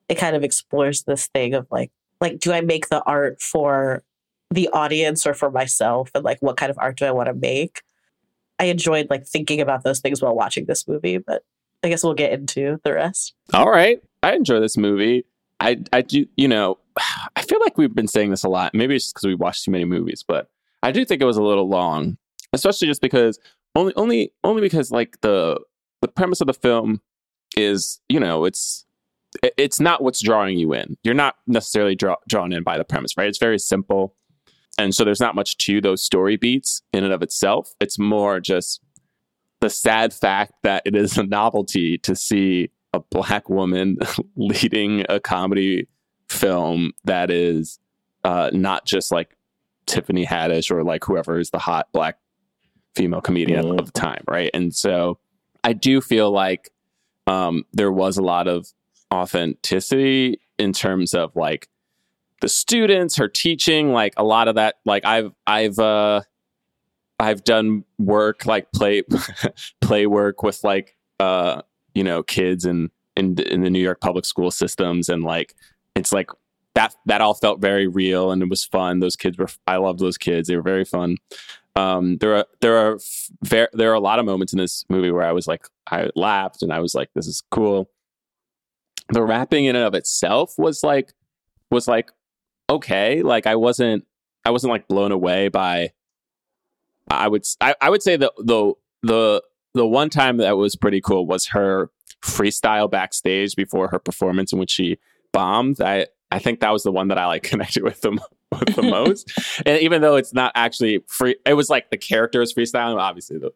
it 0.08 0.16
kind 0.16 0.34
of 0.34 0.42
explores 0.42 1.02
this 1.02 1.28
thing 1.28 1.54
of 1.54 1.66
like, 1.70 1.90
like, 2.20 2.38
do 2.38 2.52
I 2.52 2.62
make 2.62 2.88
the 2.88 3.02
art 3.04 3.40
for 3.40 4.02
the 4.50 4.68
audience 4.70 5.26
or 5.26 5.34
for 5.34 5.50
myself, 5.50 6.10
and 6.14 6.24
like, 6.24 6.38
what 6.40 6.56
kind 6.56 6.70
of 6.70 6.78
art 6.78 6.98
do 6.98 7.04
I 7.04 7.12
want 7.12 7.28
to 7.28 7.34
make? 7.34 7.82
I 8.58 8.64
enjoyed 8.64 9.08
like 9.08 9.26
thinking 9.26 9.60
about 9.60 9.84
those 9.84 10.00
things 10.00 10.20
while 10.20 10.34
watching 10.34 10.66
this 10.66 10.88
movie, 10.88 11.18
but 11.18 11.44
I 11.82 11.88
guess 11.88 12.02
we'll 12.02 12.14
get 12.14 12.32
into 12.32 12.80
the 12.84 12.94
rest. 12.94 13.34
All 13.54 13.70
right, 13.70 14.02
I 14.22 14.34
enjoy 14.34 14.60
this 14.60 14.76
movie. 14.76 15.24
I 15.60 15.78
I 15.92 16.02
do 16.02 16.26
you 16.36 16.48
know 16.48 16.78
I 17.36 17.42
feel 17.42 17.58
like 17.60 17.78
we've 17.78 17.94
been 17.94 18.08
saying 18.08 18.30
this 18.30 18.44
a 18.44 18.48
lot. 18.48 18.74
Maybe 18.74 18.96
it's 18.96 19.12
because 19.12 19.26
we 19.26 19.34
watched 19.34 19.64
too 19.64 19.70
many 19.70 19.84
movies, 19.84 20.24
but 20.26 20.48
I 20.82 20.92
do 20.92 21.04
think 21.04 21.22
it 21.22 21.26
was 21.26 21.36
a 21.36 21.42
little 21.42 21.68
long, 21.68 22.16
especially 22.52 22.88
just 22.88 23.00
because 23.00 23.38
only 23.74 23.92
only 23.96 24.32
only 24.44 24.62
because 24.62 24.90
like 24.90 25.20
the 25.20 25.60
the 26.02 26.08
premise 26.08 26.40
of 26.40 26.46
the 26.46 26.54
film 26.54 27.00
is 27.56 28.00
you 28.08 28.20
know 28.20 28.44
it's 28.44 28.84
it's 29.42 29.80
not 29.80 30.02
what's 30.02 30.20
drawing 30.20 30.58
you 30.58 30.72
in. 30.74 30.96
You're 31.04 31.14
not 31.14 31.36
necessarily 31.46 31.94
draw, 31.94 32.16
drawn 32.28 32.52
in 32.52 32.62
by 32.62 32.78
the 32.78 32.84
premise, 32.84 33.16
right? 33.16 33.28
It's 33.28 33.38
very 33.38 33.58
simple. 33.58 34.16
And 34.76 34.94
so 34.94 35.04
there's 35.04 35.20
not 35.20 35.34
much 35.34 35.56
to 35.58 35.80
those 35.80 36.02
story 36.02 36.36
beats 36.36 36.82
in 36.92 37.04
and 37.04 37.12
of 37.12 37.22
itself. 37.22 37.74
It's 37.80 37.98
more 37.98 38.40
just 38.40 38.80
the 39.60 39.70
sad 39.70 40.12
fact 40.12 40.54
that 40.62 40.82
it 40.84 40.96
is 40.96 41.18
a 41.18 41.22
novelty 41.22 41.98
to 41.98 42.16
see 42.16 42.70
a 42.92 42.98
black 42.98 43.48
woman 43.48 43.98
leading 44.36 45.04
a 45.08 45.20
comedy 45.20 45.86
film 46.30 46.92
that 47.04 47.30
is 47.30 47.78
uh, 48.24 48.50
not 48.52 48.86
just 48.86 49.10
like 49.12 49.36
Tiffany 49.86 50.24
Haddish 50.24 50.70
or 50.70 50.84
like 50.84 51.04
whoever 51.04 51.38
is 51.38 51.50
the 51.50 51.58
hot 51.58 51.88
black 51.92 52.18
female 52.94 53.20
comedian 53.20 53.64
Mhm. 53.64 53.80
of 53.80 53.86
the 53.86 53.92
time, 53.92 54.22
right? 54.28 54.50
And 54.54 54.74
so 54.74 55.18
I 55.64 55.72
do 55.72 56.00
feel 56.00 56.30
like 56.30 56.70
um, 57.26 57.64
there 57.72 57.92
was 57.92 58.16
a 58.18 58.22
lot 58.22 58.48
of 58.48 58.66
authenticity 59.12 60.40
in 60.58 60.72
terms 60.72 61.14
of 61.14 61.34
like 61.36 61.68
the 62.40 62.48
students, 62.48 63.16
her 63.16 63.28
teaching, 63.28 63.92
like 63.92 64.14
a 64.16 64.24
lot 64.24 64.48
of 64.48 64.54
that. 64.56 64.76
Like 64.84 65.04
I've 65.04 65.32
I've 65.46 65.78
uh, 65.78 66.22
I've 67.18 67.44
done 67.44 67.84
work 67.98 68.46
like 68.46 68.72
play 68.72 69.02
play 69.80 70.06
work 70.06 70.42
with 70.42 70.64
like 70.64 70.96
uh 71.18 71.62
you 71.94 72.02
know 72.04 72.22
kids 72.22 72.64
in 72.64 72.90
in 73.16 73.38
in 73.40 73.60
the 73.62 73.70
New 73.70 73.82
York 73.82 74.00
public 74.00 74.24
school 74.24 74.50
systems 74.50 75.08
and 75.08 75.22
like 75.22 75.54
it's 76.00 76.12
like 76.12 76.30
that 76.74 76.94
that 77.06 77.20
all 77.20 77.34
felt 77.34 77.60
very 77.60 77.86
real 77.86 78.32
and 78.32 78.42
it 78.42 78.48
was 78.48 78.64
fun. 78.64 79.00
Those 79.00 79.16
kids 79.16 79.38
were 79.38 79.48
I 79.66 79.76
loved 79.76 80.00
those 80.00 80.18
kids. 80.18 80.48
They 80.48 80.56
were 80.56 80.62
very 80.62 80.84
fun. 80.84 81.16
Um 81.76 82.16
there 82.18 82.36
are 82.36 82.46
there 82.60 82.76
are 82.76 82.98
ver- 83.42 83.68
there 83.72 83.90
are 83.90 83.94
a 83.94 84.00
lot 84.00 84.18
of 84.18 84.24
moments 84.24 84.52
in 84.52 84.58
this 84.58 84.84
movie 84.88 85.10
where 85.10 85.24
I 85.24 85.32
was 85.32 85.46
like 85.46 85.66
I 85.90 86.08
laughed 86.16 86.62
and 86.62 86.72
I 86.72 86.80
was 86.80 86.94
like 86.94 87.10
this 87.14 87.26
is 87.26 87.42
cool. 87.50 87.90
The 89.10 89.22
rapping 89.22 89.66
in 89.66 89.76
and 89.76 89.84
of 89.84 89.94
itself 89.94 90.54
was 90.58 90.82
like 90.82 91.12
was 91.70 91.86
like 91.86 92.10
okay. 92.68 93.22
Like 93.22 93.46
I 93.46 93.56
wasn't 93.56 94.06
I 94.44 94.50
wasn't 94.50 94.70
like 94.70 94.88
blown 94.88 95.12
away 95.12 95.48
by 95.48 95.92
I 97.10 97.28
would 97.28 97.44
I, 97.60 97.74
I 97.80 97.90
would 97.90 98.02
say 98.02 98.16
the 98.16 98.32
the 98.38 98.72
the 99.02 99.42
the 99.74 99.86
one 99.86 100.10
time 100.10 100.38
that 100.38 100.56
was 100.56 100.76
pretty 100.76 101.00
cool 101.00 101.26
was 101.26 101.48
her 101.48 101.90
freestyle 102.22 102.90
backstage 102.90 103.54
before 103.56 103.88
her 103.88 103.98
performance 103.98 104.52
in 104.52 104.58
which 104.58 104.70
she 104.70 104.98
bombed. 105.32 105.80
I 105.80 106.06
I 106.30 106.38
think 106.38 106.60
that 106.60 106.72
was 106.72 106.82
the 106.82 106.92
one 106.92 107.08
that 107.08 107.18
I 107.18 107.26
like 107.26 107.42
connected 107.52 107.82
with 107.82 108.00
the 108.00 108.12
with 108.52 108.74
the 108.76 108.82
most. 108.90 109.30
and 109.66 109.80
even 109.80 110.02
though 110.02 110.16
it's 110.16 110.32
not 110.34 110.52
actually 110.54 111.02
free, 111.06 111.36
it 111.46 111.54
was 111.54 111.68
like 111.70 111.90
the 111.90 111.96
character 111.98 112.40
is 112.42 112.52
freestyling. 112.54 112.98
Obviously, 113.00 113.38
the 113.38 113.52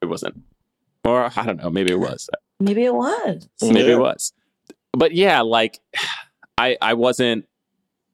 it 0.00 0.06
wasn't. 0.06 0.42
Or 1.04 1.30
I 1.36 1.44
don't 1.46 1.56
know. 1.62 1.70
Maybe 1.70 1.92
it 1.92 1.98
was. 2.00 2.28
Maybe 2.60 2.84
it 2.84 2.94
was. 2.94 3.48
maybe 3.62 3.80
Yeah. 3.80 3.94
it 3.94 3.98
was 3.98 4.32
but 4.96 5.12
yeah 5.12 5.42
like 5.42 5.78
i 6.58 6.76
i 6.80 6.94
wasn't 6.94 7.44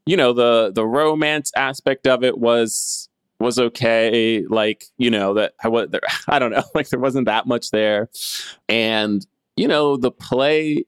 you 0.07 0.17
know 0.17 0.33
the 0.33 0.73
the 0.75 0.85
romance 0.85 1.51
aspect 1.57 2.07
of 2.07 2.23
it 2.25 2.37
was 2.37 3.09
was 3.41 3.59
okay 3.59 4.45
like 4.51 4.85
you 4.99 5.09
know 5.11 5.35
that 5.35 5.55
i 5.63 5.69
was 5.69 5.89
there 5.91 6.01
i 6.29 6.39
don't 6.39 6.51
know 6.51 6.65
like 6.75 6.89
there 6.91 6.99
wasn't 7.01 7.25
that 7.27 7.47
much 7.47 7.71
there 7.71 8.11
and 8.69 9.25
you 9.57 9.69
know 9.69 9.97
the 9.97 10.11
play 10.11 10.85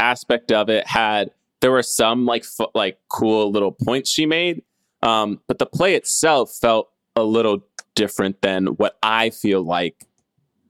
aspect 0.00 0.52
of 0.52 0.68
it 0.68 0.86
had 0.86 1.30
there 1.60 1.70
were 1.70 1.82
some 1.82 2.26
like 2.26 2.44
fu- 2.44 2.66
like 2.74 2.98
cool 3.08 3.50
little 3.50 3.72
points 3.72 4.10
she 4.10 4.26
made 4.26 4.62
um 5.02 5.40
but 5.48 5.58
the 5.58 5.66
play 5.66 5.94
itself 5.94 6.52
felt 6.60 6.88
a 7.16 7.22
little 7.22 7.58
different 7.94 8.40
than 8.42 8.66
what 8.66 8.96
i 9.02 9.30
feel 9.30 9.62
like 9.62 10.06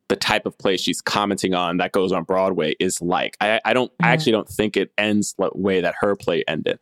the 0.09 0.15
type 0.17 0.47
of 0.47 0.57
play 0.59 0.77
she's 0.77 1.01
commenting 1.01 1.53
on 1.55 1.79
that 1.79 1.91
goes 1.91 2.13
on 2.13 2.23
Broadway 2.23 2.77
is 2.79 3.03
like. 3.03 3.37
I, 3.41 3.61
I 3.65 3.73
don't, 3.73 3.91
I 4.01 4.05
Mhm. 4.05 4.11
actually 4.13 4.33
don't 4.33 4.49
think 4.49 4.77
it 4.77 4.93
ends 4.97 5.35
the 5.37 5.51
way 5.53 5.81
that 5.81 5.97
her 5.99 6.15
play 6.15 6.45
ended, 6.47 6.79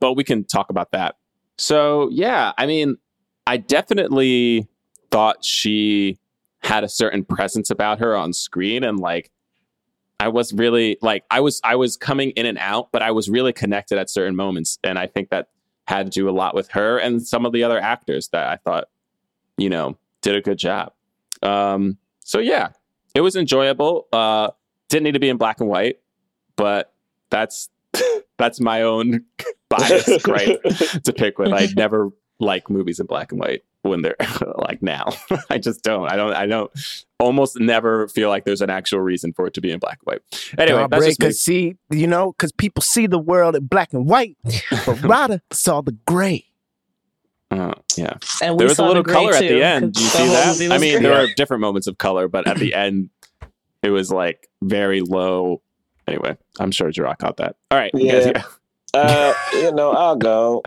but 0.00 0.12
we 0.12 0.22
can 0.22 0.44
talk 0.44 0.68
about 0.68 0.90
that. 0.92 1.16
So 1.56 2.10
yeah, 2.12 2.52
I 2.58 2.66
mean, 2.66 2.98
I 3.46 3.56
definitely 3.56 4.68
thought 5.10 5.42
she 5.46 6.18
had 6.62 6.84
a 6.84 6.90
certain 6.90 7.24
presence 7.24 7.70
about 7.70 8.00
her 8.00 8.14
on 8.14 8.34
screen, 8.34 8.84
and 8.84 8.98
like, 9.00 9.30
I 10.20 10.28
was 10.28 10.52
really 10.52 10.98
like, 11.00 11.24
I 11.30 11.40
was, 11.40 11.60
I 11.62 11.76
was 11.76 11.96
coming 11.96 12.30
in 12.30 12.46
and 12.46 12.58
out, 12.58 12.90
but 12.90 13.02
I 13.02 13.12
was 13.12 13.28
really 13.28 13.52
connected 13.52 13.98
at 13.98 14.10
certain 14.10 14.34
moments, 14.34 14.78
and 14.82 14.98
I 14.98 15.06
think 15.06 15.30
that 15.30 15.48
had 15.86 16.06
to 16.06 16.10
do 16.10 16.28
a 16.28 16.32
lot 16.32 16.54
with 16.54 16.68
her 16.68 16.98
and 16.98 17.26
some 17.26 17.46
of 17.46 17.52
the 17.52 17.64
other 17.64 17.80
actors 17.80 18.28
that 18.28 18.46
I 18.46 18.56
thought, 18.56 18.88
you 19.56 19.70
know, 19.70 19.96
did 20.20 20.36
a 20.36 20.42
good 20.42 20.58
job. 20.58 20.92
Um, 21.42 21.96
so 22.20 22.40
yeah, 22.40 22.70
it 23.14 23.22
was 23.22 23.36
enjoyable. 23.36 24.06
Uh, 24.12 24.50
didn't 24.90 25.04
need 25.04 25.12
to 25.12 25.20
be 25.20 25.30
in 25.30 25.38
black 25.38 25.60
and 25.60 25.68
white, 25.68 26.00
but 26.56 26.92
that's 27.30 27.70
that's 28.38 28.60
my 28.60 28.82
own 28.82 29.24
bias 29.70 30.26
right 30.26 30.58
to 31.04 31.12
pick 31.12 31.38
with. 31.38 31.52
I 31.52 31.68
never 31.74 32.10
like 32.38 32.68
movies 32.68 33.00
in 33.00 33.06
black 33.06 33.32
and 33.32 33.40
white 33.40 33.62
when 33.82 34.02
they're 34.02 34.16
like 34.56 34.82
now. 34.82 35.12
I 35.50 35.58
just 35.58 35.82
don't. 35.82 36.10
I 36.10 36.16
don't. 36.16 36.34
I 36.34 36.46
don't. 36.46 36.70
Almost 37.18 37.58
never 37.58 38.08
feel 38.08 38.28
like 38.28 38.44
there's 38.44 38.60
an 38.60 38.70
actual 38.70 39.00
reason 39.00 39.32
for 39.32 39.46
it 39.46 39.54
to 39.54 39.60
be 39.60 39.70
in 39.70 39.78
black 39.78 39.98
and 40.06 40.12
white. 40.14 40.54
Anyway, 40.58 40.86
that's 40.90 41.04
just 41.04 41.20
me. 41.20 41.26
because 41.26 41.42
see, 41.42 41.76
you 41.90 42.06
know, 42.06 42.32
because 42.32 42.52
people 42.52 42.82
see 42.82 43.06
the 43.06 43.18
world 43.18 43.56
in 43.56 43.66
black 43.66 43.92
and 43.92 44.06
white, 44.06 44.36
but 44.86 45.02
Radha 45.02 45.42
saw 45.50 45.80
the 45.80 45.92
gray. 46.06 46.44
Uh, 47.50 47.72
yeah, 47.96 48.12
And 48.42 48.54
we 48.54 48.58
there 48.58 48.68
was 48.68 48.78
a 48.78 48.84
little 48.84 49.02
the 49.02 49.10
gray 49.10 49.14
color 49.14 49.32
at 49.32 49.40
the 49.40 49.62
end. 49.62 49.94
Do 49.94 50.02
you 50.02 50.10
the 50.10 50.54
see 50.54 50.66
that? 50.68 50.74
I 50.74 50.78
mean, 50.78 51.00
gray. 51.00 51.02
there 51.02 51.14
are 51.18 51.26
different 51.34 51.62
moments 51.62 51.86
of 51.86 51.96
color, 51.96 52.28
but 52.28 52.46
at 52.46 52.58
the 52.58 52.74
end, 52.74 53.08
it 53.82 53.90
was 53.90 54.12
like 54.12 54.48
very 54.62 55.00
low. 55.00 55.62
Anyway, 56.06 56.36
I'm 56.60 56.70
sure 56.70 56.90
Jerah 56.90 57.16
caught 57.16 57.38
that. 57.38 57.56
All 57.70 57.78
right, 57.78 57.90
you 57.94 58.10
guys 58.10 58.26
Yeah. 58.26 58.42
Uh, 58.94 59.34
you 59.54 59.72
know, 59.72 59.92
I'll 59.92 60.16
go. 60.16 60.62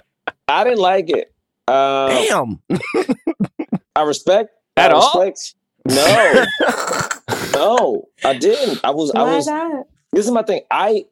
I 0.48 0.64
didn't 0.64 0.80
like 0.80 1.10
it. 1.10 1.34
Uh, 1.72 2.08
Damn. 2.28 2.62
I 3.96 4.04
respect 4.04 4.50
At 4.78 4.92
I 4.92 4.96
all? 4.96 5.24
respect- 5.24 5.56
No, 5.88 6.46
no, 7.54 8.10
I 8.24 8.34
didn't. 8.38 8.82
I 8.84 8.92
was. 8.92 9.12
I 9.12 9.24
was. 9.24 9.48
not? 9.48 9.88
This 10.12 10.26
is 10.26 10.32
my 10.32 10.44
thing. 10.44 10.62
I 10.70 11.06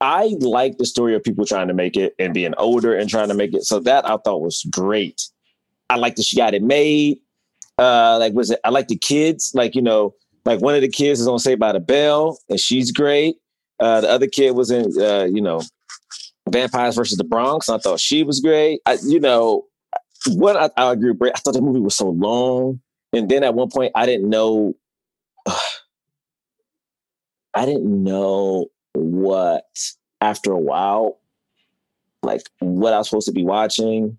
I 0.00 0.34
like 0.40 0.78
the 0.78 0.84
story 0.86 1.14
of 1.14 1.22
people 1.22 1.46
trying 1.46 1.68
to 1.68 1.74
make 1.74 1.96
it 1.96 2.14
and 2.18 2.34
being 2.34 2.54
older 2.58 2.94
and 2.96 3.08
trying 3.08 3.28
to 3.28 3.34
make 3.34 3.54
it. 3.54 3.62
So 3.64 3.78
that 3.80 4.04
I 4.08 4.16
thought 4.18 4.40
was 4.42 4.66
great. 4.70 5.22
I 5.88 5.96
like 5.96 6.16
that 6.16 6.24
she 6.24 6.36
got 6.36 6.54
it 6.54 6.62
made. 6.62 7.18
Uh, 7.78 8.18
like 8.18 8.32
was 8.34 8.50
it? 8.50 8.60
I 8.64 8.70
like 8.70 8.88
the 8.88 8.98
kids. 8.98 9.52
Like 9.54 9.74
you 9.74 9.82
know, 9.82 10.14
like 10.44 10.60
one 10.60 10.74
of 10.74 10.80
the 10.82 10.88
kids 10.88 11.20
is 11.20 11.28
on 11.28 11.38
Saved 11.38 11.60
by 11.60 11.72
the 11.72 11.80
Bell, 11.80 12.38
and 12.48 12.58
she's 12.60 12.90
great. 12.90 13.36
Uh, 13.80 14.00
the 14.00 14.10
other 14.10 14.26
kid 14.28 14.52
was 14.54 14.70
in, 14.70 14.92
uh, 15.02 15.24
you 15.24 15.40
know, 15.40 15.60
Vampires 16.48 16.96
versus 16.96 17.16
the 17.18 17.24
Bronx. 17.24 17.68
I 17.68 17.78
thought 17.78 17.98
she 17.98 18.22
was 18.22 18.40
great. 18.40 18.80
I, 18.86 18.96
you 19.04 19.18
know, 19.18 19.64
what 20.28 20.56
I, 20.56 20.70
I 20.76 20.92
agree 20.92 21.12
with. 21.12 21.32
I 21.34 21.38
thought 21.38 21.54
the 21.54 21.62
movie 21.62 21.80
was 21.80 21.96
so 21.96 22.10
long, 22.10 22.80
and 23.12 23.28
then 23.28 23.44
at 23.44 23.54
one 23.54 23.70
point 23.70 23.92
I 23.94 24.06
didn't 24.06 24.28
know. 24.28 24.74
I 27.54 27.66
didn't 27.66 28.02
know 28.02 28.68
what 28.94 29.66
after 30.22 30.52
a 30.52 30.58
while, 30.58 31.18
like 32.22 32.42
what 32.60 32.94
I 32.94 32.98
was 32.98 33.08
supposed 33.08 33.26
to 33.26 33.32
be 33.32 33.44
watching. 33.44 34.18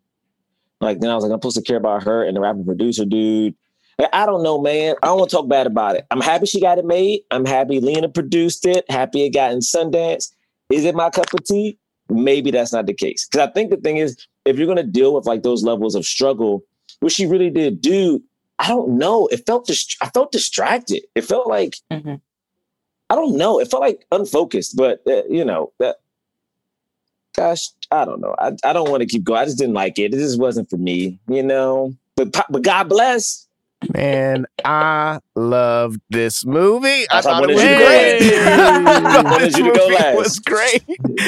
Like 0.82 1.00
then 1.00 1.10
I 1.10 1.16
was 1.16 1.24
like, 1.24 1.32
I'm 1.32 1.40
supposed 1.40 1.58
to 1.58 1.64
care 1.64 1.78
about 1.78 2.04
her 2.04 2.24
and 2.24 2.36
the 2.36 2.42
rapper 2.42 2.64
producer 2.64 3.06
dude. 3.06 3.56
Like, 4.00 4.10
I 4.14 4.26
don't 4.26 4.44
know, 4.44 4.60
man. 4.60 4.96
I 5.02 5.08
don't 5.08 5.20
want 5.20 5.30
to 5.30 5.36
talk 5.36 5.48
bad 5.48 5.68
about 5.68 5.96
it. 5.96 6.06
I'm 6.12 6.22
happy 6.22 6.46
she 6.46 6.60
got 6.60 6.78
it 6.78 6.86
made. 6.86 7.22
I'm 7.32 7.46
happy 7.46 7.80
Lena 7.80 8.10
produced 8.10 8.66
it. 8.66 8.86
Happy 8.90 9.26
it 9.26 9.30
got 9.30 9.52
in 9.52 9.60
Sundance. 9.60 10.32
Is 10.70 10.86
it 10.86 10.96
my 10.96 11.10
cup 11.10 11.34
of 11.34 11.44
tea? 11.46 11.78
Maybe 12.10 12.52
that's 12.52 12.74
not 12.74 12.86
the 12.86 12.94
case. 12.94 13.28
Because 13.28 13.48
I 13.48 13.52
think 13.52 13.70
the 13.70 13.78
thing 13.78 13.98
is, 13.98 14.18
if 14.46 14.58
you're 14.58 14.68
gonna 14.68 14.84
deal 14.84 15.14
with 15.14 15.26
like 15.26 15.44
those 15.44 15.64
levels 15.64 15.96
of 15.96 16.06
struggle, 16.06 16.64
which 17.00 17.14
she 17.14 17.26
really 17.26 17.50
did 17.50 17.82
do, 17.82 18.22
I 18.60 18.68
don't 18.68 18.98
know. 18.98 19.28
It 19.28 19.46
felt 19.46 19.68
dist- 19.68 19.98
I 20.02 20.10
felt 20.10 20.32
distracted. 20.32 21.04
It 21.16 21.22
felt 21.26 21.48
like 21.48 21.76
Mhm. 21.92 22.22
I 23.10 23.16
don't 23.16 23.38
know. 23.38 23.60
It 23.60 23.70
felt 23.70 23.82
like 23.82 24.06
unfocused, 24.12 24.76
but 24.76 25.02
uh, 25.08 25.24
you 25.30 25.46
know 25.46 25.72
that. 25.80 25.98
Gosh, 27.36 27.70
I 27.90 28.06
don't 28.06 28.22
know. 28.22 28.36
I, 28.38 28.52
I 28.64 28.74
don't 28.74 28.92
want 28.92 29.02
to 29.02 29.08
keep 29.08 29.24
going. 29.24 29.42
I 29.42 29.46
just 29.46 29.58
didn't 29.58 29.74
like 29.74 29.98
it. 29.98 30.14
It 30.14 30.18
just 30.18 30.40
wasn't 30.40 30.70
for 30.70 30.78
me, 30.78 31.20
you 31.28 31.42
know. 31.42 31.96
But 32.16 32.32
but 32.50 32.62
God 32.62 32.90
bless. 32.90 33.43
Man, 33.94 34.46
I 34.64 35.20
loved 35.36 36.00
this 36.10 36.46
movie. 36.46 37.06
I 37.10 37.18
I 37.18 37.22
thought 37.22 37.50
it 37.50 37.54
was 37.54 37.64
you 37.64 37.70
to 37.70 37.78
go 37.78 37.88
great. 37.88 39.24
thought 39.24 39.40
this 39.42 39.58
you 39.58 39.64
to 39.66 39.72
go 39.80 39.88
last. 39.96 40.18
was 40.18 40.40
great. 40.40 40.84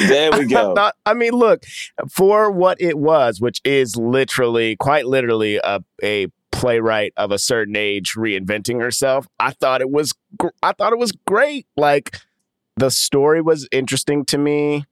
There 0.08 0.32
we 0.32 0.46
go. 0.48 0.72
I, 0.72 0.74
thought- 0.74 0.94
I 1.04 1.14
mean, 1.14 1.32
look, 1.32 1.64
for 2.10 2.50
what 2.50 2.80
it 2.80 2.98
was, 2.98 3.40
which 3.40 3.60
is 3.64 3.96
literally, 3.96 4.76
quite 4.76 5.06
literally, 5.06 5.56
a, 5.62 5.80
a 6.02 6.28
playwright 6.52 7.12
of 7.16 7.30
a 7.32 7.38
certain 7.38 7.76
age 7.76 8.14
reinventing 8.16 8.80
herself. 8.80 9.26
I 9.38 9.50
thought 9.50 9.80
it 9.80 9.90
was, 9.90 10.12
gr- 10.38 10.48
I 10.62 10.72
thought 10.72 10.92
it 10.92 10.98
was 10.98 11.12
great. 11.26 11.66
Like 11.76 12.20
the 12.76 12.90
story 12.90 13.42
was 13.42 13.68
interesting 13.72 14.24
to 14.26 14.38
me. 14.38 14.84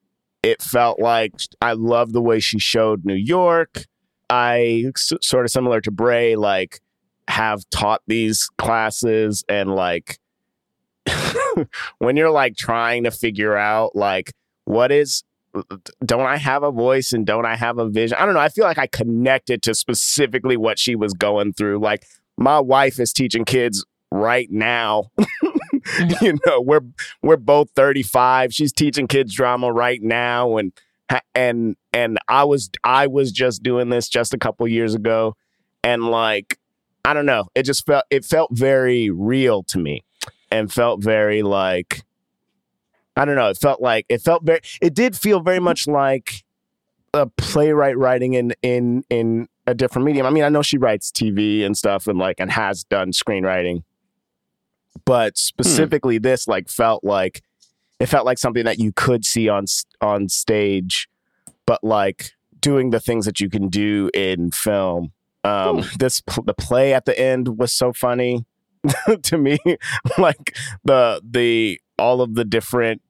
It 0.42 0.60
felt 0.60 1.00
like 1.00 1.32
I 1.62 1.72
love 1.72 2.12
the 2.12 2.20
way 2.20 2.38
she 2.40 2.58
showed 2.58 3.04
New 3.06 3.14
York. 3.14 3.86
I 4.28 4.84
s- 4.94 5.12
sort 5.22 5.44
of 5.46 5.50
similar 5.50 5.80
to 5.82 5.90
Bray, 5.90 6.36
like 6.36 6.80
have 7.28 7.68
taught 7.70 8.02
these 8.06 8.48
classes 8.58 9.44
and 9.48 9.74
like 9.74 10.18
when 11.98 12.16
you're 12.16 12.30
like 12.30 12.56
trying 12.56 13.04
to 13.04 13.10
figure 13.10 13.56
out 13.56 13.94
like 13.94 14.32
what 14.64 14.90
is 14.90 15.24
don't 16.04 16.26
I 16.26 16.36
have 16.36 16.62
a 16.62 16.70
voice 16.70 17.12
and 17.12 17.24
don't 17.24 17.46
I 17.46 17.56
have 17.56 17.78
a 17.78 17.88
vision? 17.88 18.18
I 18.18 18.24
don't 18.24 18.34
know. 18.34 18.40
I 18.40 18.48
feel 18.48 18.64
like 18.64 18.78
I 18.78 18.86
connected 18.86 19.62
to 19.62 19.74
specifically 19.74 20.56
what 20.56 20.78
she 20.78 20.96
was 20.96 21.12
going 21.12 21.52
through. 21.52 21.78
Like 21.78 22.04
my 22.36 22.58
wife 22.58 22.98
is 22.98 23.12
teaching 23.12 23.44
kids 23.44 23.84
right 24.10 24.48
now. 24.50 25.10
you 26.20 26.38
know, 26.46 26.60
we're 26.60 26.80
we're 27.22 27.36
both 27.36 27.70
35. 27.76 28.52
She's 28.52 28.72
teaching 28.72 29.06
kids 29.06 29.34
drama 29.34 29.72
right 29.72 30.02
now 30.02 30.56
and 30.56 30.72
and 31.34 31.76
and 31.92 32.18
I 32.28 32.44
was 32.44 32.70
I 32.82 33.06
was 33.06 33.30
just 33.30 33.62
doing 33.62 33.90
this 33.90 34.08
just 34.08 34.34
a 34.34 34.38
couple 34.38 34.66
years 34.66 34.94
ago 34.94 35.36
and 35.82 36.10
like 36.10 36.58
I 37.04 37.12
don't 37.14 37.26
know, 37.26 37.44
it 37.54 37.64
just 37.64 37.86
felt 37.86 38.04
it 38.10 38.24
felt 38.24 38.50
very 38.52 39.10
real 39.10 39.62
to 39.64 39.78
me 39.78 40.04
and 40.50 40.72
felt 40.72 41.02
very 41.02 41.42
like 41.42 42.04
I 43.16 43.24
don't 43.24 43.36
know. 43.36 43.48
It 43.48 43.58
felt 43.58 43.80
like 43.80 44.06
it 44.08 44.22
felt 44.22 44.44
very. 44.44 44.60
It 44.80 44.94
did 44.94 45.16
feel 45.16 45.40
very 45.40 45.60
much 45.60 45.86
like 45.86 46.44
a 47.12 47.26
playwright 47.26 47.96
writing 47.96 48.34
in 48.34 48.54
in 48.62 49.04
in 49.08 49.48
a 49.66 49.74
different 49.74 50.04
medium. 50.04 50.26
I 50.26 50.30
mean, 50.30 50.42
I 50.42 50.48
know 50.48 50.62
she 50.62 50.78
writes 50.78 51.10
TV 51.10 51.64
and 51.64 51.76
stuff, 51.76 52.08
and 52.08 52.18
like 52.18 52.40
and 52.40 52.50
has 52.50 52.84
done 52.84 53.12
screenwriting, 53.12 53.84
but 55.04 55.34
hmm. 55.34 55.36
specifically 55.36 56.18
this 56.18 56.48
like 56.48 56.68
felt 56.68 57.04
like 57.04 57.42
it 58.00 58.06
felt 58.06 58.26
like 58.26 58.38
something 58.38 58.64
that 58.64 58.78
you 58.78 58.92
could 58.92 59.24
see 59.24 59.48
on 59.48 59.66
on 60.00 60.28
stage, 60.28 61.08
but 61.66 61.84
like 61.84 62.32
doing 62.58 62.90
the 62.90 63.00
things 63.00 63.26
that 63.26 63.40
you 63.40 63.48
can 63.48 63.68
do 63.68 64.10
in 64.12 64.50
film. 64.50 65.12
Um, 65.44 65.84
this 65.98 66.22
the 66.44 66.54
play 66.54 66.94
at 66.94 67.04
the 67.04 67.18
end 67.18 67.58
was 67.58 67.72
so 67.72 67.92
funny 67.92 68.46
to 69.22 69.38
me, 69.38 69.58
like 70.18 70.56
the 70.84 71.20
the 71.28 71.80
all 71.98 72.20
of 72.22 72.34
the 72.34 72.44
different 72.44 73.02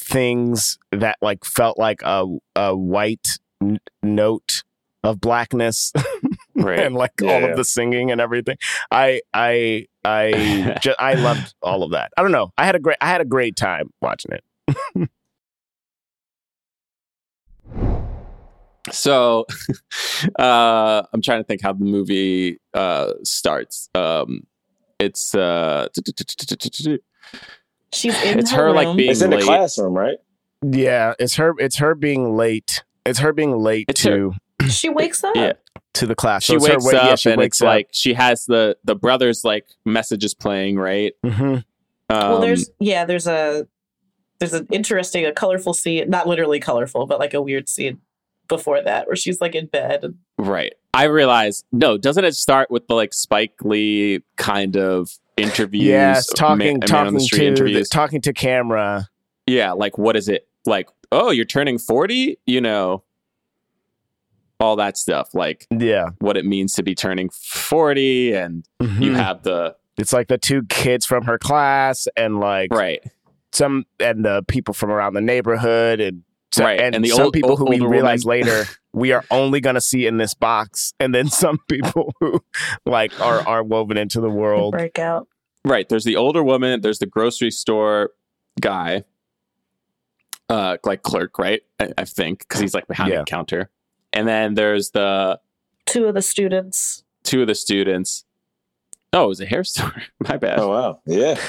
things 0.00 0.78
that 0.92 1.16
like 1.20 1.44
felt 1.44 1.78
like 1.78 2.00
a 2.02 2.24
a 2.54 2.76
white 2.76 3.38
n- 3.62 3.78
note 4.02 4.62
of 5.02 5.20
blackness 5.20 5.92
Right. 6.54 6.80
and 6.80 6.94
like 6.94 7.12
Yeah, 7.20 7.32
all 7.34 7.40
yeah. 7.40 7.46
of 7.48 7.56
the 7.56 7.64
singing 7.64 8.10
and 8.10 8.20
everything. 8.20 8.56
I 8.90 9.20
I 9.34 9.86
I 10.04 10.76
just 10.82 10.98
I 11.00 11.14
loved 11.14 11.54
all 11.62 11.82
of 11.82 11.90
that. 11.92 12.12
I 12.16 12.22
don't 12.22 12.32
know. 12.32 12.50
I 12.56 12.64
had 12.64 12.74
a 12.76 12.80
great 12.80 12.96
I 13.00 13.06
had 13.08 13.20
a 13.20 13.24
great 13.26 13.56
time 13.56 13.90
watching 14.00 14.32
it. 14.32 15.10
So, 18.90 19.46
uh, 20.38 21.02
I'm 21.12 21.20
trying 21.22 21.40
to 21.40 21.44
think 21.44 21.62
how 21.62 21.72
the 21.72 21.84
movie 21.84 22.60
uh, 22.74 23.12
starts. 23.24 23.88
Um, 23.94 24.46
it's 24.98 25.34
uh, 25.34 25.88
She's 27.92 28.14
in 28.22 28.38
It's 28.38 28.50
her, 28.50 28.66
her, 28.68 28.72
like, 28.72 28.96
being- 28.96 29.10
It's 29.10 29.22
in 29.22 29.30
the 29.30 29.40
classroom, 29.40 29.94
right? 29.94 30.18
Yeah, 30.62 31.14
it's 31.18 31.36
her. 31.36 31.54
It's 31.58 31.76
her 31.76 31.94
being 31.94 32.36
late. 32.36 32.82
It's 33.04 33.18
her 33.20 33.32
being 33.32 33.58
late 33.58 33.86
It's 33.88 34.02
to 34.02 34.32
She 34.68 34.88
wakes 34.88 35.22
up. 35.22 35.36
Yeah. 35.36 35.52
to 35.94 36.06
the 36.06 36.14
class. 36.14 36.44
she 36.44 36.52
So 36.52 36.56
it's 36.56 36.66
her 36.66 36.72
wakes 36.74 36.84
wa- 36.84 36.98
up 36.98 37.08
yeah, 37.10 37.14
she 37.16 37.30
and 37.30 37.38
wakes 37.38 37.58
it's 37.58 37.62
like 37.62 37.88
she 37.92 38.14
has 38.14 38.46
the 38.46 38.76
the 38.84 38.94
brother's 38.96 39.44
like 39.44 39.66
messages 39.84 40.34
playing, 40.34 40.76
right? 40.78 41.12
Mhm. 41.24 41.56
Um, 41.58 41.64
well, 42.08 42.40
there's 42.40 42.70
yeah, 42.80 43.04
there's 43.04 43.26
a 43.26 43.66
there's 44.38 44.54
an 44.54 44.66
interesting, 44.72 45.24
a 45.26 45.32
colorful 45.32 45.72
scene, 45.74 46.08
not 46.10 46.26
literally 46.26 46.58
colorful, 46.60 47.06
but 47.06 47.18
like 47.18 47.34
a 47.34 47.40
weird 47.42 47.68
scene 47.68 48.00
before 48.48 48.82
that 48.82 49.06
where 49.06 49.16
she's 49.16 49.40
like 49.40 49.54
in 49.54 49.66
bed. 49.66 50.14
Right. 50.38 50.72
I 50.94 51.04
realize 51.04 51.64
no, 51.72 51.98
doesn't 51.98 52.24
it 52.24 52.34
start 52.34 52.70
with 52.70 52.86
the 52.88 52.94
like 52.94 53.12
Spike 53.12 53.54
Lee 53.62 54.22
kind 54.36 54.76
of 54.76 55.10
interviews? 55.36 55.84
yes, 55.84 56.26
talking 56.34 56.58
man, 56.58 56.78
man 56.80 56.88
talking 56.88 57.14
the 57.14 57.20
street 57.20 57.56
to 57.56 57.64
the, 57.64 57.84
talking 57.84 58.20
to 58.22 58.32
camera. 58.32 59.08
yeah, 59.46 59.72
like 59.72 59.98
what 59.98 60.16
is 60.16 60.28
it 60.28 60.48
like? 60.64 60.88
Oh, 61.12 61.30
you're 61.30 61.44
turning 61.44 61.78
forty, 61.78 62.38
you 62.46 62.60
know, 62.60 63.02
all 64.58 64.76
that 64.76 64.96
stuff, 64.96 65.34
like 65.34 65.66
Yeah, 65.70 66.10
what 66.18 66.36
it 66.36 66.46
means 66.46 66.72
to 66.74 66.82
be 66.82 66.94
turning 66.94 67.28
forty, 67.30 68.32
and 68.32 68.64
you 68.80 68.86
Mhm. 69.12 69.16
have 69.16 69.42
the 69.42 69.76
it's 69.98 70.12
like 70.12 70.28
the 70.28 70.38
two 70.38 70.62
kids 70.64 71.04
from 71.06 71.24
her 71.24 71.38
class 71.38 72.08
and 72.16 72.40
like 72.40 72.72
right, 72.72 73.02
some 73.52 73.84
and 74.00 74.24
the 74.24 74.42
people 74.48 74.72
from 74.72 74.90
around 74.90 75.12
the 75.14 75.20
neighborhood 75.20 76.00
and 76.00 76.22
so, 76.52 76.64
Right, 76.64 76.80
and, 76.80 76.94
and 76.94 77.04
the 77.04 77.08
some 77.10 77.24
old- 77.26 77.32
people 77.34 77.50
old- 77.50 77.58
who 77.58 77.64
we 77.66 77.76
older 77.80 77.88
realize 77.88 78.24
woman. 78.24 78.40
later 78.46 78.64
we 78.92 79.12
are 79.12 79.24
only 79.30 79.60
going 79.60 79.74
to 79.74 79.80
see 79.80 80.06
in 80.06 80.16
this 80.16 80.32
box 80.34 80.94
and 81.00 81.14
then 81.14 81.28
some 81.28 81.58
people 81.68 82.14
who 82.20 82.42
like 82.86 83.18
are 83.20 83.46
are 83.46 83.62
woven 83.62 83.96
into 83.98 84.20
the 84.20 84.30
world 84.30 84.72
breakout. 84.72 85.28
right. 85.64 85.88
There's 85.88 86.04
the 86.04 86.16
older 86.16 86.42
woman. 86.42 86.80
There's 86.80 86.98
the 87.00 87.06
grocery 87.06 87.50
store 87.50 88.10
guy, 88.60 89.04
uh, 90.48 90.76
like 90.84 91.02
clerk, 91.02 91.38
right? 91.38 91.62
I, 91.80 91.92
I 91.98 92.04
think 92.04 92.40
because 92.40 92.60
he's 92.60 92.74
like 92.74 92.86
behind 92.88 93.12
Yeah. 93.12 93.18
the 93.20 93.24
counter, 93.24 93.70
and 94.12 94.26
then 94.28 94.54
there's 94.54 94.90
the 94.90 95.40
Two 95.86 96.06
of 96.06 96.14
the 96.14 96.22
students. 96.22 97.04
two 97.24 97.42
of 97.42 97.48
the 97.48 97.54
students. 97.54 98.24
Oh, 99.18 99.24
it 99.24 99.28
was 99.28 99.40
a 99.40 99.46
hair 99.46 99.64
store. 99.64 99.92
My 100.28 100.36
bad. 100.36 100.58
Oh 100.58 100.68
wow, 100.68 101.00
yeah. 101.06 101.40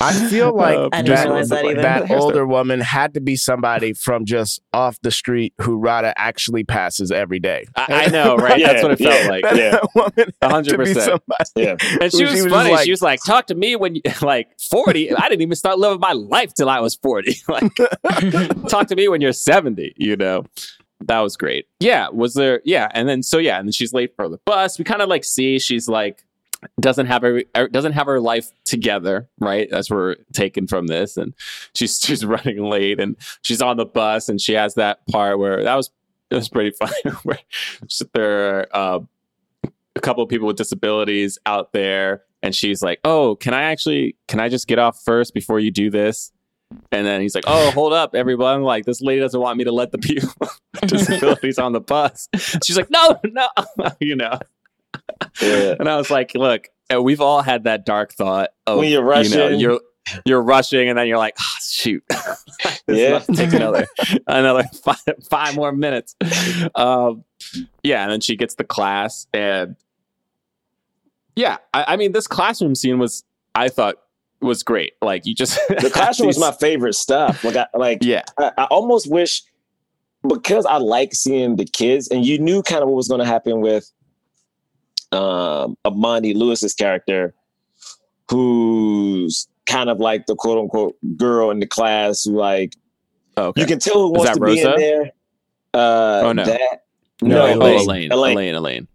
I 0.00 0.12
feel 0.28 0.52
like 0.56 0.76
Uh, 0.76 0.88
I 0.92 1.02
didn't 1.02 1.48
that, 1.48 1.76
that 1.76 2.08
that 2.08 2.10
older 2.20 2.44
woman 2.46 2.80
had 2.80 3.14
to 3.14 3.20
be 3.20 3.36
somebody 3.36 3.92
from 3.92 4.24
just 4.24 4.60
off 4.72 4.98
the 5.02 5.10
street 5.12 5.54
who 5.60 5.76
Radha 5.78 6.12
actually 6.18 6.64
passes 6.64 7.12
every 7.12 7.38
day. 7.38 7.66
I, 7.76 8.06
I 8.06 8.06
know, 8.08 8.36
right? 8.36 8.58
Yeah, 8.58 8.72
That's 8.72 8.82
what 8.82 8.92
it 8.92 9.00
yeah. 9.00 9.10
felt 9.10 9.28
like. 9.30 9.42
That 9.44 9.56
Yeah. 9.56 9.80
woman 9.94 10.32
hundred 10.42 10.76
percent. 10.76 11.22
Yeah. 11.54 11.76
And 12.00 12.10
she 12.10 12.18
She 12.18 12.24
was, 12.24 12.42
was 12.44 12.52
funny. 12.52 12.70
like- 12.72 12.84
she 12.84 12.90
was 12.90 13.02
like, 13.02 13.20
"Talk 13.24 13.46
to 13.46 13.54
me 13.54 13.76
when 13.76 13.94
you 13.94 14.02
like 14.20 14.48
40. 14.70 15.14
I 15.14 15.28
didn't 15.28 15.42
even 15.42 15.54
start 15.56 15.78
living 15.78 16.00
my 16.00 16.12
life 16.12 16.52
till 16.54 16.68
I 16.68 16.80
was 16.80 16.96
40. 16.96 17.36
like, 17.48 17.72
talk 18.68 18.88
to 18.88 18.96
me 18.96 19.06
when 19.08 19.20
you're 19.20 19.32
70. 19.32 19.94
You 19.96 20.16
know, 20.16 20.44
that 21.00 21.20
was 21.20 21.36
great. 21.36 21.66
Yeah, 21.80 22.08
was 22.08 22.34
there? 22.34 22.60
Yeah, 22.64 22.88
and 22.92 23.08
then 23.08 23.22
so 23.22 23.38
yeah, 23.38 23.58
and 23.58 23.68
then 23.68 23.72
she's 23.72 23.92
late 23.92 24.14
for 24.16 24.28
the 24.28 24.38
bus. 24.44 24.78
We 24.78 24.84
kind 24.84 25.02
of 25.02 25.08
like 25.08 25.24
see 25.24 25.58
she's 25.58 25.88
like 25.88 26.24
doesn't 26.80 27.06
have 27.06 27.22
her 27.22 27.42
er, 27.56 27.68
doesn't 27.68 27.92
have 27.92 28.06
her 28.06 28.20
life 28.20 28.50
together, 28.64 29.28
right? 29.40 29.68
That's 29.70 29.90
where 29.90 29.98
we're 30.00 30.16
taken 30.32 30.66
from 30.66 30.86
this, 30.86 31.16
and 31.16 31.34
she's 31.74 31.98
she's 32.02 32.24
running 32.24 32.64
late, 32.64 33.00
and 33.00 33.16
she's 33.42 33.62
on 33.62 33.76
the 33.76 33.86
bus, 33.86 34.28
and 34.28 34.40
she 34.40 34.54
has 34.54 34.74
that 34.74 35.06
part 35.08 35.38
where 35.38 35.62
that 35.62 35.74
was 35.74 35.90
it 36.30 36.36
was 36.36 36.48
pretty 36.48 36.70
funny 36.78 37.16
where 37.22 37.38
there 38.12 38.58
are 38.74 38.96
uh, 38.96 39.00
a 39.96 40.00
couple 40.00 40.22
of 40.22 40.28
people 40.28 40.46
with 40.46 40.56
disabilities 40.56 41.38
out 41.46 41.72
there 41.72 42.22
and 42.42 42.54
she's 42.54 42.82
like 42.82 42.98
oh 43.04 43.36
can 43.36 43.54
i 43.54 43.62
actually 43.62 44.16
can 44.26 44.40
i 44.40 44.48
just 44.48 44.66
get 44.66 44.78
off 44.78 45.00
first 45.04 45.34
before 45.34 45.60
you 45.60 45.70
do 45.70 45.90
this? 45.90 46.30
And 46.90 47.06
then 47.06 47.20
he's 47.20 47.36
like 47.36 47.44
oh 47.46 47.70
hold 47.70 47.92
up 47.92 48.16
everyone 48.16 48.62
like 48.62 48.84
this 48.84 49.00
lady 49.00 49.20
doesn't 49.20 49.40
want 49.40 49.58
me 49.58 49.64
to 49.64 49.70
let 49.70 49.92
the 49.92 49.98
people 50.10 50.32
with 50.40 50.90
disabilities 50.90 51.58
on 51.58 51.72
the 51.72 51.80
bus. 51.80 52.28
She's 52.64 52.76
like 52.76 52.90
no 52.90 53.20
no 53.24 53.48
you 54.00 54.16
know 54.16 54.38
Yeah. 55.40 55.74
and 55.78 55.88
i 55.88 55.96
was 55.96 56.10
like 56.10 56.34
look 56.34 56.68
uh, 56.94 57.00
we've 57.02 57.20
all 57.20 57.42
had 57.42 57.64
that 57.64 57.84
dark 57.86 58.12
thought 58.12 58.50
of 58.66 58.78
When 58.78 58.88
you're 58.90 59.00
you 59.22 59.28
know, 59.30 59.44
rushing. 59.46 59.60
you're 59.60 59.80
you're 60.26 60.42
rushing 60.42 60.88
and 60.88 60.98
then 60.98 61.06
you're 61.08 61.18
like 61.18 61.34
oh, 61.40 61.56
shoot 61.62 62.04
Yeah. 62.86 63.20
take 63.20 63.52
another 63.52 63.86
another 64.26 64.64
five, 64.82 64.98
five 65.30 65.56
more 65.56 65.72
minutes 65.72 66.14
um 66.74 67.24
yeah 67.82 68.02
and 68.02 68.12
then 68.12 68.20
she 68.20 68.36
gets 68.36 68.54
the 68.56 68.64
class 68.64 69.26
and 69.32 69.76
yeah 71.36 71.56
I, 71.72 71.84
I 71.88 71.96
mean 71.96 72.12
this 72.12 72.26
classroom 72.26 72.74
scene 72.74 72.98
was 72.98 73.24
i 73.54 73.68
thought 73.68 73.96
was 74.40 74.62
great 74.62 74.92
like 75.00 75.24
you 75.24 75.34
just 75.34 75.58
The 75.68 75.90
classroom 75.94 76.26
was 76.26 76.38
my 76.38 76.52
favorite 76.52 76.94
stuff. 76.94 77.42
Like, 77.44 77.56
I, 77.56 77.66
like 77.74 77.98
yeah 78.02 78.24
I, 78.38 78.52
I 78.58 78.64
almost 78.64 79.10
wish 79.10 79.42
because 80.28 80.66
I 80.66 80.76
like 80.76 81.14
seeing 81.14 81.56
the 81.56 81.64
kids, 81.64 82.08
and 82.08 82.24
you 82.26 82.38
knew 82.38 82.62
kind 82.62 82.82
of 82.82 82.88
what 82.88 82.96
was 82.96 83.08
going 83.08 83.20
to 83.20 83.26
happen 83.26 83.60
with 83.60 83.90
um 85.14 85.76
Imani 85.86 86.34
Lewis's 86.34 86.74
character, 86.74 87.34
who's 88.30 89.48
kind 89.66 89.88
of 89.88 89.98
like 89.98 90.26
the 90.26 90.34
quote 90.34 90.58
unquote 90.58 90.96
girl 91.16 91.50
in 91.50 91.60
the 91.60 91.66
class 91.66 92.24
who 92.24 92.36
like 92.36 92.74
okay 93.38 93.60
you 93.60 93.66
can 93.66 93.78
tell 93.78 93.94
who 93.94 94.12
wants 94.12 94.32
to 94.32 94.40
be 94.40 94.60
in 94.60 94.76
there. 94.76 95.12
Uh, 95.72 96.22
Oh, 96.26 96.32
no. 96.32 96.44
that 96.44 96.84
No, 97.22 97.46
oh, 97.46 97.52
Elaine. 97.54 97.80
elaine 97.80 98.12
Elaine. 98.12 98.32
elaine 98.32 98.54
elaine 98.54 98.88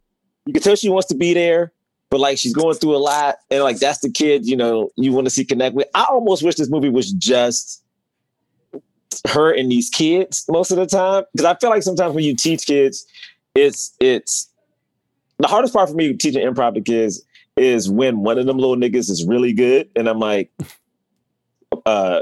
You 0.45 0.53
can 0.53 0.61
tell 0.61 0.76
she 0.76 0.89
wants 0.89 1.07
to 1.09 1.15
be 1.15 1.34
there, 1.34 1.74
but 2.09 2.20
like 2.20 2.38
she's 2.38 2.53
going 2.53 2.76
through 2.76 2.95
a 2.95 2.97
lot, 2.99 3.38
and 3.51 3.63
like 3.63 3.80
that's 3.80 3.99
the 3.99 4.09
kid 4.11 4.45
you 4.47 4.55
know 4.55 4.89
you 4.95 5.11
want 5.11 5.26
to 5.26 5.32
see 5.32 5.43
connect 5.45 5.76
with. 5.76 5.88
I 5.95 6.05
almost 6.09 6.43
wish 6.43 6.55
this 6.55 6.70
movie 6.70 6.89
was 6.89 7.11
just 7.13 7.84
her 9.28 9.51
and 9.51 9.72
these 9.72 9.89
kids 9.89 10.45
most 10.49 10.72
of 10.72 10.78
the 10.78 10.86
time 10.86 11.24
because 11.34 11.45
I 11.45 11.55
feel 11.55 11.70
like 11.72 11.84
sometimes 11.84 12.13
when 12.13 12.24
you 12.24 12.36
teach 12.36 12.65
kids, 12.65 13.05
it's 13.55 13.93
it's 13.99 14.49
the 15.39 15.47
hardest 15.47 15.73
part 15.73 15.89
for 15.89 15.95
me 15.95 16.13
teaching 16.13 16.45
improv 16.45 16.75
to 16.75 16.81
kids 16.81 17.23
is 17.57 17.89
when 17.89 18.19
one 18.19 18.37
of 18.37 18.45
them 18.45 18.57
little 18.57 18.75
niggas 18.75 19.09
is 19.09 19.25
really 19.25 19.53
good, 19.53 19.89
and 19.95 20.07
I'm 20.07 20.19
like, 20.19 20.51
uh. 21.85 22.21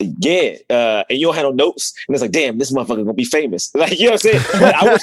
Yeah, 0.00 0.56
uh, 0.70 1.04
and 1.10 1.18
you 1.18 1.26
don't 1.26 1.34
have 1.34 1.44
no 1.44 1.50
notes, 1.50 1.92
and 2.08 2.14
it's 2.14 2.22
like, 2.22 2.30
damn, 2.30 2.56
this 2.56 2.72
motherfucker 2.72 3.04
gonna 3.04 3.12
be 3.12 3.22
famous. 3.24 3.70
Like, 3.76 4.00
you 4.00 4.06
know 4.06 4.12
what 4.12 4.24
I'm 4.24 4.40
saying? 4.40 4.74
I 4.74 4.92
wish, 4.92 5.02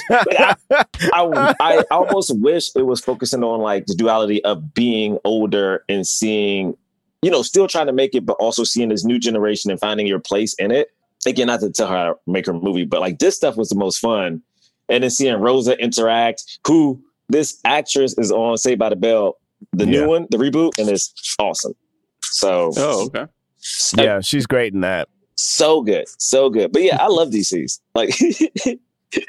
I, 1.12 1.54
I, 1.60 1.78
I 1.78 1.84
almost 1.92 2.36
wish 2.40 2.74
it 2.74 2.82
was 2.82 3.00
focusing 3.00 3.44
on 3.44 3.60
like 3.60 3.86
the 3.86 3.94
duality 3.94 4.42
of 4.42 4.74
being 4.74 5.18
older 5.24 5.84
and 5.88 6.04
seeing, 6.04 6.76
you 7.22 7.30
know, 7.30 7.42
still 7.42 7.68
trying 7.68 7.86
to 7.86 7.92
make 7.92 8.16
it, 8.16 8.26
but 8.26 8.32
also 8.40 8.64
seeing 8.64 8.88
this 8.88 9.04
new 9.04 9.20
generation 9.20 9.70
and 9.70 9.78
finding 9.78 10.08
your 10.08 10.18
place 10.18 10.52
in 10.54 10.72
it. 10.72 10.90
Again, 11.26 11.46
not 11.46 11.60
to 11.60 11.70
tell 11.70 11.86
her 11.86 12.14
make 12.26 12.46
her 12.46 12.52
movie, 12.52 12.84
but 12.84 13.00
like 13.00 13.20
this 13.20 13.36
stuff 13.36 13.56
was 13.56 13.68
the 13.68 13.76
most 13.76 14.00
fun. 14.00 14.42
And 14.88 15.04
then 15.04 15.10
seeing 15.10 15.36
Rosa 15.36 15.78
interact, 15.78 16.58
who 16.66 17.00
this 17.28 17.58
actress 17.64 18.16
is 18.18 18.30
on 18.32 18.56
Saved 18.58 18.78
by 18.78 18.88
the 18.90 18.96
Bell, 18.96 19.36
the 19.72 19.84
Yeah. 19.86 19.90
new 20.02 20.08
one, 20.08 20.26
the 20.30 20.36
reboot, 20.38 20.72
and 20.78 20.88
it's 20.88 21.12
awesome. 21.38 21.74
So, 22.22 22.72
oh 22.76 23.04
okay 23.06 23.26
so, 23.58 24.02
yeah, 24.02 24.20
she's 24.20 24.46
great 24.46 24.72
in 24.74 24.80
that. 24.80 25.08
so 25.36 25.82
good, 25.82 26.06
so 26.18 26.50
good. 26.50 26.72
But 26.72 26.82
yeah, 26.82 26.96
I 27.00 27.06
love 27.08 27.30
DCs. 27.30 27.80
Like, 27.94 28.10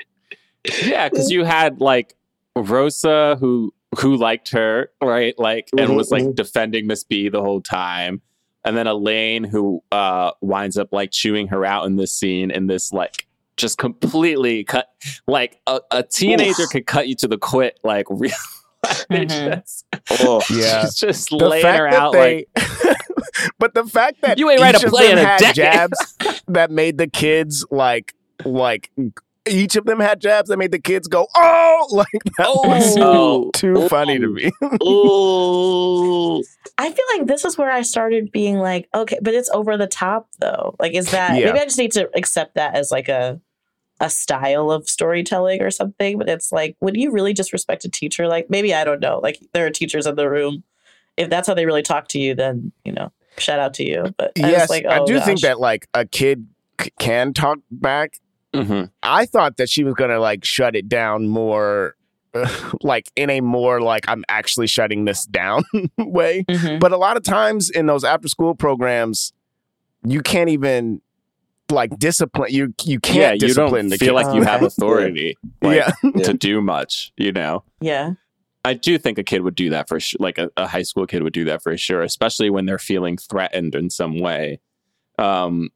yeah 0.85 1.09
because 1.09 1.29
you 1.29 1.43
had 1.43 1.81
like 1.81 2.15
rosa 2.55 3.35
who 3.39 3.73
who 3.99 4.15
liked 4.15 4.49
her 4.51 4.89
right 5.01 5.37
like 5.37 5.67
and 5.77 5.91
Mhm, 5.91 5.95
was 5.95 6.09
like 6.09 6.23
mhm. 6.23 6.35
defending 6.35 6.87
miss 6.87 7.03
b 7.03 7.27
the 7.29 7.41
whole 7.41 7.61
time 7.61 8.21
and 8.63 8.77
then 8.77 8.87
elaine 8.87 9.43
who 9.43 9.83
uh 9.91 10.31
winds 10.41 10.77
up 10.77 10.89
like 10.93 11.11
chewing 11.11 11.47
her 11.47 11.65
out 11.65 11.85
in 11.85 11.97
this 11.97 12.13
scene 12.13 12.49
in 12.49 12.67
this 12.67 12.93
like 12.93 13.27
just 13.57 13.77
completely 13.77 14.63
cut 14.63 14.87
like 15.27 15.59
a, 15.67 15.79
a 15.91 16.03
teenager 16.03 16.63
Oof. 16.63 16.69
could 16.71 16.85
cut 16.87 17.07
you 17.07 17.15
to 17.17 17.27
the 17.27 17.37
quit 17.37 17.79
like 17.83 18.05
real 18.09 18.31
Mhm. 19.09 19.29
just, 19.63 19.85
oh, 20.21 20.41
Yeah. 20.49 20.81
she's 20.85 20.95
just 20.95 21.29
The 21.29 21.37
laying 21.37 21.65
her 21.65 21.87
out 21.87 22.11
they, 22.13 22.45
like 22.55 22.97
but 23.59 23.73
the 23.73 23.85
fact 23.85 24.21
that 24.23 24.37
You 24.37 24.49
ain't 24.49 24.59
right 24.59 24.73
to 24.73 24.77
each 24.79 24.83
of 24.83 24.89
play 24.89 25.07
them 25.07 25.19
in 25.19 25.23
a 25.25 25.27
had 25.27 25.39
decade. 25.39 25.55
jabs 25.55 26.17
that 26.49 26.69
made 26.69 26.97
the 26.97 27.07
kids 27.07 27.65
like 27.71 28.13
like 28.43 28.91
each 29.47 29.75
of 29.77 29.85
them 29.85 29.99
had 30.01 30.19
jabs 30.19 30.49
that 30.49 30.57
made 30.57 30.71
the 30.71 30.79
kids 30.79 31.07
go 31.07 31.27
oh 31.35 31.87
like 31.91 32.07
that 32.37 32.47
was 32.49 32.97
Oh. 32.99 33.51
too 33.53 33.87
funny 33.87 34.19
to 34.19 34.25
Ooh. 34.25 34.33
me. 34.33 34.51
ooh. 34.85 36.43
I 36.77 36.89
feel 36.91 37.05
like 37.17 37.27
this 37.27 37.45
is 37.45 37.57
where 37.57 37.71
I 37.71 37.83
started 37.83 38.31
being 38.31 38.57
like, 38.57 38.89
okay, 38.95 39.19
but 39.21 39.33
it's 39.33 39.49
over 39.51 39.77
the 39.77 39.87
top 39.87 40.27
though. 40.39 40.75
Like, 40.79 40.93
is 40.93 41.11
that 41.11 41.37
Yeah. 41.37 41.45
maybe 41.47 41.59
I 41.59 41.65
just 41.65 41.77
need 41.77 41.91
to 41.93 42.09
accept 42.15 42.55
that 42.55 42.75
as 42.75 42.91
like 42.91 43.09
a 43.09 43.39
a 43.99 44.09
style 44.09 44.71
of 44.71 44.89
storytelling 44.89 45.61
or 45.61 45.69
something? 45.71 46.17
But 46.17 46.27
it's 46.29 46.51
like, 46.51 46.75
would 46.81 46.95
you 46.97 47.11
really 47.11 47.31
disrespect 47.33 47.85
a 47.85 47.89
teacher? 47.89 48.27
Like, 48.27 48.49
maybe 48.49 48.73
I 48.73 48.83
don't 48.83 48.99
know. 48.99 49.19
Like, 49.21 49.39
there 49.53 49.65
are 49.65 49.69
teachers 49.69 50.07
in 50.07 50.15
the 50.15 50.29
room. 50.29 50.63
If 51.15 51.29
that's 51.29 51.47
how 51.47 51.53
they 51.53 51.67
really 51.67 51.83
talk 51.83 52.07
to 52.09 52.19
you, 52.19 52.33
then 52.33 52.71
you 52.83 52.91
know, 52.91 53.11
shout 53.37 53.59
out 53.59 53.75
to 53.75 53.83
you. 53.87 54.13
But 54.17 54.31
I 54.39 54.41
was 54.41 54.51
yes, 54.51 54.69
like, 54.69 54.85
I 54.85 54.99
oh, 54.99 55.05
do 55.05 55.19
think 55.19 55.41
that 55.41 55.59
like 55.59 55.87
a 55.93 56.05
kid 56.05 56.47
c- 56.81 56.91
can 56.97 57.33
talk 57.33 57.59
back. 57.69 58.15
Mhm. 58.55 58.89
I 59.03 59.25
thought 59.27 59.57
that 59.57 59.69
she 59.69 59.83
was 59.83 59.93
gonna 59.93 60.19
like 60.19 60.43
shut 60.43 60.75
it 60.75 60.89
down 60.89 61.27
more, 61.27 61.95
like 62.81 63.11
in 63.15 63.29
a 63.29 63.41
more 63.41 63.81
like 63.81 64.05
I'm 64.07 64.23
actually 64.27 64.67
shutting 64.67 65.05
this 65.05 65.25
down 65.25 65.63
way. 65.97 66.45
Mhm. 66.49 66.79
But 66.79 66.91
a 66.91 66.97
lot 66.97 67.17
of 67.17 67.23
times 67.23 67.69
in 67.69 67.85
those 67.85 68.03
after 68.03 68.27
school 68.27 68.55
programs, 68.55 69.33
you 70.05 70.21
can't 70.21 70.49
even 70.49 71.01
like 71.71 71.97
discipline 71.97 72.51
you 72.51 72.73
you 72.83 72.99
can't 72.99 73.17
yeah, 73.17 73.31
you 73.33 73.39
discipline 73.39 73.83
don't 73.83 73.89
the 73.89 73.97
feel 73.97 74.17
kid. 74.17 74.25
like 74.25 74.35
you 74.35 74.43
have 74.43 74.61
authority 74.63 75.37
like, 75.61 75.77
yeah. 75.77 76.21
to 76.23 76.33
do 76.33 76.61
much, 76.61 77.11
you 77.17 77.31
know. 77.31 77.63
Yeah. 77.79 78.13
I 78.65 78.73
do 78.73 78.97
think 78.97 79.17
a 79.17 79.23
kid 79.23 79.41
would 79.41 79.55
do 79.55 79.69
that 79.71 79.89
for 79.89 79.99
sure. 79.99 80.17
Like 80.21 80.37
a, 80.37 80.49
a 80.55 80.67
high 80.67 80.83
school 80.83 81.05
kid 81.05 81.21
would 81.23 81.33
do 81.33 81.43
that 81.45 81.61
for 81.61 81.75
sure, 81.77 82.01
especially 82.01 82.49
when 82.49 82.65
they're 82.65 82.79
feeling 82.79 83.17
threatened 83.17 83.75
in 83.75 83.89
some 83.89 84.19
way. 84.19 84.59
Um, 85.19 85.69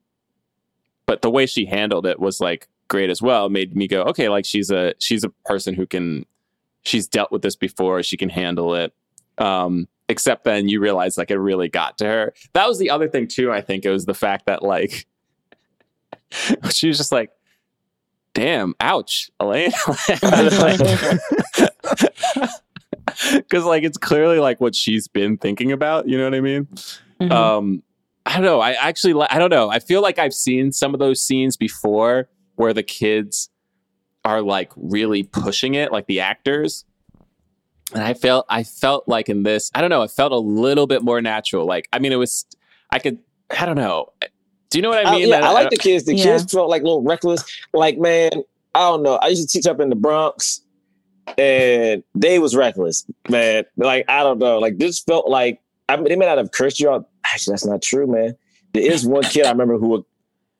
but 1.05 1.21
the 1.21 1.29
way 1.29 1.45
she 1.45 1.65
handled 1.65 2.05
it 2.05 2.19
was 2.19 2.39
like 2.39 2.67
great 2.87 3.09
as 3.09 3.21
well. 3.21 3.47
It 3.47 3.51
made 3.51 3.75
me 3.75 3.87
go, 3.87 4.03
okay, 4.03 4.29
like 4.29 4.45
she's 4.45 4.71
a 4.71 4.93
she's 4.99 5.23
a 5.23 5.29
person 5.45 5.73
who 5.73 5.85
can 5.85 6.25
she's 6.83 7.07
dealt 7.07 7.31
with 7.31 7.41
this 7.41 7.55
before. 7.55 8.01
She 8.03 8.17
can 8.17 8.29
handle 8.29 8.75
it. 8.75 8.93
Um, 9.37 9.87
except 10.09 10.45
then 10.45 10.67
you 10.69 10.79
realize 10.79 11.17
like 11.17 11.31
it 11.31 11.37
really 11.37 11.69
got 11.69 11.97
to 11.99 12.05
her. 12.05 12.33
That 12.53 12.67
was 12.67 12.79
the 12.79 12.89
other 12.89 13.07
thing 13.07 13.27
too. 13.27 13.51
I 13.51 13.61
think 13.61 13.85
it 13.85 13.91
was 13.91 14.05
the 14.05 14.13
fact 14.13 14.45
that 14.47 14.63
like 14.63 15.05
she 16.71 16.87
was 16.87 16.97
just 16.97 17.11
like, 17.11 17.31
"Damn, 18.33 18.73
ouch, 18.79 19.29
Elaine." 19.39 19.71
Because 23.33 23.65
like 23.65 23.83
it's 23.83 23.97
clearly 23.97 24.39
like 24.39 24.59
what 24.61 24.75
she's 24.75 25.07
been 25.07 25.37
thinking 25.37 25.71
about. 25.71 26.07
You 26.07 26.17
know 26.17 26.25
what 26.25 26.35
I 26.35 26.41
mean? 26.41 26.67
Mhm. 27.21 27.31
Um, 27.31 27.83
I 28.25 28.33
don't 28.33 28.43
know. 28.43 28.59
I 28.59 28.73
actually, 28.73 29.25
I 29.29 29.39
don't 29.39 29.49
know. 29.49 29.69
I 29.69 29.79
feel 29.79 30.01
like 30.01 30.19
I've 30.19 30.33
seen 30.33 30.71
some 30.71 30.93
of 30.93 30.99
those 30.99 31.21
scenes 31.23 31.55
before 31.55 32.29
where 32.55 32.73
the 32.73 32.83
kids 32.83 33.49
are 34.27 34.41
like 34.41 34.71
really 34.75 35.23
pushing 35.23 35.75
it, 35.75 35.91
like 35.91 36.05
the 36.07 36.19
actors. 36.19 36.83
And 37.93 38.03
I 38.03 38.13
felt, 38.13 38.45
I 38.49 38.63
felt 38.63 39.07
like 39.07 39.29
in 39.29 39.43
this, 39.43 39.71
I 39.73 39.79
don't 39.79 39.89
know. 39.89 40.01
It 40.01 40.11
felt 40.11 40.33
a 40.33 40.37
little 40.37 40.85
bit 40.85 41.01
more 41.01 41.21
natural. 41.21 41.65
Like, 41.65 41.87
I 41.93 41.99
mean, 41.99 42.11
it 42.11 42.17
was, 42.17 42.45
I 42.91 42.99
could, 42.99 43.19
I 43.57 43.65
don't 43.65 43.77
know. 43.77 44.11
Do 44.69 44.77
you 44.77 44.81
know 44.81 44.89
what 44.89 45.05
I 45.05 45.09
I, 45.09 45.15
mean? 45.15 45.29
yeah, 45.29 45.47
I 45.47 45.53
like 45.53 45.69
the 45.69 45.77
kids. 45.77 46.03
The 46.03 46.13
Yeah. 46.15 46.23
kids 46.25 46.51
felt 46.51 46.69
like 46.69 46.81
a 46.81 46.85
little 46.85 47.01
reckless. 47.03 47.45
Like, 47.73 47.97
man, 47.97 48.31
I 48.75 48.79
don't 48.81 49.03
know. 49.03 49.15
I 49.15 49.27
used 49.27 49.47
to 49.49 49.57
teach 49.57 49.65
up 49.65 49.79
in 49.79 49.89
the 49.89 49.95
Bronx, 49.95 50.59
and 51.37 52.03
they 52.13 52.39
was 52.39 52.53
reckless, 52.53 53.05
man. 53.29 53.63
Like, 53.77 54.03
I 54.09 54.23
don't 54.23 54.39
know. 54.39 54.59
Like, 54.59 54.77
this 54.77 54.99
felt 54.99 55.29
like 55.29 55.61
I 55.89 55.95
mean, 55.95 56.09
they 56.09 56.17
may 56.17 56.25
not 56.25 56.37
have 56.37 56.51
cursed 56.51 56.81
you 56.81 56.89
out. 56.89 57.07
Actually, 57.23 57.53
that's 57.53 57.65
not 57.65 57.81
true, 57.81 58.07
man. 58.07 58.35
There 58.73 58.83
is 58.91 59.05
one 59.07 59.23
kid 59.23 59.45
I 59.45 59.51
remember 59.51 59.77
who 59.77 59.87
would 59.89 60.03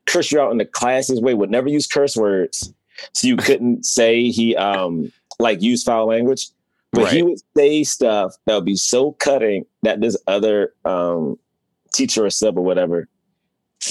curse 0.06 0.32
you 0.32 0.40
out 0.40 0.52
in 0.52 0.58
the 0.58 0.66
class 0.66 1.08
his 1.10 1.20
way, 1.20 1.34
would 1.34 1.52
never 1.52 1.68
use 1.68 1.86
curse 1.86 2.16
words, 2.16 2.74
so 3.14 3.28
you 3.28 3.38
couldn't 3.38 3.86
say 3.86 4.30
he 4.30 4.56
um 4.56 5.12
like 5.40 5.62
use 5.62 5.84
foul 5.84 6.08
language. 6.08 6.50
But 6.94 7.12
he 7.12 7.22
would 7.22 7.40
say 7.56 7.84
stuff 7.84 8.34
that 8.46 8.56
would 8.56 8.66
be 8.66 8.76
so 8.76 9.12
cutting 9.14 9.66
that 9.84 10.02
this 10.02 10.18
other 10.26 10.74
um 10.86 11.38
teacher 11.94 12.26
or 12.26 12.30
sub 12.30 12.58
or 12.58 12.64
whatever 12.64 13.08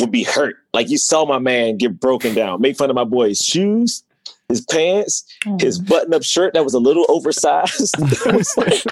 would 0.00 0.10
be 0.10 0.24
hurt. 0.24 0.56
Like 0.72 0.90
you 0.90 0.98
saw 0.98 1.24
my 1.24 1.38
man 1.38 1.76
get 1.76 2.00
broken 2.00 2.34
down, 2.34 2.60
make 2.60 2.76
fun 2.76 2.90
of 2.90 2.96
my 2.96 3.04
boy's 3.04 3.38
shoes, 3.38 4.02
his 4.48 4.60
pants, 4.62 5.24
his 5.60 5.80
Mm. 5.80 5.88
button-up 5.88 6.22
shirt 6.22 6.54
that 6.54 6.62
was 6.64 6.74
a 6.74 6.78
little 6.78 7.04
oversized. 7.08 7.94
was 8.26 8.54
like, 8.56 8.84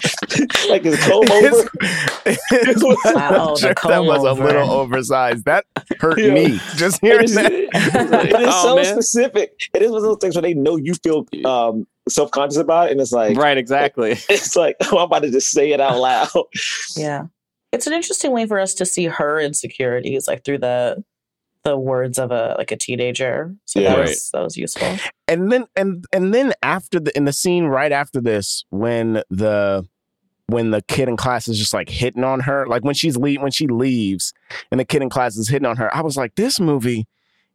like 0.68 0.82
his 0.84 0.98
comb 1.04 1.30
over. 1.30 1.68
His, 2.24 2.38
his 2.48 2.82
Wow, 2.82 3.54
the 3.54 3.56
shirt 3.60 3.68
that 3.68 3.76
comb 3.76 4.06
was 4.06 4.24
a 4.24 4.32
little 4.32 4.70
oversized. 4.70 5.44
That 5.44 5.66
hurt 6.00 6.18
Yeah. 6.18 6.32
me 6.34 6.58
just 6.76 7.02
It 7.02 7.06
hearing 7.06 7.24
is, 7.24 7.34
that. 7.34 7.52
it 7.52 8.40
is 8.40 8.46
Oh, 8.48 8.62
so 8.68 8.76
man. 8.76 8.84
specific. 8.86 9.52
It 9.74 9.82
is 9.82 9.90
one 9.90 9.98
of 9.98 10.04
those 10.04 10.18
things 10.20 10.34
where 10.34 10.42
they 10.42 10.54
know 10.54 10.76
you 10.76 10.94
feel 10.94 11.26
um, 11.44 11.86
self-conscious 12.08 12.56
about 12.58 12.88
it, 12.88 12.92
and 12.92 13.00
it's 13.00 13.12
like 13.12 13.36
right, 13.36 13.56
exactly. 13.58 14.12
it's 14.28 14.56
like 14.56 14.76
oh, 14.90 14.96
I'm 14.98 15.04
about 15.04 15.22
to 15.22 15.30
just 15.30 15.50
say 15.50 15.70
it 15.72 15.80
out 15.80 15.98
loud. 15.98 16.28
Yeah. 16.96 17.26
It's 17.72 17.86
an 17.86 17.92
interesting 17.92 18.30
way 18.32 18.46
for 18.46 18.58
us 18.58 18.72
to 18.74 18.86
see 18.86 19.04
her 19.06 19.38
insecurities, 19.40 20.26
like 20.28 20.44
through 20.44 20.58
the 20.58 21.04
the 21.64 21.76
words 21.78 22.18
of 22.18 22.30
a 22.30 22.54
like 22.58 22.70
a 22.70 22.76
teenager. 22.76 23.54
So 23.64 23.80
Yeah. 23.80 23.90
that 23.90 23.98
Right. 23.98 24.08
was 24.08 24.30
that 24.32 24.42
was 24.42 24.56
useful. 24.56 24.96
and 25.28 25.50
then 25.50 25.66
and 25.76 26.04
and 26.12 26.32
then 26.34 26.52
after 26.62 27.00
the 27.00 27.16
in 27.16 27.24
the 27.24 27.32
scene 27.32 27.64
right 27.64 27.90
after 27.92 28.20
this 28.20 28.64
when 28.70 29.22
the 29.30 29.86
when 30.46 30.70
the 30.72 30.82
kid 30.82 31.08
in 31.08 31.16
class 31.16 31.48
is 31.48 31.58
just 31.58 31.72
like 31.72 31.88
hitting 31.88 32.22
on 32.22 32.40
her 32.40 32.66
like 32.66 32.84
when 32.84 32.94
she's 32.94 33.16
leave 33.16 33.40
when 33.40 33.50
she 33.50 33.66
leaves 33.66 34.34
and 34.70 34.78
the 34.78 34.84
kid 34.84 35.00
in 35.00 35.08
class 35.08 35.36
is 35.36 35.48
hitting 35.48 35.64
on 35.64 35.78
her 35.78 35.94
i 35.96 36.02
was 36.02 36.18
like 36.18 36.34
this 36.34 36.60
movie 36.60 37.06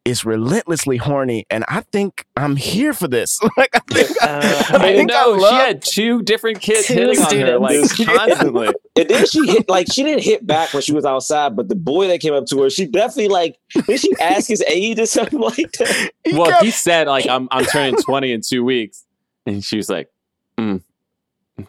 is 0.10 0.26
relentlessly 0.26 0.98
horny 0.98 1.46
and 1.50 1.64
i 1.68 1.82
think 1.92 2.26
i'm 2.36 2.56
here 2.56 2.94
for 2.94 3.08
this. 3.08 3.40
Like 3.58 3.70
i 3.76 3.80
think 3.80 4.10
Uh, 4.22 4.64
i, 4.72 4.76
I 4.76 4.94
think 4.96 5.10
know 5.10 5.36
I 5.36 5.50
she 5.50 5.56
had 5.56 5.82
two 5.82 6.22
different 6.24 6.62
kids 6.62 6.88
Two 6.88 6.94
hitting 6.96 7.20
on 7.22 7.36
her 7.38 7.60
like 7.60 7.80
constantly. 8.06 8.70
And 8.96 9.10
then 9.10 9.26
she 9.26 9.46
hit 9.48 9.70
like 9.70 9.88
she 9.92 10.04
didn't 10.04 10.24
hit 10.24 10.46
back 10.46 10.74
when 10.74 10.82
she 10.82 10.92
was 10.94 11.06
outside, 11.06 11.56
but 11.56 11.70
the 11.70 11.76
boy 11.76 12.08
that 12.08 12.20
came 12.20 12.34
up 12.34 12.46
to 12.48 12.62
her, 12.64 12.70
she 12.70 12.86
definitely 12.86 13.30
like 13.30 13.58
did 13.88 14.00
she 14.00 14.12
ask 14.20 14.48
his 14.48 14.64
age 14.68 15.00
or 15.00 15.06
something 15.06 15.40
like 15.52 15.72
that? 15.74 16.12
he 16.26 16.34
well, 16.38 16.50
kept- 16.50 16.64
he 16.66 16.72
said 16.72 17.08
like 17.08 17.28
I'm 17.28 17.48
I'm 17.52 17.66
turning 17.66 17.96
20 18.02 18.32
in 18.32 18.42
two 18.42 18.64
weeks, 18.64 19.06
and 19.46 19.64
she 19.64 19.78
was 19.78 19.90
like, 19.90 20.10
mm, 20.58 20.64
I'm 20.76 20.84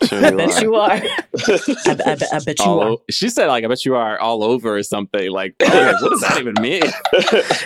sure 0.03 0.19
I 0.25 0.31
you 0.31 0.37
bet 0.37 0.51
are. 0.57 0.63
you 0.63 0.75
are. 0.75 0.91
I, 0.91 1.19
I, 1.87 1.95
bet- 1.95 2.23
I 2.33 2.39
bet 2.45 2.59
you 2.59 2.65
All 2.65 2.81
are. 2.83 2.89
o- 2.91 3.03
she 3.11 3.29
said 3.29 3.47
like 3.47 3.65
I 3.65 3.69
bet 3.69 3.85
you 3.85 3.95
are 3.95 4.19
all 4.19 4.43
over 4.45 4.77
or 4.77 4.83
something. 4.83 5.31
Like, 5.31 5.55
I 5.63 5.93
what 6.01 6.11
does 6.11 6.21
that 6.21 6.39
even 6.41 6.55
mean? 6.61 6.83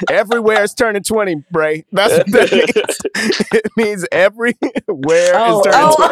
everywhere 0.10 0.62
is 0.62 0.74
turning 0.74 1.02
20 1.02 1.44
bray 1.50 1.84
that's 1.92 2.16
what 2.18 2.26
that 2.32 2.52
means 2.52 3.40
it 3.52 3.70
means 3.76 4.06
everywhere 4.12 5.32
Oh, 5.34 5.60
is 5.60 5.64
turning 5.64 5.80
oh. 5.80 6.08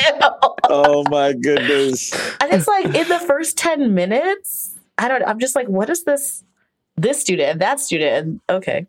Oh 0.69 1.03
my 1.09 1.33
goodness. 1.33 2.13
and 2.41 2.53
it's 2.53 2.67
like 2.67 2.85
in 2.85 3.07
the 3.07 3.19
first 3.25 3.57
10 3.57 3.93
minutes 3.93 4.75
i 4.97 5.07
don't 5.07 5.23
i'm 5.27 5.39
just 5.39 5.55
like 5.55 5.67
what 5.67 5.89
is 5.89 6.03
this 6.03 6.43
this 6.97 7.21
student 7.21 7.49
and 7.49 7.61
that 7.61 7.79
student 7.79 8.11
and 8.13 8.41
okay 8.49 8.85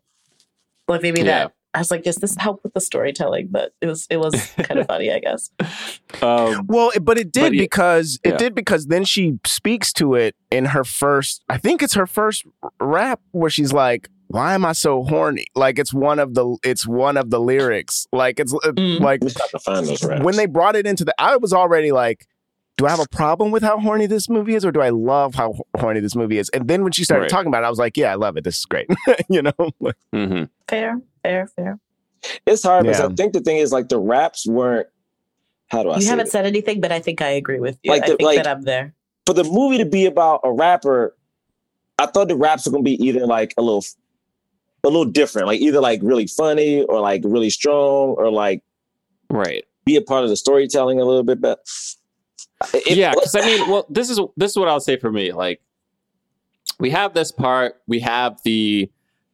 like 0.89 1.03
maybe 1.03 1.21
Yeah. 1.21 1.25
that 1.45 1.53
i 1.75 1.79
was 1.79 1.91
like 1.91 2.03
does 2.03 2.17
this 2.17 2.37
help 2.37 2.61
with 2.63 2.73
the 2.75 2.81
storytelling 2.81 3.49
but 3.51 3.73
it 3.81 3.87
was 3.87 4.07
it 4.11 4.19
was 4.19 4.35
kind 4.63 4.81
of 4.81 4.87
funny 4.87 5.11
i 5.13 5.19
guess 5.19 5.51
Um, 6.23 6.67
Well, 6.67 6.91
but 7.01 7.19
it 7.19 7.31
did 7.33 7.41
But 7.43 7.55
it- 7.55 7.59
because 7.59 8.19
it 8.25 8.31
yeah. 8.31 8.37
did 8.37 8.55
because 8.55 8.87
then 8.87 9.05
she 9.05 9.39
speaks 9.47 9.93
to 9.95 10.15
it 10.15 10.35
in 10.51 10.67
her 10.67 10.83
first. 10.85 11.43
I 11.49 11.57
think 11.57 11.83
it's 11.83 11.95
her 11.95 12.07
first 12.07 12.45
rap 12.81 13.21
where 13.31 13.49
she's 13.49 13.73
like, 13.73 14.09
"Why 14.27 14.55
am 14.55 14.65
I 14.65 14.73
so 14.73 15.05
horny?" 15.05 15.47
Like 15.55 15.79
it's 15.79 15.95
one 15.95 16.19
of 16.19 16.35
the 16.35 16.57
it's 16.65 16.85
one 16.87 17.17
of 17.17 17.31
the 17.31 17.41
lyrics. 17.41 18.07
Like 18.13 18.41
it's 18.41 18.53
uh, 18.53 18.59
Mm. 18.73 19.01
like 19.01 19.21
We 19.23 19.29
just 19.29 19.41
have 19.41 19.51
to 19.51 19.59
find 19.61 19.87
those 19.87 20.03
raps. 20.05 20.25
when 20.25 20.35
they 20.37 20.47
brought 20.47 20.75
it 20.77 20.85
into 20.87 21.05
the. 21.05 21.15
I 21.19 21.37
was 21.37 21.53
already 21.53 21.93
like. 21.93 22.27
Do 22.77 22.87
I 22.87 22.91
have 22.91 23.01
a 23.01 23.09
problem 23.09 23.51
with 23.51 23.63
how 23.63 23.79
horny 23.79 24.07
this 24.07 24.29
movie 24.31 24.55
is, 24.55 24.65
or 24.65 24.73
do 24.73 24.81
I 24.81 24.89
love 24.89 25.35
how 25.35 25.53
horny 25.79 26.01
this 26.01 26.17
movie 26.17 26.39
is? 26.39 26.49
And 26.49 26.67
then 26.67 26.83
when 26.83 26.93
she 26.93 27.05
started 27.05 27.25
Right. 27.25 27.31
talking 27.31 27.49
about 27.49 27.63
it, 27.63 27.67
I 27.67 27.71
was 27.71 27.79
like, 27.79 27.97
"Yeah, 27.97 28.11
I 28.11 28.15
love 28.15 28.37
it. 28.39 28.45
This 28.45 28.59
is 28.59 28.65
great." 28.65 28.87
you 29.29 29.43
know, 29.43 29.53
Like, 29.81 29.97
mhm. 30.15 30.49
fair 30.67 30.99
fair 31.23 31.47
fair 31.47 31.79
it's 32.47 32.63
hard 32.63 32.85
because 32.85 33.01
I 33.01 33.09
think 33.09 33.33
the 33.33 33.41
thing 33.41 33.59
is 33.59 33.73
like 33.73 33.89
the 33.89 33.99
raps 33.99 34.47
weren't 34.47 34.89
how 35.69 35.83
do 35.83 35.91
I 35.91 35.97
you 35.97 36.03
say 36.03 36.11
haven't 36.11 36.27
it? 36.27 36.31
said 36.31 36.47
anything 36.47 36.81
but 36.81 36.93
i 36.93 37.01
think 37.01 37.23
i 37.23 37.29
agree 37.29 37.61
with 37.61 37.79
you 37.83 37.93
Like 37.93 38.03
I 38.03 38.07
think 38.07 38.23
like, 38.23 38.37
that 38.37 38.47
I'm 38.47 38.63
there 38.63 38.95
for 39.31 39.35
the 39.35 39.45
movie 39.45 39.79
to 39.79 39.85
be 39.85 40.07
about 40.07 40.41
a 40.43 40.53
rapper, 40.53 41.17
I 42.01 42.07
thought 42.07 42.27
the 42.27 42.35
raps 42.37 42.67
were 42.67 42.73
gonna 42.73 42.83
be 42.83 43.01
either 43.05 43.27
like 43.27 43.55
a 43.57 43.63
little 43.63 43.85
a 44.83 44.89
little 44.89 45.05
different, 45.05 45.47
like 45.47 45.61
either 45.61 45.81
like 45.81 46.01
really 46.03 46.27
funny 46.27 46.83
or 46.83 47.01
like 47.01 47.23
really 47.25 47.51
strong 47.51 48.15
or 48.19 48.31
like 48.31 48.65
right. 49.31 49.65
be 49.85 49.95
a 49.95 50.03
part 50.03 50.25
of 50.25 50.31
the 50.31 50.37
storytelling 50.37 51.01
a 51.01 51.05
little 51.05 51.23
bit 51.23 51.41
better. 51.41 51.61
It- 52.75 52.97
yeah, 52.97 53.13
because 53.13 53.37
I 53.37 53.43
mean, 53.43 53.71
well, 53.71 53.87
this 53.89 54.11
is 54.11 54.21
this 54.37 54.51
is 54.51 54.57
what 54.57 54.69
I'll 54.69 54.81
say 54.81 54.97
for 54.97 55.13
me. 55.13 55.33
Like, 55.33 55.61
we 56.81 56.91
have 56.91 57.15
this 57.15 57.31
part. 57.31 57.81
We 57.87 58.01
have 58.01 58.41
the 58.43 58.91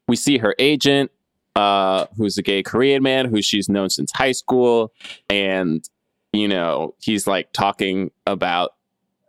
we 0.09 0.16
see 0.16 0.37
her 0.39 0.55
agent, 0.59 1.11
uh, 1.57 2.07
who's 2.17 2.37
a 2.37 2.43
gay 2.43 2.63
Korean 2.63 3.03
man 3.03 3.27
who 3.27 3.41
she's 3.41 3.69
known 3.69 3.89
since 3.89 4.13
high 4.13 4.33
school, 4.33 4.93
and 5.31 5.89
you 6.33 6.47
know 6.47 6.95
he's 7.01 7.27
like 7.27 7.53
talking 7.53 8.11
about 8.27 8.75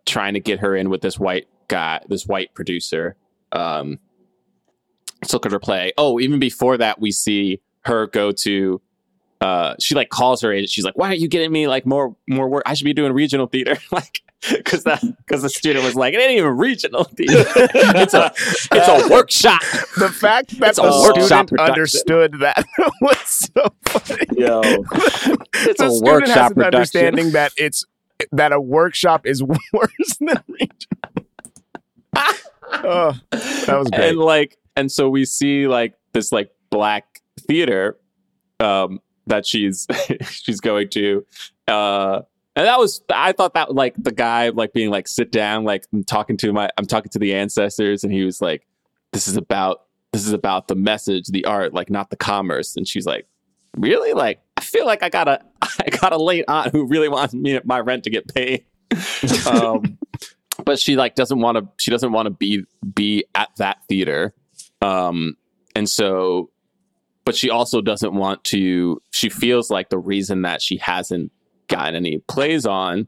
trying 0.05 0.33
to 0.33 0.39
get 0.39 0.59
her 0.59 0.75
in 0.75 0.89
with 0.89 1.01
this 1.01 1.17
white 1.17 1.47
guy, 1.69 2.01
this 2.09 2.27
white 2.27 2.53
producer. 2.53 3.15
Um, 3.53 3.99
let's 5.21 5.33
look 5.33 5.45
at 5.45 5.53
her 5.53 5.59
play. 5.59 5.93
Oh, 5.97 6.19
even 6.19 6.37
before 6.37 6.77
that, 6.77 6.99
we 6.99 7.11
see 7.11 7.61
her 7.85 8.07
go 8.07 8.33
to 8.43 8.81
uh 9.41 9.75
she 9.79 9.93
like 9.95 10.09
calls 10.09 10.41
her 10.41 10.51
agent 10.51 10.69
she's 10.69 10.83
like 10.83 10.97
why 10.97 11.07
aren't 11.07 11.19
you 11.19 11.27
getting 11.27 11.51
me 11.51 11.67
like 11.67 11.85
more 11.85 12.15
more 12.27 12.47
work 12.49 12.63
i 12.65 12.73
should 12.73 12.85
be 12.85 12.93
doing 12.93 13.13
regional 13.13 13.45
theater 13.47 13.77
like 13.91 14.21
because 14.51 14.83
that 14.83 15.01
because 15.25 15.41
the 15.41 15.49
student 15.49 15.83
was 15.85 15.95
like 15.95 16.13
it 16.13 16.19
ain't 16.19 16.31
even 16.37 16.57
regional 16.57 17.03
theater 17.03 17.43
it's 17.55 18.13
a 18.13 18.31
it's 18.71 18.87
a 18.87 19.09
workshop 19.11 19.61
the 19.97 20.09
fact 20.09 20.57
that 20.59 20.69
It's 20.69 20.79
a 20.79 20.83
the 20.83 20.87
workshop 20.89 21.47
student 21.47 21.49
production. 21.49 21.71
understood 21.73 22.33
that 22.39 22.65
was 23.01 23.17
so 23.27 23.73
funny. 23.87 24.25
Yo, 24.37 24.61
it's 24.63 25.79
the 25.79 25.85
a 25.85 25.91
student 25.91 26.03
workshop 26.03 26.35
has 26.37 26.51
an 26.51 26.55
production 26.55 26.75
understanding 26.75 27.31
that 27.31 27.51
it's 27.57 27.85
that 28.31 28.51
a 28.51 28.61
workshop 28.61 29.25
is 29.25 29.41
worse 29.43 30.17
than 30.19 30.43
regional. 30.47 31.27
oh, 32.73 33.13
that 33.31 33.75
was 33.77 33.89
great. 33.89 34.09
and 34.09 34.17
like 34.19 34.57
and 34.75 34.91
so 34.91 35.09
we 35.09 35.25
see 35.25 35.67
like 35.67 35.93
this 36.13 36.31
like 36.31 36.51
black 36.69 37.21
theater 37.47 37.97
um 38.59 38.99
that 39.27 39.45
she's 39.45 39.87
she's 40.29 40.59
going 40.59 40.89
to 40.89 41.25
uh 41.67 42.21
And 42.55 42.65
that 42.65 42.79
was 42.79 43.01
I 43.09 43.31
thought 43.31 43.53
that 43.53 43.73
like 43.73 43.95
the 43.97 44.11
guy 44.11 44.49
like 44.49 44.73
being 44.73 44.89
like 44.89 45.07
sit 45.07 45.31
down 45.31 45.63
like 45.63 45.85
I'm 45.93 46.03
talking 46.03 46.37
to 46.37 46.53
my 46.53 46.69
I'm 46.77 46.85
talking 46.85 47.09
to 47.11 47.19
the 47.19 47.33
ancestors 47.33 48.03
and 48.03 48.11
he 48.11 48.23
was 48.23 48.41
like 48.41 48.67
this 49.13 49.27
is 49.27 49.37
about 49.37 49.81
this 50.13 50.25
is 50.25 50.33
about 50.33 50.67
the 50.67 50.75
message, 50.75 51.27
the 51.27 51.45
art, 51.45 51.73
like 51.73 51.89
not 51.89 52.09
the 52.09 52.15
commerce. 52.15 52.75
And 52.75 52.87
she's 52.87 53.05
like, 53.05 53.27
really? 53.75 54.13
Like 54.13 54.41
I 54.55 54.61
feel 54.61 54.85
like 54.85 55.03
I 55.03 55.09
got 55.09 55.27
a 55.27 55.41
I 55.61 55.89
got 55.89 56.13
a 56.13 56.17
late 56.17 56.45
aunt 56.47 56.71
who 56.71 56.87
really 56.87 57.09
wants 57.09 57.33
me 57.33 57.59
my 57.63 57.79
rent 57.79 58.03
to 58.05 58.09
get 58.09 58.33
paid. 58.33 58.65
um, 59.47 59.97
but 60.63 60.79
she 60.79 60.95
like 60.95 61.15
doesn't 61.15 61.39
want 61.39 61.57
to 61.57 61.67
she 61.77 61.91
doesn't 61.91 62.11
want 62.11 62.25
to 62.25 62.29
be 62.31 62.63
be 62.95 63.25
at 63.35 63.49
that 63.57 63.77
theater. 63.87 64.33
Um, 64.81 65.37
and 65.75 65.89
so 65.89 66.49
but 67.27 67.35
she 67.35 67.49
also 67.49 67.81
doesn't 67.81 68.13
want 68.13 68.43
to 68.45 69.01
she 69.11 69.27
feels 69.29 69.69
like 69.69 69.89
the 69.89 69.97
reason 69.99 70.41
that 70.43 70.61
she 70.61 70.77
hasn't 70.77 71.31
gotten 71.67 71.93
any 71.95 72.19
plays 72.27 72.65
on 72.65 73.07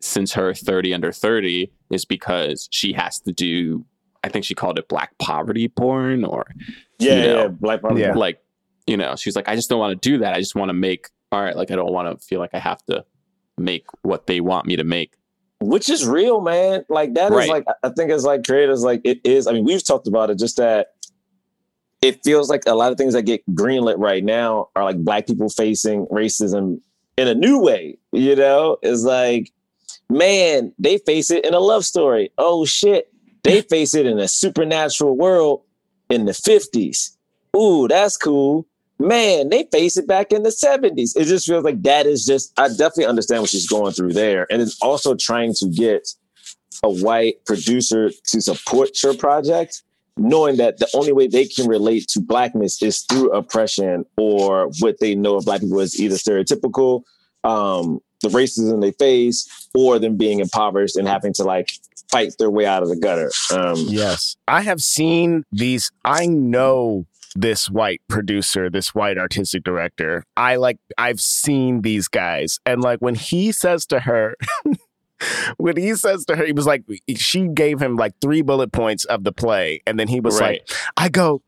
since 0.00 0.34
her 0.34 0.52
30 0.52 0.92
under 0.92 1.10
30 1.10 1.72
is 1.90 2.04
because 2.04 2.68
she 2.70 2.92
has 2.92 3.18
to 3.20 3.32
do 3.32 3.84
i 4.22 4.28
think 4.28 4.44
she 4.44 4.54
called 4.54 4.78
it 4.78 4.86
black 4.88 5.16
poverty 5.18 5.66
porn 5.68 6.24
or 6.24 6.46
Yeah, 6.98 7.14
you 7.14 7.22
know, 7.22 7.42
yeah, 7.42 7.48
Black 7.48 7.80
Panther. 7.82 7.98
Yeah. 7.98 8.12
like 8.14 8.38
you 8.86 8.96
know 8.98 9.16
she's 9.16 9.34
like 9.34 9.48
i 9.48 9.56
just 9.56 9.70
don't 9.70 9.78
want 9.78 10.00
to 10.00 10.08
do 10.10 10.18
that 10.18 10.34
i 10.34 10.38
just 10.38 10.54
want 10.54 10.68
to 10.68 10.74
make 10.74 11.08
art 11.32 11.56
like 11.56 11.70
i 11.70 11.76
don't 11.76 11.92
want 11.92 12.06
to 12.20 12.24
feel 12.26 12.40
like 12.40 12.50
i 12.52 12.58
have 12.58 12.84
to 12.84 13.04
make 13.56 13.86
what 14.02 14.26
they 14.26 14.40
want 14.40 14.66
me 14.66 14.76
to 14.76 14.84
make 14.84 15.14
which 15.60 15.88
is 15.88 16.06
real, 16.06 16.42
man. 16.42 16.84
Like 16.90 17.14
that 17.14 17.32
is 17.32 17.38
Right. 17.38 17.48
like 17.48 17.64
I 17.82 17.88
think 17.88 18.10
as 18.10 18.24
like 18.24 18.44
creators, 18.44 18.82
like 18.82 19.00
it 19.04 19.20
is. 19.24 19.46
I 19.46 19.52
mean, 19.52 19.64
we've 19.64 19.82
talked 19.86 20.06
about 20.06 20.28
it. 20.28 20.38
Just 20.38 20.58
that 20.58 20.88
it 22.04 22.22
feels 22.22 22.50
like 22.50 22.64
a 22.66 22.74
lot 22.74 22.92
of 22.92 22.98
things 22.98 23.14
that 23.14 23.22
get 23.22 23.42
greenlit 23.54 23.96
right 23.96 24.22
now 24.22 24.68
are 24.76 24.84
like 24.84 24.98
black 24.98 25.26
people 25.26 25.48
facing 25.48 26.06
racism 26.08 26.78
in 27.16 27.28
a 27.28 27.34
new 27.34 27.58
way. 27.58 27.96
You 28.12 28.36
know, 28.36 28.76
it's 28.82 29.04
like, 29.04 29.50
man, 30.10 30.74
they 30.78 30.98
face 30.98 31.30
it 31.30 31.46
in 31.46 31.54
a 31.54 31.60
love 31.60 31.82
story. 31.82 32.30
Oh 32.36 32.66
shit, 32.66 33.10
they 33.42 33.60
face 33.70 33.94
it 33.94 34.04
in 34.04 34.18
a 34.18 34.28
supernatural 34.28 35.16
world 35.16 35.62
in 36.10 36.26
the 36.26 36.34
fifties. 36.34 37.16
Ooh, 37.56 37.88
that's 37.88 38.18
cool. 38.18 38.66
Man, 38.98 39.48
they 39.48 39.66
face 39.72 39.96
it 39.96 40.06
back 40.06 40.30
in 40.30 40.44
the 40.44 40.50
70s. 40.50 41.16
It 41.16 41.24
just 41.24 41.46
feels 41.46 41.64
like 41.64 41.82
that 41.82 42.06
is 42.06 42.24
just, 42.24 42.52
I 42.58 42.68
definitely 42.68 43.06
understand 43.06 43.42
what 43.42 43.50
she's 43.50 43.68
going 43.68 43.92
through 43.92 44.12
there. 44.12 44.46
And 44.50 44.62
it's 44.62 44.80
also 44.80 45.16
trying 45.16 45.52
to 45.54 45.68
get 45.68 46.08
a 46.84 46.90
white 46.90 47.44
producer 47.44 48.10
to 48.10 48.40
support 48.40 49.02
your 49.02 49.14
project, 49.14 49.82
knowing 50.16 50.56
that 50.56 50.78
the 50.78 50.88
only 50.94 51.12
way 51.12 51.26
they 51.26 51.44
can 51.46 51.66
relate 51.66 52.06
to 52.08 52.20
blackness 52.20 52.82
is 52.82 53.00
through 53.02 53.30
oppression 53.32 54.04
or 54.16 54.70
what 54.80 54.98
they 55.00 55.14
know 55.14 55.36
of 55.36 55.44
black 55.44 55.60
people 55.60 55.80
is 55.80 56.00
either 56.00 56.16
stereotypical, 56.16 57.02
um, 57.42 58.00
the 58.22 58.28
racism 58.28 58.80
they 58.80 58.92
face, 58.92 59.68
or 59.74 59.98
them 59.98 60.16
being 60.16 60.40
impoverished 60.40 60.96
and 60.96 61.08
having 61.08 61.32
to 61.32 61.44
like 61.44 61.70
fight 62.10 62.32
their 62.38 62.50
way 62.50 62.64
out 62.64 62.82
of 62.82 62.88
the 62.88 62.96
gutter. 62.96 63.30
Um, 63.52 63.76
Yes. 63.88 64.36
I 64.46 64.62
have 64.62 64.80
seen 64.80 65.44
these. 65.50 65.90
I 66.04 66.26
know 66.26 67.06
this 67.36 67.68
white 67.68 68.00
producer, 68.08 68.70
this 68.70 68.94
white 68.94 69.18
artistic 69.18 69.64
director. 69.64 70.24
I 70.36 70.56
like, 70.56 70.78
I've 70.96 71.20
seen 71.20 71.82
these 71.82 72.06
guys. 72.06 72.60
And 72.64 72.80
like 72.80 73.00
when 73.00 73.16
he 73.16 73.50
says 73.50 73.84
to 73.86 74.00
her, 74.00 74.36
when 75.56 75.76
he 75.76 75.94
says 75.94 76.24
to 76.26 76.36
her, 76.36 76.44
he 76.44 76.52
was 76.52 76.66
like, 76.66 76.84
she 77.16 77.48
gave 77.48 77.80
him 77.80 77.96
like 77.96 78.14
three 78.20 78.42
bullet 78.42 78.72
points 78.72 79.04
of 79.06 79.24
the 79.24 79.32
play. 79.32 79.80
And 79.86 79.98
then 79.98 80.08
he 80.08 80.20
was 80.20 80.40
Right. 80.40 80.60
like, 80.68 80.78
I 80.96 81.08
go, 81.08 81.42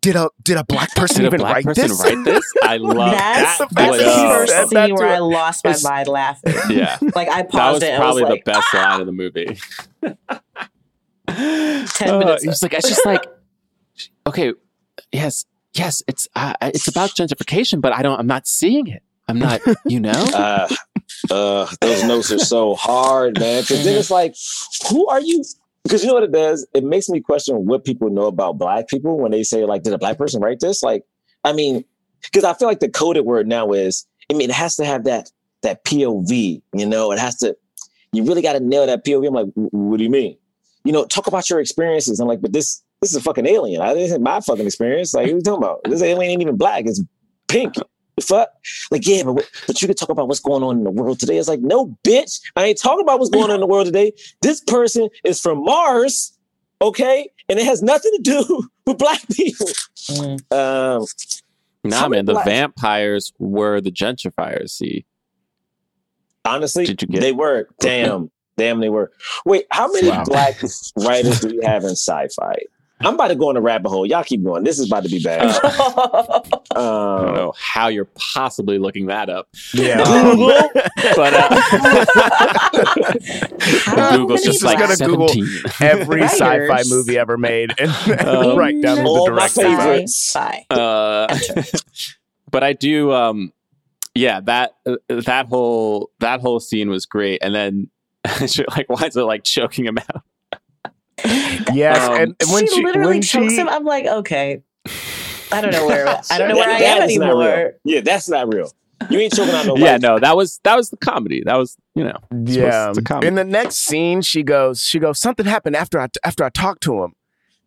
did 0.00 0.16
a 0.16 0.28
did 0.42 0.56
a 0.58 0.64
black 0.64 0.94
person 0.94 1.18
Did 1.22 1.24
a 1.24 1.26
even 1.28 1.40
black 1.40 1.54
write 1.56 1.64
person 1.64 1.88
this? 1.88 2.02
write 2.02 2.24
this? 2.24 2.44
I 2.62 2.76
love 2.78 2.96
That's, 3.12 3.58
that. 3.58 3.68
that's 3.70 3.96
the 3.98 4.06
uh, 4.10 4.28
first 4.36 4.52
that 4.52 4.68
scene 4.68 4.88
to 4.88 4.94
where 4.96 5.08
her. 5.08 5.14
I 5.14 5.18
lost 5.18 5.64
my 5.64 5.70
It's- 5.70 5.84
mind 5.84 6.08
laughing. 6.08 6.54
yeah. 6.68 6.98
Like 7.14 7.28
I 7.28 7.42
That 7.42 7.50
paused 7.50 7.74
was 7.76 7.82
it 7.84 7.90
and 7.92 8.00
probably 8.02 8.22
was 8.22 8.30
like, 8.30 8.44
the 8.44 8.50
best 8.52 8.74
line 8.74 9.00
of 9.00 9.06
the 9.06 9.12
movie. 9.12 9.58
Ten 11.26 12.18
minutes 12.18 12.42
He's 12.44 12.62
like, 12.62 12.74
it's 12.74 12.88
just 12.88 13.06
like, 13.06 13.24
okay, 14.26 14.52
yes, 15.12 15.46
yes, 15.72 16.02
it's 16.06 16.28
uh, 16.36 16.54
it's 16.60 16.86
about 16.88 17.10
gentrification, 17.10 17.80
but 17.80 17.92
I 17.94 18.02
don't, 18.02 18.18
I'm 18.18 18.26
not 18.26 18.46
seeing 18.46 18.86
it. 18.88 19.02
I'm 19.28 19.38
not, 19.38 19.60
you 19.86 20.00
know. 20.00 20.10
uh, 20.34 20.68
uh, 21.30 21.66
those 21.80 22.04
notes 22.04 22.30
are 22.32 22.38
so 22.38 22.74
hard, 22.74 23.38
man. 23.38 23.62
Because 23.62 23.84
then 23.84 23.98
it's 23.98 24.10
like, 24.10 24.34
who 24.90 25.06
are 25.08 25.20
you? 25.20 25.42
Because 25.82 26.02
you 26.02 26.08
know 26.08 26.14
what 26.14 26.22
it 26.22 26.32
does? 26.32 26.66
It 26.74 26.84
makes 26.84 27.08
me 27.08 27.20
question 27.20 27.66
what 27.66 27.84
people 27.84 28.10
know 28.10 28.26
about 28.26 28.58
black 28.58 28.88
people 28.88 29.18
when 29.18 29.32
they 29.32 29.42
say, 29.42 29.64
like, 29.64 29.82
did 29.82 29.92
a 29.92 29.98
black 29.98 30.18
person 30.18 30.40
write 30.40 30.60
this? 30.60 30.82
Like, 30.82 31.04
I 31.44 31.52
mean, 31.52 31.84
because 32.22 32.44
I 32.44 32.54
feel 32.54 32.68
like 32.68 32.80
the 32.80 32.88
coded 32.88 33.24
word 33.24 33.46
now 33.46 33.72
is, 33.72 34.06
I 34.30 34.34
mean, 34.34 34.50
it 34.50 34.54
has 34.54 34.76
to 34.76 34.84
have 34.84 35.04
that 35.04 35.30
that 35.62 35.84
POV. 35.84 36.62
You 36.74 36.86
know, 36.86 37.12
it 37.12 37.18
has 37.18 37.36
to. 37.38 37.56
You 38.12 38.24
really 38.24 38.42
got 38.42 38.52
to 38.52 38.60
nail 38.60 38.86
that 38.86 39.04
POV. 39.04 39.26
I'm 39.26 39.34
like, 39.34 39.48
what 39.54 39.96
do 39.98 40.04
you 40.04 40.10
mean? 40.10 40.36
You 40.84 40.92
know, 40.92 41.04
talk 41.04 41.26
about 41.26 41.50
your 41.50 41.60
experiences. 41.60 42.20
I'm 42.20 42.28
like, 42.28 42.40
but 42.40 42.52
this 42.52 42.82
this 43.00 43.10
is 43.10 43.16
a 43.16 43.20
fucking 43.20 43.46
alien. 43.46 43.82
I 43.82 43.94
this 43.94 44.06
isn't 44.06 44.22
my 44.22 44.40
fucking 44.40 44.66
experience. 44.66 45.12
Like, 45.14 45.26
what 45.26 45.32
are 45.32 45.36
you 45.36 45.42
talking 45.42 45.62
about? 45.62 45.80
This 45.84 46.02
alien 46.02 46.30
ain't 46.30 46.42
even 46.42 46.56
black. 46.56 46.84
It's 46.86 47.02
pink. 47.48 47.74
The 48.16 48.22
fuck? 48.22 48.48
Like, 48.90 49.06
yeah, 49.06 49.24
but 49.24 49.50
but 49.66 49.82
you 49.82 49.88
could 49.88 49.96
talk 49.96 50.08
about 50.08 50.28
what's 50.28 50.40
going 50.40 50.62
on 50.62 50.78
in 50.78 50.84
the 50.84 50.90
world 50.90 51.18
today. 51.18 51.36
It's 51.36 51.48
like, 51.48 51.60
no, 51.60 51.96
bitch, 52.04 52.40
I 52.56 52.66
ain't 52.66 52.78
talking 52.78 53.02
about 53.02 53.18
what's 53.18 53.30
going 53.30 53.50
on 53.50 53.54
in 53.56 53.60
the 53.60 53.66
world 53.66 53.86
today. 53.86 54.12
This 54.40 54.60
person 54.60 55.08
is 55.24 55.40
from 55.40 55.64
Mars, 55.64 56.32
okay, 56.80 57.28
and 57.48 57.58
it 57.58 57.64
has 57.64 57.82
nothing 57.82 58.12
to 58.16 58.22
do 58.22 58.68
with 58.86 58.98
black 58.98 59.20
people. 59.32 59.66
Mm. 60.10 60.52
Um, 60.52 61.06
Nah, 61.86 62.08
man, 62.08 62.24
the 62.24 62.32
black- 62.32 62.46
vampires 62.46 63.32
were 63.38 63.78
the 63.80 63.90
gentrifiers. 63.92 64.70
See, 64.70 65.04
honestly, 66.44 66.86
Did 66.86 67.02
you 67.02 67.08
get- 67.08 67.20
they 67.20 67.32
were. 67.32 67.68
Damn, 67.80 68.30
damn, 68.56 68.80
they 68.80 68.88
were. 68.88 69.12
Wait, 69.44 69.66
how 69.70 69.90
many 69.92 70.08
Wow. 70.08 70.24
black 70.24 70.62
writers 70.96 71.40
do 71.40 71.48
we 71.48 71.60
have 71.64 71.84
in 71.84 71.90
sci-fi? 71.90 72.54
I'm 73.00 73.14
about 73.14 73.28
to 73.28 73.34
go 73.34 73.50
in 73.50 73.56
a 73.56 73.60
rabbit 73.60 73.88
hole. 73.90 74.06
Y'all 74.06 74.22
keep 74.24 74.42
going. 74.42 74.62
This 74.64 74.78
is 74.78 74.86
about 74.86 75.02
to 75.02 75.08
be 75.10 75.18
bad. 75.22 75.42
I 75.64 76.42
don't 76.74 76.76
Um, 76.76 77.34
know 77.34 77.52
how 77.58 77.88
you're 77.88 78.08
possibly 78.14 78.78
looking 78.78 79.06
that 79.06 79.28
up, 79.28 79.48
Yeah. 79.74 80.02
Google. 80.04 80.52
but 81.16 81.34
uh, 81.34 81.48
Google's 84.16 84.42
just 84.42 84.62
like 84.62 84.78
Just 84.78 85.00
gonna 85.00 85.10
Google 85.10 85.28
17. 85.28 85.62
every 85.80 86.20
Writers. 86.20 86.38
sci-fi 86.40 86.82
movie 86.88 87.18
ever 87.18 87.36
made 87.36 87.72
and 87.78 87.90
Um, 88.26 88.56
write 88.56 88.80
down 88.80 89.04
all 89.04 89.26
the 89.26 89.32
my 89.32 89.48
director 89.48 89.62
favorites. 89.62 90.36
Uh, 90.36 91.38
but 92.50 92.62
I 92.62 92.72
do, 92.72 93.12
um, 93.12 93.52
yeah, 94.14 94.40
that 94.40 94.76
uh, 94.86 94.96
that 95.08 95.46
whole 95.46 96.10
that 96.20 96.40
whole 96.40 96.60
scene 96.60 96.88
was 96.90 97.06
great, 97.06 97.40
and 97.42 97.54
then 97.54 97.90
she, 98.46 98.64
like, 98.70 98.88
why 98.88 99.02
is 99.06 99.16
it 99.16 99.22
like 99.24 99.42
choking 99.44 99.84
him 99.86 99.98
out? 99.98 100.22
Yes, 101.72 102.08
Um, 102.08 102.14
and, 102.14 102.36
and 102.40 102.50
when 102.50 102.66
she, 102.66 102.74
she, 102.76 102.84
literally 102.84 103.08
when 103.14 103.22
chokes 103.22 103.52
she, 103.54 103.60
him. 103.60 103.68
I'm 103.68 103.84
like, 103.84 104.06
okay. 104.06 104.62
I 105.52 105.60
don't 105.60 105.70
know 105.72 105.86
where 105.86 106.06
I 106.30 106.38
don't 106.38 106.48
know 106.48 106.56
where 106.56 106.68
I 106.70 106.78
That- 106.78 106.82
am 106.82 106.98
that 107.00 107.10
is 107.10 107.16
not 107.18 107.28
real. 107.28 107.40
anymore. 107.42 107.72
Yeah, 107.84 108.00
that's 108.00 108.28
not 108.28 108.52
real. 108.52 108.70
You 109.10 109.18
ain't 109.18 109.34
choking 109.34 109.54
out 109.54 109.66
no 109.66 109.76
yeah, 109.76 109.98
no, 109.98 110.18
that 110.18 110.36
was 110.36 110.60
that 110.64 110.76
was 110.76 110.90
the 110.90 110.96
comedy. 110.96 111.42
That 111.44 111.56
was 111.56 111.76
you 111.94 112.04
know, 112.04 112.16
yeah, 112.44 112.88
it's 112.90 112.98
a 112.98 113.02
comedy. 113.02 113.26
in 113.28 113.34
the 113.34 113.44
next 113.44 113.76
scene, 113.78 114.22
she 114.22 114.42
goes, 114.42 114.82
she 114.82 114.98
goes, 114.98 115.20
something 115.20 115.44
happened 115.46 115.76
after 115.76 116.00
I 116.00 116.08
after 116.24 116.42
I 116.44 116.48
talked 116.48 116.82
to 116.84 117.02
him, 117.02 117.12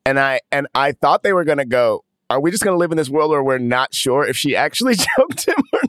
and 0.05 0.19
I 0.19 0.39
and 0.51 0.67
I 0.73 0.93
thought 0.93 1.23
they 1.23 1.33
were 1.33 1.43
gonna 1.45 1.65
go. 1.65 2.03
Are 2.29 2.39
we 2.41 2.49
just 2.51 2.63
gonna 2.63 2.77
live 2.77 2.91
in 2.91 2.97
this 2.97 3.09
world 3.09 3.29
where 3.31 3.43
we're 3.43 3.57
not 3.57 3.93
sure 3.93 4.25
if 4.25 4.35
she 4.35 4.55
actually 4.55 4.95
choked 5.17 5.47
him 5.47 5.55
or 5.73 5.79
not? 5.83 5.86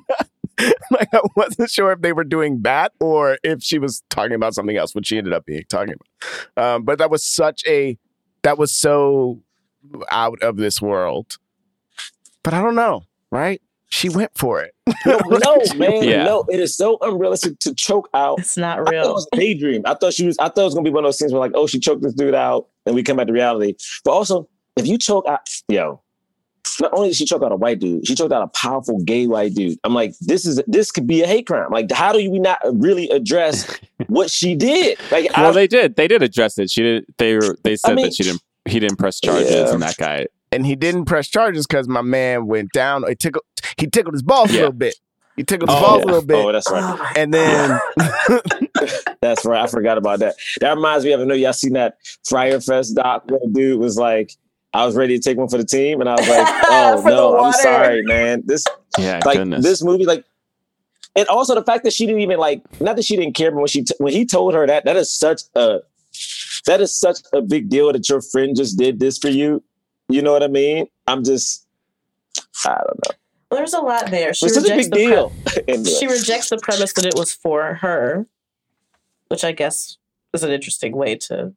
like 0.91 1.09
I 1.13 1.21
wasn't 1.37 1.71
sure 1.71 1.93
if 1.93 2.01
they 2.01 2.13
were 2.13 2.25
doing 2.25 2.63
that 2.63 2.93
or 3.01 3.39
if 3.43 3.63
she 3.63 3.79
was 3.79 4.03
talking 4.11 4.35
about 4.35 4.55
something 4.55 4.77
else, 4.77 4.95
which 4.95 5.07
she 5.07 5.19
ended 5.19 5.33
up 5.33 5.47
being 5.47 5.65
talking 5.69 5.95
about. 5.95 6.65
Um, 6.77 6.83
but 6.85 6.99
that 6.99 7.11
was 7.11 7.25
such 7.25 7.63
a 7.67 7.97
that 8.43 8.59
was 8.59 8.75
so 8.75 9.41
out 10.11 10.41
of 10.43 10.57
this 10.57 10.81
world. 10.83 11.39
But 12.43 12.55
I 12.55 12.63
don't 12.63 12.75
know, 12.75 13.05
right? 13.31 13.61
She 13.91 14.09
went 14.09 14.33
for 14.37 14.61
it. 14.63 14.75
No, 15.07 15.19
no, 15.29 15.57
man, 15.77 16.03
Yeah. 16.03 16.25
no. 16.25 16.45
It 16.51 16.61
is 16.61 16.77
so 16.77 16.99
unrealistic 17.01 17.59
to 17.61 17.75
choke 17.75 18.09
out. 18.15 18.39
It's 18.41 18.57
not 18.57 18.81
I 18.81 18.85
thought 18.85 18.95
it 18.95 18.97
real. 18.99 19.15
was 19.15 19.29
a 19.33 19.37
daydream. 19.37 19.83
I 19.87 19.95
thought 19.95 20.13
she 20.13 20.27
was. 20.27 20.37
I 20.39 20.49
thought 20.49 20.63
it 20.63 20.65
was 20.65 20.75
gonna 20.75 20.85
be 20.85 20.91
one 20.91 21.05
of 21.05 21.09
those 21.09 21.19
scenes 21.19 21.33
where 21.33 21.41
like, 21.41 21.53
oh, 21.55 21.67
she 21.67 21.79
choked 21.79 22.03
this 22.03 22.13
dude 22.15 22.35
out, 22.35 22.69
and 22.85 22.95
we 22.95 23.03
come 23.03 23.17
back 23.17 23.27
to 23.29 23.33
reality. 23.33 23.75
But 24.05 24.11
also, 24.13 24.49
if 24.77 24.87
you 24.87 24.99
choke 24.99 25.27
out, 25.29 25.41
yo, 25.69 26.03
not 26.81 26.93
only 26.95 27.09
did 27.09 27.17
she 27.17 27.25
choke 27.25 27.43
out 27.43 27.53
a 27.53 27.57
white 27.57 27.79
dude, 27.79 28.07
she 28.07 28.15
choked 28.15 28.33
out 28.33 28.43
a 28.43 28.49
powerful 28.49 28.99
gay 29.05 29.27
white 29.27 29.55
dude. 29.55 29.79
I'm 29.85 29.95
like, 29.95 30.15
this 30.21 30.47
is 30.47 30.61
this 30.67 30.91
could 30.91 31.07
be 31.07 31.23
a 31.23 31.27
hate 31.27 31.47
crime. 31.47 31.71
Like, 31.71 31.91
how 31.93 32.13
do 32.13 32.31
we 32.31 32.39
not 32.39 32.59
really 32.73 33.09
address 33.11 33.79
what 34.07 34.31
she 34.31 34.55
did? 34.55 34.99
Like, 35.11 35.31
well, 35.37 35.51
I, 35.51 35.53
they 35.53 35.67
did 35.67 35.97
they 35.97 36.09
did 36.09 36.23
address 36.23 36.59
it. 36.59 36.71
She 36.71 36.83
did. 36.83 37.07
They 37.19 37.35
were 37.35 37.57
they 37.63 37.77
said 37.77 37.95
mean- 37.95 38.07
that 38.07 38.15
she 38.15 38.23
didn't. 38.25 38.43
He 38.65 38.81
didn't 38.81 38.99
press 38.99 39.19
charges, 39.21 39.51
Yeah. 39.51 39.73
and 39.73 39.83
that 39.83 39.97
guy. 39.97 40.27
and 40.53 40.67
he 40.67 40.77
didn't 40.77 41.07
press 41.07 41.27
charges 41.29 41.67
because 41.67 41.89
my 41.89 42.03
man 42.03 42.47
went 42.47 42.71
down. 42.73 43.03
He 43.09 43.15
tickled, 43.15 43.45
he 43.79 43.87
tickled 43.87 44.15
his 44.15 44.23
balls 44.23 44.51
a 44.51 44.55
little 44.55 44.73
bit. 44.73 44.95
He 45.37 45.45
tickled 45.45 45.71
his 45.71 45.79
oh, 45.79 45.81
balls 45.81 46.03
a 46.03 46.07
little 46.07 46.23
bit, 46.27 46.37
oh, 46.45 46.53
that's 46.53 46.71
right. 46.71 47.13
And 47.17 47.33
then 47.33 47.81
That's 49.21 49.45
right. 49.45 49.63
I 49.63 49.67
forgot 49.67 49.99
about 49.99 50.21
that. 50.21 50.37
That 50.61 50.75
reminds 50.77 51.05
me 51.05 51.13
of 51.13 51.21
I 51.21 51.25
know 51.25 51.35
y'all 51.35 51.53
seen 51.53 51.73
that 51.73 51.97
Fyre 52.29 52.61
Fest 52.61 52.95
doc 52.95 53.25
where 53.29 53.41
the 53.43 53.51
dude 53.51 53.81
was 53.81 53.97
like, 53.97 54.33
I 54.79 54.87
was 54.87 54.95
ready 54.95 55.19
to 55.19 55.23
take 55.23 55.37
one 55.37 55.49
for 55.49 55.59
the 55.59 55.65
team, 55.65 56.01
and 56.01 56.09
I 56.09 56.15
was 56.15 56.29
like, 56.29 56.47
oh 56.69 57.03
no, 57.05 57.37
I'm 57.39 57.53
sorry, 57.53 58.03
man. 58.03 58.43
This 58.45 58.65
Yeah, 58.97 59.21
like 59.25 59.39
goodness. 59.39 59.65
this 59.65 59.83
movie, 59.83 60.05
like 60.07 60.25
and 61.17 61.27
also 61.27 61.57
the 61.57 61.65
fact 61.65 61.83
that 61.83 61.93
she 61.93 62.07
didn't 62.07 62.21
even 62.21 62.39
like, 62.39 62.63
not 62.81 62.95
that 62.95 63.05
she 63.05 63.17
didn't 63.17 63.35
care, 63.35 63.51
but 63.51 63.59
when 63.59 63.67
she 63.67 63.83
t- 63.83 63.95
when 63.99 64.13
he 64.13 64.25
told 64.25 64.55
her 64.55 64.67
that, 64.69 64.85
that 64.85 64.97
is 64.97 65.11
such 65.11 65.43
a 65.57 65.81
that 66.67 66.81
is 66.81 66.97
such 66.97 67.19
a 67.33 67.43
big 67.43 67.69
deal 67.69 67.93
that 67.93 68.09
your 68.09 68.21
friend 68.21 68.55
just 68.57 68.79
did 68.79 69.01
this 69.01 69.19
for 69.19 69.29
you. 69.29 69.65
You 70.09 70.23
know 70.23 70.31
what 70.33 70.45
I 70.45 70.49
mean? 70.49 70.87
I'm 71.09 71.25
just, 71.25 71.67
I 72.65 72.77
don't 72.77 73.01
know. 73.05 73.17
Well, 73.51 73.59
there's 73.59 73.75
a 73.75 73.81
lot 73.81 74.11
there. 74.11 74.33
She 74.33 74.47
It's 74.47 74.55
such 74.55 74.69
a 74.69 74.77
rejects 74.77 74.89
big 74.89 74.93
the 74.93 74.97
pre- 74.97 75.07
deal. 75.07 75.33
Anyway. 75.69 75.91
she 75.91 76.07
rejects 76.07 76.51
the 76.51 76.59
premise 76.59 76.93
that 76.93 77.05
it 77.05 77.15
was 77.17 77.33
for 77.33 77.75
her, 77.75 78.27
which 79.29 79.43
I 79.43 79.51
guess 79.53 79.99
is 80.33 80.45
an 80.45 80.51
interesting 80.53 80.95
way 80.95 81.17
to 81.17 81.53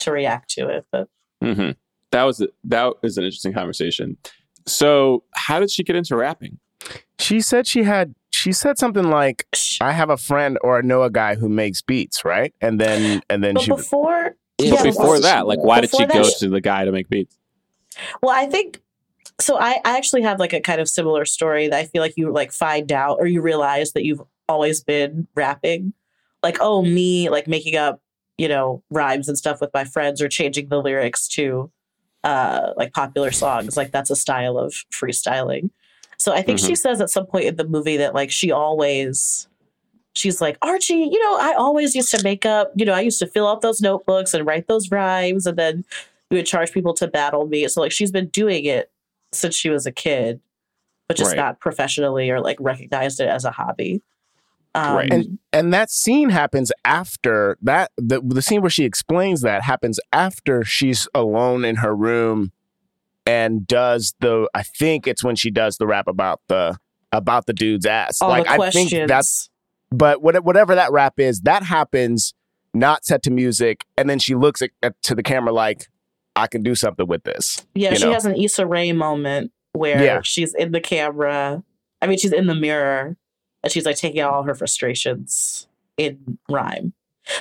to 0.00 0.10
react 0.12 0.50
to 0.52 0.68
it. 0.68 0.86
But 0.90 1.08
hmm 1.42 1.70
That 2.12 2.24
was 2.24 2.46
that 2.64 2.92
was 3.02 3.18
an 3.18 3.24
interesting 3.24 3.52
conversation. 3.52 4.16
So, 4.66 5.24
how 5.34 5.58
did 5.60 5.70
she 5.70 5.82
get 5.82 5.96
into 5.96 6.14
rapping? 6.16 6.58
She 7.18 7.40
said 7.40 7.66
she 7.66 7.82
had. 7.82 8.14
She 8.30 8.52
said 8.52 8.78
something 8.78 9.10
like, 9.10 9.46
"I 9.80 9.92
have 9.92 10.08
a 10.10 10.16
friend 10.16 10.58
or 10.62 10.78
I 10.78 10.80
know 10.82 11.02
a 11.02 11.10
guy 11.10 11.34
who 11.34 11.48
makes 11.48 11.82
beats, 11.82 12.24
right?" 12.24 12.54
And 12.60 12.80
then 12.80 13.22
and 13.28 13.42
then 13.42 13.54
but 13.54 13.62
she. 13.62 13.70
before, 13.70 14.36
Yeah, 14.58 14.70
But 14.70 14.76
Yeah, 14.76 14.82
before 14.84 15.18
that, 15.20 15.46
like, 15.46 15.58
why 15.62 15.80
did 15.80 15.90
she 15.90 16.06
go 16.06 16.22
she- 16.24 16.38
to 16.40 16.48
the 16.48 16.60
guy 16.60 16.84
to 16.84 16.92
make 16.92 17.08
beats? 17.08 17.36
well, 18.22 18.34
I 18.34 18.46
think 18.46 18.80
so. 19.40 19.58
I, 19.58 19.80
I 19.84 19.96
actually 19.96 20.22
have 20.22 20.38
like 20.38 20.52
a 20.52 20.60
kind 20.60 20.80
of 20.80 20.88
similar 20.88 21.24
story 21.24 21.68
that 21.68 21.78
I 21.78 21.84
feel 21.84 22.02
like 22.02 22.14
you 22.16 22.32
like 22.32 22.52
find 22.52 22.90
out 22.90 23.18
or 23.20 23.26
you 23.26 23.42
realize 23.42 23.92
that 23.92 24.04
you've 24.04 24.22
always 24.48 24.82
been 24.82 25.28
rapping. 25.34 25.92
Like, 26.42 26.58
oh, 26.60 26.82
me 26.82 27.28
like 27.28 27.46
making 27.46 27.76
up, 27.76 28.00
you 28.38 28.48
know, 28.48 28.82
rhymes 28.90 29.28
and 29.28 29.36
stuff 29.38 29.60
with 29.60 29.70
my 29.74 29.84
friends 29.84 30.20
or 30.22 30.28
changing 30.28 30.68
the 30.68 30.78
lyrics 30.80 31.28
to 31.28 31.70
uh 32.24 32.72
like 32.76 32.92
popular 32.92 33.30
songs. 33.32 33.76
Like 33.76 33.92
that's 33.92 34.10
a 34.10 34.16
style 34.16 34.58
of 34.58 34.72
freestyling. 34.92 35.70
So 36.18 36.32
I 36.32 36.42
think 36.42 36.58
she 36.60 36.76
says 36.76 37.00
at 37.00 37.10
some 37.10 37.26
point 37.26 37.46
in 37.46 37.56
the 37.56 37.66
movie 37.66 37.96
that 37.96 38.14
like 38.14 38.30
she 38.30 38.52
always 38.52 39.48
she's 40.14 40.40
like, 40.40 40.58
Archie, 40.62 40.94
you 40.94 41.18
know, 41.18 41.38
I 41.40 41.54
always 41.54 41.94
used 41.96 42.10
to 42.12 42.22
make 42.22 42.44
up, 42.46 42.70
you 42.76 42.84
know, 42.84 42.92
I 42.92 43.00
used 43.00 43.18
to 43.20 43.26
fill 43.26 43.48
out 43.48 43.62
those 43.62 43.80
notebooks 43.80 44.34
and 44.34 44.46
write 44.46 44.68
those 44.68 44.90
rhymes 44.90 45.46
and 45.46 45.58
then 45.58 45.84
we 46.30 46.36
would 46.36 46.46
charge 46.46 46.70
people 46.72 46.94
to 46.94 47.08
battle 47.08 47.46
me. 47.46 47.66
So 47.68 47.80
like 47.80 47.92
she's 47.92 48.12
been 48.12 48.28
doing 48.28 48.64
it 48.66 48.90
since 49.32 49.54
she 49.56 49.68
was 49.70 49.86
a 49.86 49.92
kid, 49.92 50.40
but 51.08 51.16
just 51.16 51.30
Right. 51.30 51.38
not 51.38 51.60
professionally 51.60 52.30
or 52.30 52.40
like 52.40 52.58
recognized 52.60 53.20
it 53.20 53.28
as 53.28 53.44
a 53.44 53.50
hobby. 53.50 54.02
Um, 54.74 54.96
Right. 54.96 55.12
and 55.12 55.38
and 55.52 55.74
that 55.74 55.90
scene 55.90 56.30
happens 56.30 56.72
after 56.84 57.58
that 57.62 57.90
the 57.98 58.22
the 58.24 58.40
scene 58.40 58.62
where 58.62 58.70
she 58.70 58.84
explains 58.84 59.42
that 59.42 59.62
happens 59.62 60.00
after 60.12 60.64
she's 60.64 61.06
alone 61.14 61.64
in 61.66 61.76
her 61.76 61.94
room 61.94 62.52
and 63.26 63.66
does 63.66 64.14
the 64.20 64.48
I 64.54 64.62
think 64.62 65.06
it's 65.06 65.22
when 65.22 65.36
she 65.36 65.50
does 65.50 65.76
the 65.76 65.86
rap 65.86 66.08
about 66.08 66.40
the 66.48 66.78
about 67.12 67.44
the 67.46 67.52
dude's 67.52 67.84
ass. 67.84 68.22
all 68.22 68.30
like 68.30 68.48
I 68.48 68.70
think 68.70 68.90
that's 69.06 69.50
but 69.90 70.22
what, 70.22 70.42
whatever 70.42 70.74
that 70.74 70.90
rap 70.90 71.20
is, 71.20 71.42
that 71.42 71.62
happens 71.62 72.32
not 72.72 73.04
set 73.04 73.22
to 73.24 73.30
music 73.30 73.84
and 73.98 74.08
then 74.08 74.18
she 74.18 74.34
looks 74.34 74.62
at, 74.62 74.70
at- 74.82 75.00
to 75.02 75.14
the 75.14 75.22
camera 75.22 75.52
like 75.52 75.88
I 76.34 76.46
can 76.46 76.62
do 76.62 76.74
something 76.74 77.06
with 77.06 77.24
this. 77.24 77.66
Yeah, 77.74 77.92
she 77.92 78.04
know? 78.06 78.14
has 78.14 78.24
an 78.24 78.36
Issa 78.36 78.64
Rae 78.66 78.92
moment 78.92 79.52
where 79.74 80.02
Yeah. 80.02 80.20
she's 80.22 80.54
in 80.54 80.72
the 80.72 80.80
camera. 80.80 81.62
I 82.00 82.06
mean, 82.06 82.16
she's 82.16 82.32
in 82.32 82.46
the 82.46 82.54
mirror 82.54 83.18
and 83.62 83.72
she's 83.72 83.84
like 83.86 83.96
taking 83.96 84.20
out 84.20 84.32
all 84.32 84.42
her 84.42 84.54
frustrations 84.54 85.66
in 85.96 86.38
rhyme. 86.48 86.92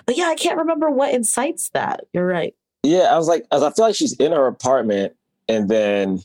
But 0.06 0.18
yeah, 0.18 0.26
I 0.26 0.36
can't 0.36 0.58
remember 0.58 0.90
what 0.92 1.14
incites 1.14 1.70
that. 1.70 2.02
You're 2.14 2.28
right. 2.28 2.56
Yeah, 2.84 3.10
I 3.12 3.18
was 3.18 3.28
like, 3.28 3.46
I 3.52 3.58
feel 3.60 3.74
like 3.80 3.96
she's 3.96 4.14
in 4.14 4.32
her 4.32 4.48
apartment, 4.48 5.14
and 5.48 5.70
then 5.70 6.22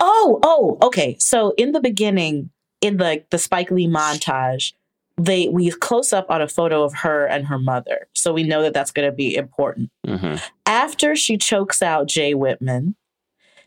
Oh, 0.00 0.40
oh, 0.42 0.78
okay. 0.82 1.16
So 1.18 1.54
in 1.56 1.72
the 1.72 1.80
beginning, 1.80 2.50
in 2.80 2.96
the 2.98 3.24
the 3.30 3.38
Spike 3.38 3.70
Lee 3.70 3.88
montage, 3.88 4.72
they 5.16 5.48
we 5.48 5.70
close 5.70 6.12
up 6.12 6.30
on 6.30 6.42
a 6.42 6.48
photo 6.48 6.82
of 6.82 6.94
her 6.94 7.26
and 7.26 7.46
her 7.46 7.58
mother, 7.58 8.08
so 8.14 8.32
we 8.32 8.42
know 8.42 8.62
that 8.62 8.74
that's 8.74 8.90
going 8.90 9.08
to 9.08 9.14
be 9.14 9.34
important. 9.36 9.90
hmm 10.06 10.36
after 10.66 11.14
she 11.14 11.36
chokes 11.36 11.82
out 11.82 12.08
Jay 12.08 12.32
Whitman, 12.32 12.96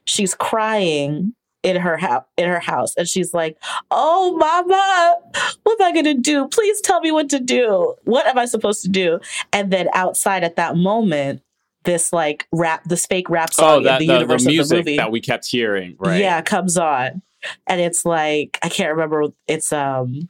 she's 0.05 0.33
crying 0.33 1.35
in 1.65 1.75
her 1.77 1.97
house 1.97 2.23
in 2.37 2.47
her 2.47 2.59
house 2.59 2.95
and 2.95 3.07
she's 3.07 3.33
like, 3.33 3.57
"Oh 3.89 4.37
mama, 4.37 5.15
what 5.63 5.81
am 5.81 5.87
I 5.87 5.91
going 5.91 6.05
to 6.05 6.21
do? 6.21 6.47
Please 6.47 6.79
tell 6.79 7.01
me 7.01 7.11
what 7.11 7.27
to 7.31 7.39
do. 7.39 7.95
What 8.03 8.27
am 8.27 8.37
I 8.37 8.45
supposed 8.45 8.83
to 8.83 8.89
do?" 8.89 9.19
And 9.51 9.71
then 9.71 9.89
outside 9.93 10.43
at 10.43 10.57
that 10.57 10.77
moment, 10.77 11.41
this 11.83 12.13
like 12.13 12.47
rap 12.51 12.83
this 12.83 13.07
fake 13.07 13.29
rap 13.29 13.49
Oh, 13.53 13.61
song 13.61 13.83
that 13.83 14.01
in 14.01 14.07
the, 14.07 14.13
the 14.13 14.19
the 14.19 14.19
universe 14.19 14.45
of 14.45 14.69
the 14.69 14.75
movie 14.75 14.97
that 14.97 15.11
we 15.11 15.21
kept 15.21 15.47
hearing, 15.47 15.95
right? 15.97 16.21
yeah, 16.21 16.41
comes 16.41 16.77
on. 16.77 17.23
And 17.67 17.81
it's 17.81 18.05
like 18.05 18.59
I 18.61 18.69
can't 18.69 18.91
remember 18.91 19.25
it's 19.47 19.73
um 19.73 20.29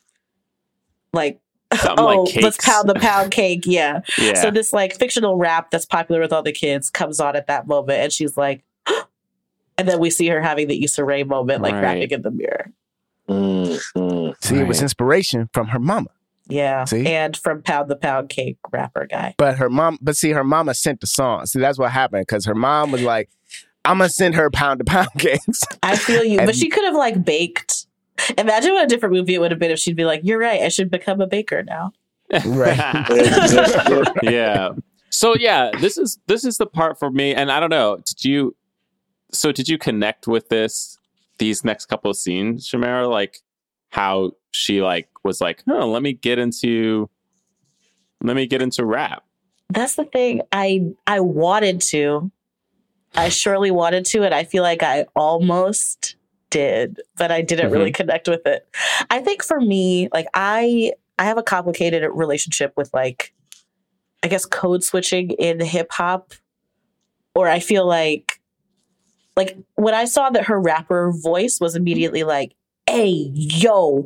like 1.12 1.40
Something 1.74 2.06
oh, 2.06 2.24
like 2.24 2.36
let's 2.44 2.58
pound 2.64 2.88
the 2.88 2.96
pound 3.00 3.32
cake. 3.32 3.64
Yeah. 3.66 4.02
yeah. 4.18 4.36
So 4.36 4.52
this 4.52 4.72
like 4.72 4.98
fictional 4.98 5.38
rap 5.38 5.72
that's 5.72 5.86
popular 5.86 6.22
with 6.22 6.32
all 6.32 6.44
the 6.44 6.52
kids 6.52 6.90
comes 6.90 7.20
on 7.20 7.36
at 7.36 7.48
that 7.48 7.68
moment, 7.68 8.00
and 8.00 8.14
she's 8.14 8.38
like, 8.38 8.64
and 9.78 9.88
then 9.88 10.00
we 10.00 10.10
see 10.10 10.28
her 10.28 10.42
having 10.42 10.68
the 10.68 10.84
Issa 10.84 11.04
Rae 11.04 11.24
moment, 11.24 11.62
like 11.62 11.74
Right. 11.74 11.82
rapping 11.82 12.12
in 12.12 12.22
the 12.22 12.32
mirror. 12.32 12.72
mm, 13.30 13.80
mm. 13.96 14.36
See, 14.44 14.58
it 14.58 14.68
was 14.68 14.82
inspiration 14.82 15.50
from 15.54 15.68
her 15.68 15.80
mama. 15.80 16.10
Yeah, 16.48 16.86
See? 16.86 17.08
and 17.08 17.36
from 17.36 17.64
Pound 17.64 17.90
the 17.90 17.96
Pound 17.96 18.30
Cake 18.30 18.58
rapper 18.72 19.08
guy. 19.08 19.34
But 19.38 19.58
her 19.58 19.70
mom, 19.70 19.98
but 20.02 20.16
see, 20.16 20.30
her 20.32 20.44
mama 20.44 20.76
sent 20.76 21.02
the 21.02 21.08
song. 21.08 21.46
See, 21.48 21.60
that's 21.60 21.80
what 21.80 21.92
happened 21.92 22.28
because 22.28 22.46
her 22.46 22.54
mom 22.54 22.92
was 22.92 23.02
like, 23.02 23.30
"I'm 23.84 23.98
gonna 23.98 24.10
send 24.10 24.36
her 24.36 24.52
pound 24.52 24.78
to 24.78 24.86
pound 24.86 25.10
cakes." 25.18 25.64
I 25.82 25.96
feel 25.96 26.24
you, 26.24 26.38
And- 26.38 26.46
but 26.48 26.56
she 26.56 26.70
could 26.70 26.84
have 26.86 26.94
like 26.96 27.26
baked. 27.26 27.88
Imagine 28.38 28.74
what 28.74 28.84
a 28.84 28.88
different 28.88 29.14
movie 29.16 29.34
it 29.34 29.40
would 29.40 29.50
have 29.52 29.60
been 29.60 29.72
if 29.72 29.80
she'd 29.80 29.96
be 29.96 30.06
like, 30.06 30.22
"You're 30.24 30.38
right, 30.38 30.62
I 30.62 30.70
should 30.70 30.92
become 30.92 31.20
a 31.20 31.26
baker 31.28 31.64
now." 31.64 31.94
Right. 32.46 32.78
yeah. 34.24 34.70
So 35.10 35.36
yeah, 35.36 35.72
this 35.80 35.98
is 35.98 36.20
this 36.28 36.46
is 36.46 36.58
the 36.58 36.66
part 36.68 37.00
for 37.00 37.10
me, 37.10 37.34
and 37.34 37.52
I 37.52 37.60
don't 37.60 37.70
know. 37.72 37.98
Did 38.06 38.24
you? 38.24 38.56
So 39.32 39.52
did 39.52 39.68
you 39.68 39.78
connect 39.78 40.28
with 40.28 40.50
this? 40.50 40.98
These 41.38 41.66
next 41.66 41.88
couple 41.88 42.10
of 42.10 42.18
scenes, 42.18 42.70
Shamara, 42.70 43.10
like 43.10 43.40
how 43.90 44.32
she 44.52 44.82
like 44.82 45.10
was 45.24 45.42
like, 45.42 45.64
"Oh, 45.68 45.90
let 45.90 46.02
me 46.02 46.14
get 46.14 46.40
into, 46.40 47.10
let 48.24 48.38
me 48.38 48.48
get 48.48 48.62
into 48.62 48.86
rap." 48.86 49.24
That's 49.70 49.96
the 49.96 50.06
thing. 50.06 50.42
I 50.54 50.92
I 51.08 51.20
wanted 51.20 51.82
to. 51.82 52.32
I 53.16 53.30
surely 53.42 53.72
wanted 53.72 54.06
to, 54.08 54.24
and 54.24 54.34
I 54.34 54.46
feel 54.46 54.64
like 54.64 54.82
I 54.82 55.06
almost 55.16 56.16
did, 56.50 57.02
but 57.18 57.32
I 57.32 57.42
didn't 57.42 57.72
really 57.72 57.92
mm-hmm. 57.92 57.96
connect 57.96 58.30
with 58.30 58.46
it. 58.46 58.66
I 59.10 59.20
think 59.20 59.44
for 59.44 59.60
me, 59.60 60.08
like 60.14 60.28
I 60.34 60.94
I 61.20 61.26
have 61.26 61.38
a 61.38 61.44
complicated 61.44 62.10
relationship 62.14 62.74
with 62.78 62.94
like 62.94 63.34
I 64.24 64.28
guess 64.28 64.46
code 64.46 64.84
switching 64.84 65.32
in 65.32 65.60
hip 65.60 65.92
hop. 65.92 66.34
Or 67.36 67.50
I 67.50 67.60
feel 67.60 67.86
like 67.86 68.35
like 69.36 69.58
when 69.76 69.94
I 69.94 70.06
saw 70.06 70.30
that 70.30 70.46
her 70.46 70.60
rapper 70.60 71.12
voice 71.12 71.60
was 71.60 71.76
immediately 71.76 72.24
like, 72.24 72.54
hey, 72.90 73.30
yo, 73.34 74.06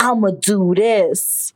I'ma 0.00 0.30
do 0.40 0.74
this 0.74 1.52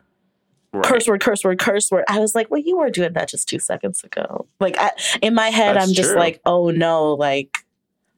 Right. 0.72 0.84
curse 0.84 1.08
word, 1.08 1.20
curse 1.20 1.42
word, 1.42 1.58
curse 1.58 1.90
word. 1.90 2.04
I 2.06 2.20
was 2.20 2.36
like, 2.36 2.48
well, 2.48 2.60
you 2.60 2.78
were 2.78 2.90
doing 2.90 3.12
that 3.14 3.28
just 3.28 3.48
two 3.48 3.58
seconds 3.58 4.04
ago. 4.04 4.46
Like 4.60 4.76
I, 4.78 4.92
in 5.20 5.34
my 5.34 5.50
head, 5.50 5.74
That's 5.74 5.88
I'm 5.88 5.92
just 5.94 6.10
true. 6.10 6.18
like, 6.20 6.40
oh 6.46 6.70
no, 6.70 7.12
like 7.14 7.58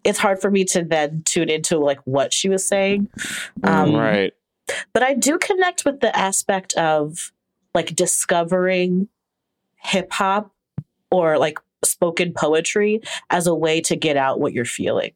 it's 0.05 0.19
hard 0.19 0.39
for 0.39 0.51
me 0.51 0.65
to 0.67 0.85
then 0.85 1.23
tune 1.25 1.49
into 1.49 1.79
like 1.79 2.01
what 2.05 2.35
she 2.35 2.51
was 2.51 2.63
saying. 2.67 3.09
Um, 3.65 3.95
right. 3.95 4.35
But 4.93 5.03
I 5.03 5.15
do 5.15 5.39
connect 5.39 5.87
with 5.87 6.01
the 6.01 6.15
aspect 6.15 6.75
of 6.75 7.33
like 7.75 7.97
discovering 7.97 9.09
hip 9.77 10.13
hop 10.13 10.53
or 11.11 11.39
like 11.39 11.59
spoken 11.85 12.33
poetry 12.33 13.01
as 13.31 13.47
a 13.47 13.55
way 13.55 13.81
to 13.83 13.97
get 13.97 14.17
out 14.17 14.41
what 14.41 14.53
you're 14.53 14.65
feeling. 14.65 15.13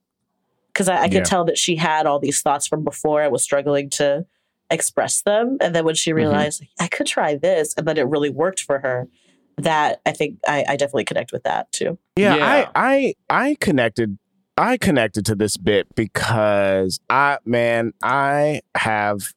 Because 0.72 0.88
I, 0.88 0.96
I 0.96 1.04
Yeah. 1.04 1.08
could 1.08 1.24
tell 1.24 1.44
that 1.44 1.58
she 1.58 1.76
had 1.76 2.06
all 2.06 2.18
these 2.18 2.42
thoughts 2.42 2.66
from 2.66 2.84
before 2.84 3.22
and 3.22 3.32
was 3.32 3.42
struggling 3.42 3.88
to 3.90 4.26
express 4.70 5.22
them. 5.22 5.58
And 5.60 5.74
then 5.74 5.84
when 5.84 5.94
she 5.94 6.10
mm-hmm. 6.10 6.16
realized, 6.18 6.60
like, 6.60 6.70
I 6.80 6.88
could 6.88 7.06
try 7.06 7.36
this, 7.36 7.74
and 7.76 7.86
then 7.86 7.96
it 7.96 8.06
really 8.06 8.30
worked 8.30 8.60
for 8.60 8.80
her, 8.80 9.08
that 9.58 10.00
I 10.04 10.12
think 10.12 10.38
I, 10.46 10.64
I 10.68 10.76
definitely 10.76 11.04
connect 11.04 11.32
with 11.32 11.44
that 11.44 11.70
too. 11.72 11.98
Yeah, 12.16 12.36
Yeah. 12.36 12.70
I, 12.74 13.14
I 13.30 13.44
I 13.48 13.56
connected 13.60 14.18
I 14.58 14.76
connected 14.76 15.24
to 15.26 15.34
this 15.34 15.56
bit 15.56 15.86
because 15.94 17.00
I 17.08 17.38
man, 17.44 17.92
I 18.02 18.60
have 18.74 19.32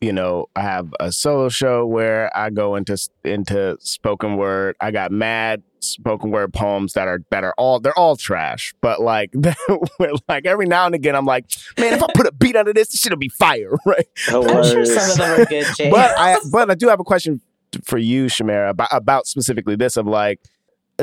you 0.00 0.12
know, 0.12 0.46
I 0.54 0.60
have 0.62 0.94
a 1.00 1.10
solo 1.10 1.48
show 1.48 1.84
where 1.84 2.30
I 2.36 2.50
go 2.50 2.76
into 2.76 2.96
into 3.24 3.76
spoken 3.80 4.36
word. 4.36 4.76
I 4.80 4.92
got 4.92 5.10
mad 5.10 5.62
spoken 5.80 6.30
word 6.30 6.52
poems 6.52 6.92
that 6.94 7.08
are 7.08 7.20
that 7.30 7.44
are 7.44 7.54
all 7.56 7.80
they're 7.80 7.98
all 7.98 8.16
trash. 8.16 8.74
But 8.80 9.00
like 9.00 9.32
like 10.28 10.46
every 10.46 10.66
now 10.66 10.86
and 10.86 10.94
again 10.94 11.14
I'm 11.14 11.26
like, 11.26 11.46
man, 11.78 11.94
if 11.94 12.02
I 12.02 12.06
put 12.14 12.26
a 12.26 12.32
beat 12.32 12.56
under 12.56 12.72
this, 12.72 12.88
this 12.88 13.00
shit'll 13.00 13.18
be 13.18 13.28
fire, 13.28 13.72
right? 13.86 14.06
I'm 14.28 14.64
sure 14.64 14.84
some 14.84 15.10
of 15.10 15.16
them 15.16 15.40
are 15.40 15.44
good, 15.44 15.66
Jay. 15.76 15.90
But 15.90 16.12
I 16.16 16.38
but 16.50 16.70
I 16.70 16.74
do 16.74 16.88
have 16.88 17.00
a 17.00 17.04
question 17.04 17.40
for 17.84 17.98
you, 17.98 18.26
Shamara, 18.26 18.70
about, 18.70 18.88
about 18.92 19.26
specifically 19.26 19.76
this 19.76 19.96
of 19.96 20.06
like, 20.06 20.40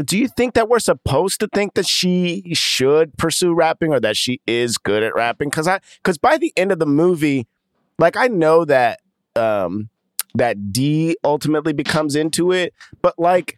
do 0.03 0.17
you 0.17 0.27
think 0.27 0.55
that 0.55 0.67
we're 0.67 0.79
supposed 0.79 1.39
to 1.39 1.47
think 1.53 1.75
that 1.75 1.85
she 1.85 2.53
should 2.53 3.17
pursue 3.17 3.53
rapping 3.53 3.93
or 3.93 3.99
that 3.99 4.17
she 4.17 4.41
is 4.47 4.77
good 4.77 5.03
at 5.03 5.13
rapping? 5.15 5.49
Because 5.49 5.67
I 5.67 5.79
because 5.97 6.17
by 6.17 6.37
the 6.37 6.51
end 6.57 6.71
of 6.71 6.79
the 6.79 6.85
movie, 6.85 7.47
like 7.99 8.17
I 8.17 8.27
know 8.27 8.65
that 8.65 8.99
um 9.35 9.89
that 10.35 10.71
D 10.71 11.17
ultimately 11.23 11.73
becomes 11.73 12.15
into 12.15 12.51
it. 12.51 12.73
But 13.01 13.17
like 13.17 13.57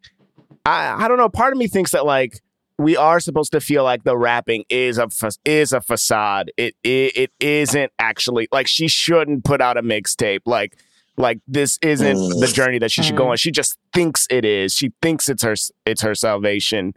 I 0.67 1.05
I 1.05 1.07
don't 1.07 1.17
know, 1.17 1.29
part 1.29 1.53
of 1.53 1.57
me 1.59 1.67
thinks 1.67 1.91
that 1.91 2.05
like 2.05 2.41
we 2.77 2.95
are 2.95 3.19
supposed 3.19 3.51
to 3.53 3.59
feel 3.59 3.83
like 3.83 4.03
the 4.03 4.15
rapping 4.17 4.63
is 4.69 4.97
a 4.99 5.09
fa- 5.09 5.31
is 5.45 5.73
a 5.73 5.81
facade. 5.81 6.51
It, 6.57 6.75
it 6.83 7.17
it 7.17 7.31
isn't 7.39 7.91
actually 7.97 8.47
like 8.51 8.67
she 8.67 8.87
shouldn't 8.87 9.43
put 9.45 9.61
out 9.61 9.77
a 9.77 9.81
mixtape. 9.81 10.41
Like 10.45 10.77
like 11.17 11.39
this 11.47 11.79
isn't 11.81 12.15
Mm. 12.17 12.39
the 12.39 12.47
journey 12.47 12.77
that 12.79 12.91
she 12.91 13.01
should 13.01 13.15
go 13.15 13.25
Mm. 13.25 13.29
on. 13.31 13.37
She 13.37 13.49
just 13.51 13.79
thinks 13.93 14.27
it 14.29 14.45
is. 14.45 14.73
She 14.75 14.91
thinks 15.01 15.27
it's 15.29 15.41
her 15.43 15.55
it's 15.85 16.01
her 16.01 16.13
salvation. 16.13 16.93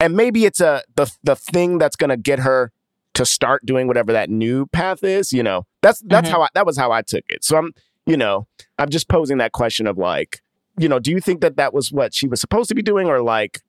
And 0.00 0.16
maybe 0.16 0.44
it's 0.46 0.60
a 0.60 0.82
the 0.96 1.10
the 1.24 1.36
thing 1.36 1.76
that's 1.78 1.96
gonna 1.96 2.16
get 2.16 2.38
her 2.38 2.72
to 3.14 3.26
start 3.26 3.66
doing 3.66 3.86
whatever 3.88 4.12
that 4.12 4.30
new 4.30 4.64
path 4.66 5.02
is. 5.04 5.32
You 5.32 5.42
know, 5.42 5.66
that's 5.82 6.00
that's 6.06 6.28
Mhm. 6.28 6.32
how 6.32 6.42
I, 6.42 6.48
that 6.54 6.64
was 6.64 6.78
how 6.78 6.92
I 6.92 7.02
took 7.02 7.24
it. 7.28 7.44
So 7.44 7.58
I'm 7.58 7.72
you 8.06 8.16
know 8.16 8.46
I'm 8.78 8.88
just 8.88 9.08
posing 9.08 9.36
that 9.38 9.52
question 9.52 9.86
of 9.86 9.98
like 9.98 10.40
you 10.78 10.88
know 10.88 10.98
do 10.98 11.10
you 11.10 11.20
think 11.20 11.40
that 11.40 11.56
that 11.56 11.72
was 11.74 11.92
what 11.92 12.14
she 12.14 12.26
was 12.28 12.40
supposed 12.40 12.68
to 12.68 12.74
be 12.74 12.82
doing 12.82 13.06
or 13.08 13.22
like 13.22 13.60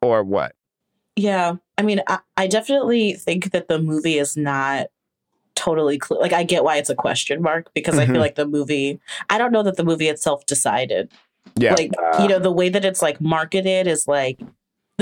or 0.00 0.22
what? 0.24 0.54
Yeah, 1.16 1.56
I 1.76 1.82
mean, 1.82 2.00
I, 2.08 2.18
I 2.36 2.46
definitely 2.46 3.12
think 3.14 3.52
that 3.52 3.68
the 3.68 3.78
movie 3.78 4.18
is 4.18 4.36
not 4.36 4.86
totally 5.54 5.98
clear. 5.98 6.18
Like, 6.20 6.32
I 6.32 6.42
get 6.42 6.64
why 6.64 6.78
it's 6.78 6.88
a 6.88 6.94
question 6.94 7.42
mark 7.42 7.70
because 7.74 7.98
I 7.98 8.06
Mhm. 8.06 8.12
feel 8.12 8.20
like 8.20 8.34
the 8.36 8.46
movie. 8.46 8.98
I 9.28 9.36
don't 9.36 9.52
know 9.52 9.62
that 9.62 9.76
the 9.76 9.84
movie 9.84 10.08
itself 10.08 10.46
decided. 10.46 11.12
Yeah. 11.56 11.74
Like, 11.74 11.92
you 12.18 12.28
know, 12.28 12.38
the 12.38 12.50
way 12.50 12.70
that 12.70 12.84
it's 12.84 13.02
like 13.02 13.20
marketed 13.20 13.86
is 13.86 14.08
like 14.08 14.40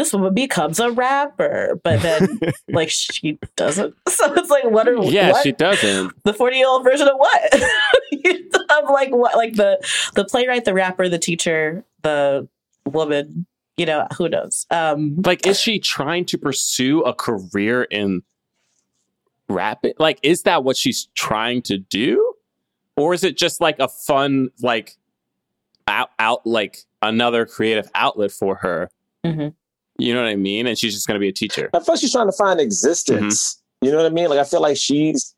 this 0.01 0.13
woman 0.13 0.33
becomes 0.35 0.81
a 0.81 0.91
rapper, 0.91 1.79
but 1.85 2.01
then 2.03 2.41
like 2.69 2.89
she 2.91 3.39
doesn't. 3.57 3.95
So 4.09 4.33
it's 4.35 4.51
like, 4.51 4.65
what 4.65 4.89
are 4.89 4.97
Yeah, 5.05 5.33
what? 5.33 5.43
she 5.43 5.53
doesn't. 5.53 6.13
the 6.25 6.35
40 6.35 6.57
year 6.57 6.67
old 6.69 6.85
version 6.85 7.07
of 7.09 7.15
what 7.17 7.55
of 8.85 8.91
like 8.91 9.11
what 9.15 9.37
like 9.37 9.55
the 9.55 9.79
the 10.15 10.25
playwright 10.25 10.65
the 10.65 10.75
rapper 10.75 11.09
the 11.09 11.19
teacher 11.19 11.85
the 12.03 12.47
woman 12.87 13.47
you 13.77 13.87
know 13.87 14.07
who 14.17 14.29
knows 14.29 14.67
um 14.71 15.17
Like, 15.25 15.47
is 15.47 15.59
she 15.61 15.79
trying 15.79 16.25
to 16.27 16.39
pursue 16.39 17.01
a 17.03 17.15
career 17.15 17.85
in 17.85 18.23
rapping? 19.49 19.95
Like, 19.99 20.19
is 20.23 20.43
that 20.43 20.65
what 20.65 20.77
she's 20.77 21.09
trying 21.15 21.63
to 21.63 21.79
do? 21.79 22.35
Or 22.97 23.15
is 23.15 23.25
it 23.25 23.37
just 23.37 23.61
like 23.61 23.79
a 23.79 23.89
fun, 23.89 24.51
like, 24.61 24.97
out, 25.89 26.11
out 26.19 26.47
like 26.47 26.79
another 27.03 27.47
creative 27.47 27.89
outlet 27.95 28.31
for 28.33 28.57
her? 28.57 28.91
Mhm. 29.25 29.55
You 30.01 30.15
know 30.15 30.23
what 30.23 30.31
I 30.31 30.37
mean? 30.37 30.67
And 30.67 30.79
she's 30.79 30.95
just 30.95 31.07
going 31.07 31.17
to 31.17 31.21
be 31.21 31.29
a 31.29 31.33
teacher. 31.33 31.71
I 31.75 31.81
feel 31.81 31.97
she's 31.97 32.13
trying 32.13 32.29
to 32.29 32.33
find 32.33 32.61
existence. 32.61 33.61
You 33.81 33.91
know 33.91 33.99
what 33.99 34.07
I 34.07 34.11
mean? 34.11 34.29
Like 34.29 34.39
I 34.39 34.45
feel 34.45 34.61
like 34.61 34.77
she's 34.77 35.35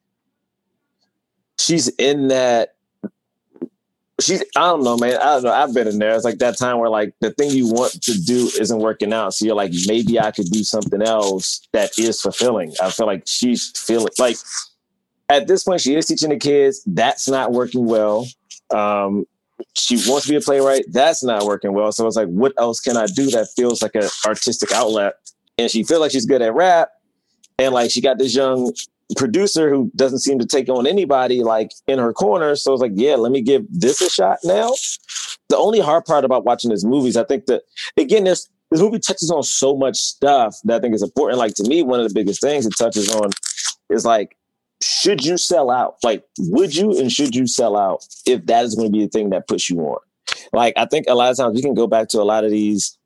she's 1.59 1.89
in 1.89 2.29
that 2.29 2.75
she's 4.21 4.43
I 4.57 4.61
don't 4.69 4.83
know, 4.83 4.97
man. 4.97 5.17
I 5.17 5.35
don't 5.35 5.45
know. 5.45 5.53
I've 5.53 5.75
been 5.75 5.89
in 5.89 5.99
there. 5.99 6.15
It's 6.15 6.25
like 6.25 6.39
that 6.39 6.59
time 6.59 6.79
where 6.79 6.91
like 6.91 7.15
the 7.21 7.31
thing 7.33 7.51
you 7.51 7.69
want 7.69 8.03
to 8.03 8.21
do 8.21 8.51
isn't 8.59 8.79
working 8.79 9.13
out. 9.13 9.35
So 9.35 9.45
you're 9.45 9.55
like, 9.55 9.73
maybe 9.87 10.19
I 10.19 10.31
could 10.31 10.47
do 10.47 10.65
something 10.65 11.03
else 11.03 11.67
that 11.73 11.99
is 11.99 12.21
fulfilling. 12.21 12.73
I 12.83 12.91
feel 12.91 13.07
like 13.07 13.25
she's 13.27 13.73
feeling 13.77 14.09
like 14.19 14.37
at 15.29 15.47
this 15.47 15.65
point 15.65 15.81
she 15.81 15.95
is 15.95 16.07
teaching 16.07 16.31
the 16.31 16.37
kids. 16.37 16.83
That's 16.87 17.29
not 17.29 17.53
working 17.53 17.87
well. 17.87 18.27
Um, 18.71 19.27
she 19.75 19.97
wants 20.09 20.27
to 20.27 20.33
be 20.33 20.37
a 20.37 20.41
playwright. 20.41 20.85
That's 20.91 21.23
not 21.23 21.45
working 21.45 21.73
well. 21.73 21.93
So 21.93 22.07
it's 22.07 22.17
like, 22.17 22.29
what 22.29 22.53
else 22.59 22.81
can 22.81 22.97
I 22.97 23.07
do 23.07 23.31
that 23.31 23.49
feels 23.57 23.83
like 23.83 23.95
an 23.95 24.09
artistic 24.27 24.73
outlet? 24.73 25.15
And 25.59 25.71
she 25.71 25.83
feels 25.83 26.01
like 26.01 26.13
she's 26.13 26.27
good 26.27 26.43
at 26.43 26.55
rap. 26.55 26.91
And 27.59 27.75
like 27.75 27.91
she 27.91 28.01
got 28.01 28.19
this 28.19 28.35
young 28.35 28.73
producer 29.17 29.69
who 29.71 29.91
doesn't 29.95 30.21
seem 30.21 30.39
to 30.39 30.47
take 30.47 30.69
on 30.69 30.87
anybody 30.87 31.43
like 31.43 31.73
in 31.87 31.99
her 31.99 32.13
corner. 32.13 32.57
So 32.57 32.73
it's 32.73 32.83
like, 32.83 32.93
yeah, 32.95 33.15
let 33.17 33.33
me 33.33 33.43
give 33.43 33.65
this 33.71 34.01
a 34.01 34.09
shot 34.09 34.39
now. 34.45 34.73
The 35.49 35.57
only 35.57 35.81
hard 35.81 36.05
part 36.05 36.25
about 36.25 36.45
watching 36.45 36.71
this 36.71 36.85
movie 36.85 37.09
is 37.09 37.17
I 37.17 37.25
think 37.25 37.47
that 37.47 37.63
again, 37.97 38.25
this 38.25 38.49
this 38.71 38.81
movie 38.81 38.99
touches 38.99 39.31
on 39.31 39.43
so 39.43 39.77
much 39.77 39.99
stuff 39.99 40.57
that 40.65 40.77
I 40.77 40.81
think 40.81 40.95
is 40.95 41.03
important. 41.03 41.39
Like 41.39 41.55
to 41.57 41.65
me, 41.65 41.83
one 41.83 42.01
of 42.01 42.09
the 42.09 42.15
biggest 42.15 42.41
things 42.41 42.65
it 42.65 42.73
touches 42.79 43.15
on 43.15 43.31
is 43.91 44.07
like, 44.07 44.37
should 44.83 45.24
you 45.24 45.39
sell 45.39 45.70
out? 45.70 45.97
Like, 46.03 46.24
would 46.39 46.74
you 46.74 46.99
and 46.99 47.11
should 47.11 47.35
you 47.35 47.47
sell 47.47 47.76
out 47.76 48.05
if 48.26 48.47
that 48.47 48.64
is 48.64 48.74
going 48.74 48.89
to 48.89 48.93
be 48.93 49.05
the 49.05 49.11
thing 49.11 49.30
that 49.30 49.47
puts 49.49 49.70
you 49.70 49.78
on? 49.80 49.99
Like, 50.53 50.74
I 50.76 50.87
think 50.87 51.07
a 51.09 51.14
lot 51.14 51.30
of 51.30 51.37
times 51.37 51.55
we 51.55 51.62
can 51.62 51.74
go 51.74 51.87
back 51.87 52.09
to 52.09 52.20
a 52.20 52.24
lot 52.24 52.45
of 52.45 52.51
these 52.51 52.99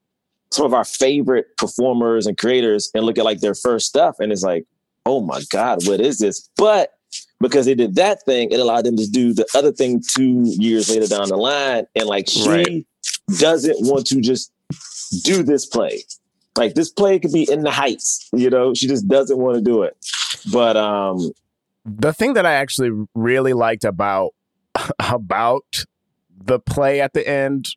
some 0.53 0.65
of 0.65 0.73
our 0.73 0.85
favorite 0.85 1.47
performers 1.59 2.27
and 2.27 2.39
creators 2.39 2.91
and 2.95 3.05
look 3.05 3.19
at 3.19 3.25
like 3.25 3.41
their 3.41 3.55
first 3.55 3.87
stuff 3.87 4.17
and 4.21 4.31
it's 4.33 4.45
like, 4.45 4.65
oh 5.05 5.21
my 5.21 5.43
God, 5.51 5.87
what 5.87 6.01
is 6.01 6.19
this? 6.19 6.49
But 6.57 6.93
because 7.41 7.67
they 7.67 7.75
did 7.75 7.97
that 7.97 8.23
thing, 8.23 8.51
it 8.53 8.61
allowed 8.61 8.85
them 8.87 8.97
to 8.97 9.07
do 9.09 9.35
the 9.35 9.45
other 9.55 9.73
thing 9.73 10.01
two 10.15 10.43
years 10.45 10.89
later 10.89 11.07
down 11.09 11.29
the 11.29 11.37
line. 11.37 11.87
And 11.97 12.07
like 12.07 12.29
she 12.29 12.49
Right. 12.49 12.87
doesn't 13.39 13.77
want 13.81 14.07
to 14.07 14.21
just 14.21 14.53
do 15.25 15.43
this 15.43 15.67
play. 15.67 16.05
Like 16.57 16.75
this 16.75 16.91
play 16.91 17.19
could 17.19 17.33
be 17.33 17.51
in 17.51 17.63
the 17.63 17.71
heights, 17.71 18.29
you 18.33 18.49
know, 18.49 18.73
she 18.73 18.87
just 18.87 19.07
doesn't 19.09 19.37
want 19.37 19.57
to 19.57 19.61
do 19.63 19.83
it. 19.83 19.97
But 20.53 20.77
um 20.77 21.33
the 21.87 22.13
thing 22.13 22.35
that 22.35 22.45
I 22.45 22.55
actually 22.55 22.91
really 23.15 23.53
liked 23.53 23.85
about 23.85 24.35
about 24.99 25.85
the 26.37 26.59
play 26.59 27.01
at 27.01 27.15
the 27.15 27.27
end 27.27 27.69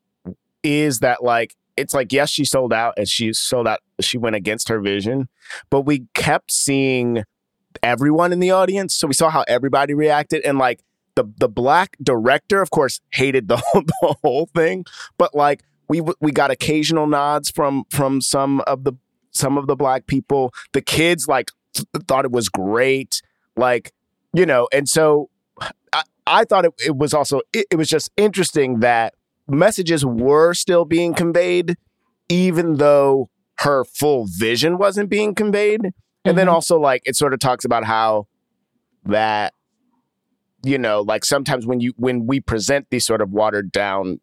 is 0.63 0.99
that 0.99 1.23
like 1.23 1.55
it's 1.77 1.93
like 1.93 2.11
yes 2.11 2.29
she 2.29 2.43
sold 2.43 2.73
out 2.73 2.93
and 2.97 3.07
she 3.07 3.31
sold 3.31 3.67
out 3.67 3.79
she 4.01 4.17
went 4.17 4.35
against 4.35 4.67
her 4.67 4.81
vision 4.81 5.29
but 5.69 5.81
we 5.81 6.07
kept 6.13 6.51
seeing 6.51 7.23
everyone 7.83 8.33
in 8.33 8.39
the 8.39 8.51
audience. 8.51 8.95
So 8.95 9.07
we 9.07 9.13
saw 9.13 9.29
how 9.29 9.43
everybody 9.47 9.93
reacted 9.93 10.43
and 10.43 10.57
like 10.57 10.83
the 11.15 11.25
the 11.37 11.49
black 11.49 11.97
director 12.01 12.61
of 12.61 12.69
course 12.69 13.01
hated 13.13 13.47
the 13.47 13.57
whole, 13.57 13.83
the 14.01 14.15
whole 14.23 14.49
thing 14.55 14.85
but 15.17 15.35
like 15.35 15.63
we 15.87 16.01
we 16.19 16.31
got 16.31 16.51
occasional 16.51 17.07
nods 17.07 17.49
from 17.49 17.85
from 17.89 18.21
some 18.21 18.61
of 18.61 18.83
the 18.83 18.93
some 19.31 19.57
of 19.57 19.67
the 19.67 19.75
black 19.75 20.07
people. 20.07 20.53
The 20.73 20.81
kids 20.81 21.27
like 21.27 21.51
th- 21.73 21.87
thought 22.07 22.25
it 22.25 22.31
was 22.31 22.49
great. 22.49 23.21
Like 23.55 23.91
you 24.33 24.45
know 24.45 24.67
and 24.71 24.87
so 24.87 25.29
i, 25.93 26.03
I 26.27 26.43
thought 26.45 26.65
it, 26.65 26.73
it 26.85 26.95
was 26.97 27.13
also 27.13 27.41
it, 27.53 27.65
it 27.71 27.75
was 27.75 27.89
just 27.89 28.11
interesting 28.17 28.79
that 28.81 29.13
messages 29.47 30.05
were 30.05 30.53
still 30.53 30.85
being 30.85 31.13
conveyed 31.13 31.75
even 32.29 32.75
though 32.77 33.29
her 33.59 33.83
full 33.83 34.25
vision 34.27 34.77
wasn't 34.77 35.09
being 35.09 35.33
conveyed 35.35 35.81
and 36.25 36.37
then 36.37 36.47
Mhm. 36.47 36.53
also 36.53 36.79
like 36.79 37.01
it 37.05 37.15
sort 37.15 37.33
of 37.33 37.39
talks 37.39 37.65
about 37.65 37.85
how 37.85 38.27
that 39.05 39.53
you 40.63 40.77
know 40.77 41.01
like 41.01 41.25
sometimes 41.25 41.65
when 41.65 41.79
you 41.79 41.93
when 41.97 42.27
we 42.27 42.39
present 42.39 42.87
these 42.91 43.05
sort 43.05 43.21
of 43.21 43.31
watered 43.31 43.71
down 43.71 44.19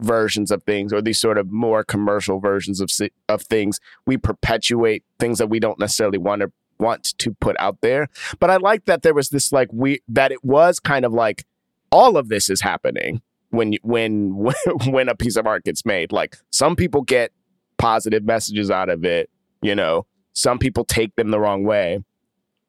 versions 0.00 0.50
of 0.50 0.62
things 0.64 0.92
or 0.92 1.00
these 1.00 1.20
sort 1.20 1.38
of 1.38 1.50
more 1.50 1.84
commercial 1.84 2.40
versions 2.40 2.80
of 2.80 2.90
of 3.28 3.42
things 3.42 3.78
we 4.06 4.16
perpetuate 4.16 5.04
things 5.18 5.38
that 5.38 5.48
we 5.48 5.58
don't 5.60 5.78
necessarily 5.78 6.18
want 6.18 6.40
to 6.42 6.52
want 6.82 7.04
to 7.18 7.32
put 7.40 7.56
out 7.58 7.80
there. 7.80 8.08
But 8.38 8.50
i 8.50 8.56
like 8.56 8.84
that 8.84 9.02
there 9.02 9.14
was 9.14 9.30
this 9.30 9.52
like 9.52 9.68
we 9.72 10.00
that 10.08 10.32
it 10.32 10.44
was 10.44 10.78
kind 10.78 11.04
of 11.04 11.12
like 11.12 11.44
all 11.90 12.16
of 12.16 12.28
this 12.28 12.50
is 12.50 12.60
happening 12.60 13.22
when 13.50 13.74
when 13.82 14.34
when 14.86 15.08
a 15.08 15.14
piece 15.14 15.36
of 15.36 15.46
art 15.46 15.64
gets 15.64 15.86
made. 15.86 16.12
Like 16.12 16.36
some 16.50 16.76
people 16.76 17.02
get 17.02 17.32
positive 17.78 18.24
messages 18.24 18.70
out 18.70 18.88
of 18.90 19.04
it 19.04 19.30
you 19.62 19.74
know? 19.74 20.06
Some 20.34 20.58
people 20.58 20.84
take 20.84 21.14
them 21.16 21.30
the 21.30 21.40
wrong 21.40 21.64
way. 21.64 22.04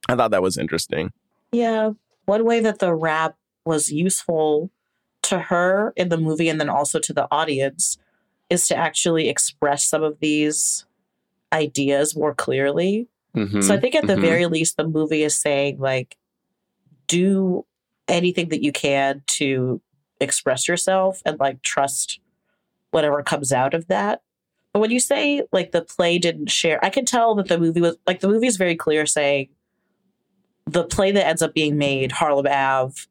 I 0.07 0.15
thought 0.15 0.31
that 0.31 0.41
was 0.41 0.57
interesting. 0.57 1.11
Yeah. 1.51 1.91
One 2.25 2.45
way 2.45 2.59
that 2.61 2.79
the 2.79 2.93
rap 2.93 3.35
was 3.65 3.91
useful 3.91 4.69
to 5.23 5.39
her 5.39 5.93
in 5.95 6.09
the 6.09 6.17
movie 6.17 6.49
and 6.49 6.59
then 6.59 6.69
also 6.69 6.99
to 6.99 7.13
the 7.13 7.27
audience 7.31 7.97
is 8.49 8.67
to 8.67 8.75
actually 8.75 9.29
express 9.29 9.87
some 9.87 10.03
of 10.03 10.19
these 10.19 10.85
ideas 11.51 12.15
more 12.15 12.33
clearly 12.33 13.07
Mhm, 13.35 13.63
So 13.63 13.73
I 13.73 13.79
think 13.79 13.95
at 13.95 14.05
the 14.07 14.15
mhm. 14.15 14.21
very 14.21 14.45
least, 14.45 14.77
the 14.77 14.87
movie 14.87 15.23
is 15.23 15.35
saying 15.35 15.79
like, 15.79 16.17
do 17.07 17.65
anything 18.07 18.49
that 18.49 18.63
you 18.63 18.71
can 18.71 19.23
to 19.27 19.81
express 20.19 20.67
yourself 20.67 21.21
and 21.25 21.39
like 21.39 21.61
trust 21.61 22.19
whatever 22.91 23.21
comes 23.23 23.51
out 23.51 23.73
of 23.73 23.87
that. 23.87 24.21
But 24.71 24.79
when 24.79 24.91
you 24.91 24.99
say 24.99 25.43
like 25.51 25.71
the 25.71 25.81
play 25.81 26.17
didn't 26.17 26.47
share, 26.49 26.83
I 26.83 26.89
can 26.89 27.05
tell 27.05 27.35
that 27.35 27.47
the 27.47 27.59
movie 27.59 27.81
was 27.81 27.97
like 28.07 28.19
the 28.21 28.27
movie 28.27 28.47
is 28.47 28.57
very 28.57 28.75
clear 28.75 29.05
saying 29.05 29.49
the 30.65 30.83
play 30.83 31.11
that 31.11 31.27
ends 31.27 31.41
up 31.41 31.53
being 31.53 31.77
made, 31.77 32.13
Harlem 32.13 32.47
Ave, 32.47 33.01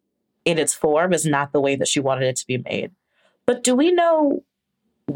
in 0.44 0.58
its 0.58 0.74
form 0.74 1.12
is 1.12 1.26
not 1.26 1.52
the 1.52 1.60
way 1.60 1.76
that 1.76 1.88
she 1.88 2.00
wanted 2.00 2.26
it 2.26 2.36
to 2.36 2.46
be 2.46 2.58
made. 2.58 2.90
But 3.46 3.62
do 3.62 3.74
we 3.74 3.92
know 3.92 4.42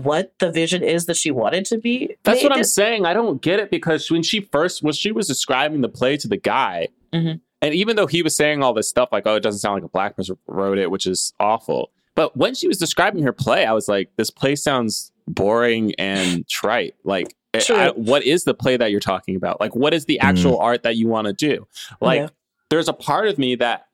what 0.02 0.32
the 0.38 0.50
vision 0.50 0.82
is 0.82 1.06
that 1.06 1.16
she 1.16 1.30
wanted 1.30 1.64
to 1.66 1.78
be? 1.78 2.16
That's 2.24 2.42
what? 2.42 2.52
I'm 2.52 2.64
saying. 2.64 3.06
I 3.06 3.12
don't 3.14 3.40
get 3.42 3.60
it 3.60 3.70
because 3.70 4.10
when 4.10 4.22
she 4.22 4.40
first, 4.40 4.82
when 4.82 4.92
she 4.94 5.12
was 5.12 5.26
describing 5.26 5.80
the 5.80 5.88
play 5.88 6.16
to 6.18 6.28
the 6.28 6.36
guy, 6.36 6.88
Mhm. 7.12 7.40
and 7.62 7.74
even 7.74 7.96
though 7.96 8.06
he 8.06 8.22
was 8.22 8.36
saying 8.36 8.62
all 8.62 8.72
this 8.74 8.88
stuff 8.88 9.08
like, 9.12 9.26
"Oh, 9.26 9.36
it 9.36 9.42
doesn't 9.42 9.60
sound 9.60 9.74
like 9.76 9.84
a 9.84 9.88
black 9.88 10.16
person 10.16 10.36
wrote 10.46 10.78
it," 10.78 10.90
which 10.90 11.06
is 11.06 11.32
awful, 11.40 11.90
but 12.14 12.36
when 12.36 12.54
she 12.54 12.68
was 12.68 12.78
describing 12.78 13.22
her 13.22 13.32
play, 13.32 13.64
I 13.64 13.72
was 13.72 13.88
like, 13.88 14.10
"This 14.16 14.30
play 14.30 14.54
sounds 14.56 15.12
boring 15.26 15.94
and 15.98 16.46
trite." 16.48 16.94
Like, 17.04 17.34
I- 17.54 17.92
what 17.96 18.22
is 18.24 18.44
the 18.44 18.52
play 18.54 18.76
that 18.76 18.90
you're 18.90 19.00
talking 19.00 19.34
about? 19.34 19.60
Like, 19.60 19.74
what 19.74 19.94
is 19.94 20.04
the 20.04 20.20
actual 20.20 20.58
art 20.58 20.82
that 20.82 20.96
you 20.96 21.08
want 21.08 21.26
to 21.26 21.32
do? 21.32 21.66
Like, 22.02 22.20
Yeah. 22.20 22.28
there's 22.68 22.88
a 22.88 22.92
part 22.92 23.28
of 23.28 23.38
me 23.38 23.54
that 23.56 23.86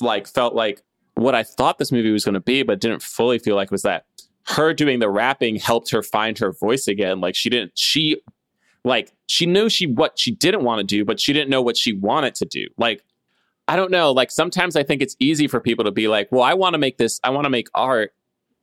like 0.00 0.26
felt 0.26 0.54
like 0.54 0.82
what 1.14 1.34
I 1.34 1.42
thought 1.42 1.78
this 1.78 1.90
movie 1.92 2.10
was 2.10 2.24
going 2.24 2.34
to 2.34 2.40
be, 2.40 2.62
but 2.62 2.80
didn't 2.80 3.00
fully 3.02 3.38
feel 3.38 3.54
like 3.56 3.66
it 3.66 3.70
was 3.72 3.82
that 3.82 4.04
her 4.48 4.72
doing 4.72 5.00
the 5.00 5.10
rapping 5.10 5.56
helped 5.56 5.90
her 5.90 6.02
find 6.02 6.38
her 6.38 6.52
voice 6.52 6.88
again. 6.88 7.20
Like 7.20 7.34
she 7.34 7.50
didn't, 7.50 7.76
she 7.76 8.20
like 8.84 9.12
she 9.26 9.46
knew 9.46 9.68
she 9.68 9.86
what 9.86 10.18
she 10.18 10.30
didn't 10.30 10.62
want 10.62 10.78
to 10.78 10.84
do, 10.84 11.04
but 11.04 11.18
she 11.18 11.32
didn't 11.32 11.50
know 11.50 11.62
what 11.62 11.76
she 11.76 11.92
wanted 11.92 12.34
to 12.36 12.44
do. 12.44 12.66
Like 12.78 13.02
I 13.68 13.76
don't 13.76 13.90
know. 13.90 14.12
Like 14.12 14.30
sometimes 14.30 14.76
I 14.76 14.82
think 14.82 15.02
it's 15.02 15.16
easy 15.18 15.48
for 15.48 15.60
people 15.60 15.84
to 15.84 15.90
be 15.90 16.08
like, 16.08 16.30
well, 16.30 16.42
I 16.42 16.54
want 16.54 16.74
to 16.74 16.78
make 16.78 16.98
this, 16.98 17.18
I 17.24 17.30
want 17.30 17.44
to 17.44 17.50
make 17.50 17.68
art, 17.74 18.14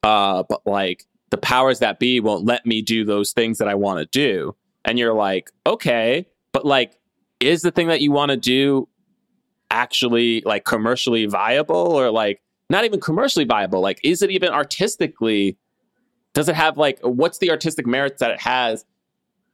uh, 0.01 0.43
but 0.47 0.65
like 0.65 1.05
the 1.30 1.38
powers 1.38 1.80
that 1.80 1.99
be 1.99 2.19
won't 2.19 2.45
let 2.45 2.65
me 2.65 2.81
do 2.81 3.03
those 3.03 3.34
things 3.34 3.57
that 3.57 3.68
I 3.68 3.76
want 3.76 3.99
to 3.99 4.05
do. 4.05 4.55
And 4.85 4.97
you're 4.97 5.14
like, 5.14 5.51
okay, 5.65 6.26
but 6.51 6.65
like, 6.65 6.95
is 7.39 7.61
the 7.61 7.72
thing 7.72 7.88
that 7.88 7.99
you 7.99 8.11
want 8.11 8.30
to 8.30 8.38
do 8.38 8.88
actually 9.72 10.41
like 10.45 10.64
commercially 10.64 11.26
viable 11.26 11.76
or 11.76 12.10
like 12.10 12.41
not 12.69 12.85
even 12.85 13.01
commercially 13.01 13.45
viable? 13.45 13.81
Like, 13.81 13.99
is 14.03 14.22
it 14.22 14.31
even 14.31 14.49
artistically? 14.49 15.57
Does 16.34 16.49
it 16.49 16.55
have 16.55 16.77
like 16.77 16.99
what's 17.01 17.38
the 17.38 17.51
artistic 17.51 17.85
merits 17.85 18.19
that 18.19 18.31
it 18.31 18.41
has 18.41 18.85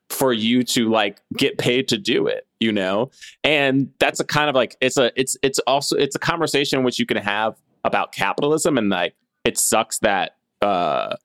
for 0.09 0.33
you 0.33 0.63
to 0.63 0.89
like 0.89 1.21
get 1.37 1.57
paid 1.57 1.87
to 1.89 1.97
do 1.97 2.27
it? 2.27 2.47
You 2.59 2.71
know, 2.71 3.11
and 3.43 3.89
that's 3.99 4.19
a 4.19 4.25
kind 4.25 4.49
of 4.49 4.55
like 4.55 4.75
it's 4.81 4.97
a 4.97 5.11
it's 5.19 5.37
it's 5.41 5.59
also 5.59 5.95
it's 5.97 6.15
a 6.15 6.19
conversation 6.19 6.83
which 6.83 6.99
you 6.99 7.05
can 7.05 7.17
have 7.17 7.55
about 7.83 8.11
capitalism 8.11 8.77
and 8.77 8.89
like 8.89 9.15
it 9.45 9.57
sucks 9.57 9.99
that 9.99 10.35
uh 10.61 11.15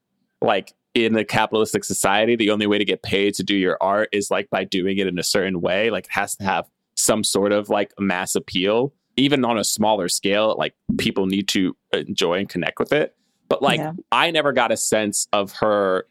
like 0.41 0.73
in 0.95 1.17
a 1.17 1.25
capitalistic 1.25 1.83
society 1.83 2.37
the 2.37 2.51
only 2.51 2.69
way 2.69 2.79
to 2.79 2.85
get 2.85 3.03
paid 3.03 3.35
to 3.35 3.43
do 3.43 3.57
your 3.57 3.77
art 3.81 4.09
is 4.13 4.31
like 4.31 4.49
by 4.51 4.63
doing 4.63 4.99
it 4.99 5.07
in 5.07 5.19
a 5.19 5.25
certain 5.25 5.61
way. 5.61 5.91
Like 5.91 6.05
it 6.05 6.13
has 6.13 6.37
to 6.37 6.45
have 6.45 6.69
some 6.97 7.25
sort 7.25 7.53
of 7.53 7.69
like 7.69 7.93
mass 7.99 8.35
appeal. 8.35 8.93
Even 9.17 9.45
on 9.45 9.59
a 9.59 9.65
smaller 9.65 10.09
scale 10.09 10.57
like 10.59 10.75
people 10.99 11.27
need 11.27 11.47
to 11.49 11.77
enjoy 11.93 12.35
and 12.35 12.49
connect 12.49 12.81
with 12.81 12.93
it 12.93 13.17
but 13.49 13.63
like 13.63 13.79
Yeah. 13.79 13.93
i 14.13 14.31
never 14.31 14.53
got 14.53 14.73
a 14.73 14.77
sense 14.77 15.29
of 15.33 15.53
her 15.53 16.07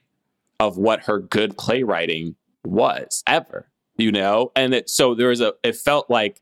of 0.60 0.78
what 0.78 1.02
her 1.06 1.20
good 1.20 1.58
playwriting 1.58 2.36
was 2.64 3.24
ever 3.28 3.68
you 3.98 4.12
know? 4.12 4.52
And 4.56 4.74
it 4.74 4.90
so 4.90 5.14
there 5.14 5.28
was 5.28 5.42
a 5.42 5.54
it 5.64 5.76
felt 5.76 6.10
like 6.10 6.42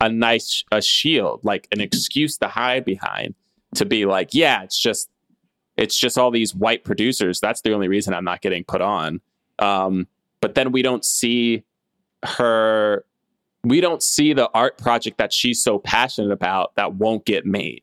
a 0.00 0.08
nice 0.08 0.64
a 0.70 0.80
shield 0.82 1.40
like 1.44 1.66
an 1.72 1.80
excuse 1.80 2.36
to 2.38 2.48
hide 2.48 2.84
behind 2.84 3.34
to 3.74 3.84
be 3.84 4.04
like 4.06 4.30
yeah 4.32 4.62
it's 4.62 4.78
just 4.78 5.08
it's 5.76 5.98
just 5.98 6.16
all 6.18 6.30
these 6.30 6.54
white 6.54 6.84
producers. 6.84 7.40
That's 7.40 7.62
the 7.62 7.72
only 7.72 7.88
reason 7.88 8.14
i'm 8.14 8.24
not 8.24 8.42
getting 8.42 8.64
put 8.64 8.80
on. 8.80 9.20
Um 9.58 10.06
but 10.40 10.54
then 10.54 10.72
we 10.72 10.82
don't 10.82 11.04
see 11.04 11.64
her 12.24 13.04
we 13.64 13.80
don't 13.80 14.02
see 14.02 14.34
the 14.34 14.48
art 14.52 14.78
project 14.78 15.18
that 15.18 15.32
she's 15.32 15.62
so 15.62 15.78
passionate 15.78 16.30
about 16.32 16.74
that 16.76 16.94
won't 16.94 17.24
get 17.24 17.46
made. 17.46 17.82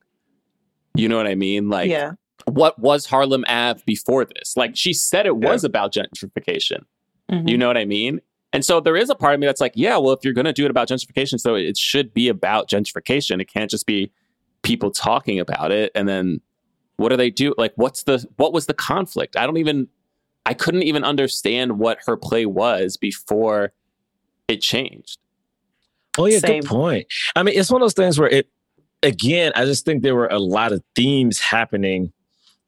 You 0.95 1.09
know 1.09 1.17
what 1.17 1.27
i 1.27 1.35
mean? 1.35 1.69
Like 1.69 1.89
yeah. 1.89 2.13
What 2.53 2.77
was 2.79 3.05
harlem 3.05 3.43
ave 3.47 3.81
before 3.85 4.25
this 4.25 4.55
like 4.57 4.75
she 4.75 4.93
said 4.93 5.25
it 5.25 5.37
was 5.37 5.63
about 5.63 5.93
gentrification 5.93 6.83
Mhm. 7.31 7.49
you 7.49 7.57
know 7.57 7.67
what 7.67 7.77
I 7.77 7.85
mean? 7.85 8.19
And 8.51 8.65
so 8.65 8.81
there 8.81 8.97
is 8.97 9.09
a 9.09 9.15
part 9.15 9.33
of 9.33 9.39
me 9.39 9.45
that's 9.47 9.61
like, 9.61 9.71
yeah, 9.75 9.95
well, 9.95 10.11
if 10.11 10.19
you're 10.25 10.33
going 10.33 10.43
to 10.43 10.51
do 10.51 10.65
it 10.65 10.69
about 10.71 10.89
gentrification, 10.89 11.39
so 11.39 11.55
it 11.55 11.77
should 11.77 12.13
be 12.13 12.27
about 12.27 12.67
gentrification. 12.69 13.39
It 13.39 13.45
can't 13.45 13.71
just 13.71 13.85
be 13.85 14.11
people 14.63 14.91
talking 14.91 15.39
about 15.39 15.71
it. 15.71 15.93
And 15.95 16.09
then 16.09 16.41
what 16.97 17.07
do 17.09 17.15
they 17.15 17.29
do? 17.29 17.53
Like, 17.57 17.71
what's 17.77 18.03
the, 18.03 18.27
what 18.35 18.51
was 18.51 18.65
the 18.65 18.73
conflict? 18.73 19.37
I 19.37 19.45
don't 19.45 19.55
even, 19.55 19.87
I 20.45 20.53
couldn't 20.53 20.83
even 20.83 21.05
understand 21.05 21.79
what 21.79 21.99
her 22.05 22.17
play 22.17 22.45
was 22.45 22.97
before 22.97 23.71
it 24.49 24.59
changed. 24.59 25.17
Oh 26.17 26.25
yeah, 26.25 26.39
Same. 26.39 26.59
good 26.59 26.67
point. 26.67 27.07
I 27.37 27.43
mean, 27.43 27.57
it's 27.57 27.71
one 27.71 27.81
of 27.81 27.85
those 27.85 27.93
things 27.93 28.19
where 28.19 28.27
it 28.29 28.49
again, 29.03 29.53
I 29.55 29.63
just 29.63 29.85
think 29.85 30.03
there 30.03 30.15
were 30.15 30.27
a 30.27 30.39
lot 30.39 30.73
of 30.73 30.83
themes 30.97 31.39
happening. 31.39 32.11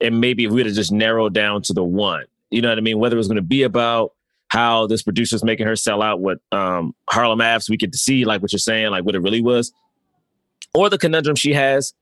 And 0.03 0.21
maybe 0.21 0.45
if 0.45 0.51
we'd 0.51 0.65
have 0.65 0.75
just 0.75 0.91
narrowed 0.91 1.33
down 1.33 1.61
to 1.63 1.73
the 1.73 1.83
one, 1.83 2.25
you 2.51 2.61
know 2.61 2.69
what 2.69 2.77
I 2.77 2.81
mean? 2.81 2.99
Whether 2.99 3.15
it 3.15 3.17
was 3.17 3.27
going 3.27 3.37
to 3.37 3.41
be 3.41 3.63
about 3.63 4.13
how 4.49 4.85
this 4.85 5.01
producer's 5.01 5.43
making 5.43 5.65
her 5.65 5.75
sell 5.75 6.03
out 6.03 6.19
what 6.19 6.37
um 6.51 6.93
Harlem 7.09 7.41
Ave 7.41 7.65
we 7.69 7.77
get 7.77 7.91
to 7.91 7.97
see 7.97 8.23
like 8.23 8.41
what 8.41 8.51
you're 8.51 8.59
saying, 8.59 8.91
like 8.91 9.03
what 9.03 9.15
it 9.15 9.19
really 9.19 9.41
was. 9.41 9.73
Or 10.75 10.89
the 10.89 10.97
conundrum 10.97 11.35
she 11.35 11.53
has 11.53 11.93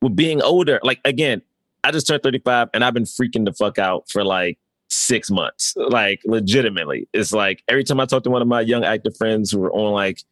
with 0.00 0.14
being 0.14 0.40
older. 0.42 0.78
Like 0.82 1.00
again, 1.04 1.42
I 1.82 1.90
just 1.90 2.06
turned 2.06 2.22
35 2.22 2.68
and 2.74 2.84
I've 2.84 2.94
been 2.94 3.04
freaking 3.04 3.44
the 3.44 3.52
fuck 3.52 3.78
out 3.78 4.08
for 4.08 4.24
like 4.24 4.58
six 4.88 5.30
months. 5.30 5.74
Like 5.76 6.20
legitimately. 6.24 7.08
It's 7.12 7.32
like 7.32 7.62
every 7.68 7.84
time 7.84 8.00
I 8.00 8.06
talk 8.06 8.22
to 8.24 8.30
one 8.30 8.42
of 8.42 8.48
my 8.48 8.60
young 8.60 8.84
actor 8.84 9.10
friends 9.10 9.50
who 9.50 9.64
are 9.64 9.72
on 9.72 9.92
like 9.92 10.22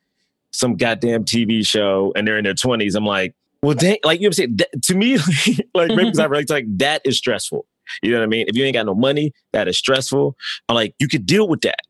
some 0.51 0.76
goddamn 0.76 1.24
TV 1.24 1.66
show 1.66 2.12
and 2.14 2.26
they're 2.26 2.38
in 2.38 2.44
their 2.44 2.55
20s, 2.55 2.94
I'm 2.94 3.06
like, 3.06 3.34
well, 3.64 3.74
dang, 3.74 3.96
like 4.04 4.20
you 4.20 4.24
know 4.24 4.28
what 4.28 4.28
I'm 4.28 4.32
saying? 4.32 4.56
That- 4.56 4.82
to 4.82 4.94
me, 4.94 5.16
like 5.74 5.88
because 5.88 6.18
I 6.18 6.24
relate 6.26 6.48
to 6.48 6.52
like 6.52 6.66
that 6.78 7.00
is 7.04 7.16
stressful. 7.16 7.64
You 8.02 8.12
know 8.12 8.18
what 8.18 8.24
I 8.24 8.28
mean? 8.28 8.46
If 8.48 8.56
you 8.56 8.64
ain't 8.64 8.74
got 8.74 8.86
no 8.86 8.94
money, 8.94 9.32
that 9.52 9.68
is 9.68 9.78
stressful. 9.78 10.36
I'm 10.68 10.74
like, 10.74 10.94
you 10.98 11.08
could 11.08 11.26
deal 11.26 11.48
with 11.48 11.62
that. 11.62 11.80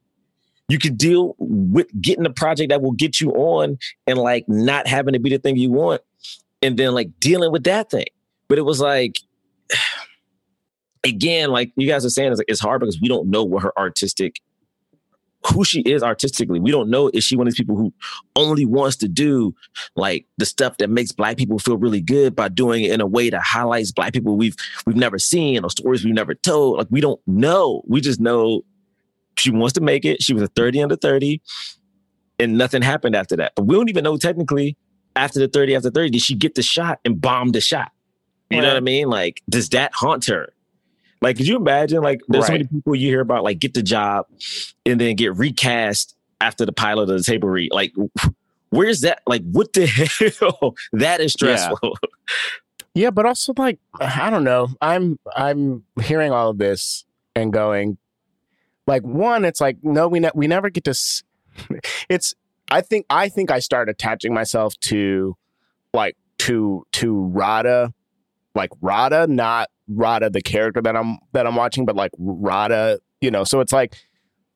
You 0.68 0.78
could 0.78 0.96
deal 0.96 1.34
with 1.38 1.88
getting 2.00 2.26
a 2.26 2.30
project 2.30 2.70
that 2.70 2.80
will 2.80 2.92
get 2.92 3.20
you 3.20 3.30
on 3.32 3.78
and 4.06 4.18
like 4.18 4.44
not 4.48 4.86
having 4.86 5.12
to 5.14 5.18
be 5.18 5.30
the 5.30 5.38
thing 5.38 5.56
you 5.56 5.70
want 5.70 6.00
and 6.62 6.76
then 6.76 6.94
like 6.94 7.10
dealing 7.20 7.52
with 7.52 7.64
that 7.64 7.90
thing. 7.90 8.06
But 8.48 8.58
it 8.58 8.62
was 8.62 8.80
like, 8.80 9.16
again, 11.04 11.50
like 11.50 11.72
you 11.76 11.86
guys 11.86 12.04
are 12.04 12.10
saying, 12.10 12.32
it's, 12.32 12.38
like, 12.38 12.48
it's 12.48 12.60
hard 12.60 12.80
because 12.80 13.00
we 13.00 13.08
don't 13.08 13.28
know 13.28 13.44
what 13.44 13.62
her 13.62 13.78
artistic, 13.78 14.36
who 15.46 15.64
she 15.64 15.80
is 15.82 16.02
artistically. 16.02 16.58
We 16.60 16.70
don't 16.70 16.88
know 16.88 17.10
is 17.12 17.24
she 17.24 17.36
one 17.36 17.46
of 17.46 17.52
these 17.52 17.58
people 17.58 17.76
who 17.76 17.92
only 18.36 18.64
wants 18.64 18.96
to 18.96 19.08
do 19.08 19.54
like 19.96 20.26
the 20.38 20.46
stuff 20.46 20.78
that 20.78 20.90
makes 20.90 21.12
black 21.12 21.36
people 21.36 21.58
feel 21.58 21.76
really 21.76 22.00
good 22.00 22.34
by 22.34 22.48
doing 22.48 22.84
it 22.84 22.92
in 22.92 23.00
a 23.00 23.06
way 23.06 23.30
that 23.30 23.42
highlights 23.42 23.92
black 23.92 24.12
people 24.12 24.36
we've 24.36 24.56
we've 24.86 24.96
never 24.96 25.18
seen 25.18 25.64
or 25.64 25.70
stories 25.70 26.04
we've 26.04 26.14
never 26.14 26.34
told. 26.34 26.78
Like 26.78 26.88
we 26.90 27.00
don't 27.00 27.20
know. 27.26 27.82
We 27.86 28.00
just 28.00 28.20
know 28.20 28.62
she 29.36 29.50
wants 29.50 29.74
to 29.74 29.80
make 29.80 30.04
it. 30.04 30.22
She 30.22 30.32
was 30.32 30.42
a 30.42 30.48
30 30.48 30.82
under 30.82 30.96
30 30.96 31.40
and 32.38 32.56
nothing 32.56 32.82
happened 32.82 33.16
after 33.16 33.36
that. 33.36 33.52
But 33.54 33.64
we 33.66 33.74
don't 33.74 33.88
even 33.88 34.04
know 34.04 34.16
technically 34.16 34.76
after 35.16 35.38
the 35.38 35.48
30 35.48 35.76
after 35.76 35.90
30 35.90 36.10
did 36.10 36.22
she 36.22 36.34
get 36.34 36.54
the 36.54 36.62
shot 36.62 37.00
and 37.04 37.20
bomb 37.20 37.50
the 37.50 37.60
shot? 37.60 37.92
You 38.50 38.60
know 38.60 38.68
what 38.68 38.76
I 38.76 38.80
mean? 38.80 39.08
Like 39.08 39.42
does 39.50 39.68
that 39.70 39.92
haunt 39.94 40.26
her? 40.26 40.52
Like 41.24 41.36
could 41.38 41.48
you 41.48 41.56
imagine 41.56 42.02
like 42.02 42.20
there's 42.28 42.46
so 42.46 42.52
many 42.52 42.64
people 42.64 42.94
you 42.94 43.08
hear 43.08 43.20
about 43.20 43.42
like 43.42 43.58
get 43.58 43.74
the 43.74 43.82
job 43.82 44.26
and 44.86 45.00
then 45.00 45.16
get 45.16 45.34
recast 45.36 46.14
after 46.40 46.66
the 46.66 46.72
pilot 46.72 47.04
of 47.04 47.16
the 47.16 47.22
table 47.22 47.48
read. 47.48 47.72
Like 47.72 47.92
where's 48.68 49.00
that? 49.00 49.22
Like 49.26 49.42
what 49.50 49.72
the 49.72 49.86
hell? 50.40 50.74
that 50.92 51.20
is 51.20 51.32
stressful. 51.32 51.96
Yeah, 52.96 53.10
but 53.10 53.26
also 53.26 53.52
like 53.56 53.80
I 54.00 54.30
don't 54.30 54.44
know. 54.44 54.68
I'm 54.80 55.18
I'm 55.34 55.82
hearing 56.00 56.30
all 56.30 56.50
of 56.50 56.58
this 56.58 57.04
and 57.34 57.52
going 57.52 57.98
like 58.86 59.02
one 59.02 59.44
it's 59.44 59.60
like 59.60 59.78
no 59.82 60.06
we 60.06 60.20
ne- 60.20 60.30
we 60.32 60.46
never 60.46 60.70
get 60.70 60.84
to 60.84 60.90
s- 60.90 61.24
it's 62.08 62.34
I 62.70 62.82
think 62.82 63.06
I 63.10 63.28
think 63.28 63.50
I 63.50 63.58
start 63.58 63.88
attaching 63.88 64.32
myself 64.32 64.78
to 64.82 65.36
like 65.92 66.16
to 66.38 66.86
to 66.92 67.24
Radha 67.24 67.92
like 68.54 68.70
Radha 68.80 69.26
not 69.26 69.70
Radha 69.88 70.30
the 70.30 70.40
character 70.42 70.80
that 70.82 70.96
I'm 70.96 71.18
that 71.32 71.46
I'm 71.46 71.56
watching 71.56 71.84
but 71.84 71.96
like 71.96 72.12
Radha, 72.18 72.98
you 73.20 73.30
know. 73.30 73.44
So 73.44 73.60
it's 73.60 73.72
like 73.72 73.96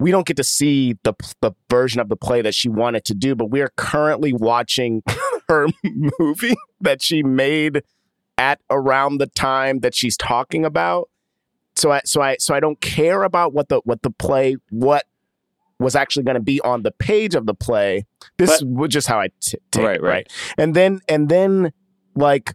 we 0.00 0.10
don't 0.10 0.26
get 0.26 0.36
to 0.38 0.44
see 0.44 0.94
the 1.02 1.14
the 1.40 1.52
version 1.70 2.00
of 2.00 2.08
the 2.08 2.16
play 2.16 2.42
that 2.42 2.54
she 2.54 2.68
wanted 2.68 3.04
to 3.06 3.14
do, 3.14 3.34
but 3.34 3.46
we 3.46 3.60
are 3.60 3.70
currently 3.76 4.32
watching 4.32 5.02
her 5.48 5.66
movie 6.18 6.56
that 6.80 7.02
she 7.02 7.22
made 7.22 7.82
at 8.36 8.60
around 8.70 9.18
the 9.18 9.26
time 9.26 9.80
that 9.80 9.94
she's 9.94 10.16
talking 10.16 10.64
about. 10.64 11.10
So 11.76 11.92
I 11.92 12.00
so 12.04 12.20
I 12.22 12.36
so 12.38 12.54
I 12.54 12.60
don't 12.60 12.80
care 12.80 13.22
about 13.22 13.52
what 13.52 13.68
the 13.68 13.80
what 13.84 14.02
the 14.02 14.10
play 14.10 14.56
what 14.70 15.04
was 15.80 15.94
actually 15.94 16.24
going 16.24 16.34
to 16.34 16.40
be 16.42 16.60
on 16.62 16.82
the 16.82 16.90
page 16.90 17.36
of 17.36 17.46
the 17.46 17.54
play. 17.54 18.04
This 18.36 18.60
was 18.64 18.88
just 18.90 19.06
how 19.06 19.20
I 19.20 19.28
t- 19.40 19.58
take 19.70 19.84
Right, 19.84 19.96
it, 19.96 20.02
right. 20.02 20.10
right? 20.10 20.32
And 20.58 20.74
then 20.74 21.00
and 21.08 21.28
then 21.28 21.72
like 22.16 22.54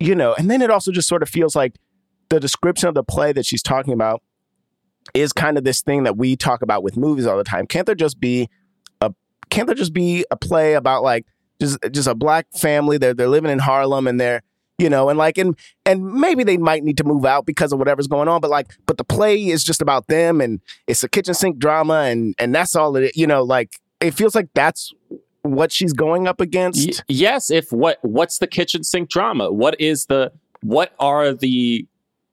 you 0.00 0.14
know, 0.14 0.34
and 0.34 0.50
then 0.50 0.60
it 0.62 0.70
also 0.70 0.90
just 0.90 1.08
sort 1.08 1.22
of 1.22 1.28
feels 1.28 1.54
like 1.54 1.76
the 2.32 2.40
description 2.40 2.88
of 2.88 2.94
the 2.94 3.04
play 3.04 3.32
that 3.32 3.44
she's 3.44 3.62
talking 3.62 3.92
about 3.92 4.22
is 5.12 5.32
kind 5.32 5.58
of 5.58 5.64
this 5.64 5.82
thing 5.82 6.04
that 6.04 6.16
we 6.16 6.34
talk 6.34 6.62
about 6.62 6.82
with 6.82 6.96
movies 6.96 7.26
all 7.26 7.36
the 7.36 7.44
time. 7.44 7.66
Can't 7.66 7.84
there 7.84 7.94
just 7.94 8.18
be 8.20 8.48
a 9.00 9.12
can't 9.50 9.66
there 9.66 9.74
just 9.74 9.92
be 9.92 10.24
a 10.30 10.36
play 10.36 10.74
about 10.74 11.02
like 11.02 11.26
just 11.60 11.78
just 11.90 12.08
a 12.08 12.14
black 12.14 12.46
family? 12.54 12.96
They're 12.96 13.12
they're 13.12 13.28
living 13.28 13.50
in 13.50 13.58
Harlem 13.58 14.06
and 14.06 14.18
they're 14.18 14.42
you 14.78 14.88
know 14.88 15.10
and 15.10 15.18
like 15.18 15.36
and 15.36 15.58
and 15.84 16.14
maybe 16.14 16.42
they 16.42 16.56
might 16.56 16.82
need 16.82 16.96
to 16.96 17.04
move 17.04 17.26
out 17.26 17.44
because 17.44 17.72
of 17.72 17.78
whatever's 17.78 18.06
going 18.06 18.26
on 18.26 18.40
but 18.40 18.50
like 18.50 18.72
but 18.86 18.96
the 18.96 19.04
play 19.04 19.48
is 19.48 19.62
just 19.62 19.82
about 19.82 20.06
them 20.06 20.40
and 20.40 20.60
it's 20.86 21.04
a 21.04 21.08
kitchen 21.08 21.34
sink 21.34 21.58
drama 21.58 22.04
and 22.04 22.34
and 22.38 22.54
that's 22.54 22.74
all 22.74 22.96
it 22.96 23.14
you 23.14 23.26
know 23.26 23.42
like 23.42 23.78
it 24.00 24.12
feels 24.12 24.34
like 24.34 24.48
that's 24.54 24.92
what 25.42 25.72
she's 25.72 25.92
going 25.92 26.26
up 26.26 26.40
against. 26.40 26.86
Y- 26.86 27.04
yes 27.08 27.50
if 27.50 27.72
what 27.72 27.98
what's 28.02 28.38
the 28.38 28.46
kitchen 28.46 28.82
sink 28.82 29.10
drama? 29.10 29.52
What 29.52 29.78
is 29.80 30.06
the 30.06 30.32
what 30.62 30.94
are 30.98 31.34
the 31.34 31.86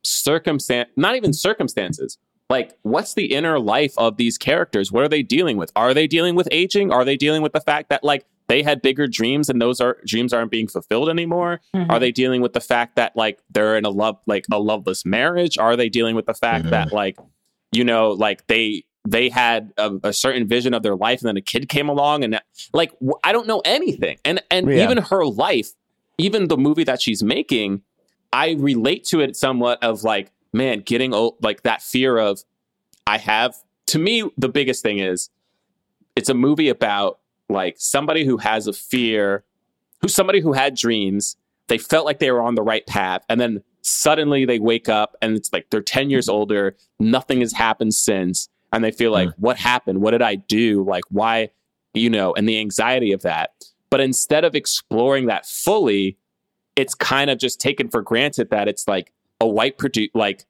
circumstance 0.03 0.89
not 0.95 1.15
even 1.15 1.33
circumstances 1.33 2.17
like 2.49 2.71
what's 2.83 3.13
the 3.13 3.33
inner 3.33 3.59
life 3.59 3.93
of 3.97 4.17
these 4.17 4.37
characters 4.37 4.91
what 4.91 5.03
are 5.03 5.07
they 5.09 5.21
dealing 5.23 5.57
with 5.57 5.71
are 5.75 5.93
they 5.93 6.07
dealing 6.07 6.35
with 6.35 6.47
aging 6.51 6.91
are 6.91 7.05
they 7.05 7.17
dealing 7.17 7.41
with 7.41 7.53
the 7.53 7.61
fact 7.61 7.89
that 7.89 8.03
like 8.03 8.25
they 8.47 8.63
had 8.63 8.81
bigger 8.81 9.05
dreams 9.05 9.47
and 9.49 9.61
those 9.61 9.79
are 9.79 9.97
dreams 10.07 10.33
aren't 10.33 10.49
being 10.49 10.67
fulfilled 10.67 11.07
anymore? 11.07 11.61
Mhm. 11.75 11.87
Are 11.91 11.99
they 11.99 12.11
dealing 12.11 12.41
with 12.41 12.53
the 12.53 12.59
fact 12.59 12.95
that 12.95 13.15
like 13.15 13.37
they're 13.51 13.77
in 13.77 13.85
a 13.85 13.91
love 13.91 14.17
like 14.25 14.45
a 14.51 14.57
loveless 14.57 15.05
marriage? 15.05 15.59
Are 15.59 15.75
they 15.75 15.87
dealing 15.87 16.15
with 16.15 16.25
the 16.25 16.33
fact 16.33 16.65
Mhm. 16.65 16.69
that 16.71 16.91
like 16.91 17.15
you 17.71 17.83
know 17.83 18.09
like 18.13 18.47
they 18.47 18.85
they 19.07 19.29
had 19.29 19.71
a, 19.77 19.91
a 20.03 20.13
certain 20.13 20.47
vision 20.47 20.73
of 20.73 20.81
their 20.81 20.95
life 20.95 21.19
and 21.21 21.27
then 21.27 21.37
a 21.37 21.41
kid 21.41 21.69
came 21.69 21.89
along 21.89 22.23
and 22.23 22.41
like 22.73 22.89
w- 22.93 23.13
I 23.23 23.33
don't 23.33 23.45
know 23.45 23.61
anything. 23.65 24.17
And 24.25 24.41
and 24.49 24.67
Yeah. 24.67 24.83
even 24.83 24.97
her 24.97 25.25
life, 25.27 25.69
even 26.17 26.47
the 26.47 26.57
movie 26.57 26.83
that 26.85 27.03
she's 27.03 27.21
making, 27.21 27.83
I 28.31 28.51
relate 28.59 29.05
to 29.05 29.21
it 29.21 29.35
somewhat 29.35 29.83
of 29.83 30.03
like 30.03 30.31
man 30.53 30.81
getting 30.81 31.13
old 31.13 31.35
like 31.41 31.63
that 31.63 31.81
fear 31.81 32.17
of 32.17 32.43
I 33.07 33.17
have 33.17 33.55
to 33.87 33.99
me 33.99 34.29
the 34.37 34.49
biggest 34.49 34.83
thing 34.83 34.99
is 34.99 35.29
it's 36.15 36.29
a 36.29 36.33
movie 36.33 36.69
about 36.69 37.19
like 37.49 37.75
somebody 37.77 38.25
who 38.25 38.37
has 38.37 38.67
a 38.67 38.73
fear 38.73 39.43
who's 40.01 40.13
somebody 40.13 40.39
who 40.39 40.53
had 40.53 40.75
dreams 40.75 41.37
they 41.67 41.77
felt 41.77 42.05
like 42.05 42.19
they 42.19 42.31
were 42.31 42.41
on 42.41 42.55
the 42.55 42.63
right 42.63 42.85
path 42.87 43.23
and 43.29 43.39
then 43.39 43.63
suddenly 43.81 44.45
they 44.45 44.59
wake 44.59 44.89
up 44.89 45.15
and 45.21 45.35
it's 45.35 45.51
like 45.53 45.67
they're 45.69 45.81
10 45.81 46.09
years 46.09 46.25
mm-hmm. 46.25 46.35
older 46.35 46.75
nothing 46.99 47.41
has 47.41 47.53
happened 47.53 47.93
since 47.93 48.49
and 48.71 48.83
they 48.83 48.91
feel 48.91 49.11
like 49.11 49.29
mm. 49.29 49.33
what 49.37 49.57
happened? 49.57 50.01
What 50.01 50.11
did 50.11 50.21
i 50.21 50.35
do? 50.35 50.83
Like 50.83 51.03
why? 51.09 51.49
You 51.93 52.09
know 52.09 52.33
and 52.35 52.47
the 52.47 52.59
anxiety 52.59 53.11
of 53.11 53.23
that. 53.23 53.51
But 53.89 53.99
instead 53.99 54.43
of 54.43 54.55
exploring 54.55 55.25
that 55.25 55.47
fully 55.47 56.17
it's 56.79 56.95
kind 56.95 57.29
of 57.29 57.37
just 57.37 57.59
taken 57.59 57.89
for 57.89 58.01
granted 58.01 58.49
that 58.49 58.67
it's 58.67 58.87
like 58.87 59.11
a 59.39 59.47
white 59.47 59.77
produ- 59.77 60.11
like 60.13 60.45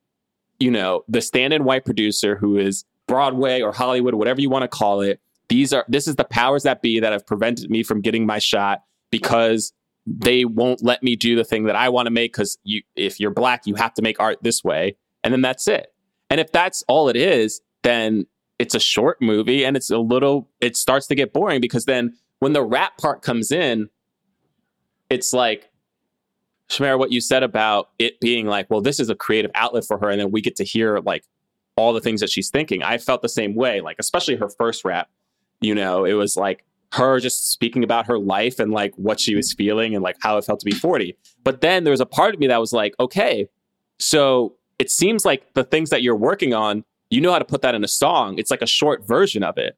you 0.59 0.71
know 0.71 1.03
the 1.07 1.21
stand-in 1.21 1.63
white 1.63 1.85
producer 1.85 2.35
who 2.35 2.57
is 2.57 2.85
broadway 3.07 3.61
or 3.61 3.71
hollywood 3.71 4.13
whatever 4.13 4.39
you 4.39 4.49
want 4.49 4.63
to 4.63 4.67
call 4.67 5.01
it 5.01 5.19
these 5.49 5.73
are 5.73 5.83
this 5.87 6.07
is 6.07 6.15
the 6.15 6.23
powers 6.23 6.63
that 6.63 6.81
be 6.81 6.99
that 6.99 7.11
have 7.11 7.25
prevented 7.25 7.69
me 7.69 7.83
from 7.83 8.01
getting 8.01 8.25
my 8.25 8.39
shot 8.39 8.83
because 9.11 9.73
they 10.05 10.45
won't 10.45 10.83
let 10.83 11.03
me 11.03 11.15
do 11.15 11.35
the 11.35 11.43
thing 11.43 11.65
that 11.65 11.75
I 11.75 11.89
want 11.89 12.07
to 12.07 12.11
make 12.11 12.33
because 12.33 12.57
you 12.63 12.81
if 12.95 13.19
you're 13.19 13.31
black, 13.31 13.67
you 13.67 13.75
have 13.75 13.93
to 13.95 14.01
make 14.01 14.19
art 14.19 14.37
this 14.41 14.63
way. 14.63 14.95
And 15.23 15.33
then 15.33 15.41
that's 15.41 15.67
it. 15.67 15.93
And 16.29 16.39
if 16.39 16.51
that's 16.51 16.83
all 16.87 17.09
it 17.09 17.15
is, 17.15 17.61
then 17.83 18.25
it's 18.57 18.75
a 18.75 18.79
short 18.79 19.21
movie 19.21 19.65
and 19.65 19.75
it's 19.75 19.89
a 19.89 19.97
little 19.97 20.49
it 20.61 20.77
starts 20.77 21.07
to 21.07 21.15
get 21.15 21.33
boring 21.33 21.61
because 21.61 21.85
then 21.85 22.15
when 22.39 22.53
the 22.53 22.63
rap 22.63 22.97
part 22.97 23.21
comes 23.21 23.51
in, 23.51 23.89
it's 25.09 25.33
like 25.33 25.68
Shmer, 26.69 26.99
what 26.99 27.11
you 27.11 27.19
said 27.19 27.43
about 27.43 27.89
it 27.97 28.19
being 28.19 28.45
like, 28.45 28.69
well, 28.69 28.81
this 28.81 28.99
is 28.99 29.09
a 29.09 29.15
creative 29.15 29.51
outlet 29.55 29.85
for 29.85 29.97
her, 29.97 30.09
and 30.09 30.19
then 30.19 30.31
we 30.31 30.41
get 30.41 30.55
to 30.57 30.63
hear 30.63 30.99
like 30.99 31.23
all 31.75 31.93
the 31.93 32.01
things 32.01 32.21
that 32.21 32.29
she's 32.29 32.49
thinking. 32.49 32.83
I 32.83 32.97
felt 32.97 33.21
the 33.21 33.29
same 33.29 33.55
way, 33.55 33.81
like 33.81 33.97
especially 33.99 34.35
her 34.35 34.49
first 34.49 34.85
rap. 34.85 35.09
You 35.61 35.73
know, 35.75 36.05
it 36.05 36.13
was 36.13 36.37
like 36.37 36.63
her 36.93 37.19
just 37.19 37.51
speaking 37.51 37.83
about 37.83 38.07
her 38.07 38.17
life 38.19 38.59
and 38.59 38.71
like 38.71 38.93
what 38.95 39.19
she 39.19 39.35
was 39.35 39.53
feeling 39.53 39.93
and 39.93 40.03
like 40.03 40.17
how 40.21 40.37
it 40.37 40.45
felt 40.45 40.59
to 40.59 40.65
be 40.65 40.71
40. 40.71 41.17
But 41.43 41.61
then 41.61 41.83
there 41.83 41.91
was 41.91 42.01
a 42.01 42.05
part 42.05 42.33
of 42.33 42.39
me 42.39 42.47
that 42.47 42.59
was 42.59 42.73
like, 42.73 42.95
okay, 42.99 43.47
so 43.99 44.55
it 44.79 44.89
seems 44.89 45.25
like 45.25 45.53
the 45.53 45.63
things 45.63 45.89
that 45.89 46.01
you're 46.01 46.15
working 46.15 46.53
on, 46.53 46.83
you 47.09 47.21
know 47.21 47.31
how 47.31 47.39
to 47.39 47.45
put 47.45 47.61
that 47.61 47.75
in 47.75 47.83
a 47.83 47.87
song. 47.87 48.37
It's 48.37 48.51
like 48.51 48.61
a 48.61 48.67
short 48.67 49.07
version 49.07 49.43
of 49.43 49.57
it. 49.57 49.77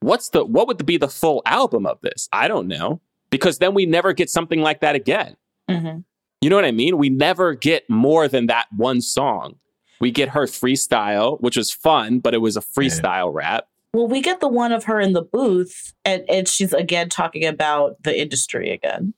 What's 0.00 0.30
the 0.30 0.44
what 0.44 0.66
would 0.66 0.84
be 0.86 0.96
the 0.96 1.08
full 1.08 1.42
album 1.46 1.86
of 1.86 2.00
this? 2.02 2.28
I 2.32 2.48
don't 2.48 2.68
know. 2.68 3.00
Because 3.30 3.58
then 3.58 3.74
we 3.74 3.86
never 3.86 4.12
get 4.12 4.28
something 4.28 4.60
like 4.60 4.80
that 4.80 4.94
again. 4.94 5.36
Mhm. 5.68 6.04
You 6.40 6.48
know 6.48 6.56
what 6.56 6.64
I 6.64 6.72
mean? 6.72 6.96
We 6.96 7.10
never 7.10 7.54
get 7.54 7.88
more 7.90 8.26
than 8.26 8.46
that 8.46 8.66
one 8.74 9.00
song. 9.00 9.56
We 10.00 10.10
get 10.10 10.30
her 10.30 10.46
freestyle, 10.46 11.38
which 11.40 11.56
was 11.56 11.70
fun, 11.70 12.20
but 12.20 12.32
it 12.32 12.38
was 12.38 12.56
a 12.56 12.62
freestyle 12.62 13.32
rap. 13.32 13.68
Well, 13.92 14.08
we 14.08 14.22
get 14.22 14.40
the 14.40 14.48
one 14.48 14.72
of 14.72 14.84
her 14.84 14.98
in 15.00 15.12
the 15.12 15.22
booth, 15.22 15.92
and, 16.04 16.24
and 16.30 16.48
she's 16.48 16.72
again 16.72 17.08
talking 17.10 17.44
about 17.44 18.02
the 18.02 18.18
industry 18.18 18.70
again. 18.70 19.12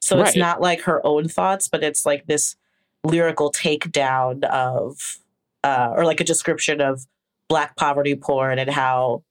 So 0.00 0.20
it's 0.20 0.36
not 0.36 0.60
like 0.60 0.80
her 0.82 1.04
own 1.06 1.28
thoughts, 1.28 1.68
but 1.68 1.84
it's 1.84 2.06
like 2.06 2.26
this 2.26 2.56
lyrical 3.04 3.52
takedown 3.52 4.44
of, 4.44 5.18
uh, 5.64 5.92
or 5.94 6.04
like 6.04 6.20
a 6.20 6.24
description 6.24 6.80
of 6.80 7.06
black 7.48 7.76
poverty 7.76 8.16
porn 8.16 8.58
and 8.58 8.70
how, 8.70 9.22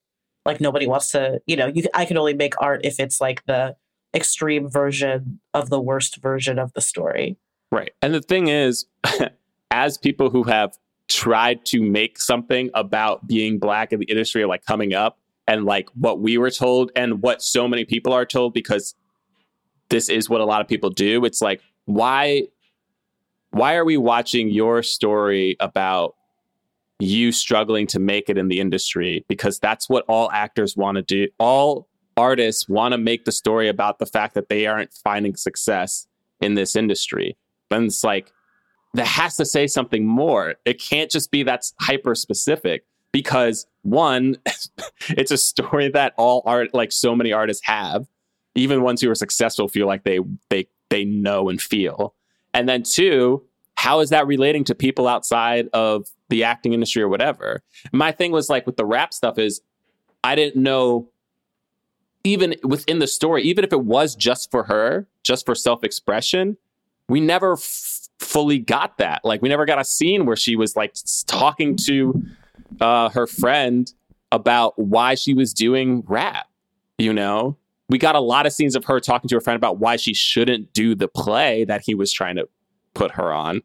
like, 0.45 0.61
nobody 0.61 0.88
wants 0.88 1.11
to, 1.11 1.41
you 1.45 1.55
know, 1.55 1.68
you 1.68 1.84
I 1.93 2.05
can 2.05 2.18
only 2.18 2.34
make 2.34 2.53
art 2.61 2.81
if 2.84 2.99
it's 2.99 3.19
like 3.19 3.43
the 3.45 3.76
extreme 4.13 4.69
version 4.69 5.39
of 5.53 5.69
the 5.69 5.79
worst 5.79 6.17
version 6.17 6.59
of 6.59 6.73
the 6.73 6.81
story. 6.81 7.38
Right. 7.71 7.91
And 8.01 8.13
the 8.13 8.21
thing 8.21 8.47
is, 8.47 8.85
as 9.71 9.97
people 9.97 10.29
who 10.29 10.43
have 10.43 10.77
tried 11.07 11.65
to 11.65 11.81
make 11.81 12.19
something 12.19 12.69
about 12.73 13.27
being 13.27 13.59
black 13.59 13.93
in 13.93 13.99
the 13.99 14.05
industry, 14.05 14.45
like 14.45 14.65
coming 14.65 14.93
up 14.93 15.17
and 15.47 15.65
like 15.65 15.89
what 15.93 16.19
we 16.19 16.38
were 16.38 16.51
told 16.51 16.91
and 16.95 17.21
what 17.21 17.41
so 17.41 17.67
many 17.67 17.85
people 17.85 18.13
are 18.13 18.25
told, 18.25 18.53
because 18.53 18.95
this 19.89 20.09
is 20.09 20.29
what 20.29 20.41
a 20.41 20.45
lot 20.45 20.61
of 20.61 20.67
people 20.67 20.89
do. 20.89 21.25
It's 21.25 21.41
like, 21.41 21.61
why, 21.85 22.47
why 23.51 23.75
are 23.75 23.85
we 23.85 23.97
watching 23.97 24.49
your 24.49 24.83
story 24.83 25.57
about 25.59 26.15
you 26.99 27.31
struggling 27.31 27.88
to 27.88 27.99
make 27.99 28.29
it 28.29 28.38
in 28.38 28.47
the 28.47 28.59
industry? 28.59 29.25
Because 29.27 29.59
that's 29.59 29.89
what 29.89 30.05
all 30.07 30.31
actors 30.31 30.77
want 30.77 30.95
to 30.95 31.01
do. 31.01 31.27
All 31.39 31.88
artists 32.22 32.69
want 32.69 32.91
to 32.91 32.98
make 32.98 33.26
the 33.26 33.31
story 33.31 33.68
about 33.68 33.99
the 33.99 34.06
fact 34.06 34.35
that 34.35 34.48
they 34.48 34.68
aren't 34.68 34.93
finding 34.93 35.35
success 35.35 36.07
in 36.39 36.53
this 36.53 36.76
industry. 36.76 37.35
And 37.72 37.85
it's 37.85 38.03
like, 38.03 38.31
that 38.93 39.07
has 39.07 39.35
to 39.38 39.45
say 39.45 39.68
something 39.68 40.06
more. 40.06 40.56
It 40.65 40.80
can't 40.80 41.10
just 41.10 41.31
be 41.31 41.43
that's 41.43 41.73
hyper 41.80 42.14
specific 42.14 42.85
because 43.11 43.65
one, 43.84 44.38
it's 45.10 45.31
a 45.31 45.38
story 45.38 45.89
that 45.89 46.14
all 46.18 46.43
art, 46.45 46.73
like 46.73 46.91
so 46.91 47.15
many 47.15 47.31
artists 47.31 47.65
have, 47.65 48.07
even 48.56 48.84
ones 48.84 49.02
who 49.02 49.10
are 49.10 49.15
successful 49.15 49.68
feel 49.68 49.88
like 49.88 50.03
they 50.03 50.19
they 50.49 50.68
they 50.89 51.06
know 51.06 51.49
and 51.49 51.61
feel. 51.61 52.14
And 52.53 52.68
then 52.68 52.84
two, 52.84 53.43
how 53.76 54.02
is 54.02 54.10
that 54.10 54.27
relating 54.27 54.65
to 54.65 54.76
people 54.76 55.07
outside 55.07 55.69
of 55.72 56.07
the 56.27 56.43
acting 56.43 56.73
industry 56.73 57.02
or 57.02 57.07
whatever? 57.07 57.64
My 57.93 58.11
thing 58.11 58.34
was 58.34 58.49
like 58.49 58.65
with 58.65 58.76
the 58.76 58.85
rap 58.85 59.14
stuff 59.14 59.39
is 59.39 59.61
I 60.23 60.35
didn't 60.35 60.61
know 60.61 61.07
even 62.23 62.56
within 62.64 62.99
the 62.99 63.07
story, 63.07 63.43
even 63.43 63.64
if 63.64 63.73
it 63.73 63.84
was 63.84 64.15
just 64.15 64.52
for 64.52 64.64
her, 64.64 65.07
just 65.23 65.45
for 65.45 65.56
self 65.56 65.84
expression, 65.84 66.57
we 67.10 67.19
never 67.19 67.53
f- 67.53 68.07
fully 68.19 68.60
got 68.60 68.98
that. 68.98 69.22
Like, 69.23 69.41
we 69.41 69.49
never 69.49 69.65
got 69.65 69.80
a 69.80 69.84
scene 69.84 70.26
where 70.26 70.35
she 70.35 70.56
was 70.56 70.76
like 70.76 70.95
talking 71.27 71.76
to 71.88 72.23
uh, 72.80 73.10
her 73.10 73.27
friend 73.27 73.91
about 74.31 74.77
why 74.80 75.15
she 75.15 75.34
was 75.34 75.53
doing 75.53 76.03
rap. 76.07 76.48
You 76.98 77.14
know, 77.14 77.57
we 77.89 77.98
got 77.98 78.15
a 78.15 78.19
lot 78.19 78.45
of 78.45 78.53
scenes 78.53 78.76
of 78.76 78.85
her 78.85 78.99
talking 78.99 79.27
to 79.30 79.35
her 79.35 79.41
friend 79.41 79.57
about 79.57 79.80
why 79.80 79.95
she 79.95 80.14
shouldn't 80.14 80.72
do 80.73 80.95
the 80.95 81.07
play 81.07 81.65
that 81.65 81.81
he 81.81 81.95
was 81.95 82.11
trying 82.11 82.35
to 82.35 82.48
put 82.93 83.11
her 83.11 83.34
on. 83.34 83.61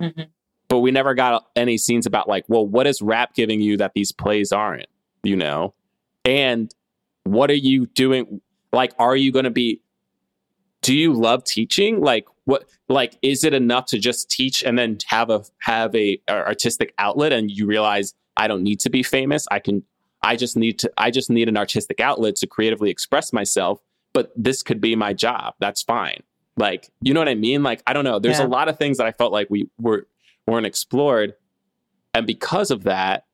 Mhm. 0.00 0.26
But 0.68 0.80
we 0.80 0.90
never 0.90 1.14
got 1.14 1.46
any 1.56 1.78
scenes 1.78 2.06
about 2.06 2.28
like, 2.28 2.44
well, 2.48 2.66
what 2.66 2.86
is 2.86 3.00
rap 3.00 3.34
giving 3.34 3.60
you 3.60 3.76
that 3.78 3.92
these 3.94 4.12
plays 4.12 4.52
aren't? 4.52 4.86
You 5.22 5.36
know, 5.36 5.74
and 6.24 6.74
what 7.24 7.50
are 7.50 7.54
you 7.54 7.86
doing? 7.86 8.40
Like, 8.72 8.92
are 8.98 9.16
you 9.16 9.32
going 9.32 9.44
to 9.44 9.50
be? 9.50 9.80
Do 10.82 10.94
you 10.96 11.12
love 11.12 11.44
teaching? 11.44 12.00
Like, 12.00 12.26
what? 12.44 12.64
Like, 12.88 13.18
is 13.22 13.44
it 13.44 13.52
enough 13.52 13.86
to 13.86 13.98
just 13.98 14.30
teach 14.30 14.62
and 14.62 14.78
then 14.78 14.98
have 15.06 15.28
a 15.30 15.42
have 15.62 15.94
a, 15.94 16.20
a 16.28 16.32
artistic 16.46 16.94
outlet, 16.98 17.32
and 17.32 17.50
you 17.50 17.66
realize 17.66 18.14
I 18.36 18.48
don't 18.48 18.62
need 18.62 18.80
to 18.80 18.90
be 18.90 19.02
famous. 19.02 19.46
I 19.50 19.58
can. 19.58 19.82
I 20.22 20.36
just 20.36 20.56
need 20.56 20.78
to. 20.80 20.92
I 20.96 21.10
just 21.10 21.30
need 21.30 21.48
an 21.48 21.56
artistic 21.56 22.00
outlet 22.00 22.36
to 22.36 22.46
creatively 22.46 22.90
express 22.90 23.32
myself. 23.32 23.80
But 24.12 24.32
this 24.36 24.62
could 24.62 24.80
be 24.80 24.96
my 24.96 25.12
job. 25.12 25.54
That's 25.60 25.82
fine. 25.82 26.22
Like, 26.56 26.90
you 27.00 27.14
know 27.14 27.20
what 27.20 27.28
I 27.28 27.34
mean? 27.36 27.62
Like, 27.62 27.82
I 27.86 27.92
don't 27.92 28.04
know. 28.04 28.18
There's 28.18 28.38
Yeah. 28.40 28.46
a 28.46 28.48
lot 28.48 28.68
of 28.68 28.76
things 28.76 28.98
that 28.98 29.06
I 29.06 29.12
felt 29.12 29.32
like 29.32 29.48
we 29.50 29.68
were 29.78 30.06
weren't 30.46 30.66
explored, 30.66 31.34
and 32.14 32.26
because 32.26 32.70
of 32.70 32.84
that, 32.84 33.24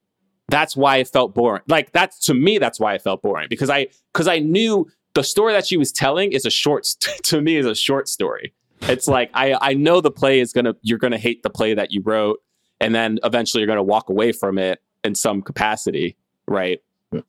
that's 0.48 0.76
why 0.76 0.98
it 0.98 1.08
felt 1.08 1.34
boring. 1.34 1.62
Like 1.68 1.92
that's 1.92 2.18
to 2.26 2.34
me, 2.34 2.58
that's 2.58 2.78
why 2.78 2.94
it 2.94 3.02
felt 3.02 3.22
boring 3.22 3.48
because 3.50 3.70
I 3.70 3.88
because 4.12 4.28
I 4.28 4.38
knew 4.38 4.88
the 5.14 5.24
story 5.24 5.52
that 5.52 5.66
she 5.66 5.76
was 5.76 5.92
telling 5.92 6.32
is 6.32 6.46
a 6.46 6.50
short 6.50 6.84
to 7.24 7.40
me 7.40 7.56
is 7.56 7.66
a 7.66 7.74
short 7.74 8.08
story. 8.08 8.54
It's 8.82 9.08
like 9.08 9.30
I 9.34 9.56
I 9.60 9.74
know 9.74 10.00
the 10.00 10.10
play 10.10 10.40
is 10.40 10.52
gonna 10.52 10.74
you're 10.82 10.98
gonna 10.98 11.18
hate 11.18 11.42
the 11.42 11.50
play 11.50 11.74
that 11.74 11.92
you 11.92 12.02
wrote, 12.04 12.40
and 12.80 12.94
then 12.94 13.18
eventually 13.24 13.60
you're 13.60 13.68
gonna 13.68 13.82
walk 13.82 14.08
away 14.08 14.32
from 14.32 14.58
it 14.58 14.80
in 15.04 15.14
some 15.14 15.42
capacity, 15.42 16.16
right? 16.46 16.80
What, 17.10 17.24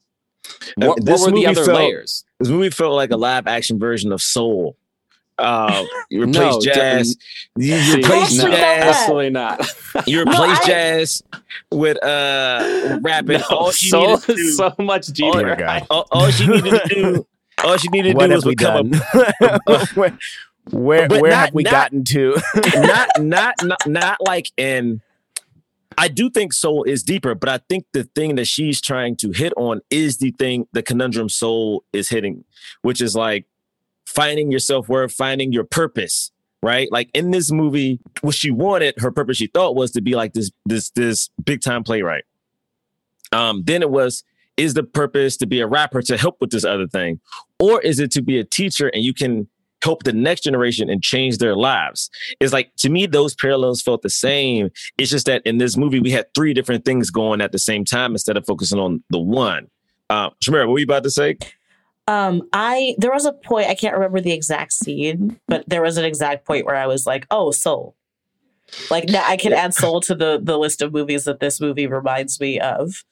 uh, 0.80 0.94
what 1.04 1.20
were 1.20 1.30
the 1.32 1.46
other 1.46 1.64
felt- 1.64 1.76
layers? 1.76 2.24
This 2.38 2.48
movie 2.48 2.70
felt 2.70 2.94
like 2.94 3.10
a 3.10 3.16
live 3.16 3.46
action 3.46 3.78
version 3.78 4.12
of 4.12 4.22
Soul. 4.22 4.76
Uh, 5.38 5.84
you 6.10 6.22
replace 6.24 6.34
No, 6.54 6.60
jazz. 6.60 7.16
You 7.56 7.74
you 7.76 7.96
replace 7.98 8.36
no, 8.38 8.48
jazz. 8.50 8.96
absolutely 8.96 9.30
not. 9.30 9.66
You 10.06 10.24
No, 10.24 10.32
replace 10.32 10.58
I- 10.62 10.66
jazz 10.66 11.22
with 11.70 12.02
uh 12.04 12.98
rapping. 13.02 13.38
No, 13.40 13.56
all 13.56 13.70
she 13.70 13.88
soul 13.88 14.02
needed 14.16 14.22
to 14.22 14.32
is 14.32 14.36
do, 14.38 14.50
so 14.52 14.74
much 14.78 15.06
deeper. 15.08 15.56
God. 15.56 15.86
all, 15.90 16.06
all 16.10 16.30
she 16.30 16.46
needed 16.46 16.70
to 16.82 16.88
do, 16.88 17.26
all 17.64 17.76
she 17.76 17.88
needed 17.88 18.10
to 18.12 18.16
What 18.16 18.26
do 18.26 18.32
have 18.32 18.44
was 18.44 18.54
become 18.54 18.90
done? 18.90 19.00
where 19.94 20.18
where, 20.70 21.08
But 21.08 21.20
where 21.22 21.30
not- 21.30 21.38
have 21.46 21.54
we 21.54 21.62
not- 21.62 21.70
gotten 21.70 22.04
to? 22.04 22.36
not 22.74 23.08
not 23.20 23.54
not 23.62 23.86
not 23.86 24.18
like 24.20 24.50
in. 24.56 25.00
I 25.96 26.06
do 26.06 26.30
think 26.30 26.52
Soul 26.52 26.84
is 26.84 27.02
deeper, 27.02 27.34
but 27.34 27.48
I 27.48 27.58
think 27.68 27.84
the 27.92 28.04
thing 28.04 28.36
that 28.36 28.46
she's 28.46 28.80
trying 28.80 29.16
to 29.16 29.32
hit 29.32 29.52
on 29.56 29.80
is 29.90 30.18
the 30.18 30.30
thing, 30.32 30.68
the 30.72 30.80
conundrum 30.82 31.28
Soul 31.28 31.82
is 31.92 32.08
hitting, 32.08 32.44
which 32.82 33.00
is 33.00 33.16
like 33.16 33.46
finding 34.08 34.50
your 34.50 34.58
self-worth, 34.58 35.12
finding 35.12 35.52
your 35.52 35.64
purpose, 35.64 36.32
right? 36.62 36.90
Like 36.90 37.10
in 37.12 37.30
this 37.30 37.52
movie, 37.52 38.00
what 38.22 38.34
she 38.34 38.50
wanted, 38.50 38.94
her 38.98 39.12
purpose 39.12 39.36
she 39.36 39.48
thought 39.48 39.76
was 39.76 39.90
to 39.92 40.00
be 40.00 40.14
like 40.14 40.32
this 40.32 40.50
this 40.64 40.90
this 40.90 41.28
big 41.44 41.60
time 41.60 41.84
playwright. 41.84 42.24
Um, 43.32 43.62
then 43.64 43.82
it 43.82 43.90
was 43.90 44.24
is 44.56 44.74
the 44.74 44.82
purpose 44.82 45.36
to 45.36 45.46
be 45.46 45.60
a 45.60 45.66
rapper 45.66 46.02
to 46.02 46.16
help 46.16 46.38
with 46.40 46.50
this 46.50 46.64
other 46.64 46.88
thing, 46.88 47.20
or 47.58 47.80
is 47.82 48.00
it 48.00 48.10
to 48.12 48.22
be 48.22 48.38
a 48.38 48.44
teacher 48.44 48.88
and 48.88 49.04
you 49.04 49.12
can 49.12 49.46
help 49.84 50.02
the 50.02 50.12
next 50.12 50.40
generation 50.40 50.88
and 50.88 51.02
change 51.02 51.36
their 51.36 51.54
lives? 51.54 52.08
It's 52.40 52.52
like 52.52 52.74
to 52.78 52.88
me, 52.88 53.06
those 53.06 53.34
parallels 53.34 53.82
felt 53.82 54.00
the 54.00 54.10
same. 54.10 54.70
It's 54.96 55.10
just 55.10 55.26
that 55.26 55.42
in 55.44 55.58
this 55.58 55.76
movie, 55.76 56.00
we 56.00 56.10
had 56.10 56.32
three 56.34 56.54
different 56.54 56.86
things 56.86 57.10
going 57.10 57.42
at 57.42 57.52
the 57.52 57.58
same 57.58 57.84
time 57.84 58.12
instead 58.12 58.38
of 58.38 58.46
focusing 58.46 58.78
on 58.78 59.04
the 59.10 59.18
one. 59.18 59.68
Uh, 60.08 60.30
Shamira, 60.42 60.66
what 60.66 60.72
were 60.72 60.78
you 60.78 60.84
about 60.84 61.02
to 61.02 61.10
say? 61.10 61.36
Um, 62.08 62.48
I 62.54 62.94
there 62.98 63.12
was 63.12 63.26
a 63.26 63.32
point 63.32 63.68
I 63.68 63.74
can't 63.74 63.94
remember 63.94 64.20
the 64.20 64.32
exact 64.32 64.72
scene, 64.72 65.38
but 65.46 65.68
there 65.68 65.82
was 65.82 65.98
an 65.98 66.04
exact 66.04 66.46
point 66.46 66.64
where 66.66 66.74
I 66.74 66.86
was 66.86 67.06
like, 67.06 67.26
"Oh, 67.30 67.50
Soul." 67.50 67.94
Like 68.90 69.08
now, 69.08 69.22
I 69.26 69.36
can 69.36 69.52
add 69.52 69.74
Soul 69.74 70.00
to 70.02 70.14
the 70.14 70.40
the 70.42 70.58
list 70.58 70.82
of 70.82 70.92
movies 70.92 71.24
that 71.24 71.38
this 71.40 71.60
movie 71.60 71.86
reminds 71.86 72.40
me 72.40 72.58
of. 72.60 73.04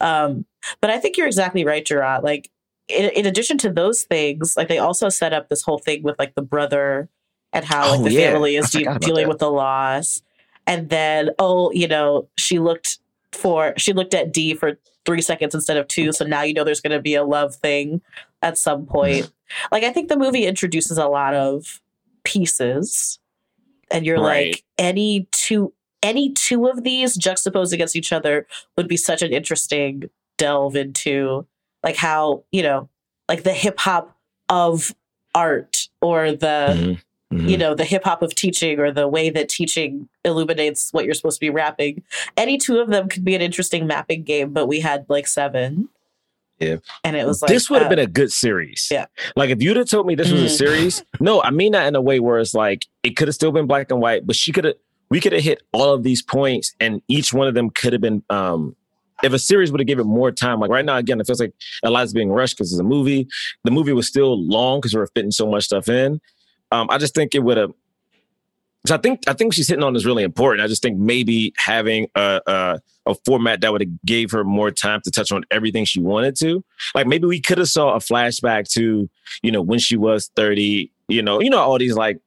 Um, 0.00 0.46
but 0.80 0.90
I 0.90 0.98
think 0.98 1.16
you're 1.16 1.26
exactly 1.26 1.64
right, 1.64 1.84
Jerah. 1.84 2.20
Like 2.22 2.50
in, 2.88 3.10
in 3.10 3.26
addition 3.26 3.58
to 3.58 3.70
those 3.70 4.04
things, 4.04 4.56
like 4.56 4.68
they 4.68 4.78
also 4.78 5.08
set 5.08 5.32
up 5.32 5.48
this 5.48 5.62
whole 5.62 5.78
thing 5.78 6.02
with 6.04 6.16
like 6.18 6.34
the 6.36 6.42
brother 6.42 7.08
and 7.52 7.64
how 7.64 7.90
like 7.90 8.00
Oh, 8.00 8.04
the 8.04 8.12
yeah. 8.12 8.30
family 8.32 8.56
is 8.56 8.70
de- 8.70 8.98
dealing 9.00 9.24
that. 9.24 9.28
with 9.28 9.38
the 9.38 9.50
loss, 9.50 10.22
and 10.68 10.88
then 10.88 11.30
oh, 11.40 11.72
you 11.72 11.88
know, 11.88 12.28
she 12.38 12.60
looked 12.60 12.98
for 13.32 13.74
she 13.76 13.92
looked 13.92 14.14
at 14.14 14.32
D 14.32 14.54
for 14.54 14.78
three 15.04 15.22
seconds 15.22 15.54
instead 15.54 15.76
of 15.76 15.86
two, 15.88 16.12
so 16.12 16.24
now 16.24 16.42
you 16.42 16.52
know 16.54 16.64
there's 16.64 16.80
going 16.80 16.92
to 16.96 17.00
be 17.02 17.14
a 17.14 17.22
love 17.24 17.54
thing 17.54 18.00
at 18.46 18.56
some 18.58 18.86
point. 18.86 19.30
like 19.72 19.84
I 19.84 19.92
think 19.92 20.08
the 20.08 20.16
movie 20.18 20.44
introduces 20.46 20.98
a 20.98 21.06
lot 21.08 21.34
of 21.34 21.80
pieces, 22.24 23.18
and 23.90 24.04
you're 24.06 24.20
Right. 24.20 24.52
like 24.52 24.64
any 24.78 25.28
two 25.32 25.72
any 26.02 26.32
two 26.32 26.66
of 26.66 26.84
these 26.84 27.16
juxtaposed 27.16 27.72
against 27.72 27.96
each 27.96 28.12
other 28.12 28.46
would 28.76 28.86
be 28.88 28.96
such 28.96 29.22
an 29.22 29.32
interesting 29.32 30.04
delve 30.38 30.76
into 30.76 31.46
like 31.82 31.96
how 31.96 32.44
you 32.52 32.62
know 32.62 32.88
like 33.28 33.42
the 33.44 33.52
hip 33.52 33.78
hop 33.80 34.16
of 34.48 34.94
art 35.34 35.88
or 36.00 36.32
the 36.32 36.98
Mhm. 37.32 37.48
you 37.48 37.56
know 37.58 37.74
the 37.74 37.84
hip 37.84 38.04
hop 38.04 38.22
of 38.22 38.34
teaching 38.34 38.78
or 38.78 38.92
the 38.92 39.08
way 39.08 39.30
that 39.30 39.48
teaching 39.48 40.08
illuminates 40.24 40.92
what 40.92 41.04
you're 41.04 41.14
supposed 41.14 41.38
to 41.40 41.46
be 41.46 41.50
rapping 41.50 42.02
any 42.36 42.56
two 42.58 42.78
of 42.78 42.88
them 42.88 43.08
could 43.08 43.24
be 43.24 43.34
an 43.34 43.40
interesting 43.42 43.86
mapping 43.86 44.22
game 44.22 44.52
but 44.52 44.66
we 44.66 44.78
had 44.80 45.06
like 45.08 45.26
seven 45.26 45.88
Yeah. 46.58 46.76
and 47.04 47.16
it 47.16 47.26
was 47.26 47.42
like 47.42 47.50
this 47.50 47.68
would 47.68 47.82
have 47.82 47.86
uh, 47.86 47.96
been 47.96 47.98
a 47.98 48.06
good 48.06 48.32
series. 48.32 48.88
Yeah. 48.90 49.06
Like 49.36 49.50
if 49.50 49.62
you'd 49.62 49.76
have 49.76 49.88
told 49.88 50.06
me 50.06 50.14
this 50.14 50.30
was 50.32 50.42
a 50.42 50.46
Mhm. 50.46 50.56
series, 50.56 51.04
no, 51.20 51.42
I 51.42 51.50
mean 51.50 51.72
that 51.72 51.86
in 51.86 51.94
a 51.94 52.00
way 52.00 52.18
where 52.20 52.38
it's 52.38 52.54
like 52.54 52.86
it 53.02 53.10
could 53.16 53.28
have 53.28 53.34
still 53.34 53.52
been 53.52 53.66
black 53.66 53.90
and 53.90 54.00
white, 54.00 54.26
but 54.26 54.36
she 54.36 54.52
could 54.52 54.64
have 54.64 54.74
we 55.10 55.20
could 55.20 55.32
have 55.32 55.42
hit 55.42 55.62
all 55.72 55.92
of 55.94 56.02
these 56.02 56.22
points 56.22 56.74
and 56.80 57.00
each 57.08 57.32
one 57.34 57.46
of 57.46 57.54
them 57.54 57.70
could 57.70 57.92
have 57.92 58.00
been 58.02 58.22
um 58.30 58.74
if 59.22 59.32
a 59.32 59.38
series 59.38 59.70
would 59.72 59.80
have 59.80 59.86
given 59.86 60.06
more 60.06 60.30
time, 60.30 60.60
like 60.60 60.68
right 60.70 60.84
now, 60.84 60.96
again, 60.98 61.18
it 61.20 61.26
feels 61.26 61.40
like 61.40 61.54
a 61.82 61.90
lot's 61.90 62.12
being 62.12 62.30
rushed 62.30 62.56
because 62.56 62.70
it's 62.72 62.80
a 62.80 62.84
movie. 62.84 63.26
The 63.64 63.70
movie 63.70 63.94
was 63.94 64.06
still 64.06 64.38
long 64.46 64.78
because 64.80 64.92
we 64.92 65.00
were 65.00 65.06
fitting 65.14 65.30
so 65.30 65.46
much 65.50 65.64
stuff 65.64 65.88
in. 65.88 66.20
Um, 66.70 66.86
I 66.90 66.98
just 66.98 67.14
think 67.14 67.34
it 67.34 67.38
would 67.42 67.56
have. 67.56 67.72
So 68.86 68.94
I 68.94 68.98
think 68.98 69.22
I 69.26 69.32
think 69.32 69.52
she's 69.54 69.68
hitting 69.68 69.82
on 69.84 69.94
is 69.96 70.06
really 70.06 70.22
important. 70.22 70.64
I 70.64 70.68
just 70.68 70.82
think 70.82 70.98
maybe 70.98 71.52
having 71.56 72.08
a 72.14 72.40
a, 72.46 72.80
a 73.06 73.14
format 73.26 73.60
that 73.62 73.72
would 73.72 73.80
have 73.82 74.02
gave 74.04 74.30
her 74.30 74.44
more 74.44 74.70
time 74.70 75.00
to 75.02 75.10
touch 75.10 75.32
on 75.32 75.44
everything 75.50 75.84
she 75.84 76.00
wanted 76.00 76.36
to. 76.36 76.64
Like 76.94 77.06
maybe 77.06 77.26
we 77.26 77.40
could 77.40 77.58
have 77.58 77.68
saw 77.68 77.94
a 77.94 77.98
flashback 77.98 78.68
to 78.72 79.08
you 79.42 79.52
know 79.52 79.62
when 79.62 79.78
she 79.78 79.96
was 79.96 80.30
thirty. 80.36 80.90
You 81.08 81.22
know, 81.22 81.40
you 81.40 81.50
know 81.50 81.58
all 81.58 81.78
these 81.78 81.94
like 81.94 82.18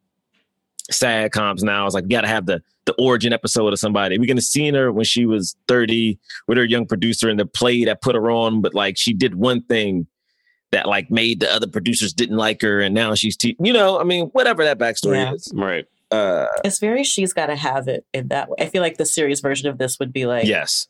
sad 0.91 1.31
comps 1.31 1.63
now. 1.63 1.85
It's 1.85 1.93
like 1.95 2.05
you 2.05 2.09
got 2.09 2.21
to 2.21 2.27
have 2.27 2.45
the 2.45 2.61
the 2.85 2.93
origin 2.97 3.33
episode 3.33 3.71
of 3.73 3.79
somebody. 3.79 4.17
We're 4.17 4.25
gonna 4.27 4.41
see 4.41 4.69
her 4.71 4.91
when 4.91 5.05
she 5.05 5.25
was 5.25 5.55
thirty 5.67 6.17
with 6.47 6.57
her 6.57 6.63
young 6.63 6.85
producer 6.87 7.29
in 7.29 7.37
the 7.37 7.45
play 7.45 7.85
that 7.85 8.01
put 8.01 8.15
her 8.15 8.31
on, 8.31 8.61
but 8.61 8.73
like 8.73 8.97
she 8.97 9.13
did 9.13 9.35
one 9.35 9.61
thing 9.63 10.07
that 10.71 10.87
like 10.87 11.09
made 11.11 11.39
the 11.39 11.51
other 11.53 11.67
producers 11.67 12.13
didn't 12.13 12.37
like 12.37 12.61
her, 12.61 12.79
and 12.79 12.95
now 12.95 13.13
she's 13.15 13.35
te- 13.37 13.57
you 13.59 13.73
know, 13.73 13.99
I 13.99 14.03
mean, 14.03 14.27
whatever 14.27 14.63
that 14.63 14.79
backstory 14.79 15.15
Yeah. 15.17 15.33
is. 15.33 15.51
Right. 15.53 15.85
Uh, 16.11 16.47
it's 16.65 16.79
very 16.79 17.03
she's 17.03 17.33
got 17.33 17.47
to 17.47 17.55
have 17.55 17.87
it 17.87 18.03
in 18.13 18.29
that 18.29 18.49
way 18.49 18.55
i 18.59 18.65
feel 18.65 18.81
like 18.81 18.97
the 18.97 19.05
series 19.05 19.41
version 19.41 19.69
of 19.69 19.77
this 19.77 19.99
would 19.99 20.11
be 20.11 20.25
like 20.25 20.45
yes, 20.47 20.87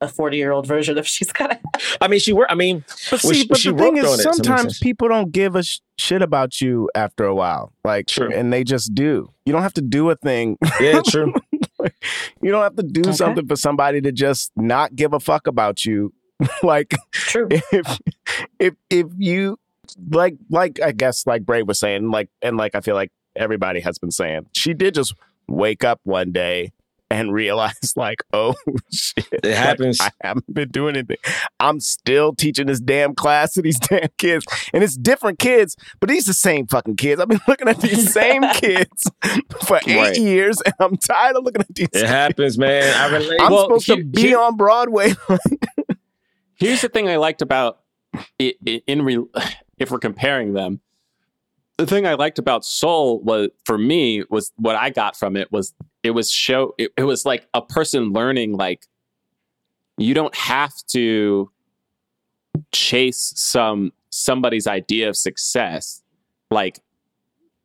a 0.00 0.08
40 0.08 0.36
year 0.36 0.50
old 0.50 0.66
version 0.66 0.98
of 0.98 1.06
she's 1.14 1.30
got 1.32 1.50
to 1.52 1.60
I 2.00 2.08
mean 2.08 2.18
she 2.20 2.32
worked. 2.32 2.50
I 2.50 2.54
mean, 2.56 2.84
But 3.10 3.20
see, 3.20 3.34
she- 3.34 3.46
but 3.46 3.58
she 3.58 3.70
the 3.70 3.78
thing 3.78 3.96
is, 3.96 4.04
it, 4.04 4.18
it 4.20 4.22
sometimes 4.34 4.78
people 4.80 5.08
don't 5.08 5.30
give 5.32 5.54
a 5.54 5.62
sh- 5.62 5.78
shit 5.98 6.20
about 6.22 6.60
you 6.60 6.88
after 6.94 7.24
a 7.24 7.34
while, 7.34 7.72
like, 7.84 8.06
True. 8.08 8.32
and 8.32 8.52
they 8.52 8.64
just 8.64 8.94
do. 8.94 9.30
You 9.46 9.52
don't 9.52 9.62
have 9.62 9.74
to 9.74 9.82
do 9.82 10.10
a 10.10 10.16
thing. 10.16 10.58
yeah, 10.80 11.00
true. 11.06 11.32
You 12.42 12.50
don't 12.50 12.62
have 12.62 12.76
to 12.76 12.82
do 12.82 13.00
Okay. 13.02 13.12
something 13.12 13.46
for 13.46 13.56
somebody 13.56 14.00
to 14.00 14.10
just 14.12 14.50
not 14.56 14.94
give 14.96 15.12
a 15.12 15.20
fuck 15.20 15.46
about 15.46 15.84
you. 15.84 16.12
like, 16.62 16.92
true 17.12 17.46
if 17.50 17.98
if 18.58 18.74
if 18.90 19.06
you 19.16 19.58
like 20.10 20.36
like 20.50 20.80
I 20.82 20.90
guess 20.92 21.26
like 21.26 21.44
Bray 21.46 21.62
was 21.62 21.78
saying, 21.78 22.10
like 22.10 22.28
and 22.42 22.56
like 22.56 22.74
I 22.74 22.80
feel 22.80 22.94
like 22.96 23.12
everybody 23.36 23.80
has 23.80 23.98
been 23.98 24.10
saying, 24.10 24.46
she 24.52 24.74
did 24.74 24.94
just 24.94 25.14
wake 25.48 25.84
up 25.84 26.00
one 26.04 26.32
day 26.32 26.72
and 27.10 27.32
realize 27.34 27.92
like, 27.96 28.22
oh 28.32 28.54
shit. 28.90 29.26
It 29.32 29.44
like, 29.44 29.54
happens. 29.54 30.00
I 30.00 30.10
haven't 30.22 30.52
been 30.52 30.70
doing 30.70 30.96
anything. 30.96 31.18
I'm 31.60 31.78
still 31.80 32.32
teaching 32.34 32.66
this 32.66 32.80
damn 32.80 33.14
class 33.14 33.52
to 33.54 33.62
these 33.62 33.78
damn 33.80 34.08
kids. 34.18 34.46
And 34.72 34.82
it's 34.82 34.96
different 34.96 35.38
kids, 35.38 35.76
but 36.00 36.08
these 36.08 36.24
the 36.24 36.32
same 36.32 36.66
fucking 36.66 36.96
kids. 36.96 37.20
I've 37.20 37.28
been 37.28 37.40
looking 37.48 37.68
at 37.68 37.80
these 37.80 38.12
same 38.12 38.42
kids 38.54 39.10
for 39.66 39.78
eight 39.86 39.96
Right. 39.96 40.16
years 40.18 40.60
and 40.64 40.74
I'm 40.80 40.96
tired 40.96 41.36
of 41.36 41.44
looking 41.44 41.60
at 41.62 41.74
these 41.74 41.88
It 41.92 42.06
happens, 42.06 42.56
man. 42.58 42.94
I 42.96 43.12
relate. 43.14 43.40
I'm 43.40 43.52
Well, 43.52 43.64
supposed 43.64 43.86
to 43.86 44.04
be 44.04 44.20
here- 44.22 44.38
on 44.40 44.56
Broadway. 44.56 45.12
Here's 46.56 46.80
the 46.82 46.88
thing 46.88 47.08
I 47.08 47.16
liked 47.16 47.42
about 47.42 47.80
it, 48.38 48.56
in 48.86 49.02
re, 49.02 49.18
if 49.78 49.90
we're 49.90 49.98
comparing 49.98 50.52
them. 50.54 50.80
The 51.76 51.86
thing 51.86 52.06
I 52.06 52.14
liked 52.14 52.38
about 52.38 52.64
Soul 52.64 53.20
was 53.20 53.48
for 53.64 53.76
me 53.76 54.22
was 54.30 54.52
what 54.56 54.76
I 54.76 54.90
got 54.90 55.16
from 55.16 55.36
it 55.36 55.50
was 55.50 55.74
it 56.04 56.12
was 56.12 56.30
show 56.30 56.74
it, 56.78 56.92
it 56.96 57.02
was 57.02 57.24
like 57.24 57.48
a 57.52 57.62
person 57.62 58.12
learning 58.12 58.52
like 58.52 58.86
you 59.98 60.14
don't 60.14 60.34
have 60.36 60.72
to 60.92 61.50
chase 62.70 63.32
some 63.34 63.92
somebody's 64.10 64.68
idea 64.68 65.08
of 65.08 65.16
success. 65.16 66.02
Like 66.48 66.78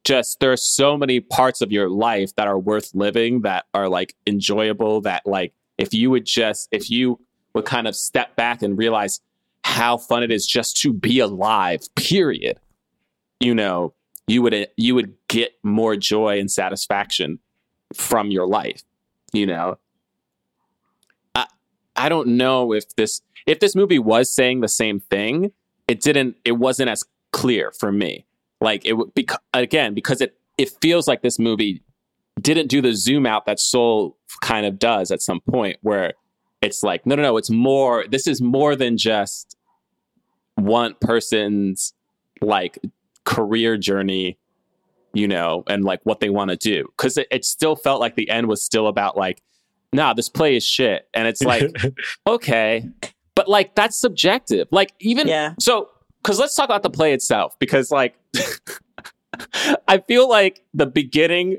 just 0.03 0.39
there's 0.39 0.63
so 0.63 0.97
many 0.97 1.19
parts 1.19 1.61
of 1.61 1.71
your 1.71 1.87
life 1.87 2.35
that 2.35 2.47
are 2.47 2.57
worth 2.57 2.95
living 2.95 3.41
that 3.41 3.65
are 3.75 3.87
like 3.87 4.15
enjoyable 4.25 5.01
that 5.01 5.21
like 5.27 5.53
if 5.77 5.93
you 5.93 6.09
would 6.09 6.25
just 6.25 6.67
if 6.71 6.89
you 6.89 7.19
would 7.53 7.65
kind 7.65 7.87
of 7.87 7.95
step 7.95 8.35
back 8.35 8.63
and 8.63 8.75
realize 8.75 9.21
how 9.63 9.97
fun 9.97 10.23
it 10.23 10.31
is 10.31 10.47
just 10.47 10.77
to 10.77 10.93
be 10.93 11.19
alive 11.19 11.81
period. 11.95 12.59
You 13.39 13.53
know 13.53 13.93
you 14.29 14.41
would 14.41 14.67
you 14.77 14.95
would 14.95 15.13
get 15.27 15.53
more 15.63 15.95
joy 15.95 16.39
and 16.39 16.51
satisfaction 16.51 17.39
from 17.93 18.31
your 18.31 18.47
life 18.47 18.83
you 19.33 19.45
know? 19.45 19.77
I 21.35 21.45
i 21.95 22.09
don't 22.09 22.29
know 22.29 22.73
if 22.73 22.95
this 22.95 23.21
if 23.45 23.59
this 23.59 23.75
movie 23.75 23.99
was 23.99 24.33
saying 24.33 24.61
the 24.61 24.67
same 24.67 24.99
thing 24.99 25.51
it 25.89 26.01
didn't 26.01 26.37
it 26.45 26.53
wasn't 26.53 26.89
as 26.89 27.03
clear 27.31 27.71
for 27.71 27.91
me. 27.91 28.25
Like 28.61 28.85
it 28.85 28.93
would 28.93 29.13
because 29.13 29.39
again 29.53 29.93
because 29.93 30.21
it 30.21 30.37
it 30.57 30.69
feels 30.81 31.07
like 31.07 31.21
this 31.21 31.39
movie 31.39 31.81
didn't 32.39 32.67
do 32.67 32.81
the 32.81 32.93
zoom 32.93 33.25
out 33.25 33.45
that 33.45 33.59
soul 33.59 34.17
kind 34.41 34.65
of 34.65 34.77
does 34.79 35.11
at 35.11 35.21
some 35.21 35.41
point 35.41 35.77
where 35.81 36.13
it's 36.61 36.83
like 36.83 37.05
no 37.05 37.15
no 37.15 37.23
no 37.23 37.37
it's 37.37 37.49
more 37.49 38.05
this 38.09 38.27
is 38.27 38.41
more 38.41 38.75
than 38.75 38.97
just 38.97 39.57
one 40.55 40.93
person's 41.01 41.93
like 42.41 42.77
career 43.29 43.77
journey 43.77 44.39
you 45.13 45.27
know 45.27 45.63
and 45.67 45.83
like 45.83 45.99
what 46.03 46.19
they 46.19 46.29
want 46.29 46.49
to 46.49 46.57
do. 46.57 46.85
Because 46.97 47.17
it, 47.17 47.27
it 47.31 47.45
still 47.45 47.75
felt 47.75 47.99
like 47.99 48.15
the 48.15 48.29
end 48.29 48.47
was 48.47 48.63
still 48.63 48.87
about 48.87 49.17
like 49.17 49.41
nah 49.93 50.13
this 50.13 50.29
play 50.29 50.55
is 50.55 50.65
shit. 50.65 51.07
And 51.13 51.27
it's 51.27 51.43
like 51.43 51.71
okay. 52.27 52.87
But 53.35 53.47
like 53.47 53.75
that's 53.75 53.97
subjective. 53.97 54.67
Like 54.71 54.93
even 54.99 55.27
yeah. 55.27 55.53
so 55.59 55.89
because 56.21 56.39
let's 56.39 56.55
talk 56.55 56.65
about 56.65 56.83
the 56.83 56.89
play 56.89 57.13
itself. 57.13 57.57
Because 57.59 57.91
like 57.91 58.15
i 59.87 59.99
feel 59.99 60.27
like 60.27 60.63
the 60.73 60.85
beginning 60.85 61.57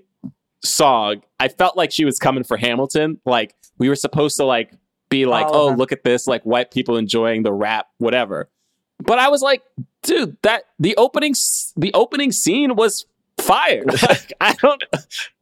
song 0.62 1.22
i 1.38 1.48
felt 1.48 1.74
like 1.74 1.90
she 1.90 2.04
was 2.04 2.18
coming 2.18 2.44
for 2.44 2.56
hamilton. 2.56 3.20
Like 3.24 3.54
we 3.78 3.88
were 3.88 3.96
supposed 3.96 4.36
to 4.36 4.44
like 4.44 4.72
be 5.08 5.26
like 5.26 5.46
All 5.46 5.70
oh 5.70 5.74
look 5.74 5.92
at 5.92 6.04
this 6.04 6.26
like 6.26 6.42
white 6.44 6.70
people 6.70 6.96
enjoying 6.96 7.42
the 7.42 7.52
rap 7.52 7.86
whatever 7.98 8.48
but 9.00 9.18
i 9.18 9.28
was 9.28 9.42
like 9.42 9.62
dude 10.02 10.36
that 10.42 10.64
the 10.78 10.96
opening 10.96 11.34
the 11.76 11.92
opening 11.94 12.32
scene 12.32 12.74
was 12.76 13.06
fire 13.38 13.84
like, 14.08 14.32
i 14.40 14.52
don't 14.54 14.82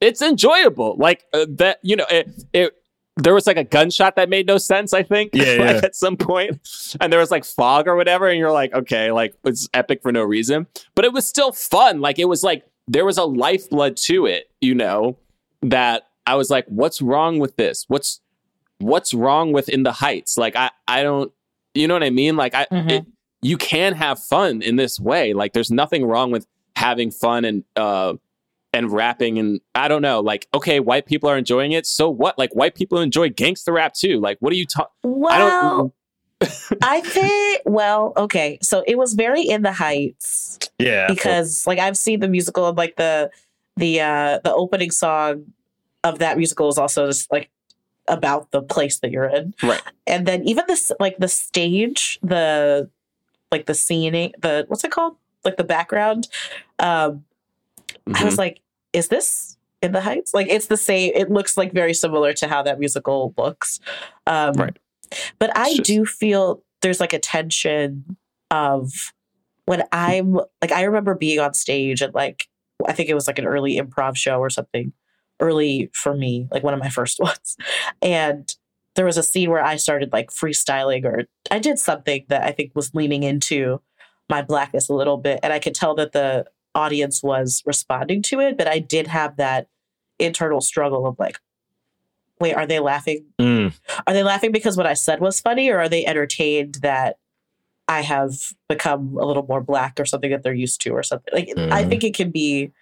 it's 0.00 0.22
enjoyable 0.22 0.96
like 0.98 1.24
uh, 1.32 1.46
that 1.48 1.78
you 1.82 1.96
know 1.96 2.06
it, 2.10 2.44
it 2.52 2.74
there 3.18 3.34
was 3.34 3.46
like 3.46 3.56
a 3.56 3.64
gunshot 3.64 4.16
that 4.16 4.28
made 4.28 4.46
no 4.46 4.58
sense, 4.58 4.92
I 4.92 5.02
think. 5.02 5.30
Yeah, 5.34 5.44
like 5.58 5.58
yeah. 5.58 5.80
at 5.82 5.96
some 5.96 6.16
point. 6.16 6.60
And 7.00 7.12
there 7.12 7.20
was 7.20 7.30
like 7.30 7.44
fog 7.44 7.88
or 7.88 7.96
whatever, 7.96 8.28
and 8.28 8.38
you're 8.38 8.52
like, 8.52 8.72
okay, 8.72 9.10
like 9.10 9.34
it's 9.44 9.68
epic 9.74 10.02
for 10.02 10.12
no 10.12 10.22
reason. 10.22 10.66
But 10.94 11.04
it 11.04 11.12
was 11.12 11.26
still 11.26 11.52
fun. 11.52 12.00
Like 12.00 12.18
it 12.18 12.26
was 12.26 12.42
like 12.42 12.64
there 12.86 13.04
was 13.04 13.18
a 13.18 13.24
lifeblood 13.24 13.96
to 14.04 14.26
it, 14.26 14.50
you 14.60 14.74
know, 14.74 15.18
that 15.62 16.04
I 16.26 16.36
was 16.36 16.48
like, 16.48 16.66
what's 16.68 17.02
wrong 17.02 17.38
with 17.38 17.56
this? 17.56 17.84
What's 17.88 18.20
what's 18.78 19.12
wrong 19.12 19.52
with 19.52 19.68
in 19.68 19.82
the 19.82 19.92
heights? 19.92 20.38
Like 20.38 20.54
I 20.54 20.70
I 20.86 21.02
don't 21.02 21.32
you 21.74 21.88
know 21.88 21.94
what 21.94 22.04
I 22.04 22.10
mean? 22.10 22.36
Like 22.36 22.54
I 22.54 22.66
Mhm. 22.70 22.90
it, 22.90 23.06
you 23.42 23.56
can 23.56 23.94
have 23.94 24.18
fun 24.18 24.62
in 24.62 24.76
this 24.76 24.98
way. 24.98 25.32
Like 25.32 25.52
there's 25.52 25.70
nothing 25.70 26.04
wrong 26.04 26.30
with 26.30 26.46
having 26.76 27.10
fun 27.10 27.44
and 27.44 27.64
uh 27.76 28.14
and 28.72 28.92
rapping 28.92 29.38
and 29.38 29.60
I 29.74 29.88
don't 29.88 30.02
know, 30.02 30.20
like 30.20 30.46
okay, 30.54 30.80
white 30.80 31.06
people 31.06 31.28
are 31.30 31.38
enjoying 31.38 31.72
it. 31.72 31.86
So 31.86 32.10
what? 32.10 32.38
Like 32.38 32.54
white 32.54 32.74
people 32.74 33.00
enjoy 33.00 33.30
gangster 33.30 33.72
rap 33.72 33.94
too. 33.94 34.20
Like 34.20 34.38
what 34.40 34.52
are 34.52 34.56
you 34.56 34.66
talking? 34.66 34.92
I 35.04 35.08
Well, 35.08 35.92
don't. 36.40 36.78
I 36.82 37.00
think. 37.04 37.62
Well, 37.64 38.12
okay. 38.16 38.58
So 38.62 38.84
it 38.86 38.96
was 38.98 39.14
very 39.14 39.42
in 39.42 39.62
the 39.62 39.72
heights 39.72 40.58
Yeah. 40.78 41.08
because, 41.08 41.66
like, 41.66 41.80
I've 41.80 41.96
seen 41.96 42.20
the 42.20 42.28
musical 42.28 42.68
and 42.68 42.76
like 42.76 42.94
the 42.96 43.30
the 43.76 44.00
uh 44.00 44.38
the 44.44 44.52
opening 44.54 44.90
song 44.90 45.46
of 46.04 46.18
that 46.20 46.36
musical 46.36 46.68
is 46.68 46.78
also 46.78 47.06
just 47.06 47.30
like 47.32 47.50
about 48.06 48.50
the 48.52 48.62
place 48.62 49.00
that 49.00 49.10
you're 49.10 49.24
in, 49.28 49.54
Right. 49.62 49.82
And 50.06 50.26
then 50.26 50.42
even 50.44 50.64
this, 50.68 50.92
like 51.00 51.16
the 51.18 51.28
stage, 51.28 52.18
the 52.22 52.88
like 53.52 53.66
the 53.66 53.74
scene, 53.74 54.12
the 54.38 54.64
what's 54.68 54.84
it 54.84 54.90
called? 54.90 55.16
Like 55.44 55.56
the 55.56 55.64
background. 55.64 56.28
Um, 56.78 57.24
I 58.08 58.20
Mhm. 58.20 58.24
was 58.24 58.38
like, 58.38 58.60
is 58.92 59.08
this 59.08 59.56
in 59.82 59.92
the 59.92 60.00
heights? 60.00 60.34
Like 60.34 60.48
it's 60.48 60.66
the 60.66 60.76
same. 60.76 61.12
It 61.14 61.30
looks 61.30 61.56
like 61.56 61.72
very 61.72 61.94
similar 61.94 62.32
to 62.34 62.48
how 62.48 62.62
that 62.62 62.78
musical 62.78 63.34
looks. 63.38 63.80
Um, 64.26 64.52
Right. 64.54 64.76
But 65.38 65.56
I 65.56 65.70
just- 65.74 65.84
do 65.84 66.04
feel 66.04 66.62
there's 66.82 67.00
like 67.00 67.12
a 67.12 67.18
tension 67.18 68.16
of 68.50 68.92
when 69.66 69.84
I'm 69.92 70.32
like 70.62 70.72
I 70.72 70.82
remember 70.82 71.14
being 71.14 71.38
on 71.40 71.54
stage 71.54 72.02
and 72.02 72.14
like 72.14 72.48
I 72.86 72.92
think 72.92 73.08
it 73.08 73.14
was 73.14 73.26
like 73.26 73.38
an 73.38 73.46
early 73.46 73.76
improv 73.76 74.16
show 74.16 74.38
or 74.38 74.50
something 74.50 74.92
early 75.40 75.90
for 75.94 76.14
me, 76.16 76.48
like 76.50 76.62
one 76.62 76.74
of 76.74 76.80
my 76.80 76.88
first 76.88 77.18
ones. 77.20 77.56
And 78.02 78.54
there 78.98 79.06
was 79.06 79.16
a 79.16 79.22
scene 79.22 79.48
where 79.48 79.64
I 79.64 79.76
started 79.76 80.12
like 80.12 80.30
freestyling 80.32 81.04
or 81.04 81.26
I 81.52 81.60
did 81.60 81.78
something 81.78 82.24
that 82.30 82.42
I 82.42 82.50
think 82.50 82.72
was 82.74 82.92
leaning 82.96 83.22
into 83.22 83.80
my 84.28 84.42
blackness 84.42 84.88
a 84.88 84.92
little 84.92 85.16
bit. 85.16 85.38
And 85.44 85.52
I 85.52 85.60
could 85.60 85.76
tell 85.76 85.94
that 85.94 86.10
the 86.10 86.46
audience 86.74 87.22
was 87.22 87.62
responding 87.64 88.22
to 88.22 88.40
it, 88.40 88.58
but 88.58 88.66
I 88.66 88.80
did 88.80 89.06
have 89.06 89.36
that 89.36 89.68
internal 90.18 90.60
struggle 90.60 91.06
of 91.06 91.16
like, 91.16 91.38
wait, 92.40 92.54
are 92.54 92.66
they 92.66 92.80
laughing? 92.80 93.24
Mm. 93.40 93.72
Are 94.04 94.12
they 94.12 94.24
laughing 94.24 94.50
because 94.50 94.76
what 94.76 94.86
I 94.86 94.94
said 94.94 95.20
was 95.20 95.40
funny, 95.40 95.70
or 95.70 95.78
are 95.78 95.88
they 95.88 96.04
entertained 96.04 96.78
that 96.82 97.18
I 97.86 98.00
have 98.00 98.52
become 98.68 99.16
a 99.16 99.24
little 99.24 99.46
more 99.48 99.60
black 99.60 100.00
or 100.00 100.06
something 100.06 100.32
that 100.32 100.42
they're 100.42 100.52
used 100.52 100.80
to 100.82 100.90
or 100.90 101.04
something? 101.04 101.32
Like 101.32 101.50
I 101.56 101.84
Mhm. 101.84 101.88
think 101.88 102.02
it 102.02 102.14
can 102.16 102.32
be 102.32 102.72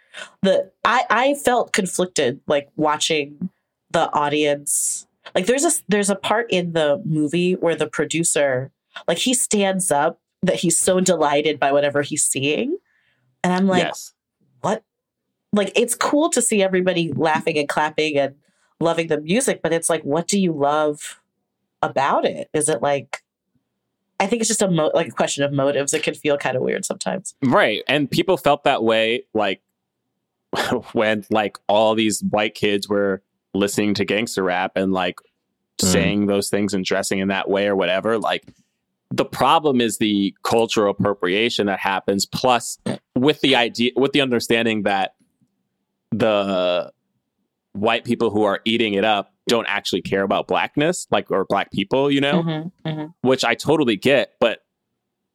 the 0.41 0.71
I 0.83 1.05
I 1.11 1.35
felt 1.35 1.75
conflicted 1.75 2.41
like 2.47 2.71
watching 2.77 3.51
the 3.91 4.11
audience. 4.15 5.07
Like 5.35 5.47
there's 5.47 5.65
a 5.65 5.71
there's 5.89 6.11
a 6.11 6.17
part 6.17 6.51
in 6.51 6.73
the 6.73 7.03
movie 7.05 7.55
where 7.55 7.75
the 7.75 7.87
producer 7.87 8.71
like 9.09 9.19
he 9.19 9.35
stands 9.35 9.91
up 9.91 10.21
that 10.43 10.57
he's 10.57 10.79
so 10.79 11.01
delighted 11.01 11.59
by 11.59 11.73
whatever 11.73 12.03
he's 12.03 12.25
seeing. 12.25 12.79
And 13.43 13.53
I'm 13.53 13.67
like, 13.67 13.85
yes. 13.85 14.13
what? 14.61 14.83
Like, 15.53 15.73
it's 15.75 15.95
cool 15.95 16.31
to 16.31 16.43
see 16.43 16.63
everybody 16.63 17.13
laughing 17.13 17.59
and 17.59 17.69
clapping 17.69 18.17
and 18.19 18.35
loving 18.81 19.07
the 19.09 19.21
music, 19.21 19.61
but 19.63 19.73
it's 19.73 19.89
like, 19.89 20.03
what 20.03 20.27
do 20.27 20.39
you 20.39 20.53
love 20.53 21.21
about 21.83 22.25
it? 22.25 22.49
Is 22.53 22.69
it 22.69 22.83
like, 22.83 23.23
I 24.19 24.27
think 24.27 24.41
it's 24.41 24.49
just 24.49 24.63
a 24.63 24.71
mo- 24.71 24.91
like 24.95 25.09
a 25.09 25.13
question 25.13 25.45
of 25.45 25.53
motives. 25.53 25.95
It 25.95 26.03
can 26.03 26.15
feel 26.15 26.37
kind 26.37 26.57
of 26.57 26.63
weird 26.63 26.85
sometimes. 26.85 27.35
Right. 27.43 27.83
And 27.87 28.11
people 28.11 28.37
felt 28.37 28.65
that 28.65 28.83
way 28.83 29.25
like 29.35 29.63
when 30.93 31.25
like 31.31 31.59
all 31.69 31.95
these 31.95 32.23
white 32.23 32.55
kids 32.55 32.89
were 32.89 33.23
listening 33.57 33.95
to 33.95 34.05
gangster 34.05 34.43
rap 34.43 34.73
and 34.77 34.93
like 34.93 35.17
Mm. 35.83 35.93
saying 35.93 36.27
those 36.27 36.49
things 36.49 36.73
and 36.73 36.87
dressing 36.87 37.19
in 37.19 37.29
that 37.29 37.51
way 37.51 37.67
or 37.67 37.77
whatever. 37.77 38.19
Like 38.19 38.45
the 39.11 39.27
problem 39.27 39.83
is 39.83 39.99
the 39.99 40.35
cultural 40.43 40.91
appropriation 40.91 41.67
that 41.67 41.79
happens 41.81 42.25
plus 42.25 42.79
with 43.15 43.41
the 43.43 43.57
idea 43.57 43.91
with 43.95 44.13
the 44.13 44.23
understanding 44.23 44.85
that 44.85 45.17
the 46.13 46.91
white 47.73 48.05
people 48.05 48.31
who 48.31 48.43
are 48.45 48.61
eating 48.65 48.95
it 48.95 49.05
up 49.05 49.35
don't 49.49 49.67
actually 49.69 50.01
care 50.01 50.23
about 50.23 50.47
blackness 50.49 51.07
like 51.11 51.31
or 51.31 51.45
black 51.45 51.71
people, 51.73 52.11
you 52.11 52.21
know? 52.23 52.43
Mhm, 52.43 52.73
mhm. 52.87 53.15
which 53.21 53.45
I 53.45 53.55
totally 53.55 53.97
get, 53.97 54.33
but 54.41 54.61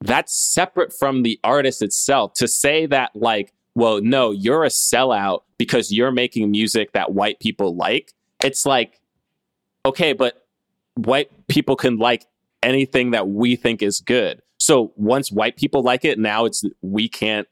that's 0.02 0.34
separate 0.36 0.92
from 0.92 1.22
the 1.22 1.40
artist 1.44 1.84
itself. 1.84 2.34
To 2.34 2.48
say 2.48 2.88
that, 2.88 3.12
like, 3.16 3.54
well, 3.76 4.02
no, 4.02 4.32
you're 4.32 4.64
a 4.64 4.70
sellout 4.70 5.42
because 5.58 5.92
you're 5.92 6.12
making 6.12 6.52
music 6.52 6.92
that 6.94 7.14
white 7.14 7.40
people 7.40 7.76
like, 7.76 8.14
it's 8.44 8.66
like, 8.66 9.00
okay, 9.86 10.14
but 10.14 10.46
white 10.96 11.30
people 11.48 11.76
can 11.76 11.98
like 11.98 12.26
anything 12.64 13.12
that 13.12 13.28
we 13.28 13.56
think 13.56 13.82
is 13.82 14.00
good. 14.02 14.42
So 14.60 14.92
once 14.96 15.32
white 15.32 15.56
people 15.58 15.82
like 15.84 16.06
it, 16.06 16.20
now 16.20 16.46
it's 16.46 16.64
we 16.82 17.08
can't 17.10 17.48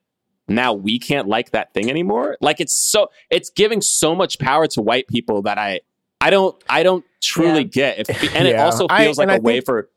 now 0.48 0.74
we 0.74 1.00
can't 1.00 1.28
like 1.28 1.52
that 1.52 1.74
thing 1.74 1.90
anymore. 1.90 2.38
Like 2.42 2.60
it's 2.60 2.74
so 2.74 3.10
it's 3.30 3.50
giving 3.50 3.82
so 3.82 4.14
much 4.16 4.40
power 4.40 4.68
to 4.68 4.82
white 4.82 5.08
people 5.08 5.42
that 5.44 5.58
I 5.58 5.82
I 6.22 6.30
don't 6.32 6.56
I 6.70 6.84
don't 6.84 7.06
truly 7.22 7.64
get. 7.64 8.00
If, 8.00 8.10
and 8.36 8.48
it 8.48 8.52
Yeah. 8.56 8.66
also 8.66 8.86
I- 8.90 9.06
feels 9.06 9.18
like 9.18 9.26
and 9.26 9.32
a 9.32 9.36
I 9.36 9.40
way 9.40 9.54
think- 9.54 9.66
for 9.66 9.90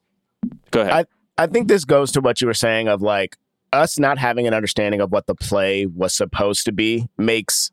Go 0.71 0.81
ahead. 0.83 1.07
I, 1.39 1.45
I 1.45 1.47
think 1.47 1.69
this 1.69 1.85
goes 1.85 2.13
to 2.13 2.21
what 2.21 2.41
you 2.41 2.47
were 2.47 2.55
saying 2.55 2.89
of 2.89 3.01
like 3.03 3.37
us 3.73 3.99
not 3.99 4.19
having 4.19 4.47
an 4.47 4.55
understanding 4.55 5.01
of 5.01 5.11
what 5.11 5.27
the 5.27 5.35
play 5.35 5.87
was 5.87 6.15
supposed 6.15 6.65
to 6.67 6.73
be 6.73 7.09
makes 7.19 7.71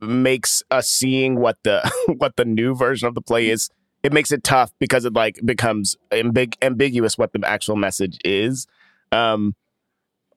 makes 0.00 0.62
us 0.70 0.88
seeing 0.88 1.36
what 1.40 1.56
the 1.64 1.80
what 2.18 2.36
the 2.36 2.44
new 2.44 2.74
version 2.74 3.08
of 3.08 3.14
the 3.14 3.20
play 3.22 3.48
is 3.48 3.68
it 4.02 4.12
makes 4.12 4.30
it 4.32 4.44
tough 4.44 4.72
because 4.78 5.04
it 5.04 5.12
like 5.12 5.40
becomes 5.44 5.96
ambig- 6.10 6.56
ambiguous 6.62 7.16
what 7.18 7.32
the 7.32 7.40
actual 7.44 7.76
message 7.76 8.18
is 8.24 8.66
um 9.10 9.54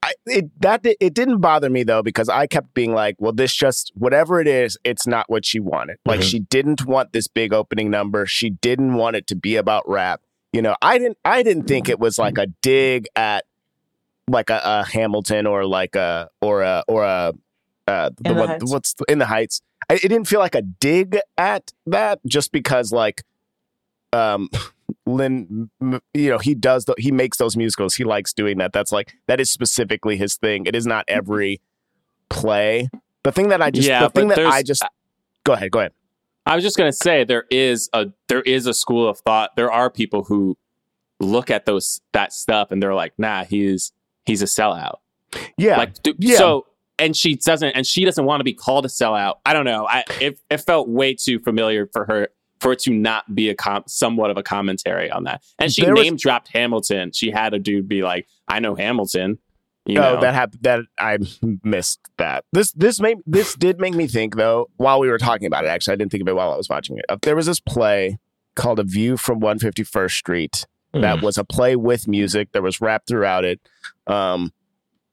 I, 0.04 0.14
it 0.28 0.62
that 0.62 0.82
it 0.86 1.14
didn't 1.16 1.40
bother 1.42 1.70
me 1.70 1.82
though 1.84 2.04
because 2.04 2.30
I 2.30 2.46
kept 2.46 2.76
being 2.76 2.94
like, 2.94 3.16
well, 3.18 3.32
this 3.34 3.52
just 3.52 3.92
whatever 3.96 4.40
it 4.40 4.48
is, 4.48 4.78
it's 4.84 5.08
not 5.08 5.26
what 5.32 5.44
she 5.46 5.60
wanted. 5.60 5.98
Like 6.06 6.20
Mhm. 6.20 6.30
she 6.30 6.40
didn't 6.42 6.86
want 6.86 7.12
this 7.12 7.28
big 7.28 7.54
opening 7.54 7.90
number. 7.90 8.28
She 8.28 8.52
didn't 8.52 8.94
want 8.94 9.16
it 9.16 9.26
to 9.28 9.36
be 9.36 9.56
about 9.56 9.82
rap. 9.90 10.22
You 10.54 10.62
know, 10.62 10.76
I 10.80 11.00
didn't 11.00 11.18
I 11.26 11.42
didn't 11.42 11.64
think 11.64 11.90
it 11.90 12.00
was 12.00 12.20
like 12.20 12.38
a 12.38 12.46
dig 12.62 13.08
at 13.16 13.46
like 14.28 14.50
a, 14.50 14.62
a 14.64 14.84
Hamilton 14.84 15.46
or 15.46 15.66
like 15.66 15.96
a 15.96 16.30
or 16.42 16.62
a 16.62 16.84
or 16.88 17.04
a 17.04 17.34
uh, 17.88 18.10
the, 18.18 18.24
the 18.24 18.34
what, 18.34 18.64
what's 18.64 18.94
the, 18.94 19.06
in 19.08 19.20
the 19.20 19.26
heights. 19.26 19.62
I, 19.90 19.96
it 19.96 20.08
didn't 20.10 20.26
feel 20.26 20.40
like 20.40 20.56
a 20.56 20.62
dig 20.62 21.20
at 21.38 21.72
that 21.86 22.20
just 22.26 22.52
because 22.52 22.92
like 22.92 23.24
um 24.14 24.50
Lin, 25.08 25.70
you 26.14 26.30
know, 26.30 26.40
he 26.40 26.56
does, 26.56 26.86
the, 26.86 26.96
he 26.98 27.12
makes 27.12 27.38
those 27.38 27.56
musicals. 27.56 27.96
He 27.96 28.04
likes 28.04 28.34
doing 28.34 28.58
that. 28.58 28.74
That's 28.74 28.92
like, 28.92 29.14
that 29.28 29.40
is 29.40 29.52
specifically 29.52 30.18
his 30.18 30.36
thing. 30.36 30.66
It 30.66 30.76
is 30.76 30.88
not 30.88 31.06
every 31.08 31.62
play. 32.30 32.90
The 33.24 33.32
thing 33.32 33.50
that 33.50 33.62
I 33.62 33.70
just, 33.70 33.88
Yeah, 33.88 34.02
the 34.02 34.10
thing 34.10 34.30
that 34.30 34.40
I 34.40 34.64
just, 34.64 34.84
go 35.44 35.54
ahead, 35.54 35.72
go 35.72 35.80
ahead. 35.80 35.92
I 36.48 36.56
was 36.56 36.64
just 36.64 36.78
gonna 36.78 36.94
say 36.94 37.24
there 37.24 37.46
is 37.50 37.90
a 37.92 38.08
there 38.28 38.42
is 38.42 38.68
a 38.68 38.74
school 38.74 39.10
of 39.10 39.18
thought. 39.20 39.56
There 39.56 39.72
are 39.72 39.90
people 39.90 40.26
who 40.26 40.58
look 41.20 41.50
at 41.50 41.66
those 41.66 42.02
that 42.14 42.34
stuff 42.34 42.72
and 42.72 42.84
they're 42.84 42.94
like, 42.94 43.14
nah, 43.18 43.46
he's 43.46 43.92
he's 44.26 44.42
a 44.42 44.46
sellout. 44.46 44.98
Yeah. 45.58 45.78
Like 45.78 46.02
d- 46.04 46.16
Yeah. 46.20 46.38
so 46.38 46.66
and 46.98 47.16
she 47.16 47.36
doesn't 47.36 47.70
and 47.72 47.86
she 47.86 48.06
doesn't 48.06 48.26
want 48.26 48.40
to 48.40 48.44
be 48.46 48.54
called 48.54 48.86
a 48.86 48.90
sellout. 48.90 49.36
I 49.46 49.54
don't 49.54 49.66
know. 49.66 49.86
I 49.88 50.04
it, 50.22 50.40
it 50.50 50.58
felt 50.58 50.88
way 50.88 51.14
too 51.14 51.40
familiar 51.40 51.88
for 51.92 52.06
her 52.06 52.30
for 52.62 52.72
it 52.72 52.80
to 52.80 52.92
not 52.92 53.36
be 53.36 53.50
a 53.50 53.56
com- 53.56 53.84
somewhat 53.86 54.32
of 54.32 54.38
a 54.38 54.44
commentary 54.44 55.12
on 55.12 55.26
that. 55.26 55.44
And 55.60 55.72
she 55.72 55.84
There 55.84 55.94
was- 55.94 56.04
name 56.04 56.16
dropped 56.16 56.50
Hamilton. 56.54 57.12
She 57.14 57.32
had 57.32 57.54
a 57.54 57.60
dude 57.60 57.88
be 57.88 58.02
like, 58.02 58.28
I 58.48 58.60
know 58.60 58.76
Hamilton. 58.76 59.40
You 59.88 60.00
oh, 60.00 60.16
know? 60.16 60.22
that 60.22 60.34
happened. 60.34 60.64
That 60.64 60.80
I 60.98 61.20
missed 61.64 62.00
that. 62.18 62.44
This 62.54 62.72
this 62.72 63.00
made 63.00 63.18
this 63.28 63.54
did 63.56 63.80
make 63.80 63.94
me 63.94 64.08
think 64.08 64.36
though. 64.36 64.70
While 64.78 65.00
we 65.00 65.10
were 65.10 65.20
talking 65.20 65.46
about 65.46 65.64
it, 65.64 65.68
actually, 65.68 65.94
I 65.94 65.96
didn't 65.98 66.12
think 66.12 66.22
of 66.22 66.28
it 66.28 66.36
while 66.36 66.52
I 66.52 66.56
was 66.58 66.70
watching 66.70 66.98
it. 66.98 67.06
There 67.22 67.36
was 67.36 67.46
this 67.46 67.60
play 67.60 68.18
called 68.56 68.80
A 68.80 68.84
View 68.84 69.16
from 69.16 69.40
One 69.42 69.60
Fifty 69.60 69.84
That 71.02 71.22
was 71.22 71.38
a 71.38 71.44
play 71.44 71.76
with 71.76 72.08
music. 72.08 72.52
There 72.52 72.62
was 72.62 72.82
rap 72.82 73.04
throughout 73.08 73.46
it. 73.46 73.60
Um, 74.08 74.52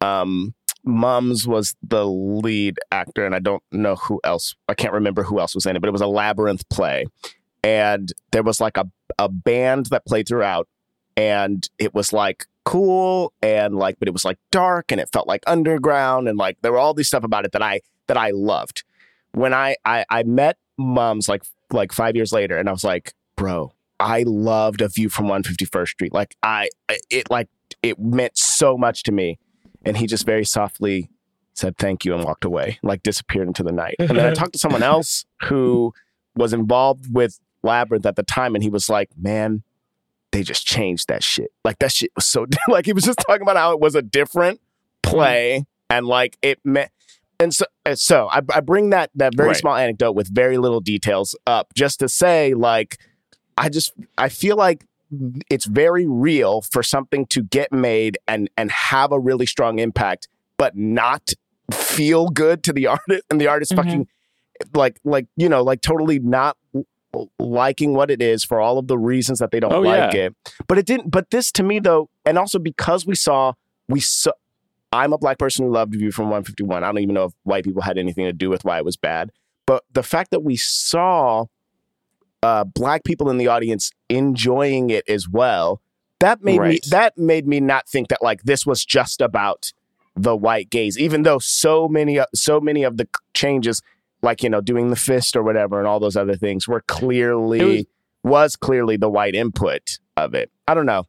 um, 0.00 0.54
Mums 0.84 1.46
was 1.46 1.76
the 1.82 2.04
lead 2.06 2.78
actor, 2.90 3.24
and 3.24 3.34
I 3.34 3.38
don't 3.38 3.62
know 3.70 3.94
who 3.96 4.20
else. 4.24 4.56
I 4.68 4.74
can't 4.74 4.92
remember 4.92 5.22
who 5.22 5.38
else 5.38 5.54
was 5.54 5.64
in 5.66 5.76
it, 5.76 5.80
but 5.80 5.88
it 5.88 5.92
was 5.92 6.00
a 6.00 6.06
labyrinth 6.08 6.68
play, 6.68 7.06
and 7.62 8.12
there 8.32 8.42
was 8.42 8.60
like 8.60 8.76
a 8.76 8.90
a 9.18 9.28
band 9.28 9.86
that 9.86 10.04
played 10.06 10.26
throughout, 10.26 10.68
and 11.16 11.68
it 11.78 11.94
was 11.94 12.12
like 12.12 12.46
cool 12.64 13.32
and 13.42 13.76
like, 13.76 13.98
but 13.98 14.08
it 14.08 14.12
was 14.12 14.24
like 14.24 14.38
dark 14.50 14.92
and 14.92 15.00
it 15.00 15.08
felt 15.12 15.28
like 15.28 15.42
underground, 15.46 16.28
and 16.28 16.36
like 16.36 16.58
there 16.62 16.72
were 16.72 16.78
all 16.78 16.94
these 16.94 17.08
stuff 17.08 17.24
about 17.24 17.44
it 17.44 17.52
that 17.52 17.62
I 17.62 17.80
that 18.08 18.16
I 18.16 18.30
loved. 18.30 18.82
When 19.32 19.54
I 19.54 19.76
I, 19.84 20.04
I 20.10 20.24
met 20.24 20.58
Mums 20.78 21.28
like 21.28 21.44
like 21.70 21.92
five 21.92 22.16
years 22.16 22.32
later, 22.32 22.58
and 22.58 22.68
I 22.68 22.72
was 22.72 22.82
like, 22.84 23.14
bro, 23.36 23.72
I 24.02 24.24
loved 24.26 24.80
A 24.82 24.88
View 24.88 25.08
from 25.08 25.26
151st 25.26 25.88
Street. 25.88 26.12
Like 26.12 26.34
I, 26.42 26.68
it 27.10 27.30
like 27.30 27.48
it 27.82 27.98
meant 27.98 28.36
so 28.36 28.76
much 28.76 29.02
to 29.04 29.12
me. 29.12 29.38
And 29.84 29.96
he 29.96 30.06
just 30.06 30.26
very 30.26 30.44
softly 30.44 31.10
said 31.54 31.76
thank 31.76 32.04
you 32.04 32.14
and 32.14 32.24
walked 32.24 32.44
away, 32.44 32.78
like 32.82 33.02
disappeared 33.02 33.46
into 33.48 33.62
the 33.62 33.72
night. 33.72 33.96
And 33.98 34.10
then 34.10 34.26
I 34.26 34.30
talked 34.34 34.52
to 34.54 34.58
someone 34.58 34.82
else 34.82 35.24
who 35.44 35.92
was 36.34 36.52
involved 36.52 37.06
with 37.12 37.38
Labyrinth 37.62 38.06
at 38.06 38.16
the 38.16 38.22
time, 38.22 38.54
and 38.54 38.62
he 38.64 38.70
was 38.70 38.88
like, 38.88 39.10
man, 39.16 39.62
they 40.30 40.42
just 40.42 40.64
changed 40.66 41.08
that 41.08 41.22
shit. 41.22 41.50
Like 41.64 41.78
that 41.80 41.92
shit 41.92 42.10
was 42.16 42.26
so 42.26 42.46
like 42.68 42.86
he 42.86 42.92
was 42.92 43.04
just 43.04 43.18
talking 43.26 43.42
about 43.42 43.56
how 43.56 43.72
it 43.72 43.80
was 43.80 43.94
a 43.94 44.02
different 44.02 44.60
play 45.02 45.64
and 45.90 46.06
like 46.06 46.38
it 46.42 46.58
meant 46.64 46.90
and 47.38 47.52
so 47.54 47.64
so 47.94 48.28
I, 48.30 48.40
I 48.54 48.60
bring 48.60 48.90
that 48.90 49.10
that 49.16 49.34
very 49.36 49.48
Right. 49.48 49.56
small 49.56 49.74
anecdote 49.74 50.12
with 50.12 50.28
very 50.32 50.56
little 50.58 50.80
details 50.80 51.36
up 51.46 51.74
just 51.74 51.98
to 52.00 52.08
say 52.08 52.54
like 52.54 52.98
I 53.56 53.68
just 53.68 53.92
I 54.18 54.28
feel 54.28 54.56
like 54.56 54.84
it's 55.50 55.66
very 55.66 56.06
real 56.06 56.62
for 56.62 56.82
something 56.82 57.26
to 57.26 57.42
get 57.42 57.72
made 57.72 58.16
and 58.26 58.48
and 58.56 58.70
have 58.70 59.12
a 59.12 59.18
really 59.20 59.46
strong 59.46 59.78
impact 59.78 60.28
but 60.56 60.76
not 60.76 61.32
feel 61.70 62.28
good 62.28 62.62
to 62.64 62.72
the 62.72 62.86
artist 62.94 63.22
and 63.30 63.40
the 63.40 63.46
artist 63.46 63.72
Mhm. 63.72 63.76
fucking 63.76 64.08
like 64.74 64.98
like 65.04 65.26
you 65.36 65.48
know 65.48 65.62
like 65.62 65.80
totally 65.82 66.18
not 66.18 66.56
liking 67.38 67.92
what 67.94 68.10
it 68.10 68.22
is 68.22 68.42
for 68.42 68.58
all 68.60 68.78
of 68.78 68.86
the 68.86 68.96
reasons 68.96 69.38
that 69.40 69.50
they 69.50 69.60
don't 69.60 69.72
Oh, 69.72 69.80
like 69.80 70.14
yeah. 70.14 70.20
it 70.26 70.36
but 70.66 70.78
it 70.78 70.86
didn't 70.86 71.10
but 71.10 71.30
this 71.30 71.52
to 71.52 71.62
me 71.62 71.78
though 71.78 72.08
and 72.24 72.38
also 72.38 72.58
because 72.58 73.04
we 73.06 73.14
saw 73.14 73.52
we 73.88 74.00
saw 74.00 74.32
i'm 74.92 75.12
a 75.12 75.18
black 75.18 75.38
person 75.38 75.66
who 75.66 75.72
loved 75.72 75.92
view 75.94 76.10
from 76.10 76.26
151 76.26 76.82
i 76.82 76.86
don't 76.86 76.98
even 77.00 77.14
know 77.14 77.24
if 77.24 77.32
white 77.42 77.64
people 77.64 77.82
had 77.82 77.98
anything 77.98 78.24
to 78.24 78.32
do 78.32 78.48
with 78.48 78.64
why 78.64 78.78
it 78.78 78.84
was 78.84 78.96
bad 78.96 79.30
but 79.66 79.84
the 79.92 80.02
fact 80.02 80.30
that 80.30 80.40
we 80.40 80.56
saw 80.56 81.44
uh, 82.42 82.64
black 82.64 83.04
people 83.04 83.30
in 83.30 83.38
the 83.38 83.46
audience 83.48 83.90
enjoying 84.08 84.90
it 84.90 85.08
as 85.08 85.28
well 85.28 85.80
that 86.20 86.42
made 86.42 86.58
me 86.60 86.80
that 86.90 87.16
made 87.18 87.46
me 87.46 87.60
not 87.60 87.88
think 87.88 88.08
that 88.08 88.22
like 88.22 88.42
this 88.42 88.64
was 88.66 88.84
just 88.84 89.20
about 89.20 89.72
the 90.16 90.36
white 90.36 90.68
gaze 90.70 90.98
even 90.98 91.22
though 91.22 91.38
so 91.38 91.88
many 91.88 92.20
so 92.34 92.60
many 92.60 92.82
of 92.82 92.96
the 92.96 93.08
changes 93.34 93.80
like 94.22 94.42
you 94.42 94.48
know 94.50 94.60
doing 94.60 94.90
the 94.90 94.96
fist 94.96 95.34
or 95.36 95.42
whatever 95.42 95.78
and 95.78 95.86
all 95.88 95.98
those 96.00 96.16
other 96.16 96.36
things 96.36 96.68
were 96.68 96.82
clearly 96.82 97.76
was, 97.76 97.84
was- 98.22 98.56
clearly 98.56 98.96
the 98.96 99.08
white 99.10 99.34
input 99.34 99.98
of 100.16 100.34
it. 100.34 100.50
I 100.68 100.74
don't 100.74 100.86
know. 100.86 101.04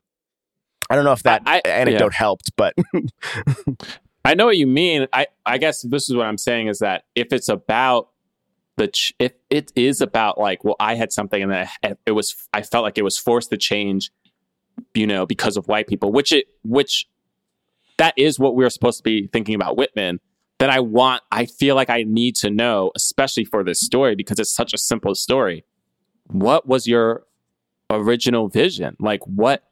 I 0.89 0.95
don't 0.95 1.03
know 1.05 1.11
if 1.11 1.23
that 1.23 1.43
I- 1.45 1.61
I- 1.65 1.67
anecdote 1.69 2.13
helped 2.13 2.51
but 2.55 2.73
I 4.25 4.35
know 4.35 4.45
what 4.45 4.57
you 4.57 4.67
mean. 4.67 5.07
I, 5.11 5.27
I 5.45 5.57
guess 5.57 5.81
this 5.81 6.09
is 6.09 6.15
what 6.15 6.25
I'm 6.27 6.37
saying 6.37 6.67
is 6.67 6.79
that 6.79 7.03
if 7.13 7.33
it's 7.33 7.49
about 7.49 8.07
the 8.77 8.87
ch- 8.87 9.13
if 9.19 9.33
it 9.49 9.71
is 9.75 10.01
about 10.01 10.39
like 10.39 10.63
well 10.63 10.75
I 10.79 10.95
had 10.95 11.11
something 11.11 11.41
and 11.41 11.51
then 11.51 11.67
I- 11.83 11.95
it 12.05 12.11
was 12.11 12.35
I 12.53 12.61
felt 12.61 12.83
like 12.83 12.97
it 12.97 13.03
was 13.03 13.17
forced 13.17 13.49
to 13.51 13.57
change, 13.57 14.11
you 14.93 15.07
know, 15.07 15.25
because 15.25 15.57
of 15.57 15.67
white 15.67 15.87
people, 15.87 16.11
which 16.11 16.31
it 16.31 16.47
which 16.63 17.07
that 17.97 18.13
is 18.17 18.39
what 18.39 18.55
we 18.55 18.65
are 18.65 18.69
supposed 18.69 18.97
to 18.97 19.03
be 19.03 19.27
thinking 19.27 19.55
about 19.55 19.77
Whitman. 19.77 20.19
Then 20.59 20.69
I 20.69 20.79
want 20.79 21.23
I 21.31 21.45
feel 21.45 21.75
like 21.75 21.89
I 21.89 22.03
need 22.03 22.35
to 22.37 22.49
know, 22.49 22.91
especially 22.95 23.45
for 23.45 23.63
this 23.63 23.79
story 23.79 24.15
because 24.15 24.39
it's 24.39 24.53
such 24.53 24.73
a 24.73 24.77
simple 24.77 25.15
story. 25.15 25.65
What 26.27 26.67
was 26.67 26.87
your 26.87 27.25
original 27.89 28.47
vision? 28.47 28.95
Like 28.99 29.21
what 29.25 29.63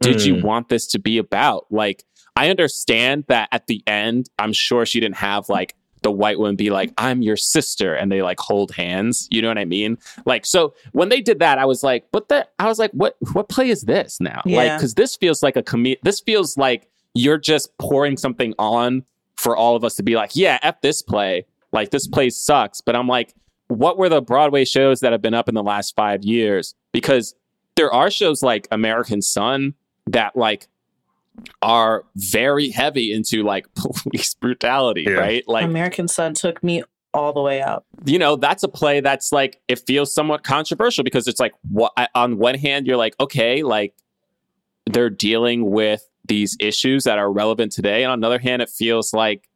did 0.00 0.24
you 0.24 0.36
hmm. 0.36 0.46
want 0.46 0.68
this 0.68 0.86
to 0.88 0.98
be 0.98 1.18
about? 1.18 1.66
Like 1.70 2.04
I 2.36 2.50
understand 2.50 3.24
that 3.28 3.48
at 3.50 3.66
the 3.66 3.82
end, 3.86 4.28
I'm 4.38 4.52
sure 4.52 4.86
she 4.86 5.00
didn't 5.00 5.16
have 5.16 5.48
like 5.48 5.74
the 6.06 6.10
white 6.12 6.38
woman 6.38 6.54
be 6.54 6.70
like, 6.70 6.92
I'm 6.98 7.20
your 7.20 7.36
sister, 7.36 7.92
and 7.92 8.12
they 8.12 8.22
like 8.22 8.38
hold 8.38 8.70
hands. 8.70 9.26
You 9.32 9.42
know 9.42 9.48
what 9.48 9.58
I 9.58 9.64
mean? 9.64 9.98
Like, 10.24 10.46
so 10.46 10.72
when 10.92 11.08
they 11.08 11.20
did 11.20 11.40
that, 11.40 11.58
I 11.58 11.64
was 11.64 11.82
like, 11.82 12.04
but 12.12 12.28
that 12.28 12.52
I 12.60 12.68
was 12.68 12.78
like, 12.78 12.92
what 12.92 13.16
what 13.32 13.48
play 13.48 13.70
is 13.70 13.82
this 13.82 14.20
now? 14.20 14.40
Like, 14.46 14.78
because 14.78 14.94
this 14.94 15.16
feels 15.16 15.42
like 15.42 15.56
a 15.56 15.64
com 15.64 15.84
this 16.04 16.20
feels 16.20 16.56
like 16.56 16.88
you're 17.14 17.38
just 17.38 17.76
pouring 17.78 18.16
something 18.16 18.54
on 18.56 19.02
for 19.34 19.56
all 19.56 19.74
of 19.74 19.82
us 19.82 19.96
to 19.96 20.04
be 20.04 20.14
like, 20.14 20.36
yeah, 20.36 20.60
F 20.62 20.80
this 20.80 21.02
play. 21.02 21.44
Like 21.72 21.90
this 21.90 22.06
play 22.06 22.30
sucks. 22.30 22.80
But 22.80 22.94
I'm 22.94 23.08
like, 23.08 23.34
what 23.66 23.98
were 23.98 24.08
the 24.08 24.22
Broadway 24.22 24.64
shows 24.64 25.00
that 25.00 25.10
have 25.10 25.22
been 25.22 25.34
up 25.34 25.48
in 25.48 25.56
the 25.56 25.62
last 25.64 25.96
five 25.96 26.22
years? 26.22 26.76
Because 26.92 27.34
there 27.74 27.92
are 27.92 28.12
shows 28.12 28.44
like 28.44 28.68
American 28.70 29.22
Son 29.22 29.74
that 30.06 30.36
like 30.36 30.68
are 31.62 32.04
very 32.16 32.70
heavy 32.70 33.12
into 33.12 33.42
like 33.42 33.66
police 33.74 34.34
brutality, 34.34 35.04
Yeah. 35.06 35.14
right? 35.14 35.44
Like, 35.48 35.64
American 35.64 36.08
Son 36.08 36.34
took 36.34 36.62
me 36.62 36.82
all 37.14 37.32
the 37.32 37.40
way 37.40 37.62
up. 37.62 37.86
you 38.04 38.18
know, 38.18 38.36
that's 38.36 38.62
a 38.62 38.68
play 38.68 39.00
that's 39.00 39.32
like 39.32 39.58
it 39.68 39.78
feels 39.86 40.14
somewhat 40.14 40.44
controversial 40.44 41.02
because 41.02 41.26
it's 41.26 41.40
like 41.40 41.52
what 41.70 41.92
on 42.14 42.36
one 42.36 42.54
hand 42.56 42.86
you're 42.86 42.96
like, 42.98 43.14
okay, 43.20 43.62
like 43.62 43.94
they're 44.84 45.08
dealing 45.10 45.70
with 45.70 46.06
these 46.26 46.56
issues 46.60 47.04
that 47.04 47.18
are 47.18 47.30
relevant 47.32 47.72
today, 47.72 48.02
and 48.02 48.12
on 48.12 48.20
the 48.20 48.26
other 48.26 48.38
hand, 48.38 48.60
it 48.60 48.68
feels 48.68 49.12
like 49.14 49.48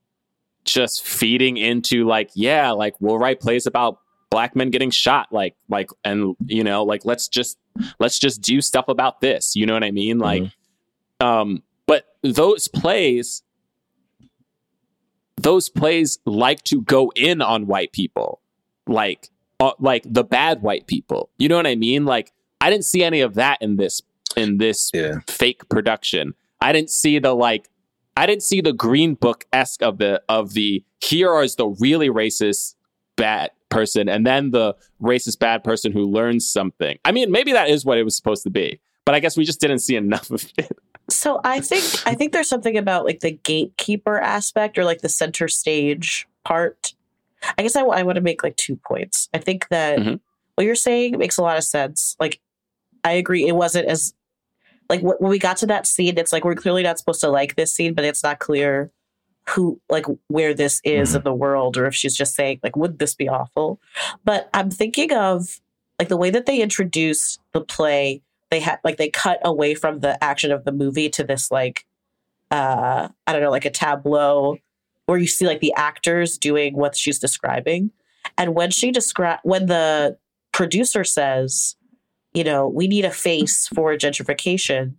just 0.64 1.04
feeding 1.06 1.56
into 1.56 2.04
like, 2.06 2.30
yeah, 2.34 2.70
like 2.70 2.94
we'll 3.00 3.18
write 3.18 3.40
plays 3.40 3.66
about 3.66 3.98
black 4.30 4.54
men 4.56 4.70
getting 4.70 4.90
shot, 4.90 5.26
like, 5.32 5.54
like, 5.68 5.90
and 6.04 6.36
you 6.46 6.62
know, 6.64 6.82
like 6.84 7.04
let's 7.04 7.28
just 7.28 7.58
let's 7.98 8.18
just 8.18 8.40
do 8.40 8.60
stuff 8.60 8.86
about 8.88 9.20
this. 9.20 9.54
You 9.54 9.66
know 9.66 9.74
what 9.74 9.84
I 9.84 9.90
mean? 9.90 10.18
Like, 10.18 10.44
um, 11.20 11.56
but 11.56 11.62
those 12.22 12.68
plays 12.68 13.42
those 15.36 15.68
plays 15.70 16.18
like 16.26 16.62
to 16.64 16.82
go 16.82 17.10
in 17.16 17.40
on 17.40 17.66
white 17.66 17.92
people 17.92 18.40
like 18.86 19.28
uh, 19.58 19.72
like 19.78 20.02
the 20.06 20.24
bad 20.24 20.62
white 20.62 20.86
people. 20.86 21.28
You 21.38 21.48
know 21.48 21.56
what 21.56 21.66
i 21.66 21.74
mean? 21.76 22.04
Like 22.04 22.32
i 22.60 22.68
didn't 22.70 22.84
see 22.84 23.02
any 23.02 23.20
of 23.20 23.34
that 23.34 23.58
in 23.60 23.76
this 23.76 24.02
in 24.36 24.58
this 24.58 24.90
Yeah. 24.92 25.20
fake 25.26 25.68
production. 25.68 26.34
I 26.60 26.72
didn't 26.72 26.90
see 26.90 27.18
the 27.18 27.32
like 27.34 27.68
i 28.16 28.26
didn't 28.26 28.42
see 28.42 28.60
the 28.60 28.72
green 28.72 29.14
book 29.14 29.46
esque 29.52 29.82
of 29.82 29.98
the 29.98 30.22
of 30.28 30.52
the 30.52 30.84
here 31.00 31.40
is 31.42 31.56
the 31.56 31.68
really 31.80 32.10
racist 32.10 32.74
bad 33.16 33.50
person 33.70 34.08
and 34.08 34.26
then 34.26 34.50
the 34.50 34.74
racist 35.00 35.38
bad 35.38 35.62
person 35.64 35.92
who 35.92 36.04
learns 36.04 36.50
something. 36.50 36.98
I 37.04 37.12
mean 37.12 37.30
maybe 37.30 37.52
that 37.52 37.70
is 37.70 37.84
what 37.84 37.96
it 37.98 38.02
was 38.02 38.16
supposed 38.16 38.42
to 38.42 38.50
be 38.50 38.80
but 39.06 39.14
i 39.14 39.20
guess 39.20 39.36
we 39.38 39.44
just 39.44 39.60
didn't 39.60 39.78
see 39.78 39.96
enough 39.96 40.30
of 40.36 40.44
it 40.58 40.76
So 41.10 41.40
I 41.44 41.60
think 41.60 41.84
I 42.06 42.14
think 42.14 42.32
there's 42.32 42.48
something 42.48 42.76
about 42.76 43.04
like 43.04 43.20
the 43.20 43.32
gatekeeper 43.32 44.18
aspect 44.18 44.78
or 44.78 44.84
like 44.84 45.00
the 45.00 45.08
center 45.08 45.48
stage 45.48 46.26
part. 46.44 46.94
I 47.58 47.62
guess 47.62 47.74
I, 47.76 47.82
want 47.82 48.16
to 48.16 48.20
make 48.20 48.42
like 48.42 48.56
two 48.56 48.76
points. 48.76 49.28
I 49.32 49.38
think 49.38 49.68
that 49.68 49.98
Mhm. 49.98 50.20
what 50.56 50.64
you're 50.66 50.74
saying 50.74 51.16
makes 51.18 51.38
a 51.38 51.42
lot 51.42 51.56
of 51.56 51.64
sense. 51.64 52.16
Like 52.20 52.40
I 53.02 53.12
agree, 53.12 53.46
it 53.46 53.56
wasn't 53.56 53.88
as 53.88 54.14
like 54.88 55.00
when 55.02 55.16
we 55.30 55.38
got 55.38 55.56
to 55.58 55.66
that 55.66 55.86
scene, 55.86 56.18
it's 56.18 56.32
like 56.32 56.44
we're 56.44 56.54
clearly 56.54 56.82
not 56.82 56.98
supposed 56.98 57.20
to 57.22 57.28
like 57.30 57.56
this 57.56 57.72
scene, 57.72 57.94
but 57.94 58.04
it's 58.04 58.22
not 58.22 58.38
clear 58.40 58.90
who 59.48 59.80
like 59.88 60.04
where 60.28 60.52
this 60.52 60.80
is 60.84 61.14
in 61.14 61.22
the 61.22 61.32
world 61.32 61.76
or 61.76 61.86
if 61.86 61.94
she's 61.94 62.14
just 62.14 62.34
saying 62.34 62.60
like 62.62 62.76
would 62.76 62.98
this 62.98 63.14
be 63.14 63.26
awful 63.28 63.80
but 64.22 64.48
i'm 64.54 64.70
thinking 64.70 65.12
of 65.14 65.60
like 65.98 66.08
the 66.08 66.16
way 66.16 66.30
that 66.30 66.44
they 66.46 66.60
introduced 66.60 67.40
the 67.52 67.60
play 67.60 68.20
they 68.50 68.60
had 68.60 68.78
like 68.84 68.96
they 68.96 69.10
cut 69.10 69.38
away 69.44 69.74
from 69.74 70.00
the 70.00 70.22
action 70.22 70.52
of 70.52 70.64
the 70.64 70.72
movie 70.72 71.08
to 71.08 71.24
this 71.24 71.50
like 71.50 71.84
uh 72.50 73.08
i 73.26 73.32
don't 73.32 73.42
know 73.42 73.50
like 73.50 73.64
a 73.64 73.70
tableau 73.70 74.56
where 75.10 75.18
you 75.18 75.26
see 75.26 75.44
like 75.44 75.58
the 75.58 75.74
actors 75.74 76.38
doing 76.38 76.76
what 76.76 76.96
she's 76.96 77.18
describing. 77.18 77.90
And 78.38 78.54
when 78.54 78.70
she 78.70 78.92
describe 78.92 79.40
when 79.42 79.66
the 79.66 80.16
producer 80.52 81.04
says 81.04 81.74
you 82.32 82.44
know 82.44 82.68
we 82.68 82.86
need 82.86 83.04
a 83.04 83.10
face 83.10 83.66
for 83.74 83.92
gentrification 83.94 84.94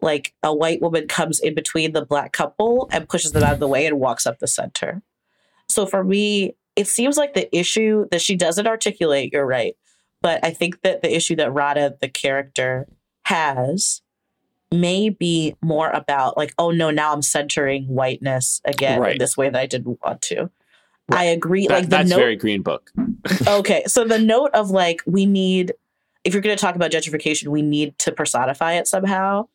like 0.00 0.34
a 0.42 0.52
white 0.52 0.82
woman 0.82 1.06
comes 1.06 1.38
in 1.38 1.54
between 1.54 1.92
the 1.92 2.04
black 2.04 2.32
couple 2.32 2.88
and 2.90 3.08
pushes 3.08 3.30
them 3.30 3.44
out 3.44 3.52
of 3.52 3.60
the 3.60 3.68
way 3.68 3.86
and 3.86 4.00
walks 4.00 4.26
up 4.26 4.40
the 4.40 4.48
center. 4.48 5.00
So 5.68 5.86
for 5.86 6.02
me 6.02 6.56
it 6.74 6.88
seems 6.88 7.16
like 7.16 7.34
the 7.34 7.54
issue 7.56 8.06
that 8.10 8.20
she 8.20 8.34
doesn't 8.34 8.66
articulate 8.66 9.32
you're 9.32 9.46
right 9.46 9.76
but 10.22 10.44
I 10.44 10.50
think 10.50 10.80
that 10.82 11.02
the 11.02 11.14
issue 11.14 11.36
that 11.36 11.52
Radha, 11.52 11.96
the 12.00 12.08
character, 12.08 12.86
has 13.26 14.00
may 14.70 15.10
be 15.10 15.54
more 15.60 15.90
about 15.90 16.36
like, 16.36 16.54
oh 16.58 16.70
no, 16.70 16.90
now 16.90 17.12
I'm 17.12 17.22
centering 17.22 17.84
whiteness 17.88 18.60
again 18.64 19.00
Right. 19.00 19.12
in 19.12 19.18
this 19.18 19.36
way 19.36 19.50
that 19.50 19.58
I 19.60 19.66
didn't 19.66 19.98
want 20.02 20.22
to. 20.22 20.50
I 21.10 21.24
agree. 21.24 21.66
That- 21.66 21.74
like 21.74 21.84
the 21.84 21.90
that's 21.90 22.10
note. 22.10 22.16
very 22.16 22.36
green 22.36 22.62
book 22.62 22.90
okay, 23.46 23.82
so 23.86 24.04
the 24.04 24.18
note 24.18 24.50
of 24.54 24.70
like 24.70 25.02
we 25.06 25.26
need, 25.26 25.74
if 26.24 26.32
you're 26.32 26.42
going 26.42 26.56
to 26.56 26.60
talk 26.60 26.74
about 26.74 26.90
gentrification, 26.90 27.48
we 27.48 27.62
need 27.62 27.98
to 28.00 28.10
personify 28.12 28.72
it 28.74 28.86
somehow. 28.88 29.46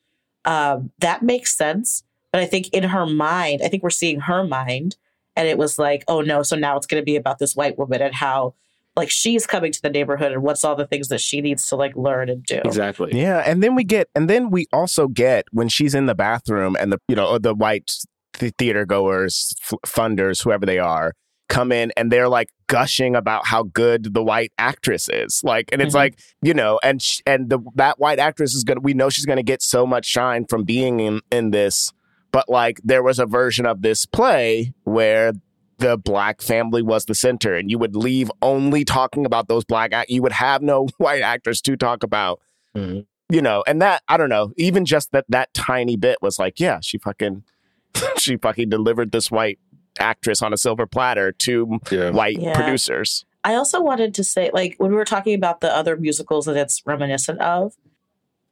Um, 0.46 0.92
that 1.00 1.24
makes 1.24 1.58
sense. 1.58 2.04
But 2.32 2.42
I 2.42 2.46
think 2.46 2.70
in 2.70 2.84
her 2.84 3.06
mind, 3.06 3.62
I 3.64 3.68
think 3.70 3.84
we're 3.84 3.90
seeing 3.90 4.20
her 4.22 4.46
mind, 4.46 4.96
and 5.36 5.48
it 5.48 5.58
was 5.58 5.80
like, 5.80 6.04
oh 6.08 6.22
no, 6.22 6.44
so 6.44 6.56
now 6.56 6.78
it's 6.78 6.86
going 6.88 7.02
to 7.02 7.06
be 7.06 7.16
about 7.16 7.40
this 7.40 7.56
white 7.56 7.78
woman 7.78 8.02
and 8.02 8.14
how 8.16 8.54
like 8.98 9.10
she's 9.10 9.48
coming 9.48 9.72
to 9.72 9.82
the 9.82 9.90
neighborhood 9.90 10.32
and 10.34 10.42
what's 10.44 10.64
all 10.66 10.76
the 10.76 10.88
things 10.88 11.08
that 11.08 11.22
she 11.22 11.40
needs 11.40 11.68
to 11.70 11.76
like 11.78 11.96
learn 11.96 12.30
and 12.30 12.44
do. 12.44 12.60
exactly 12.66 13.12
Yeah, 13.18 13.44
and 13.46 13.64
then 13.64 13.76
we 13.76 13.84
get, 13.84 14.10
and 14.16 14.30
then 14.30 14.50
we 14.50 14.66
also 14.74 15.08
get 15.08 15.46
when 15.52 15.70
she's 15.70 15.96
in 15.96 16.08
the 16.08 16.16
bathroom 16.16 16.76
and 16.80 16.92
the 16.92 16.98
you 17.08 17.16
know 17.16 17.38
the 17.38 17.54
white 17.54 17.94
th- 18.34 18.54
theater 18.58 18.86
goers, 18.86 19.56
f- 19.64 19.80
funders, 19.86 20.44
whoever 20.44 20.66
they 20.66 20.80
are, 20.80 21.14
come 21.48 21.72
in 21.72 21.94
and 21.96 22.12
they're 22.12 22.28
like 22.28 22.50
gushing 22.68 23.16
about 23.16 23.46
how 23.48 23.64
good 23.64 24.14
the 24.14 24.22
white 24.24 24.52
actress 24.58 25.08
is 25.10 25.40
like 25.46 25.70
and 25.72 25.82
it's 25.82 25.94
Mhm. 25.94 26.04
like 26.04 26.20
you 26.42 26.54
know 26.54 26.78
and 26.84 27.02
sh- 27.02 27.22
and 27.26 27.50
the 27.50 27.60
that 27.76 27.98
white 28.00 28.20
actress 28.20 28.54
is 28.54 28.66
gonna 28.66 28.82
we 28.82 28.94
know 28.94 29.10
she's 29.10 29.26
gonna 29.26 29.42
get 29.44 29.62
so 29.62 29.86
much 29.86 30.06
shine 30.06 30.44
from 30.50 30.66
being 30.66 31.00
in 31.00 31.22
in 31.32 31.52
this 31.52 31.94
but 32.34 32.50
like 32.50 32.82
there 32.84 33.02
was 33.02 33.18
a 33.20 33.26
version 33.26 33.66
of 33.66 33.82
this 33.82 34.06
play 34.06 34.74
where 34.84 35.32
the 35.80 35.98
black 35.98 36.42
family 36.42 36.82
was 36.82 37.06
the 37.06 37.16
center 37.16 37.54
and 37.56 37.70
you 37.70 37.78
would 37.78 37.96
leave 37.96 38.32
only 38.42 38.84
talking 38.84 39.26
about 39.26 39.48
those 39.48 39.64
black 39.64 39.94
act 39.94 40.10
you 40.10 40.22
would 40.22 40.32
have 40.32 40.62
no 40.62 40.88
white 40.98 41.22
actors 41.22 41.62
to 41.62 41.76
talk 41.78 42.04
about 42.04 42.40
Mhm. 42.76 43.06
you 43.30 43.42
know 43.42 43.64
and 43.68 43.82
that 43.82 44.04
i 44.08 44.18
don't 44.18 44.30
know 44.30 44.52
even 44.58 44.86
just 44.86 45.12
that 45.12 45.26
that 45.30 45.54
tiny 45.54 45.96
bit 45.96 46.18
was 46.22 46.38
like 46.40 46.60
yeah 46.60 46.80
she 46.82 46.98
fucking 46.98 47.44
she 48.18 48.38
fucking 48.38 48.70
delivered 48.70 49.12
this 49.12 49.32
white 49.32 49.60
actress 50.00 50.42
on 50.44 50.54
a 50.54 50.58
silver 50.58 50.86
platter 50.86 51.32
to 51.32 51.80
Yeah. 51.92 52.10
white 52.12 52.40
Yeah. 52.40 52.54
producers 52.56 53.26
I 53.44 53.54
also 53.56 53.80
wanted 53.82 54.14
to 54.16 54.26
say, 54.26 54.50
like, 54.54 54.76
when 54.78 54.90
we 54.92 54.98
were 54.98 55.06
talking 55.06 55.34
about 55.34 55.62
the 55.62 55.74
other 55.74 55.96
musicals 55.96 56.48
that 56.48 56.58
it's 56.58 56.82
reminiscent 56.86 57.40
of, 57.40 57.76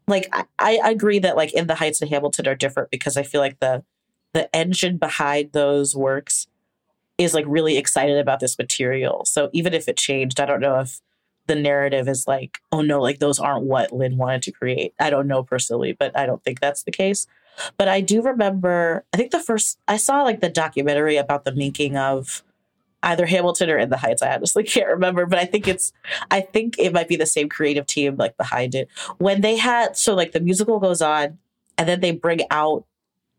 like, 0.07 0.33
I, 0.57 0.79
I 0.81 0.89
agree 0.91 1.19
that 1.19 1.35
like 1.35 1.51
In 1.53 1.67
the 1.67 1.75
Heights 1.75 1.99
and 2.01 2.09
Hamilton 2.09 2.47
are 2.47 2.55
different 2.55 2.91
because 2.91 3.17
I 3.17 3.23
feel 3.23 3.41
like 3.41 3.59
the 3.59 3.83
the 4.33 4.53
engine 4.55 4.95
behind 4.97 5.51
those 5.51 5.97
works 5.97 6.47
is 7.17 7.33
like 7.33 7.45
really 7.47 7.77
excited 7.77 8.17
about 8.17 8.39
this 8.39 8.57
material. 8.57 9.25
So 9.25 9.49
even 9.53 9.73
if 9.73 9.87
it 9.87 9.97
changed, 9.97 10.39
I 10.39 10.45
don't 10.45 10.59
know 10.59 10.79
if 10.79 11.01
the 11.47 11.55
narrative 11.55 12.07
is 12.07 12.27
like, 12.27 12.59
oh 12.71 12.81
no, 12.81 13.01
like 13.01 13.19
those 13.19 13.39
aren't 13.39 13.65
what 13.65 13.91
Lin 13.91 14.17
wanted 14.17 14.41
to 14.43 14.51
create. 14.51 14.93
I 14.99 15.09
don't 15.09 15.27
know 15.27 15.43
personally, 15.43 15.93
but 15.93 16.17
I 16.17 16.25
don't 16.25 16.43
think 16.43 16.59
that's 16.59 16.83
the 16.83 16.91
case. 16.91 17.27
But 17.77 17.87
I 17.87 18.01
do 18.01 18.21
remember, 18.21 19.05
I 19.13 19.17
think 19.17 19.31
the 19.31 19.39
first 19.39 19.79
I 19.87 19.97
saw 19.97 20.23
like 20.23 20.41
the 20.41 20.49
documentary 20.49 21.17
about 21.17 21.45
the 21.45 21.53
making 21.53 21.95
of 21.95 22.43
either 23.03 23.27
Hamilton 23.27 23.69
or 23.69 23.77
In 23.77 23.89
the 23.89 23.97
Heights. 23.97 24.21
I 24.21 24.33
honestly 24.33 24.63
can't 24.65 24.89
remember, 24.89 25.25
but 25.25 25.39
I 25.39 25.45
think 25.45 25.67
it's 25.67 25.93
I 26.31 26.41
think 26.41 26.77
it 26.77 26.93
might 26.93 27.07
be 27.07 27.15
the 27.15 27.25
same 27.25 27.47
creative 27.47 27.85
team 27.85 28.17
like 28.17 28.35
behind 28.37 28.75
it. 28.75 28.89
When 29.17 29.41
they 29.41 29.55
had 29.55 29.95
so 29.95 30.15
like 30.15 30.33
the 30.33 30.41
musical 30.41 30.79
goes 30.79 31.01
on 31.01 31.37
and 31.77 31.87
then 31.87 32.01
they 32.01 32.11
bring 32.11 32.41
out 32.51 32.85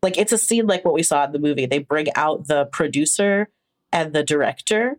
like 0.03 0.17
it's 0.17 0.33
a 0.33 0.39
scene 0.39 0.67
like 0.67 0.85
what 0.85 0.95
we 0.95 1.03
saw 1.03 1.25
in 1.25 1.33
the 1.33 1.39
movie. 1.39 1.67
They 1.67 1.81
bring 1.81 2.07
out 2.15 2.47
the 2.47 2.67
producer 2.67 3.49
and 3.97 4.13
the 4.13 4.23
director. 4.23 4.99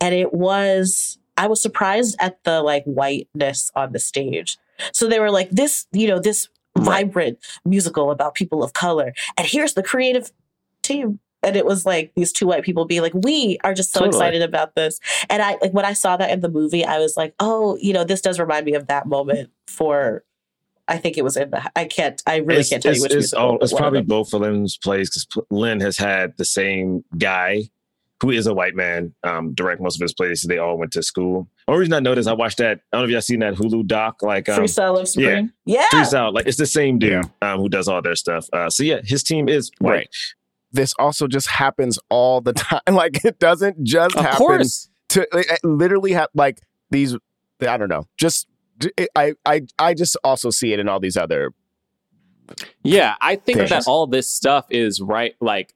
And 0.00 0.14
it 0.14 0.34
was 0.34 1.18
I 1.38 1.46
was 1.46 1.62
surprised 1.62 2.16
at 2.20 2.42
the 2.44 2.60
like 2.60 2.84
whiteness 2.84 3.70
on 3.74 3.92
the 3.92 3.98
stage. 3.98 4.58
So 4.92 5.06
they 5.08 5.20
were 5.20 5.30
like 5.30 5.48
this, 5.50 5.86
you 5.92 6.08
know, 6.08 6.18
this 6.18 6.48
vibrant 6.76 7.38
musical 7.64 8.10
about 8.10 8.34
people 8.34 8.62
of 8.62 8.72
color. 8.72 9.14
And 9.38 9.46
here's 9.46 9.74
the 9.74 9.82
creative 9.82 10.32
team. 10.82 11.20
And 11.42 11.56
it 11.56 11.64
was 11.64 11.86
like 11.86 12.12
these 12.16 12.32
two 12.32 12.46
white 12.46 12.64
people 12.64 12.84
being 12.84 13.00
like, 13.00 13.14
we 13.14 13.58
are 13.64 13.72
just 13.72 13.92
so 13.92 14.00
Totally. 14.00 14.16
excited 14.18 14.42
about 14.42 14.74
this. 14.74 14.98
And 15.30 15.40
I 15.40 15.56
like 15.62 15.72
when 15.72 15.86
I 15.86 15.94
saw 15.94 16.16
that 16.18 16.30
in 16.30 16.40
the 16.40 16.50
movie, 16.50 16.84
I 16.84 16.98
was 16.98 17.16
like, 17.16 17.34
oh, 17.38 17.78
you 17.80 17.92
know, 17.92 18.04
this 18.04 18.20
does 18.20 18.38
remind 18.38 18.66
me 18.66 18.74
of 18.74 18.88
that 18.88 19.06
moment 19.06 19.50
for 19.66 20.24
I 20.88 20.98
think 20.98 21.16
it 21.16 21.22
was 21.22 21.36
in 21.36 21.50
the 21.50 21.62
I 21.76 21.84
can't 21.84 22.20
I 22.26 22.36
really 22.38 22.60
it's, 22.60 22.70
can't 22.70 22.82
tell 22.82 22.92
you 22.92 23.04
it's- 23.04 23.14
which 23.14 23.24
it's, 23.24 23.32
all, 23.32 23.58
it's 23.60 23.72
probably 23.72 24.02
both 24.02 24.34
of 24.34 24.40
Lin's 24.42 24.76
plays 24.76 25.08
because 25.08 25.46
Lynn 25.50 25.80
has 25.80 25.96
had 25.96 26.36
the 26.36 26.44
same 26.44 27.04
guy 27.16 27.70
who 28.22 28.30
is 28.30 28.46
a 28.46 28.52
white 28.54 28.74
man 28.74 29.14
um, 29.24 29.54
direct 29.54 29.80
most 29.80 29.96
of 29.96 30.02
his 30.02 30.12
plays. 30.12 30.42
They 30.42 30.58
all 30.58 30.76
went 30.78 30.92
to 30.92 31.02
school. 31.02 31.48
Only 31.68 31.80
reason 31.80 31.94
I 31.94 32.00
noticed, 32.00 32.28
I 32.28 32.32
watched 32.34 32.58
that. 32.58 32.80
I 32.92 32.96
don't 32.96 33.00
know 33.02 33.04
if 33.06 33.10
y'all 33.12 33.20
seen 33.22 33.40
that 33.40 33.54
Hulu 33.54 33.86
doc, 33.86 34.22
like 34.22 34.48
um, 34.48 34.60
Freestyle 34.62 34.94
Love 34.96 35.08
Supreme. 35.08 35.52
Yeah. 35.64 35.86
Freestyle. 35.92 36.32
Like 36.34 36.46
it's 36.46 36.58
the 36.58 36.66
same 36.66 36.98
dude 36.98 37.24
um, 37.42 37.60
who 37.60 37.68
does 37.68 37.88
all 37.88 38.02
their 38.02 38.16
stuff. 38.16 38.46
Uh, 38.52 38.68
so 38.68 38.82
yeah, 38.82 39.00
his 39.04 39.22
team 39.22 39.48
is 39.48 39.70
white. 39.78 39.90
Right. 39.92 40.08
this 40.72 40.92
also 40.98 41.26
just 41.26 41.48
happens 41.48 41.98
all 42.10 42.40
the 42.40 42.52
time 42.54 42.80
like 42.90 43.24
it 43.24 43.38
doesn't 43.38 43.82
just 43.84 44.14
Of 44.16 44.22
happen 44.24 44.38
course. 44.38 44.88
to 45.10 45.22
it 45.22 45.46
it 45.50 45.60
literally 45.64 46.12
have 46.12 46.28
like 46.34 46.60
these 46.90 47.16
i 47.66 47.76
don't 47.76 47.88
know 47.88 48.06
just 48.16 48.46
it, 48.96 49.08
I, 49.16 49.34
I 49.44 49.62
i 49.80 49.94
just 49.94 50.16
also 50.22 50.50
see 50.50 50.72
it 50.72 50.78
in 50.78 50.88
all 50.88 51.00
these 51.00 51.16
other 51.16 51.52
Yeah, 52.82 53.14
I 53.20 53.36
think 53.36 53.58
Things. 53.58 53.70
that 53.70 53.84
all 53.86 54.06
this 54.06 54.28
stuff 54.28 54.66
is 54.70 55.00
right. 55.00 55.34
Like, 55.40 55.72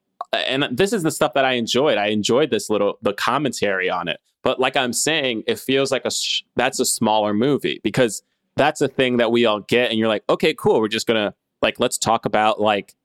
and 0.47 0.67
this 0.71 0.93
is 0.93 1.03
the 1.03 1.11
stuff 1.11 1.33
that 1.33 1.45
I 1.45 1.53
enjoyed. 1.53 1.97
I 1.97 2.07
enjoyed 2.07 2.51
this 2.51 2.69
little 2.69 2.97
the 3.01 3.13
commentary 3.13 3.89
on 3.89 4.07
it. 4.07 4.19
But 4.43 4.59
like 4.59 4.75
I'm 4.77 4.93
saying, 4.93 5.43
it 5.47 5.59
feels 5.59 5.91
like 5.91 6.05
a 6.05 6.11
sh- 6.11 6.43
that's 6.55 6.79
a 6.79 6.85
smaller 6.85 7.33
movie 7.33 7.81
because 7.83 8.21
that's 8.55 8.81
a 8.81 8.87
thing 8.87 9.17
that 9.17 9.31
we 9.31 9.45
all 9.45 9.61
get, 9.61 9.89
and 9.89 9.99
you're 9.99 10.07
like, 10.07 10.23
okay, 10.29 10.53
cool. 10.53 10.79
We're 10.79 10.87
just 10.87 11.07
gonna 11.07 11.33
like 11.61 11.79
let's 11.79 11.97
talk 11.97 12.25
about 12.25 12.61
like 12.61 12.95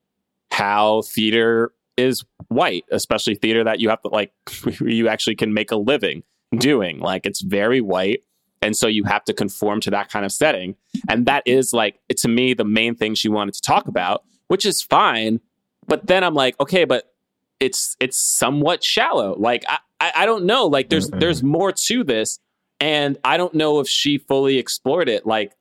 how 0.50 1.02
theater 1.02 1.72
is 1.96 2.24
white, 2.48 2.84
especially 2.90 3.34
theater 3.34 3.64
that 3.64 3.80
you 3.80 3.88
have 3.88 4.02
to 4.02 4.08
like 4.08 4.32
you 4.80 5.08
actually 5.08 5.36
can 5.36 5.54
make 5.54 5.70
a 5.70 5.76
living 5.76 6.22
doing. 6.56 6.98
Like 7.00 7.26
it's 7.26 7.40
very 7.40 7.80
white. 7.80 8.22
And 8.62 8.76
so 8.76 8.86
you 8.86 9.04
have 9.04 9.24
to 9.24 9.32
conform 9.32 9.80
to 9.80 9.90
that 9.90 10.10
kind 10.10 10.24
of 10.24 10.32
setting. 10.32 10.76
And 11.08 11.26
that 11.26 11.42
is 11.46 11.72
like, 11.72 11.98
to 12.14 12.28
me, 12.28 12.52
the 12.52 12.64
main 12.64 12.94
thing 12.94 13.14
she 13.14 13.28
wanted 13.28 13.54
to 13.54 13.62
talk 13.62 13.88
about, 13.88 14.22
which 14.48 14.66
is 14.66 14.82
fine. 14.82 15.40
But 15.86 16.06
then 16.06 16.22
I'm 16.22 16.34
like, 16.34 16.60
okay, 16.60 16.84
but 16.84 17.10
it's 17.60 17.96
it's 18.00 18.16
somewhat 18.16 18.82
shallow. 18.82 19.36
Like 19.38 19.64
I, 19.68 19.78
I, 20.16 20.26
don't 20.26 20.44
know. 20.44 20.66
Like 20.66 20.88
there's 20.88 21.10
Mhm. 21.10 21.20
there's 21.20 21.42
more 21.42 21.72
to 21.72 22.02
this. 22.04 22.38
And 22.80 23.18
I 23.22 23.36
don't 23.36 23.54
know 23.54 23.80
if 23.80 23.88
she 23.88 24.16
fully 24.16 24.56
explored 24.56 25.08
it. 25.08 25.26
Like 25.26 25.52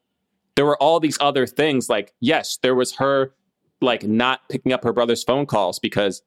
there 0.55 0.65
were 0.65 0.81
all 0.81 1.01
these 1.01 1.17
other 1.19 1.45
things. 1.45 1.89
Like, 1.89 2.13
yes, 2.21 2.57
there 2.61 2.73
was 2.73 2.95
her 2.95 3.33
like 3.81 4.03
not 4.03 4.47
picking 4.49 4.71
up 4.73 4.83
her 4.83 4.93
brother's 4.93 5.23
phone 5.23 5.45
calls 5.45 5.79
because 5.79 6.21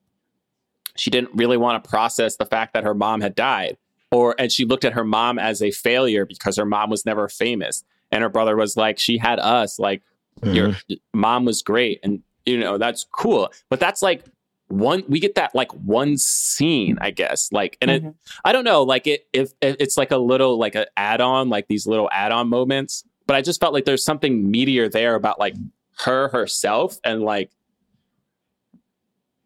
she 0.96 1.10
didn't 1.10 1.30
really 1.34 1.56
want 1.56 1.82
to 1.82 1.88
process 1.88 2.36
the 2.36 2.46
fact 2.46 2.74
that 2.74 2.84
her 2.84 2.94
mom 2.94 3.20
had 3.22 3.34
died 3.34 3.76
or 4.10 4.34
and 4.38 4.52
she 4.52 4.64
looked 4.64 4.84
at 4.84 4.92
her 4.92 5.04
mom 5.04 5.38
as 5.38 5.62
a 5.62 5.70
failure 5.70 6.24
because 6.26 6.56
her 6.56 6.64
mom 6.66 6.90
was 6.90 7.04
never 7.06 7.28
famous 7.28 7.84
and 8.10 8.22
her 8.22 8.28
brother 8.28 8.56
was 8.56 8.76
like 8.76 8.98
she 8.98 9.16
had 9.18 9.38
us 9.38 9.78
like 9.78 10.02
your 10.42 10.76
mom 11.14 11.44
was 11.44 11.62
great 11.62 12.00
and 12.02 12.20
you 12.46 12.58
know 12.58 12.76
that's 12.78 13.06
cool 13.12 13.50
but 13.68 13.78
that's 13.80 14.02
like 14.02 14.24
one 14.72 15.04
we 15.08 15.20
get 15.20 15.34
that 15.34 15.54
like 15.54 15.70
one 15.72 16.16
scene 16.16 16.96
i 17.00 17.10
guess 17.10 17.50
like 17.52 17.76
and 17.82 17.90
it 17.90 18.02
Mhm. 18.02 18.14
i 18.44 18.52
don't 18.52 18.64
know 18.64 18.82
like 18.82 19.06
it 19.06 19.26
if, 19.32 19.52
if 19.60 19.76
it's 19.78 19.96
like 19.98 20.10
a 20.10 20.16
little 20.16 20.58
like 20.58 20.74
an 20.74 20.86
add-on 20.96 21.48
like 21.50 21.68
these 21.68 21.86
little 21.86 22.08
add-on 22.10 22.48
moments 22.48 23.04
but 23.26 23.36
i 23.36 23.42
just 23.42 23.60
felt 23.60 23.74
like 23.74 23.84
there's 23.84 24.04
something 24.04 24.50
meatier 24.50 24.90
there 24.90 25.14
about 25.14 25.38
like 25.38 25.54
her 25.98 26.28
herself 26.28 26.96
and 27.04 27.22
like 27.22 27.50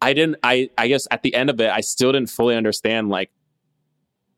i 0.01 0.13
didn't 0.13 0.37
i 0.43 0.69
i 0.77 0.87
guess 0.87 1.07
at 1.11 1.23
the 1.23 1.33
end 1.33 1.49
of 1.49 1.59
it 1.59 1.69
i 1.69 1.81
still 1.81 2.11
didn't 2.11 2.29
fully 2.29 2.55
understand 2.55 3.09
like 3.09 3.29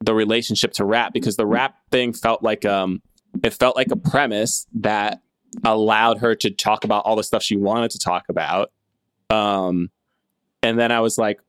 the 0.01 0.13
relationship 0.13 0.71
to 0.71 0.85
rap 0.85 1.13
because 1.13 1.35
the 1.35 1.45
rap 1.45 1.75
thing 1.91 2.13
felt 2.13 2.41
like 2.41 2.65
um 2.65 3.01
it 3.43 3.53
felt 3.53 3.75
like 3.75 3.91
a 3.91 3.95
premise 3.97 4.65
that 4.73 5.21
allowed 5.65 6.19
her 6.19 6.35
to 6.35 6.49
talk 6.49 6.83
about 6.83 7.05
all 7.05 7.15
the 7.15 7.23
stuff 7.23 7.43
she 7.43 7.55
wanted 7.57 7.91
to 7.91 7.99
talk 7.99 8.25
about 8.29 8.71
um 9.29 9.89
and 10.63 10.79
then 10.79 10.91
i 10.91 10.99
was 10.99 11.17
like 11.17 11.39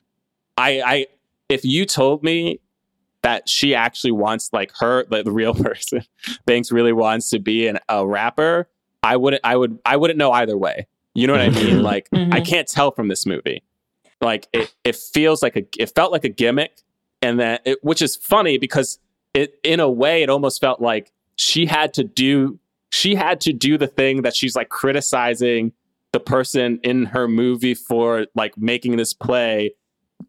i 0.57 0.81
i 0.85 1.07
if 1.49 1.63
you 1.65 1.85
told 1.85 2.23
me 2.23 2.59
that 3.23 3.47
she 3.47 3.75
actually 3.75 4.11
wants 4.11 4.49
like 4.53 4.71
her 4.79 5.05
like 5.09 5.25
the 5.25 5.31
real 5.31 5.53
person 5.67 6.01
banks 6.45 6.71
really 6.71 6.93
wants 6.93 7.29
to 7.29 7.39
be 7.39 7.67
an, 7.67 7.77
a 7.89 8.05
rapper 8.05 8.67
i 9.03 9.15
wouldn't 9.17 9.41
i 9.43 9.55
would 9.55 9.77
i 9.85 9.95
wouldn't 9.97 10.17
know 10.17 10.31
either 10.31 10.57
way. 10.57 10.87
You 11.13 11.27
know 11.27 11.33
what 11.33 11.41
i 11.41 11.49
mean? 11.61 11.81
Like 11.83 12.07
i 12.13 12.17
Mhm. 12.39 12.45
can't 12.47 12.67
tell 12.67 12.91
from 12.91 13.07
this 13.09 13.25
movie. 13.25 13.63
Like 14.21 14.47
it, 14.53 14.73
it 14.83 14.95
feels 14.95 15.41
like 15.43 15.55
a 15.55 15.65
it 15.77 15.93
felt 15.95 16.11
like 16.11 16.23
a 16.23 16.29
gimmick 16.29 16.81
and 17.21 17.39
then 17.39 17.59
it, 17.65 17.83
which 17.83 18.01
is 18.01 18.15
funny 18.15 18.57
because 18.57 18.99
it 19.33 19.59
in 19.63 19.79
a 19.79 19.89
way 19.89 20.23
it 20.23 20.29
almost 20.29 20.61
felt 20.61 20.79
like 20.81 21.11
she 21.35 21.65
had 21.65 21.93
to 21.95 22.03
do 22.03 22.59
she 22.91 23.15
had 23.15 23.41
to 23.41 23.53
do 23.53 23.77
the 23.77 23.87
thing 23.87 24.21
that 24.23 24.35
she's 24.35 24.55
like 24.55 24.69
criticizing 24.69 25.73
the 26.13 26.19
person 26.19 26.79
in 26.83 27.05
her 27.05 27.27
movie 27.27 27.73
for 27.73 28.25
like 28.35 28.57
making 28.57 28.97
this 28.97 29.13
play 29.13 29.73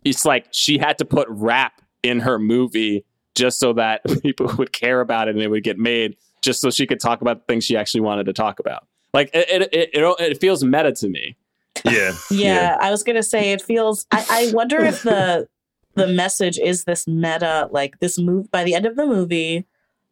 it's 0.04 0.24
like 0.24 0.46
she 0.52 0.78
had 0.78 0.96
to 0.98 1.04
put 1.04 1.26
rap 1.28 1.82
in 2.02 2.20
her 2.20 2.38
movie 2.38 3.04
just 3.34 3.58
so 3.60 3.72
that 3.72 4.00
people 4.22 4.52
would 4.58 4.72
care 4.72 5.00
about 5.00 5.28
it 5.28 5.34
and 5.34 5.42
it 5.42 5.48
would 5.48 5.64
get 5.64 5.78
made 5.78 6.16
just 6.42 6.60
so 6.60 6.70
she 6.70 6.86
could 6.86 7.00
talk 7.00 7.20
about 7.20 7.38
the 7.40 7.52
things 7.52 7.64
she 7.64 7.76
actually 7.76 8.00
wanted 8.00 8.24
to 8.24 8.32
talk 8.32 8.58
about 8.58 8.86
like 9.12 9.30
it 9.34 9.48
it, 9.48 9.74
it, 9.74 9.90
it, 9.92 10.20
it 10.20 10.40
feels 10.40 10.64
meta 10.64 10.92
to 10.92 11.08
me 11.08 11.36
Yeah. 11.84 12.12
Yeah, 12.30 12.76
I 12.80 12.90
was 12.90 13.02
gonna 13.02 13.22
say 13.22 13.52
it 13.52 13.62
feels. 13.62 14.06
I, 14.10 14.24
I 14.28 14.52
wonder 14.52 14.80
if 14.84 15.02
the 15.02 15.48
the 15.94 16.06
message 16.06 16.58
is 16.58 16.84
this 16.84 17.06
meta, 17.06 17.68
like 17.70 17.98
this 18.00 18.18
move. 18.18 18.50
By 18.50 18.64
the 18.64 18.74
end 18.74 18.86
of 18.86 18.96
the 18.96 19.06
movie, 19.06 19.66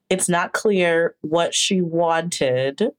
it's 0.09 0.29
not 0.29 0.53
clear 0.53 1.15
what 1.21 1.55
she 1.55 1.81
wanted, 1.81 2.93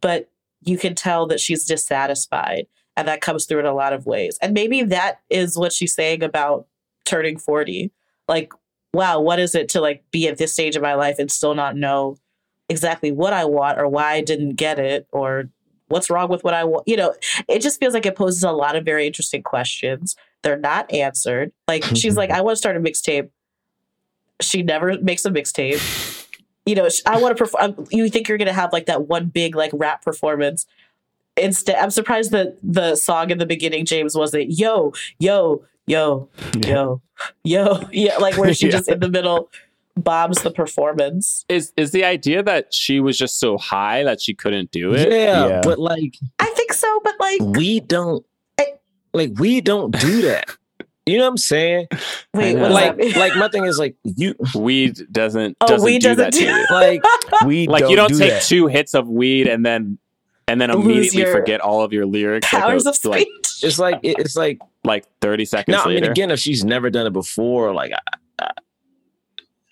but 0.00 0.30
you 0.64 0.78
can 0.78 0.94
tell 0.94 1.26
that 1.26 1.40
she's 1.40 1.64
dissatisfied, 1.64 2.66
and 2.96 3.08
that 3.08 3.20
comes 3.20 3.46
through 3.46 3.60
in 3.60 3.66
a 3.66 3.74
lot 3.74 3.92
of 3.92 4.06
ways. 4.06 4.38
And 4.40 4.54
maybe 4.54 4.82
that 4.82 5.20
is 5.30 5.58
what 5.58 5.72
she's 5.72 5.94
saying 5.94 6.22
about 6.22 6.66
turning 7.04 7.38
forty. 7.38 7.92
Like, 8.28 8.52
wow, 8.92 9.20
what 9.20 9.38
is 9.38 9.54
it 9.54 9.68
to 9.70 9.80
like 9.80 10.04
be 10.10 10.28
at 10.28 10.38
this 10.38 10.52
stage 10.52 10.76
of 10.76 10.82
my 10.82 10.94
life 10.94 11.18
and 11.18 11.30
still 11.30 11.54
not 11.54 11.76
know 11.76 12.16
exactly 12.68 13.12
what 13.12 13.32
I 13.32 13.44
want 13.44 13.78
or 13.78 13.88
why 13.88 14.12
I 14.12 14.20
didn't 14.22 14.54
get 14.54 14.78
it 14.78 15.06
or 15.12 15.50
what's 15.88 16.08
wrong 16.08 16.28
with 16.28 16.42
what 16.44 16.54
I 16.54 16.64
want? 16.64 16.88
You 16.88 16.96
know, 16.96 17.14
it 17.48 17.60
just 17.60 17.78
feels 17.78 17.94
like 17.94 18.06
it 18.06 18.16
poses 18.16 18.42
a 18.42 18.52
lot 18.52 18.76
of 18.76 18.84
very 18.84 19.06
interesting 19.06 19.42
questions. 19.42 20.16
They're 20.42 20.58
not 20.58 20.90
answered. 20.92 21.52
Like 21.68 21.84
she's 21.84 22.16
like, 22.16 22.30
I 22.30 22.40
want 22.40 22.54
to 22.54 22.58
start 22.58 22.76
a 22.76 22.80
mixtape 22.80 23.28
she 24.40 24.62
never 24.62 24.98
makes 25.00 25.24
a 25.24 25.30
mixtape. 25.30 26.13
You 26.66 26.74
know, 26.76 26.88
I 27.06 27.20
want 27.20 27.36
to 27.36 27.44
perform. 27.44 27.74
Um, 27.78 27.86
you 27.90 28.08
think 28.08 28.28
you're 28.28 28.38
gonna 28.38 28.52
have 28.52 28.72
like 28.72 28.86
that 28.86 29.06
one 29.08 29.26
big 29.26 29.54
like 29.54 29.70
rap 29.74 30.02
performance? 30.02 30.66
Instead, 31.36 31.76
I'm 31.76 31.90
surprised 31.90 32.30
that 32.30 32.56
the 32.62 32.94
song 32.96 33.30
in 33.30 33.38
the 33.38 33.46
beginning, 33.46 33.84
James, 33.84 34.14
wasn't 34.16 34.50
"Yo, 34.50 34.92
yo, 35.18 35.64
yo, 35.86 36.28
yo, 36.64 37.02
yo," 37.42 37.88
yeah, 37.92 38.16
like 38.18 38.36
where 38.38 38.54
she 38.54 38.66
Yeah. 38.68 38.72
just 38.72 38.88
in 38.88 39.00
the 39.00 39.08
middle 39.10 39.50
bombs 39.96 40.42
the 40.42 40.50
performance. 40.50 41.44
Is 41.48 41.72
is 41.76 41.90
the 41.90 42.04
idea 42.04 42.42
that 42.42 42.72
she 42.72 42.98
was 43.00 43.18
just 43.18 43.38
so 43.38 43.58
high 43.58 44.02
that 44.04 44.20
she 44.22 44.32
couldn't 44.32 44.70
do 44.70 44.94
it? 44.94 45.10
Yeah, 45.10 45.46
Yeah. 45.48 45.60
but 45.62 45.78
like 45.78 46.16
I 46.38 46.46
think 46.46 46.72
so, 46.72 47.00
but 47.04 47.14
like, 47.20 47.40
we 47.42 47.80
don't 47.80 48.24
I- 48.58 48.74
like 49.12 49.32
we 49.38 49.60
don't 49.60 49.90
do 49.98 50.22
that. 50.22 50.56
You 51.06 51.18
know 51.18 51.24
what 51.24 51.30
I'm 51.30 51.36
saying? 51.36 51.86
wait, 52.34 52.54
know. 52.54 52.62
what 52.62 52.68
does 52.68 52.74
Like 52.74 52.96
that 52.96 52.96
mean? 52.98 53.12
like 53.14 53.36
my 53.36 53.48
thing 53.48 53.64
is 53.66 53.78
like 53.78 53.96
you 54.04 54.34
Weed 54.54 55.00
doesn't 55.12 55.56
Oh, 55.60 55.66
doesn't 55.66 55.84
weed 55.84 56.00
do 56.00 56.14
doesn't 56.14 56.24
that 56.24 56.32
to 56.32 56.44
you. 56.44 56.66
like 56.70 57.02
We 57.46 57.66
Like 57.68 57.82
don't 57.82 57.90
you 57.90 57.96
don't 57.96 58.08
do 58.12 58.18
take 58.18 58.30
that. 58.30 58.42
two 58.42 58.66
hits 58.68 58.94
of 58.94 59.08
weed 59.08 59.46
and 59.46 59.64
then 59.66 59.98
and 60.48 60.60
then 60.60 60.70
Lose 60.72 60.84
immediately 60.84 61.24
forget 61.32 61.60
all 61.60 61.82
of 61.82 61.92
your 61.92 62.06
lyrics 62.06 62.48
powers 62.48 62.86
a- 62.86 62.90
of 62.90 63.04
like 63.04 63.20
speech. 63.22 63.64
it's 63.64 63.78
like 63.78 64.00
it's 64.02 64.36
like 64.36 64.58
like 64.84 65.04
30 65.20 65.44
seconds 65.44 65.74
no, 65.76 65.82
I 65.82 65.86
mean 65.86 65.94
later. 65.96 66.10
again 66.10 66.30
if 66.30 66.38
she's 66.40 66.64
never 66.64 66.88
done 66.90 67.06
it 67.06 67.12
before, 67.12 67.72
like 67.74 67.92
I- 68.40 68.50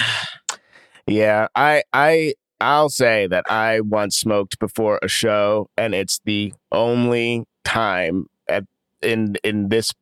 Yeah, 1.07 1.49
I 1.57 1.83
I 1.93 2.35
I'll 2.61 2.89
say 2.91 3.27
that 3.27 3.45
I 3.51 3.81
once 3.81 4.17
smoked 4.17 4.59
before 4.61 5.01
a 5.03 5.09
show, 5.09 5.69
and 5.77 5.95
it's 5.97 6.21
the 6.25 6.55
only 6.71 7.45
time 7.65 8.27
at 8.49 8.65
in 9.03 9.35
in 9.43 9.69
this 9.69 9.93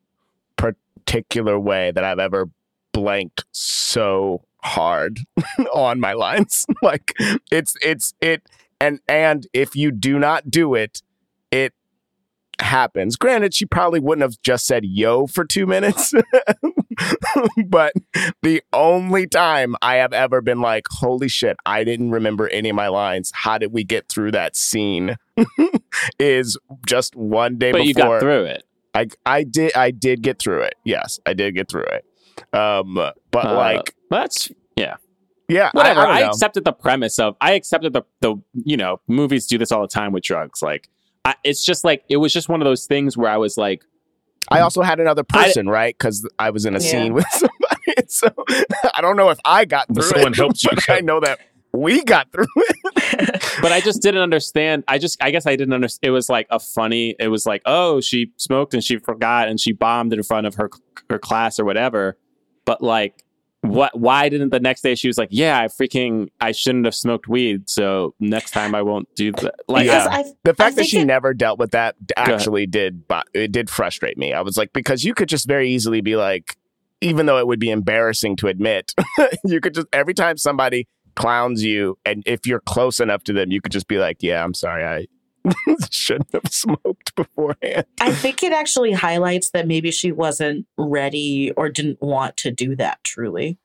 particular 1.05 1.59
way 1.59 1.91
that 1.91 2.05
I've 2.05 2.19
ever 2.19 2.49
blanked 2.93 3.45
so 3.53 4.45
hard 4.63 5.21
on 5.75 6.01
my 6.01 6.13
lines. 6.13 6.67
like 6.83 7.15
it's 7.51 7.77
it's 7.83 8.15
it 8.21 8.43
and 8.81 9.01
and 9.09 9.47
if 9.53 9.77
you 9.77 9.91
do 9.91 10.19
not 10.19 10.51
do 10.51 10.75
it, 10.75 11.03
it 11.51 11.75
happens. 12.61 13.17
Granted, 13.17 13.55
she 13.55 13.67
probably 13.67 14.01
wouldn't 14.01 14.23
have 14.23 14.41
just 14.43 14.67
said 14.67 14.85
yo 14.85 15.27
for 15.27 15.45
two 15.45 15.67
minutes. 15.67 16.13
but 17.67 17.93
the 18.43 18.63
only 18.73 19.27
time 19.27 19.75
I 19.81 19.97
have 19.97 20.13
ever 20.13 20.41
been 20.41 20.61
like, 20.61 20.87
holy 20.91 21.29
shit, 21.29 21.57
I 21.65 21.85
didn't 21.85 22.11
remember 22.11 22.49
any 22.49 22.69
of 22.69 22.77
my 22.77 22.89
lines. 22.89 23.33
How 23.35 23.57
did 23.59 23.73
we 23.73 23.85
get 23.85 24.09
through 24.09 24.33
that 24.33 24.57
scene? 24.57 25.17
is 26.19 26.59
just 26.87 27.17
one 27.17 27.57
day 27.57 27.73
but 27.73 27.79
before 27.79 27.87
you 27.87 27.95
got 27.95 28.21
through 28.21 28.45
it. 28.45 28.65
I 28.95 29.07
I 29.27 29.45
did 29.45 29.75
I 29.77 29.91
did 29.91 30.23
get 30.23 30.39
through 30.39 30.63
it. 30.63 30.75
Yes, 30.85 31.21
I 31.27 31.33
did 31.35 31.55
get 31.55 31.69
through 31.71 31.85
it. 31.85 32.05
Um 32.55 32.95
but 32.95 33.45
Uh, 33.47 33.55
like 33.55 33.95
that's 34.11 34.51
yeah. 34.77 34.97
yeah, 35.49 35.71
Whatever. 35.73 36.01
I, 36.01 36.05
I, 36.05 36.21
I, 36.23 36.29
accepted 36.29 36.65
the 36.65 36.73
premise 36.73 37.19
of 37.19 37.37
I 37.41 37.53
accepted 37.53 37.93
the 37.93 38.03
the 38.21 38.37
you 38.65 38.77
know, 38.77 39.01
movies 39.09 39.47
do 39.47 39.59
this 39.59 39.71
all 39.73 39.83
the 39.83 39.89
time 39.89 40.13
with 40.13 40.23
drugs. 40.25 40.63
Like 40.63 40.89
I, 41.25 41.35
it's 41.45 41.65
just 41.65 41.85
like 41.85 42.03
it 42.09 42.17
was 42.17 42.33
just 42.33 42.49
one 42.49 42.61
of 42.61 42.65
those 42.65 42.87
things 42.87 43.17
where 43.17 43.31
I 43.31 43.37
was 43.37 43.57
like 43.59 43.85
I 44.51 44.61
also 44.61 44.83
had 44.83 44.99
another 45.01 45.23
I- 45.33 45.45
person, 45.45 45.69
right? 45.69 45.95
Because 45.97 46.27
I 46.39 46.51
was 46.51 46.65
in 46.67 46.75
a 46.75 46.81
Yeah. 46.81 46.91
scene 46.91 47.13
with 47.19 47.27
somebody. 47.31 48.09
So 48.09 48.29
I 48.95 49.01
don't 49.01 49.17
know 49.17 49.29
if 49.31 49.39
I 49.45 49.65
got 49.65 49.87
But 49.89 49.97
through 50.03 50.11
someone 50.11 50.33
it, 50.33 50.37
helped 50.37 50.63
you 50.65 50.71
but. 50.75 50.91
I 50.91 51.01
know 51.01 51.21
that 51.21 51.39
we 51.73 52.03
got 52.05 52.31
through 52.33 52.47
it. 52.57 53.43
but 53.63 53.73
I 53.73 53.81
just 53.81 54.03
didn't 54.03 54.23
understand. 54.23 54.85
I 54.89 54.99
just, 54.99 55.23
I 55.23 55.31
guess 55.31 55.47
I 55.47 55.57
didn't 55.57 55.75
understand. 55.75 56.09
It 56.09 56.11
was 56.11 56.29
like 56.29 56.47
a 56.51 56.59
funny, 56.59 57.15
it 57.19 57.29
was 57.29 57.47
like, 57.47 57.63
oh, 57.67 58.01
she 58.01 58.33
smoked 58.37 58.75
and 58.75 58.83
she 58.83 58.99
forgot 58.99 59.49
and 59.49 59.59
she 59.61 59.73
bombed 59.73 60.13
in 60.13 60.23
front 60.23 60.47
of 60.47 60.55
her, 60.57 60.71
her 61.09 61.19
class 61.19 61.59
or 61.59 61.65
whatever. 61.65 62.17
But 62.65 62.83
like, 62.83 63.25
what, 63.63 63.99
why 63.99 64.29
didn't 64.31 64.49
the 64.51 64.59
next 64.61 64.81
day 64.81 64.95
she 64.95 65.07
was 65.07 65.19
like, 65.19 65.29
yeah, 65.31 65.61
I 65.61 65.67
freaking, 65.67 66.31
I 66.41 66.53
shouldn't 66.53 66.87
have 66.87 66.95
smoked 66.95 67.29
weed. 67.29 67.69
So 67.69 68.15
next 68.19 68.53
time 68.53 68.75
I 68.75 68.81
won't 68.83 69.07
do 69.15 69.33
that. 69.33 69.55
Like, 69.69 69.87
Yeah. 69.87 70.05
Because 70.09 70.35
The 70.45 70.55
fact 70.55 70.77
that 70.77 70.87
she 70.87 71.01
it- 71.01 71.05
never 71.05 71.35
dealt 71.35 71.59
with 71.59 71.73
that 71.73 71.95
actually 72.17 72.67
did, 72.67 73.07
bo- 73.07 73.23
it 73.35 73.53
did 73.53 73.69
frustrate 73.69 74.17
me. 74.17 74.33
I 74.33 74.41
was 74.41 74.57
like, 74.57 74.73
because 74.73 75.05
you 75.05 75.13
could 75.15 75.29
just 75.29 75.47
very 75.47 75.69
easily 75.71 76.01
be 76.01 76.17
like, 76.17 76.57
even 77.03 77.27
though 77.27 77.39
it 77.39 77.47
would 77.47 77.61
be 77.61 77.71
embarrassing 77.71 78.37
to 78.37 78.49
admit, 78.49 78.95
you 79.45 79.61
could 79.61 79.75
just 79.75 79.87
every 79.93 80.13
time 80.13 80.37
somebody 80.37 80.87
clowns 81.15 81.63
you, 81.65 81.99
and 82.05 82.23
if 82.27 82.47
you're 82.47 82.61
close 82.61 83.01
enough 83.01 83.25
to 83.25 83.33
them, 83.33 83.51
you 83.51 83.61
could 83.61 83.73
just 83.73 83.89
be 83.89 83.99
like, 83.99 84.19
yeah, 84.23 84.43
I'm 84.45 84.55
sorry, 84.55 84.85
I 84.85 85.07
shouldn't 85.91 86.33
have 86.33 86.53
smoked 86.53 87.15
beforehand. 87.15 87.87
I 88.01 88.13
think 88.13 88.43
it 88.43 88.53
actually 88.53 88.93
highlights 88.93 89.51
that 89.51 89.67
maybe 89.67 89.91
she 89.91 90.13
wasn't 90.13 90.67
ready 90.77 91.53
or 91.57 91.69
didn't 91.69 92.01
want 92.03 92.37
to 92.39 92.51
do 92.51 92.77
that 92.77 93.03
truly. 93.05 93.59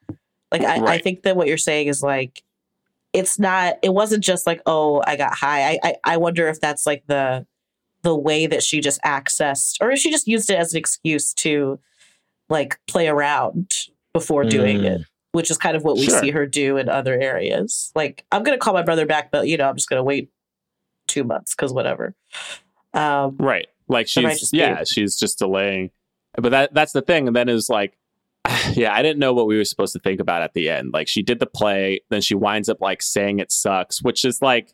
Like 0.52 0.62
I, 0.62 0.94
I 0.94 0.98
think 1.00 1.24
that 1.24 1.36
what 1.36 1.48
you're 1.48 1.58
saying 1.58 1.88
is 1.88 2.02
like 2.02 2.44
it's 3.12 3.38
not 3.40 3.76
it 3.84 3.94
wasn't 3.94 4.24
just 4.24 4.46
like, 4.48 4.62
oh, 4.66 5.04
I 5.06 5.16
got 5.18 5.34
high. 5.36 5.72
I, 5.74 5.80
I 5.84 5.96
I 6.06 6.18
wonder 6.18 6.48
if 6.48 6.62
that's 6.62 6.86
like 6.86 7.04
the 7.08 7.46
the 8.04 8.16
way 8.16 8.46
that 8.46 8.62
she 8.64 8.80
just 8.82 9.02
accessed 9.02 9.76
or 9.82 9.92
if 9.92 10.00
she 10.00 10.12
just 10.12 10.28
used 10.28 10.50
it 10.50 10.60
as 10.60 10.74
an 10.74 10.78
excuse 10.80 11.34
to 11.34 11.80
like 12.50 12.80
play 12.88 13.08
around 13.08 13.72
before 14.14 14.44
doing 14.46 14.82
Mm. 14.82 14.86
it. 14.86 15.02
Which 15.36 15.52
is 15.52 15.58
kind 15.58 15.76
of 15.76 15.84
what 15.84 15.98
we 15.98 16.06
Sure. 16.06 16.20
see 16.20 16.32
her 16.32 16.46
do 16.46 16.78
in 16.78 16.88
other 16.90 17.20
areas. 17.20 17.92
Like, 17.96 18.26
I'm 18.32 18.44
gonna 18.44 18.58
call 18.58 18.74
my 18.74 18.82
brother 18.84 19.06
back, 19.06 19.32
but 19.32 19.48
you 19.48 19.58
know, 19.58 19.68
I'm 19.70 19.76
just 19.76 19.90
gonna 19.90 20.04
wait 20.04 20.30
two 21.08 21.24
months 21.24 21.54
because 21.54 21.74
whatever. 21.74 22.16
Um, 22.94 23.36
right. 23.38 23.68
Like 23.88 24.08
she's, 24.08 24.40
just 24.40 24.52
be- 24.54 24.60
yeah, 24.60 24.84
she's 24.84 25.18
just 25.18 25.40
delaying. 25.40 25.92
But 26.38 26.50
that, 26.50 26.74
that's 26.74 26.94
the 26.94 27.02
thing. 27.02 27.28
And 27.28 27.36
then 27.36 27.48
was 27.48 27.70
like, 27.70 27.98
yeah, 28.74 28.94
I 28.94 29.02
didn't 29.02 29.20
know 29.20 29.34
what 29.34 29.48
we 29.48 29.58
were 29.58 29.66
supposed 29.66 29.94
to 29.94 30.00
think 30.00 30.20
about 30.20 30.42
at 30.42 30.54
the 30.54 30.70
end. 30.70 30.92
Like 30.94 31.08
she 31.08 31.22
did 31.22 31.40
the 31.40 31.46
play, 31.46 32.02
then 32.10 32.22
she 32.22 32.36
winds 32.36 32.70
up 32.70 32.82
like 32.82 33.02
saying 33.02 33.40
it 33.40 33.52
sucks, 33.52 34.02
which 34.02 34.26
is 34.26 34.42
like 34.42 34.74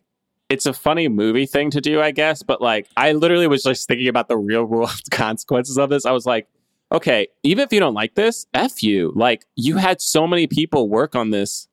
it's 0.50 0.66
a 0.66 0.74
funny 0.74 1.08
movie 1.08 1.46
thing 1.46 1.72
to 1.72 1.82
do, 1.82 2.02
I 2.02 2.12
guess. 2.12 2.44
But 2.44 2.62
like 2.62 2.88
I 2.96 3.14
literally 3.14 3.48
was 3.48 3.64
just 3.64 3.88
thinking 3.88 4.08
about 4.08 4.28
the 4.28 4.38
real 4.38 4.66
world 4.66 4.92
consequences 5.12 5.78
of 5.78 5.90
this. 5.90 6.06
I 6.06 6.12
was 6.12 6.26
like, 6.26 6.48
okay, 6.92 7.28
even 7.44 7.64
if 7.64 7.72
you 7.74 7.80
don't 7.80 7.94
like 7.94 8.16
this, 8.16 8.46
F 8.54 8.84
you. 8.84 9.12
Like 9.16 9.46
you 9.56 9.76
mm-hmm. 9.76 9.82
had 9.82 10.02
so 10.02 10.28
many 10.28 10.48
people 10.48 10.90
work 10.90 11.16
on 11.16 11.30
this 11.30 11.68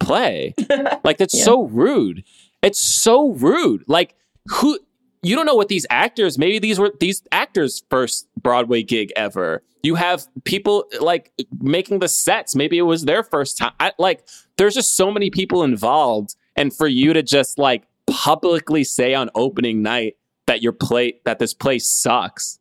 play. 0.00 0.54
like 1.04 1.18
that's 1.18 1.34
Yeah. 1.34 1.44
so 1.44 1.62
rude. 1.64 2.24
It's 2.62 2.80
so 2.80 3.32
rude. 3.32 3.84
Like 3.86 4.14
who 4.48 4.78
you 5.24 5.34
don't 5.34 5.46
know 5.46 5.54
what 5.54 5.68
these 5.68 5.86
actors 5.88 6.38
maybe 6.38 6.58
these 6.58 6.78
were 6.78 6.92
these 7.00 7.22
actors 7.32 7.82
first 7.90 8.28
broadway 8.40 8.82
gig 8.82 9.10
ever 9.16 9.62
you 9.82 9.94
have 9.94 10.26
people 10.44 10.84
like 11.00 11.32
making 11.60 11.98
the 11.98 12.08
sets 12.08 12.54
maybe 12.54 12.76
it 12.76 12.82
was 12.82 13.04
their 13.04 13.22
first 13.22 13.58
time 13.58 13.72
I, 13.80 13.92
like 13.98 14.28
there's 14.58 14.74
just 14.74 14.96
so 14.96 15.10
many 15.10 15.30
people 15.30 15.62
involved 15.62 16.36
and 16.56 16.74
for 16.74 16.86
you 16.86 17.12
to 17.14 17.22
just 17.22 17.58
like 17.58 17.84
publicly 18.06 18.84
say 18.84 19.14
on 19.14 19.30
opening 19.34 19.82
night 19.82 20.16
that 20.46 20.62
your 20.62 20.72
play 20.72 21.20
that 21.24 21.38
this 21.38 21.54
place 21.54 21.86
sucks 21.88 22.58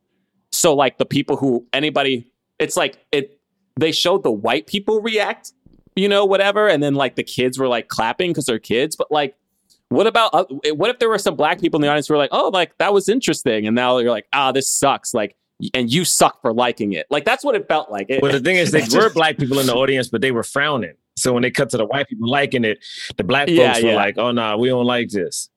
so 0.54 0.74
like 0.76 0.98
the 0.98 1.06
people 1.06 1.36
who 1.36 1.66
anybody 1.74 2.28
it's 2.60 2.78
like 2.78 2.98
it 3.12 3.40
they 3.80 3.92
showed 3.92 4.24
the 4.24 4.32
white 4.32 4.68
people 4.68 5.02
react 5.02 5.52
you 5.96 6.08
know 6.08 6.26
whatever 6.26 6.68
and 6.68 6.82
then 6.82 6.96
like 6.96 7.16
the 7.16 7.24
kids 7.24 7.58
were 7.58 7.68
like 7.68 7.88
clapping 7.88 8.32
because 8.32 8.46
they're 8.46 8.60
kids 8.60 8.96
but 8.96 9.12
like 9.12 9.36
what 9.90 10.08
about 10.08 10.34
uh, 10.34 10.46
what 10.74 10.90
if 10.90 11.00
there 11.00 11.10
were 11.10 11.20
some 11.20 11.36
black 11.36 11.62
people 11.62 11.78
in 11.78 11.82
the 11.84 11.88
audience 11.88 12.08
who 12.08 12.16
were 12.16 12.18
like, 12.18 12.32
"Oh, 12.32 12.50
like 12.52 12.76
that 12.80 12.94
was 12.94 13.08
interesting," 13.08 13.68
and 13.68 13.76
now 13.76 13.98
you're 14.00 14.10
like, 14.10 14.26
"Ah, 14.34 14.52
this 14.52 14.68
sucks." 14.68 15.14
Like, 15.14 15.36
and 15.76 15.92
you 15.92 16.04
suck 16.04 16.42
for 16.42 16.52
liking 16.52 16.94
it. 16.94 17.06
Like 17.12 17.26
that's 17.26 17.44
what 17.44 17.54
it 17.56 17.68
felt 17.68 17.92
like. 17.92 18.08
It, 18.10 18.22
Well, 18.24 18.32
the 18.32 18.40
thing 18.40 18.56
is, 18.56 18.72
they 18.72 18.86
were 18.98 19.12
black 19.12 19.38
people 19.38 19.60
in 19.60 19.68
the 19.68 19.76
audience, 19.76 20.08
but 20.08 20.22
they 20.22 20.32
were 20.32 20.44
frowning. 20.44 20.96
So 21.16 21.32
when 21.32 21.44
they 21.44 21.52
cut 21.52 21.70
to 21.72 21.78
the 21.78 21.86
white 21.86 22.08
people 22.08 22.28
liking 22.28 22.64
it, 22.64 22.84
the 23.18 23.24
black 23.24 23.48
folks 23.48 23.60
Yeah, 23.60 23.82
were 23.82 23.90
yeah. 23.90 23.96
like, 23.96 24.18
"Oh 24.18 24.32
no, 24.32 24.42
nah, 24.42 24.58
we 24.58 24.70
don't 24.70 24.86
like 24.86 25.10
this." 25.10 25.50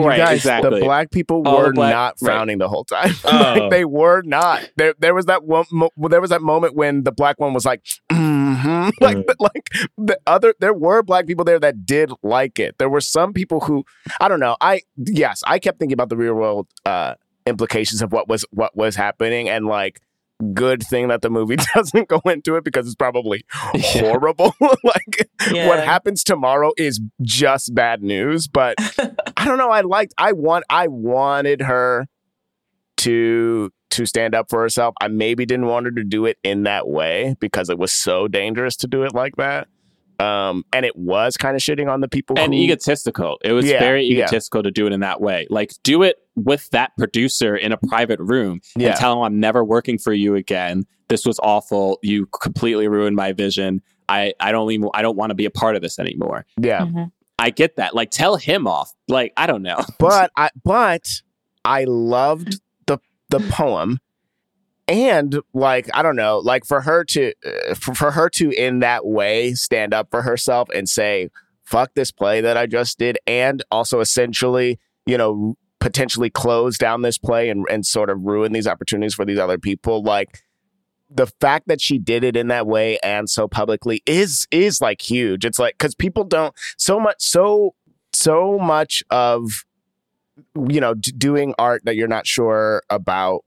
You 0.00 0.06
right, 0.08 0.18
guys, 0.18 0.36
exactly. 0.38 0.80
The 0.80 0.86
black 0.86 1.10
people 1.10 1.42
All 1.46 1.58
were 1.58 1.72
black- 1.72 1.92
not 1.92 2.14
right. 2.20 2.32
frowning 2.32 2.58
the 2.58 2.68
whole 2.68 2.84
time. 2.84 3.12
Oh. 3.24 3.54
like 3.58 3.70
they 3.70 3.84
were 3.84 4.22
not. 4.22 4.68
There, 4.76 4.94
there 4.98 5.14
was 5.14 5.26
that 5.26 5.44
one. 5.44 5.64
Mo- 5.72 5.90
there 5.96 6.20
was 6.20 6.30
that 6.30 6.42
moment 6.42 6.74
when 6.74 7.04
the 7.04 7.12
black 7.12 7.38
one 7.40 7.52
was 7.54 7.64
like, 7.64 7.82
mm-hmm. 8.12 8.90
like, 9.00 9.16
Mm. 9.16 9.34
like 9.38 9.68
the 9.96 10.18
other. 10.26 10.54
There 10.60 10.74
were 10.74 11.02
black 11.02 11.26
people 11.26 11.44
there 11.44 11.58
that 11.60 11.84
did 11.86 12.10
like 12.22 12.58
it. 12.58 12.76
There 12.78 12.88
were 12.88 13.00
some 13.00 13.32
people 13.32 13.60
who, 13.60 13.84
I 14.20 14.28
don't 14.28 14.40
know. 14.40 14.56
I 14.60 14.82
yes, 14.96 15.42
I 15.46 15.58
kept 15.58 15.78
thinking 15.78 15.94
about 15.94 16.08
the 16.08 16.16
real 16.16 16.34
world 16.34 16.66
uh, 16.84 17.14
implications 17.46 18.02
of 18.02 18.12
what 18.12 18.28
was 18.28 18.44
what 18.50 18.76
was 18.76 18.96
happening, 18.96 19.48
and 19.48 19.66
like, 19.66 20.00
good 20.52 20.82
thing 20.82 21.08
that 21.08 21.22
the 21.22 21.30
movie 21.30 21.56
doesn't 21.74 22.08
go 22.08 22.20
into 22.26 22.56
it 22.56 22.64
because 22.64 22.86
it's 22.86 22.94
probably 22.96 23.44
horrible. 23.74 24.54
like 24.60 25.28
Yeah. 25.50 25.68
what 25.68 25.84
happens 25.84 26.24
tomorrow 26.24 26.72
is 26.76 27.00
just 27.22 27.74
bad 27.74 28.02
news. 28.02 28.48
But 28.48 28.76
I 29.44 29.48
don't 29.48 29.58
know. 29.58 29.70
I 29.70 29.82
liked. 29.82 30.14
I 30.16 30.32
want. 30.32 30.64
I 30.70 30.86
wanted 30.88 31.60
her 31.62 32.06
to 32.98 33.70
to 33.90 34.06
stand 34.06 34.34
up 34.34 34.46
for 34.50 34.60
herself. 34.62 34.94
I 35.00 35.08
maybe 35.08 35.46
didn't 35.46 35.66
want 35.66 35.86
her 35.86 35.92
to 35.92 36.02
do 36.04 36.26
it 36.26 36.38
in 36.42 36.64
that 36.64 36.88
way 36.88 37.36
because 37.38 37.68
it 37.70 37.78
was 37.78 37.92
so 37.92 38.26
dangerous 38.26 38.76
to 38.78 38.86
do 38.88 39.02
it 39.04 39.14
like 39.14 39.36
that. 39.36 39.68
Um, 40.18 40.64
and 40.72 40.86
it 40.86 40.96
was 40.96 41.36
kind 41.36 41.54
of 41.56 41.60
shitting 41.62 41.90
on 41.92 42.00
the 42.00 42.08
people 42.08 42.38
and 42.38 42.54
who, 42.54 42.60
egotistical. 42.60 43.38
It 43.44 43.52
was 43.52 43.66
Yeah, 43.66 43.80
very 43.80 44.04
yeah. 44.04 44.24
egotistical 44.24 44.62
to 44.62 44.70
do 44.70 44.86
it 44.86 44.92
in 44.92 45.00
that 45.00 45.20
way. 45.20 45.46
Like, 45.50 45.72
do 45.82 46.02
it 46.02 46.16
with 46.36 46.70
that 46.70 46.92
producer 46.96 47.56
in 47.56 47.72
a 47.72 47.76
private 47.76 48.20
room 48.20 48.60
Yeah. 48.76 48.88
and 48.90 48.96
tell 48.96 49.12
him, 49.12 49.22
I'm 49.24 49.40
never 49.40 49.64
working 49.64 49.98
for 49.98 50.12
you 50.12 50.34
again. 50.36 50.84
This 51.08 51.26
was 51.26 51.38
awful. 51.42 51.98
You 52.02 52.26
completely 52.26 52.88
ruined 52.88 53.16
my 53.16 53.32
vision. 53.32 53.82
I 54.08 54.34
I 54.40 54.50
don't 54.52 54.70
even 54.72 54.88
I 54.94 55.02
don't 55.02 55.16
want 55.16 55.30
to 55.30 55.34
be 55.34 55.44
a 55.46 55.50
part 55.50 55.76
of 55.76 55.82
this 55.82 55.98
anymore. 55.98 56.46
Yeah. 56.60 56.80
Mhm. 56.82 57.10
I 57.38 57.50
get 57.50 57.76
that. 57.76 57.94
Like 57.94 58.10
tell 58.10 58.36
him 58.36 58.66
off. 58.66 58.92
Like 59.08 59.32
I 59.36 59.46
don't 59.46 59.62
know. 59.62 59.80
but 59.98 60.30
I 60.36 60.50
but 60.64 61.22
I 61.64 61.84
loved 61.84 62.60
the 62.86 62.98
the 63.30 63.40
poem 63.40 63.98
and 64.86 65.40
like 65.52 65.88
I 65.94 66.02
don't 66.02 66.16
know 66.16 66.38
like 66.38 66.64
for 66.64 66.82
her 66.82 67.04
to 67.04 67.32
uh, 67.44 67.74
for, 67.74 67.94
for 67.94 68.10
her 68.10 68.28
to 68.30 68.50
in 68.50 68.80
that 68.80 69.06
way 69.06 69.54
stand 69.54 69.94
up 69.94 70.08
for 70.10 70.22
herself 70.22 70.68
and 70.74 70.88
say 70.88 71.30
fuck 71.62 71.94
this 71.94 72.10
play 72.10 72.40
that 72.42 72.56
I 72.56 72.66
just 72.66 72.98
did 72.98 73.18
and 73.26 73.62
also 73.70 74.00
essentially 74.00 74.78
you 75.06 75.16
know 75.16 75.56
potentially 75.80 76.30
close 76.30 76.76
down 76.76 77.02
this 77.02 77.18
play 77.18 77.48
and 77.48 77.64
and 77.70 77.86
sort 77.86 78.10
of 78.10 78.20
ruin 78.22 78.52
these 78.52 78.66
opportunities 78.66 79.14
for 79.14 79.24
these 79.24 79.38
other 79.38 79.58
people 79.58 80.02
like 80.02 80.42
the 81.10 81.26
fact 81.26 81.68
that 81.68 81.80
she 81.80 81.98
did 81.98 82.24
it 82.24 82.36
in 82.36 82.48
that 82.48 82.66
way 82.66 82.98
and 83.02 83.28
so 83.28 83.46
publicly 83.46 84.02
is 84.06 84.46
is 84.50 84.80
like 84.80 85.00
huge. 85.00 85.44
It's 85.44 85.58
like 85.58 85.78
cuz 85.78 85.94
people 85.94 86.24
don't 86.24 86.54
so 86.76 86.98
much 86.98 87.16
so 87.18 87.74
so 88.12 88.58
much 88.58 89.02
of 89.10 89.64
you 90.68 90.80
know 90.80 90.94
d- 90.94 91.12
doing 91.12 91.54
art 91.58 91.82
that 91.84 91.96
you're 91.96 92.08
not 92.08 92.26
sure 92.26 92.82
about 92.90 93.44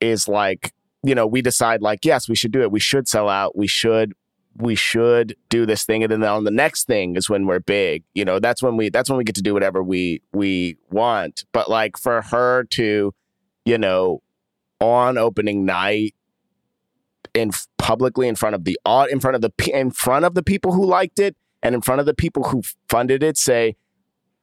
is 0.00 0.28
like 0.28 0.72
you 1.02 1.14
know 1.14 1.26
we 1.26 1.40
decide 1.42 1.80
like 1.80 2.04
yes 2.04 2.28
we 2.28 2.34
should 2.36 2.52
do 2.52 2.62
it. 2.62 2.70
We 2.70 2.80
should 2.80 3.08
sell 3.08 3.28
out. 3.28 3.56
We 3.56 3.66
should 3.66 4.12
we 4.58 4.74
should 4.74 5.36
do 5.48 5.66
this 5.66 5.84
thing. 5.84 6.02
And 6.02 6.10
then 6.10 6.22
on 6.24 6.44
the 6.44 6.50
next 6.50 6.86
thing 6.86 7.16
is 7.16 7.28
when 7.28 7.46
we're 7.46 7.60
big. 7.60 8.04
You 8.14 8.24
know 8.24 8.38
that's 8.38 8.62
when 8.62 8.76
we 8.76 8.88
that's 8.88 9.08
when 9.08 9.18
we 9.18 9.24
get 9.24 9.36
to 9.36 9.42
do 9.42 9.54
whatever 9.54 9.82
we 9.82 10.22
we 10.32 10.76
want. 10.90 11.44
But 11.52 11.70
like 11.70 11.96
for 11.96 12.22
her 12.22 12.64
to 12.70 13.14
you 13.64 13.78
know 13.78 14.22
on 14.80 15.16
opening 15.18 15.64
night 15.64 16.14
in 17.36 17.50
publicly 17.78 18.26
in 18.26 18.34
front 18.34 18.54
of 18.54 18.64
the 18.64 18.76
in 19.10 19.20
front 19.20 19.34
of 19.36 19.42
the 19.42 19.52
in 19.72 19.90
front 19.90 20.24
of 20.24 20.34
the 20.34 20.42
people 20.42 20.72
who 20.72 20.84
liked 20.84 21.18
it 21.18 21.36
and 21.62 21.74
in 21.74 21.80
front 21.80 22.00
of 22.00 22.06
the 22.06 22.14
people 22.14 22.44
who 22.44 22.62
funded 22.88 23.22
it 23.22 23.36
say 23.36 23.76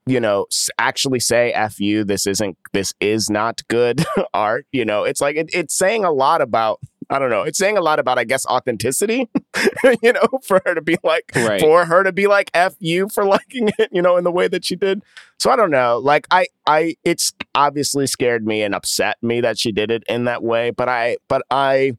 you 0.06 0.20
know 0.20 0.45
actually 0.78 1.20
say 1.20 1.52
f 1.53 1.80
you 1.80 2.03
this 2.03 2.28
isn't 2.28 2.57
this 2.72 2.94
is 2.99 3.30
not 3.30 3.61
good 3.68 4.06
art 4.34 4.65
you 4.72 4.86
know 4.86 5.03
it's 5.03 5.22
like 5.22 5.36
it, 5.36 5.49
it's 5.53 5.76
saying 5.76 6.03
a 6.03 6.11
lot 6.11 6.41
about 6.41 6.80
i 7.10 7.18
don't 7.18 7.30
know 7.30 7.41
it's 7.41 7.57
saying 7.57 7.78
a 7.78 7.82
lot 7.82 7.99
about 7.99 8.20
i 8.20 8.24
guess 8.24 8.45
authenticity 8.45 9.30
you 10.03 10.14
know 10.14 10.28
for 10.44 10.61
her 10.65 10.76
to 10.76 10.82
be 10.82 10.98
like 11.03 11.32
Right. 11.36 11.60
for 11.61 11.86
her 11.86 12.03
to 12.03 12.11
be 12.11 12.28
like 12.28 12.52
f 12.53 12.76
you 12.80 13.10
for 13.10 13.24
liking 13.36 13.70
it 13.80 13.90
you 13.91 14.02
know 14.02 14.18
in 14.18 14.24
the 14.24 14.32
way 14.32 14.48
that 14.49 14.64
she 14.65 14.76
did 14.76 15.02
so 15.40 15.49
i 15.49 15.56
don't 15.56 15.72
know 15.72 15.98
like 15.99 16.28
i 16.32 16.48
i 16.68 16.95
it's 17.03 17.32
obviously 17.56 18.06
scared 18.06 18.45
me 18.45 18.61
and 18.61 18.76
upset 18.76 19.18
me 19.22 19.41
that 19.41 19.57
she 19.57 19.72
did 19.72 19.90
it 19.90 20.03
in 20.10 20.26
that 20.26 20.44
way 20.44 20.70
but 20.72 20.90
i 20.90 21.18
but 21.30 21.41
i 21.49 21.94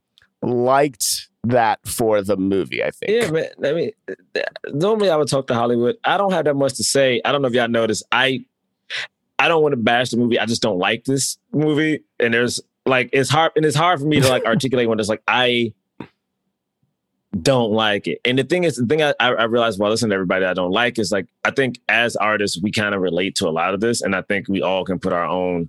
liked 0.45 1.29
that 1.43 1.79
for 1.87 2.23
the 2.23 2.37
movie 2.37 2.83
i 2.83 2.91
think 2.91 3.11
Yeah, 3.11 3.31
man. 3.31 3.49
I 3.62 3.73
mean, 3.73 3.91
normally 4.73 5.11
I 5.11 5.16
would 5.16 5.29
talk 5.29 5.47
to 5.49 5.55
Hollywood. 5.55 5.97
I 6.05 6.16
don't 6.16 6.33
have 6.33 6.47
that 6.47 6.55
much 6.55 6.75
to 6.75 6.85
say. 6.85 7.21
I 7.25 7.33
don't 7.33 7.43
know 7.43 7.49
if 7.49 7.55
y'all 7.55 7.69
noticed. 7.69 8.05
I 8.11 8.45
I 9.39 9.49
don't 9.49 9.62
want 9.62 9.73
to 9.73 9.77
bash 9.77 10.11
the 10.11 10.16
movie. 10.16 10.39
I 10.39 10.47
just 10.47 10.62
don't 10.62 10.79
like 10.79 11.05
this 11.05 11.39
movie. 11.53 12.03
And 12.19 12.33
there's 12.33 12.61
like 12.87 13.11
it's 13.12 13.31
hard 13.31 13.53
and 13.57 13.65
it's 13.65 13.77
hard 13.77 14.01
for 14.01 14.07
me 14.07 14.21
to 14.21 14.29
like 14.29 14.45
articulate 14.47 14.89
when 14.89 14.99
it's 15.01 15.09
like 15.09 15.23
I 15.29 15.73
don't 17.43 17.73
like 17.73 18.07
it. 18.07 18.21
And 18.25 18.39
the 18.39 18.45
thing 18.45 18.65
is, 18.65 18.77
the 18.77 18.87
thing 18.87 19.03
I, 19.03 19.12
I 19.21 19.35
I 19.35 19.45
realized 19.45 19.79
while 19.79 19.91
listening 19.91 20.11
to 20.11 20.15
everybody 20.15 20.45
I 20.45 20.55
don't 20.55 20.71
like 20.71 20.99
is 20.99 21.11
like 21.11 21.27
I 21.45 21.51
think 21.51 21.81
as 21.89 22.16
artists 22.16 22.61
we 22.62 22.71
kind 22.71 22.95
of 22.95 23.01
relate 23.01 23.35
to 23.37 23.49
a 23.49 23.51
lot 23.51 23.75
of 23.75 23.81
this, 23.81 24.03
and 24.03 24.15
I 24.15 24.23
think 24.23 24.49
we 24.49 24.62
all 24.62 24.85
can 24.85 24.99
put 24.99 25.12
our 25.12 25.27
own 25.27 25.69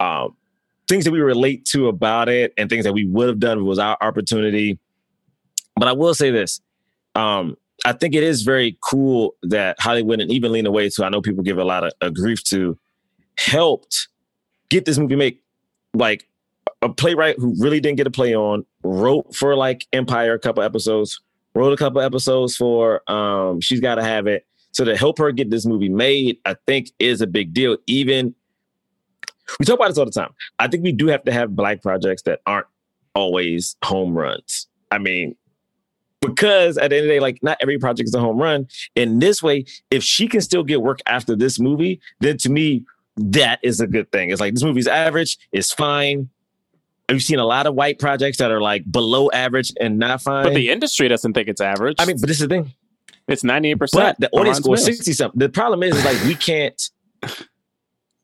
um 0.00 0.36
things 0.88 1.04
that 1.04 1.10
we 1.10 1.20
relate 1.20 1.64
to 1.66 1.88
about 1.88 2.28
it 2.28 2.52
and 2.56 2.70
things 2.70 2.84
that 2.84 2.92
we 2.92 3.04
would 3.04 3.28
have 3.28 3.40
done 3.40 3.64
was 3.64 3.78
our 3.78 3.96
opportunity. 4.00 4.78
But 5.76 5.88
I 5.88 5.92
will 5.92 6.14
say 6.14 6.30
this. 6.30 6.60
Um, 7.14 7.56
I 7.84 7.92
think 7.92 8.14
it 8.14 8.22
is 8.22 8.42
very 8.42 8.78
cool 8.82 9.34
that 9.42 9.76
Hollywood 9.78 10.20
and 10.20 10.30
even 10.30 10.52
Lena 10.52 10.70
Waithe, 10.70 10.96
who 10.96 11.04
I 11.04 11.08
know 11.08 11.20
people 11.20 11.42
give 11.42 11.58
a 11.58 11.64
lot 11.64 11.84
of, 11.84 11.92
of 12.00 12.14
grief 12.14 12.42
to, 12.44 12.78
helped 13.38 14.08
get 14.70 14.84
this 14.84 14.98
movie 14.98 15.16
made. 15.16 15.38
Like 15.94 16.26
a 16.82 16.88
playwright 16.88 17.38
who 17.38 17.54
really 17.58 17.80
didn't 17.80 17.96
get 17.96 18.06
a 18.06 18.10
play 18.10 18.34
on, 18.34 18.64
wrote 18.82 19.34
for 19.34 19.56
like 19.56 19.86
Empire 19.92 20.34
a 20.34 20.38
couple 20.38 20.62
episodes, 20.62 21.20
wrote 21.54 21.72
a 21.72 21.76
couple 21.76 22.00
episodes 22.00 22.56
for 22.56 23.08
um 23.10 23.60
She's 23.60 23.80
Gotta 23.80 24.02
Have 24.02 24.26
It. 24.26 24.46
So 24.72 24.84
to 24.84 24.96
help 24.96 25.18
her 25.18 25.32
get 25.32 25.50
this 25.50 25.64
movie 25.64 25.88
made, 25.88 26.38
I 26.44 26.56
think 26.66 26.90
is 26.98 27.22
a 27.22 27.26
big 27.26 27.54
deal. 27.54 27.78
Even 27.86 28.34
we 29.58 29.66
talk 29.66 29.76
about 29.76 29.88
this 29.88 29.98
all 29.98 30.04
the 30.04 30.10
time. 30.10 30.32
I 30.58 30.68
think 30.68 30.82
we 30.82 30.92
do 30.92 31.06
have 31.08 31.24
to 31.24 31.32
have 31.32 31.54
black 31.54 31.82
projects 31.82 32.22
that 32.22 32.40
aren't 32.46 32.66
always 33.14 33.76
home 33.84 34.16
runs. 34.16 34.66
I 34.90 34.98
mean, 34.98 35.36
because 36.20 36.78
at 36.78 36.90
the 36.90 36.96
end 36.96 37.04
of 37.04 37.08
the 37.08 37.14
day, 37.14 37.20
like 37.20 37.42
not 37.42 37.58
every 37.60 37.78
project 37.78 38.08
is 38.08 38.14
a 38.14 38.20
home 38.20 38.38
run. 38.38 38.68
In 38.94 39.18
this 39.18 39.42
way, 39.42 39.64
if 39.90 40.02
she 40.02 40.28
can 40.28 40.40
still 40.40 40.64
get 40.64 40.82
work 40.82 41.00
after 41.06 41.36
this 41.36 41.58
movie, 41.58 42.00
then 42.20 42.38
to 42.38 42.50
me, 42.50 42.84
that 43.16 43.60
is 43.62 43.80
a 43.80 43.86
good 43.86 44.10
thing. 44.12 44.30
It's 44.30 44.40
like 44.40 44.54
this 44.54 44.62
movie's 44.62 44.86
average, 44.86 45.38
it's 45.52 45.72
fine. 45.72 46.28
We've 47.08 47.22
seen 47.22 47.38
a 47.38 47.44
lot 47.46 47.66
of 47.66 47.74
white 47.74 47.98
projects 47.98 48.38
that 48.38 48.50
are 48.50 48.60
like 48.60 48.90
below 48.90 49.30
average 49.30 49.72
and 49.80 49.98
not 49.98 50.22
fine. 50.22 50.44
But 50.44 50.54
the 50.54 50.70
industry 50.70 51.06
doesn't 51.08 51.34
think 51.34 51.48
it's 51.48 51.60
average. 51.60 51.96
I 52.00 52.04
mean, 52.04 52.16
but 52.20 52.26
this 52.26 52.40
is 52.40 52.48
the 52.48 52.54
thing. 52.54 52.74
it's 53.28 53.42
98%. 53.42 53.88
But 53.92 54.18
the 54.18 54.28
audience 54.30 54.58
score 54.58 54.74
is 54.74 54.84
60 54.84 55.12
something. 55.12 55.38
The 55.38 55.48
problem 55.48 55.82
is, 55.84 55.96
is 55.96 56.04
like 56.04 56.22
we 56.24 56.34
can't 56.34 56.90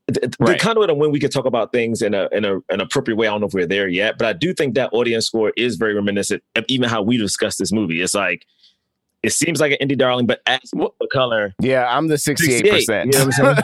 the, 0.09 0.21
the 0.21 0.37
Right. 0.41 0.61
conduit 0.61 0.91
on 0.91 0.99
when 0.99 1.11
we 1.13 1.21
can 1.21 1.31
talk 1.31 1.45
about 1.47 1.73
things 1.73 2.03
in 2.03 2.13
a 2.15 2.29
in 2.33 2.45
a 2.45 2.59
an 2.71 2.81
appropriate 2.81 3.17
way. 3.17 3.27
I 3.29 3.31
don't 3.31 3.41
know 3.41 3.47
if 3.47 3.55
we're 3.55 3.67
there 3.67 3.89
yet, 3.89 4.19
but 4.19 4.27
I 4.27 4.33
do 4.33 4.53
think 4.53 4.75
that 4.75 4.91
audience 4.93 5.27
score 5.27 5.53
is 5.57 5.77
very 5.77 5.95
reminiscent 5.95 6.43
of 6.57 6.65
even 6.69 6.89
how 6.89 7.03
we 7.03 7.17
discuss 7.17 7.57
this 7.57 7.73
movie. 7.73 8.03
It's 8.03 8.15
like 8.15 8.45
it 9.23 9.33
seems 9.33 9.61
like 9.61 9.77
an 9.81 9.89
indie 9.89 9.97
darling, 9.97 10.27
but 10.27 10.41
as 10.47 10.59
the 10.73 10.91
color 11.13 11.55
yeah 11.61 11.87
i'm 11.97 12.09
the 12.09 12.17
68%, 12.17 12.37
68, 12.49 13.05
you 13.07 13.13
know 13.13 13.19
what 13.19 13.25
I'm 13.27 13.33
saying? 13.33 13.57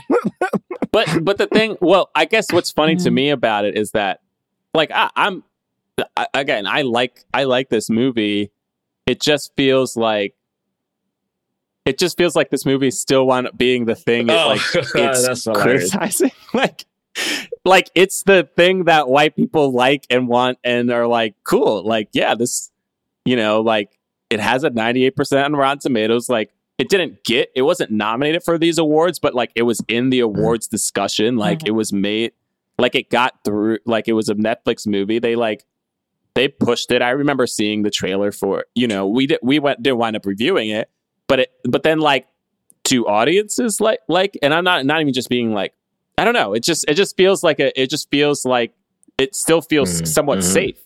but 0.92 1.24
but 1.24 1.38
the 1.38 1.46
thing, 1.48 1.76
well, 1.80 2.10
I 2.14 2.24
guess 2.24 2.52
what's 2.52 2.70
funny 2.70 2.94
to 2.96 3.10
Mhm. 3.10 3.14
me 3.14 3.30
about 3.30 3.64
it 3.64 3.76
is 3.76 3.90
that, 3.92 4.20
like, 4.74 4.90
I, 4.92 5.10
I'm 5.16 5.42
I, 6.16 6.26
again, 6.34 6.66
I 6.68 6.82
like 6.82 7.24
I 7.34 7.44
like 7.44 7.68
this 7.70 7.90
movie. 7.90 8.52
It 9.06 9.20
just 9.20 9.52
feels 9.56 9.96
like 9.96 10.34
it 11.88 11.98
just 11.98 12.16
feels 12.16 12.36
like 12.36 12.50
this 12.50 12.64
movie 12.66 12.90
still 12.90 13.26
wound 13.26 13.46
up 13.48 13.56
being 13.58 13.84
the 13.86 13.94
thing. 13.94 14.28
It, 14.28 14.32
Oh, 14.32 14.48
like 14.48 14.60
it's 14.74 15.26
that's 15.26 15.44
hilarious. 15.44 15.90
criticizing, 15.92 16.32
like. 16.54 16.84
Like 17.64 17.90
it's 17.96 18.22
the 18.22 18.48
thing 18.54 18.84
that 18.84 19.08
white 19.08 19.34
people 19.34 19.72
like 19.72 20.06
and 20.08 20.28
want 20.28 20.58
and 20.62 20.88
are 20.92 21.06
like 21.08 21.34
cool. 21.42 21.82
Like 21.82 22.10
yeah, 22.12 22.36
this, 22.36 22.70
you 23.24 23.34
know, 23.34 23.60
like 23.60 23.98
it 24.30 24.38
has 24.38 24.62
a 24.62 24.70
ninety 24.70 25.04
eight 25.04 25.16
percent 25.16 25.44
on 25.44 25.54
Rotten 25.56 25.80
Tomatoes. 25.80 26.28
Like 26.28 26.52
it 26.78 26.88
didn't 26.88 27.24
get 27.24 27.50
it 27.56 27.62
wasn't 27.62 27.90
nominated 27.90 28.44
for 28.44 28.56
these 28.56 28.78
awards 28.78 29.18
but 29.18 29.34
like 29.34 29.50
it 29.56 29.62
was 29.62 29.82
in 29.88 30.10
the 30.10 30.20
awards 30.20 30.68
discussion 30.68 31.36
like 31.36 31.58
Mhm. 31.60 31.68
it 31.68 31.70
was 31.72 31.92
made 31.92 32.30
like 32.78 32.94
it 32.94 33.10
got 33.10 33.34
through 33.44 33.78
like 33.84 34.06
it 34.06 34.12
was 34.12 34.28
a 34.28 34.36
netflix 34.36 34.86
movie 34.86 35.18
they 35.18 35.34
like 35.34 35.64
they 36.34 36.46
pushed 36.46 36.92
it 36.92 37.02
i 37.02 37.10
remember 37.10 37.48
seeing 37.48 37.82
the 37.82 37.90
trailer 37.90 38.30
for 38.30 38.64
you 38.76 38.86
know 38.86 39.08
we 39.08 39.26
did 39.26 39.40
we 39.42 39.58
went 39.58 39.82
didn't 39.82 39.98
wind 39.98 40.14
up 40.14 40.24
reviewing 40.24 40.68
it 40.68 40.88
but 41.28 41.40
it 41.40 41.52
but 41.64 41.82
then 41.84 41.98
like 42.00 42.26
to 42.84 43.06
audiences 43.06 43.80
like 43.80 44.00
like 44.08 44.36
and 44.42 44.52
i'm 44.54 44.64
not 44.64 44.84
not 44.86 45.00
even 45.00 45.12
just 45.12 45.28
being 45.28 45.52
like 45.52 45.74
i 46.16 46.24
don't 46.24 46.34
know 46.34 46.54
it 46.54 46.62
just 46.62 46.84
it 46.88 46.94
just 46.94 47.16
feels 47.16 47.42
like 47.44 47.60
a 47.60 47.78
it 47.80 47.88
just 47.90 48.10
feels 48.10 48.44
like 48.44 48.72
it 49.18 49.34
still 49.34 49.60
feels 49.60 50.00
Mhm, 50.02 50.06
somewhat 50.06 50.38
mhm. 50.40 50.42
safe 50.44 50.80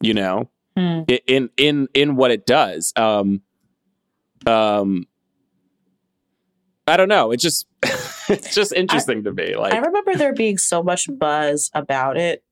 you 0.00 0.14
know? 0.14 0.48
I- 0.76 1.20
in 1.26 1.50
in 1.56 1.88
in 1.94 2.16
what 2.16 2.30
it 2.30 2.46
does. 2.46 2.92
Um 2.96 3.42
um 4.46 5.06
i 6.88 6.96
don't 6.96 7.08
know 7.08 7.30
it 7.30 7.36
just 7.38 7.66
it's 8.28 8.54
just 8.54 8.72
interesting 8.72 9.22
to 9.24 9.32
me 9.32 9.56
like 9.56 9.72
I 9.72 9.78
remember 9.78 10.16
there 10.16 10.32
being 10.34 10.58
so 10.58 10.82
much 10.82 11.08
buzz 11.18 11.70
about 11.74 12.16
it 12.16 12.42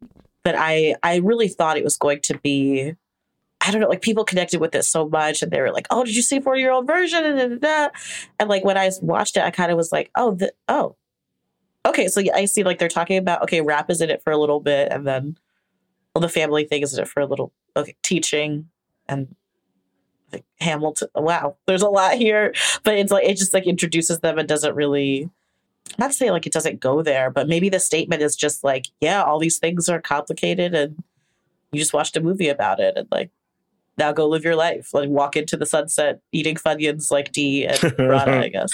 that 0.45 0.55
I 0.57 0.95
I 1.03 1.17
really 1.17 1.49
thought 1.49 1.77
it 1.77 1.85
was 1.85 1.97
going 1.97 2.21
to 2.23 2.39
be 2.39 2.95
I 3.61 3.71
don't 3.71 3.81
know, 3.81 3.89
like 3.89 4.03
people 4.03 4.25
connected 4.25 4.61
with 4.61 4.75
it 4.75 4.85
so 4.85 5.09
much 5.09 5.43
and 5.43 5.53
they 5.53 5.61
were 5.61 5.73
like, 5.73 5.87
Oh, 5.91 6.05
did 6.05 6.17
you 6.17 6.23
see 6.23 6.41
40 6.41 6.61
year 6.61 6.73
old 6.73 6.87
version? 6.87 7.25
And, 7.25 7.65
and 8.39 8.49
like 8.49 8.65
when 8.65 8.79
I 8.79 8.91
watched 9.03 9.37
it, 9.37 9.43
I 9.43 9.51
kind 9.51 9.71
of 9.71 9.77
was 9.77 9.93
like, 9.93 10.11
Oh, 10.15 10.35
the, 10.35 10.53
oh. 10.69 10.97
Okay, 11.87 12.09
so 12.09 12.23
I 12.35 12.45
see 12.45 12.63
like 12.63 12.79
they're 12.79 12.89
talking 12.89 13.17
about 13.17 13.43
okay, 13.43 13.63
rap 13.63 13.91
is 13.91 14.01
in 14.01 14.11
it 14.11 14.23
for 14.23 14.31
a 14.33 14.37
little 14.37 14.61
bit, 14.61 14.93
and 14.93 15.07
then 15.07 15.39
well, 16.15 16.21
the 16.21 16.29
family 16.29 16.65
thing 16.65 16.83
is 16.83 16.93
in 16.93 17.03
it 17.03 17.09
for 17.09 17.21
a 17.21 17.27
little 17.27 17.53
okay, 17.75 17.97
teaching 18.03 18.69
and 19.09 19.35
like 20.31 20.45
Hamilton. 20.61 21.09
Wow, 21.15 21.57
there's 21.67 21.81
a 21.81 21.89
lot 21.89 22.17
here, 22.17 22.53
but 22.83 22.99
it's 22.99 23.11
like 23.11 23.25
it 23.25 23.39
just 23.39 23.55
like 23.55 23.67
introduces 23.67 24.21
them 24.21 24.39
and 24.39 24.47
doesn't 24.47 24.75
really 24.75 25.31
not 25.99 26.09
to 26.09 26.13
say 26.13 26.31
like 26.31 26.47
it 26.47 26.53
doesn't 26.53 26.81
go 26.81 27.03
there, 27.03 27.31
but 27.31 27.49
maybe 27.49 27.69
the 27.69 27.81
statement 27.81 28.23
is 28.23 28.37
just 28.37 28.63
like, 28.63 28.87
yeah, 29.01 29.23
all 29.23 29.39
these 29.39 29.59
things 29.59 29.89
are 29.89 30.01
complicated 30.01 30.75
and 30.75 31.03
you 31.73 31.79
just 31.79 31.93
watched 31.93 32.17
a 32.17 32.21
movie 32.21 32.49
about 32.49 32.81
it 32.81 32.97
and 32.97 33.09
like 33.11 33.31
now 34.01 34.13
go 34.13 34.27
live 34.27 34.45
your 34.45 34.57
life. 34.57 34.93
Like 34.93 35.09
walk 35.09 35.37
into 35.37 35.57
the 35.57 35.67
sunset 35.67 36.21
eating 36.33 36.57
Funyuns 36.57 37.11
like 37.11 37.31
D 37.31 37.67
and 37.67 37.81
Radha, 37.99 38.41
I 38.41 38.49
guess. 38.49 38.73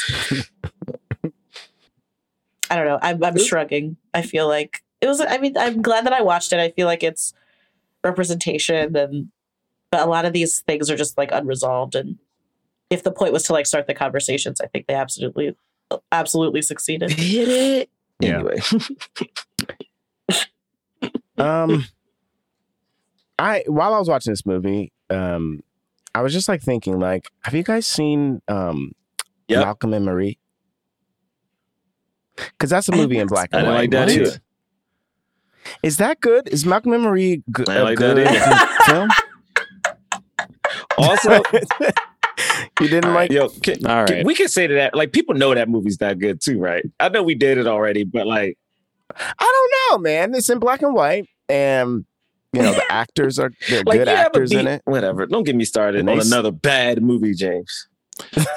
I 2.71 2.77
don't 2.77 2.87
know. 2.87 2.99
I'm 3.03 3.23
I'm 3.23 3.39
shrugging. 3.39 3.97
I 4.15 4.23
feel 4.23 4.49
like 4.49 4.83
it 5.01 5.07
was 5.07 5.21
I 5.21 5.39
mean, 5.39 5.57
I'm 5.59 5.83
glad 5.83 6.07
that 6.07 6.13
I 6.13 6.23
watched 6.23 6.53
it. 6.53 6.61
I 6.61 6.71
feel 6.71 6.87
like 6.87 7.03
it's 7.03 7.35
representation 8.03 8.97
and 8.97 9.29
but 9.91 10.01
a 10.01 10.11
lot 10.11 10.25
of 10.25 10.33
these 10.33 10.61
things 10.61 10.91
are 10.91 10.97
just 10.97 11.19
like 11.19 11.31
unresolved 11.33 11.95
and 11.95 12.19
if 12.89 13.03
the 13.03 13.13
point 13.13 13.33
was 13.33 13.43
to 13.45 13.53
like 13.53 13.67
start 13.67 13.87
the 13.87 13.95
conversations, 13.95 14.61
I 14.61 14.69
think 14.69 14.87
they 14.87 14.95
absolutely 14.95 15.57
absolutely 16.13 16.63
succeeded. 16.63 17.11
Hit 17.11 17.49
it. 17.49 17.91
Yeah. 18.21 18.37
Anyway. 18.37 18.61
Um, 21.39 21.85
I 23.39 23.65
while 23.67 23.95
I 23.95 23.99
was 23.99 24.09
watching 24.09 24.33
this 24.33 24.47
movie, 24.47 24.93
um, 25.11 25.63
I 26.15 26.23
was 26.23 26.33
just 26.33 26.49
like 26.49 26.63
thinking, 26.63 26.99
like, 26.99 27.29
have 27.43 27.55
you 27.55 27.63
guys 27.63 27.87
seen 27.87 28.41
um 28.49 28.93
Yep. 29.49 29.61
Malcolm 29.65 29.95
and 29.95 30.05
Marie? 30.05 30.39
Because 32.37 32.69
that's 32.71 32.89
a 32.89 32.93
movie 32.93 33.19
in 33.19 33.29
black 33.29 33.51
and 33.53 33.61
didn't 33.63 33.73
white. 33.75 33.81
like 33.81 33.91
that 33.93 34.09
right? 34.09 34.21
either. 34.27 34.41
Is 35.83 35.97
that 35.99 36.21
good? 36.21 36.49
Is 36.49 36.67
Malcolm 36.67 36.93
and 36.93 37.03
Marie 37.03 37.43
go- 37.51 37.65
I 37.69 37.77
a 37.77 37.85
like 37.85 37.99
that 37.99 38.17
good 38.17 38.85
film? 38.87 39.11
Also, 40.99 41.43
You 42.81 42.89
didn't 42.89 43.15
like? 43.15 43.31
yo, 43.31 43.49
can, 43.49 43.87
All 43.87 44.07
can- 44.07 44.27
we 44.27 44.35
can 44.35 44.49
say 44.49 44.67
to 44.67 44.75
that. 44.75 44.95
Like 44.95 45.13
people 45.13 45.35
know 45.35 45.55
that 45.55 45.69
movie's 45.69 46.01
not 46.01 46.19
good 46.19 46.41
too, 46.41 46.59
right? 46.59 46.85
I 47.01 47.09
know 47.09 47.23
we 47.23 47.35
did 47.35 47.59
it 47.59 47.67
already, 47.67 48.05
but 48.05 48.27
like, 48.27 48.59
I 49.15 49.33
don't 49.39 50.03
know, 50.03 50.03
man. 50.03 50.35
It's 50.35 50.51
in 50.51 50.59
black 50.59 50.83
and 50.83 50.95
white, 50.95 51.27
and 51.49 52.05
you 52.57 52.63
know 52.63 52.73
the 52.75 52.85
actors 52.93 53.39
are 53.39 53.51
they're 53.69 53.83
like 53.85 53.99
good 53.99 54.09
you 54.09 54.15
have 54.17 54.27
a 54.27 54.29
actors 54.29 54.53
in 54.53 54.67
it. 54.67 54.83
Whatever. 54.85 55.27
Don't 55.27 55.45
get 55.45 55.55
me 55.57 55.65
started 55.65 56.01
And 56.01 56.11
on 56.11 56.19
they 56.19 56.25
another 56.27 56.51
bad 56.51 57.03
movie, 57.03 57.35
James. 57.35 57.89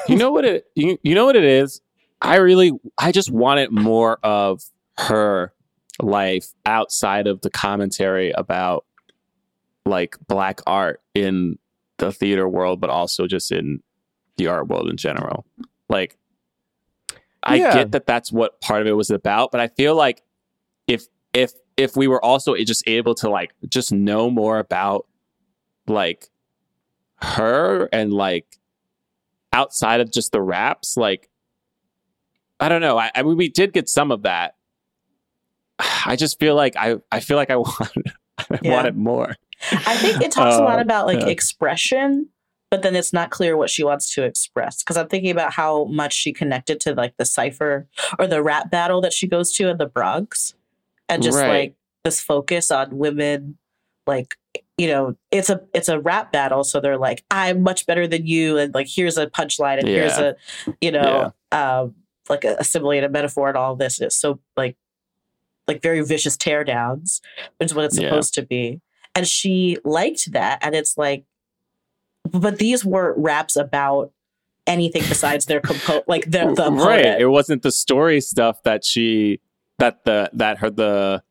you 0.08 0.16
know 0.16 0.32
what 0.32 0.46
it 0.46 0.66
you, 0.76 0.98
you 1.04 1.14
know 1.14 1.26
what 1.26 1.36
it 1.36 1.44
is 1.44 1.82
i 2.22 2.38
really 2.38 2.72
i 2.98 3.12
just 3.12 3.30
wanted 3.30 3.72
more 3.74 4.18
of 4.24 4.62
her 4.98 5.52
life 6.02 6.54
outside 6.66 7.28
of 7.28 7.42
the 7.42 7.50
commentary 7.50 8.32
about 8.32 8.86
like 9.86 10.16
black 10.28 10.62
art 10.66 11.02
in 11.14 11.58
the 11.98 12.10
theater 12.12 12.48
world 12.48 12.80
but 12.80 12.90
also 12.90 13.28
just 13.28 13.52
in 13.52 13.82
the 14.38 14.48
art 14.48 14.68
world 14.70 14.90
in 14.90 14.96
general 14.96 15.46
like 15.90 16.16
i 17.44 17.56
Yeah. 17.56 17.74
get 17.74 17.92
that 17.92 18.08
that's 18.08 18.32
what 18.32 18.62
part 18.62 18.80
of 18.82 18.88
it 18.88 18.94
was 18.94 19.10
about 19.10 19.52
but 19.52 19.60
i 19.60 19.68
feel 19.68 19.94
like 19.94 20.22
if 20.88 21.06
if 21.34 21.52
if 21.80 21.96
we 21.96 22.08
were 22.08 22.24
also 22.24 22.56
just 22.58 22.84
able 22.88 23.16
to 23.16 23.30
like 23.30 23.52
just 23.70 23.92
know 23.92 24.30
more 24.30 24.60
about 24.60 25.08
like 25.88 26.28
her 27.22 27.88
and 27.92 28.12
like 28.14 28.46
outside 29.54 30.02
of 30.02 30.12
just 30.12 30.32
the 30.32 30.42
raps 30.42 30.96
like 30.98 31.30
i 32.60 32.70
don't 32.70 32.82
know 32.82 32.98
i, 32.98 33.10
I 33.16 33.24
mean 33.24 33.38
we 33.38 33.50
did 33.50 33.74
get 33.74 33.90
some 33.90 34.12
of 34.12 34.24
that 34.24 34.56
i 36.06 36.16
just 36.16 36.40
feel 36.40 36.56
like 36.56 36.76
i 36.78 36.96
i 37.12 37.20
feel 37.20 37.38
like 37.38 37.50
i 37.50 37.56
want 37.66 37.92
i 38.40 38.60
Yeah. 38.62 38.72
wanted 38.72 38.96
more 38.98 39.36
I 39.72 39.98
think 39.98 40.22
it 40.22 40.32
talks 40.32 40.56
a 40.56 40.64
lot 40.64 40.80
Uh, 40.80 40.84
about 40.84 41.06
like 41.06 41.20
yeah. 41.20 41.28
expression, 41.28 42.30
but 42.72 42.82
then 42.82 42.96
it's 42.96 43.12
not 43.12 43.30
clear 43.30 43.58
what 43.58 43.70
she 43.70 43.84
wants 43.84 44.14
to 44.16 44.24
express. 44.24 44.82
Because 44.82 44.96
I'm 44.96 45.10
thinking 45.10 45.32
about 45.32 45.52
how 45.52 45.84
much 45.84 46.14
she 46.14 46.32
connected 46.32 46.80
to 46.82 46.94
like 46.96 47.18
the 47.18 47.26
cipher 47.26 47.86
or 48.18 48.26
the 48.26 48.42
rap 48.42 48.72
battle 48.72 49.02
that 49.02 49.12
she 49.12 49.28
goes 49.28 49.52
to 49.56 49.68
in 49.68 49.78
the 49.78 49.86
Bronx, 49.86 50.54
and 51.10 51.22
just 51.24 51.38
Right. 51.38 51.48
like 51.48 51.76
this 52.04 52.22
focus 52.22 52.72
on 52.72 52.98
women, 52.98 53.58
like 54.08 54.36
you 54.78 54.88
know, 54.88 55.18
it's 55.32 55.50
a 55.50 55.62
it's 55.74 55.90
a 55.90 56.00
rap 56.00 56.32
battle, 56.32 56.64
so 56.64 56.80
they're 56.80 56.98
like, 56.98 57.24
I'm 57.30 57.62
much 57.64 57.86
better 57.86 58.08
than 58.08 58.26
you, 58.26 58.58
and 58.58 58.74
like 58.74 58.88
here's 58.88 59.18
a 59.18 59.28
punchline, 59.28 59.80
and 59.80 59.88
here's 59.88 60.18
a 60.18 60.36
you 60.80 60.92
know, 60.92 61.34
um, 61.52 61.96
like 62.30 62.46
a, 62.46 62.56
a 62.60 62.64
simile 62.64 62.92
and 62.92 63.06
a 63.06 63.10
metaphor 63.10 63.50
and 63.50 63.58
all 63.58 63.76
this. 63.76 64.00
And 64.00 64.06
it's 64.06 64.16
so 64.16 64.40
like 64.56 64.78
like 65.68 65.82
very 65.82 66.02
vicious 66.02 66.38
teardowns, 66.38 67.20
which 67.58 67.68
is 67.72 67.76
what 67.76 67.86
it's 67.86 67.98
Yeah. 68.00 68.08
supposed 68.10 68.34
to 68.36 68.42
be. 68.44 68.80
And 69.16 69.28
she 69.28 69.78
liked 69.84 70.32
that. 70.32 70.60
And 70.64 70.74
it's 70.76 70.98
like, 70.98 71.26
but 72.32 72.58
these 72.58 72.86
weren't 72.86 73.18
raps 73.18 73.56
about 73.56 74.12
anything 74.68 75.02
besides 75.10 75.46
their 75.46 75.60
compo 75.60 76.04
like 76.08 76.26
the, 76.30 76.54
the 76.54 76.72
right 76.72 77.20
it 77.20 77.26
wasn't 77.28 77.64
the 77.64 77.72
story 77.72 78.22
stuff 78.22 78.62
that 78.62 78.86
she 78.86 79.40
that 79.80 80.06
the 80.06 80.30
that 80.34 80.60
her 80.60 80.70
the 80.70 81.24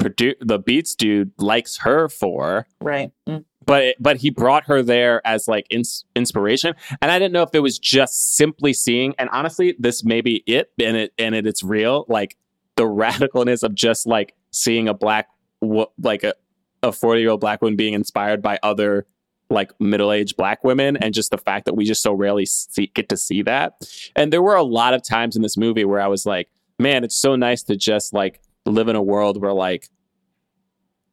produ- 0.00 0.36
the 0.40 0.58
beats 0.58 0.94
dude 0.94 1.32
likes 1.38 1.78
her 1.78 2.08
for 2.08 2.66
right. 2.80 3.10
Mm. 3.28 3.44
but 3.66 3.96
but 4.00 4.16
he 4.18 4.30
brought 4.30 4.64
her 4.64 4.82
there 4.82 5.24
as 5.26 5.46
like 5.46 5.66
ins- 5.70 6.04
inspiration 6.16 6.74
and 7.02 7.10
i 7.10 7.18
didn't 7.18 7.32
know 7.32 7.42
if 7.42 7.50
it 7.52 7.60
was 7.60 7.78
just 7.78 8.36
simply 8.36 8.72
seeing 8.72 9.14
and 9.18 9.28
honestly 9.30 9.74
this 9.78 10.04
may 10.04 10.20
be 10.20 10.42
it 10.46 10.72
and 10.80 10.96
it 10.96 11.12
and 11.18 11.34
it, 11.34 11.46
it's 11.46 11.62
real 11.62 12.06
like 12.08 12.36
the 12.76 12.84
radicalness 12.84 13.62
of 13.62 13.74
just 13.74 14.06
like 14.06 14.34
seeing 14.50 14.88
a 14.88 14.94
black 14.94 15.28
like 15.60 16.24
a, 16.24 16.34
a 16.82 16.92
40 16.92 17.20
year 17.20 17.30
old 17.30 17.40
black 17.40 17.62
woman 17.62 17.76
being 17.76 17.94
inspired 17.94 18.42
by 18.42 18.58
other 18.62 19.06
like 19.50 19.72
middle-aged 19.78 20.36
black 20.36 20.64
women 20.64 20.96
and 20.96 21.14
just 21.14 21.30
the 21.30 21.38
fact 21.38 21.66
that 21.66 21.74
we 21.74 21.84
just 21.84 22.02
so 22.02 22.12
rarely 22.12 22.46
see, 22.46 22.90
get 22.94 23.08
to 23.10 23.16
see 23.16 23.42
that 23.42 23.74
and 24.16 24.32
there 24.32 24.42
were 24.42 24.56
a 24.56 24.62
lot 24.62 24.94
of 24.94 25.02
times 25.02 25.36
in 25.36 25.42
this 25.42 25.56
movie 25.56 25.84
where 25.84 26.00
i 26.00 26.06
was 26.06 26.26
like 26.26 26.48
man 26.78 27.04
it's 27.04 27.16
so 27.16 27.36
nice 27.36 27.62
to 27.62 27.76
just 27.76 28.12
like 28.12 28.40
live 28.66 28.88
in 28.88 28.96
a 28.96 29.02
world 29.02 29.40
where 29.40 29.52
like 29.52 29.88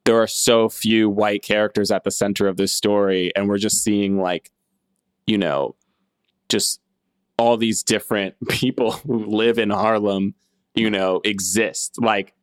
there 0.04 0.20
are 0.20 0.26
so 0.26 0.68
few 0.68 1.08
white 1.08 1.42
characters 1.42 1.90
at 1.90 2.04
the 2.04 2.10
center 2.10 2.48
of 2.48 2.56
this 2.56 2.72
story 2.72 3.32
and 3.36 3.48
we're 3.48 3.58
just 3.58 3.82
seeing 3.82 4.20
like 4.20 4.50
you 5.26 5.38
know 5.38 5.74
just 6.48 6.80
all 7.38 7.56
these 7.56 7.82
different 7.82 8.34
people 8.48 8.92
who 8.92 9.26
live 9.26 9.58
in 9.58 9.70
Harlem 9.70 10.34
you 10.74 10.90
know 10.90 11.20
exist. 11.24 11.96
Like 12.00 12.34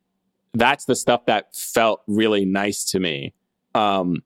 that's 0.52 0.84
the 0.84 0.96
stuff 0.96 1.26
that 1.26 1.54
felt 1.54 2.02
really 2.06 2.44
nice 2.44 2.84
to 2.86 3.00
me. 3.00 3.34
Um 3.74 4.22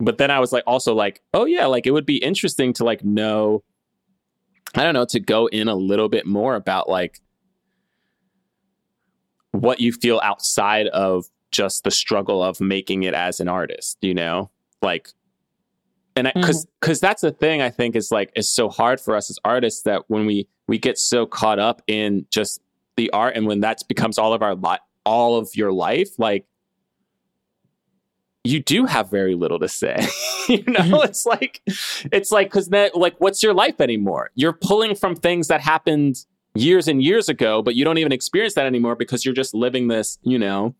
but 0.00 0.18
then 0.18 0.30
I 0.30 0.38
was 0.38 0.52
like 0.52 0.64
also 0.66 0.94
like 0.94 1.20
oh 1.34 1.44
yeah 1.44 1.66
like 1.66 1.86
it 1.86 1.90
would 1.90 2.06
be 2.06 2.16
interesting 2.16 2.72
to 2.74 2.84
like 2.84 3.04
know 3.04 3.62
I 4.74 4.84
don't 4.84 4.94
know 4.94 5.06
to 5.06 5.20
go 5.20 5.46
in 5.46 5.68
a 5.68 5.74
little 5.74 6.08
bit 6.08 6.26
more 6.26 6.54
about 6.54 6.88
like 6.88 7.20
what 9.52 9.80
you 9.80 9.92
feel 9.92 10.20
outside 10.22 10.86
of 10.88 11.26
just 11.50 11.84
the 11.84 11.90
struggle 11.90 12.42
of 12.42 12.60
making 12.60 13.04
it 13.04 13.14
as 13.14 13.40
an 13.40 13.48
artist, 13.48 13.98
you 14.00 14.14
know? 14.14 14.50
Like 14.82 15.08
and 16.14 16.30
because 16.34 16.64
mm-hmm. 16.64 16.72
because 16.80 17.00
that's 17.00 17.22
the 17.22 17.30
thing 17.30 17.62
I 17.62 17.70
think 17.70 17.96
is 17.96 18.10
like 18.10 18.32
is 18.34 18.50
so 18.50 18.68
hard 18.68 19.00
for 19.00 19.16
us 19.16 19.30
as 19.30 19.38
artists 19.44 19.82
that 19.82 20.02
when 20.08 20.26
we 20.26 20.48
we 20.66 20.78
get 20.78 20.98
so 20.98 21.26
caught 21.26 21.58
up 21.58 21.82
in 21.86 22.26
just 22.30 22.60
the 22.96 23.10
art 23.10 23.36
and 23.36 23.46
when 23.46 23.60
that 23.60 23.80
becomes 23.88 24.18
all 24.18 24.32
of 24.32 24.42
our 24.42 24.54
lot 24.54 24.80
all 25.04 25.36
of 25.36 25.50
your 25.54 25.72
life 25.72 26.18
like 26.18 26.44
you 28.44 28.60
do 28.62 28.84
have 28.84 29.10
very 29.10 29.34
little 29.34 29.58
to 29.58 29.68
say 29.68 30.06
you 30.48 30.64
know? 30.66 30.80
Mm-hmm. 30.80 31.04
It's 31.04 31.26
like 31.26 31.62
it's 32.12 32.30
like 32.32 32.48
because 32.48 32.68
then 32.68 32.90
like 32.94 33.14
what's 33.18 33.42
your 33.42 33.54
life 33.54 33.80
anymore? 33.80 34.30
You're 34.34 34.52
pulling 34.54 34.94
from 34.94 35.14
things 35.14 35.48
that 35.48 35.60
happened 35.60 36.24
years 36.54 36.88
and 36.88 37.02
years 37.02 37.28
ago 37.28 37.62
but 37.62 37.74
you 37.74 37.84
don't 37.84 37.98
even 37.98 38.12
experience 38.12 38.54
that 38.54 38.66
anymore 38.66 38.96
because 38.96 39.24
you're 39.24 39.34
just 39.34 39.54
living 39.54 39.88
this 39.88 40.18
you 40.22 40.38
know 40.38 40.74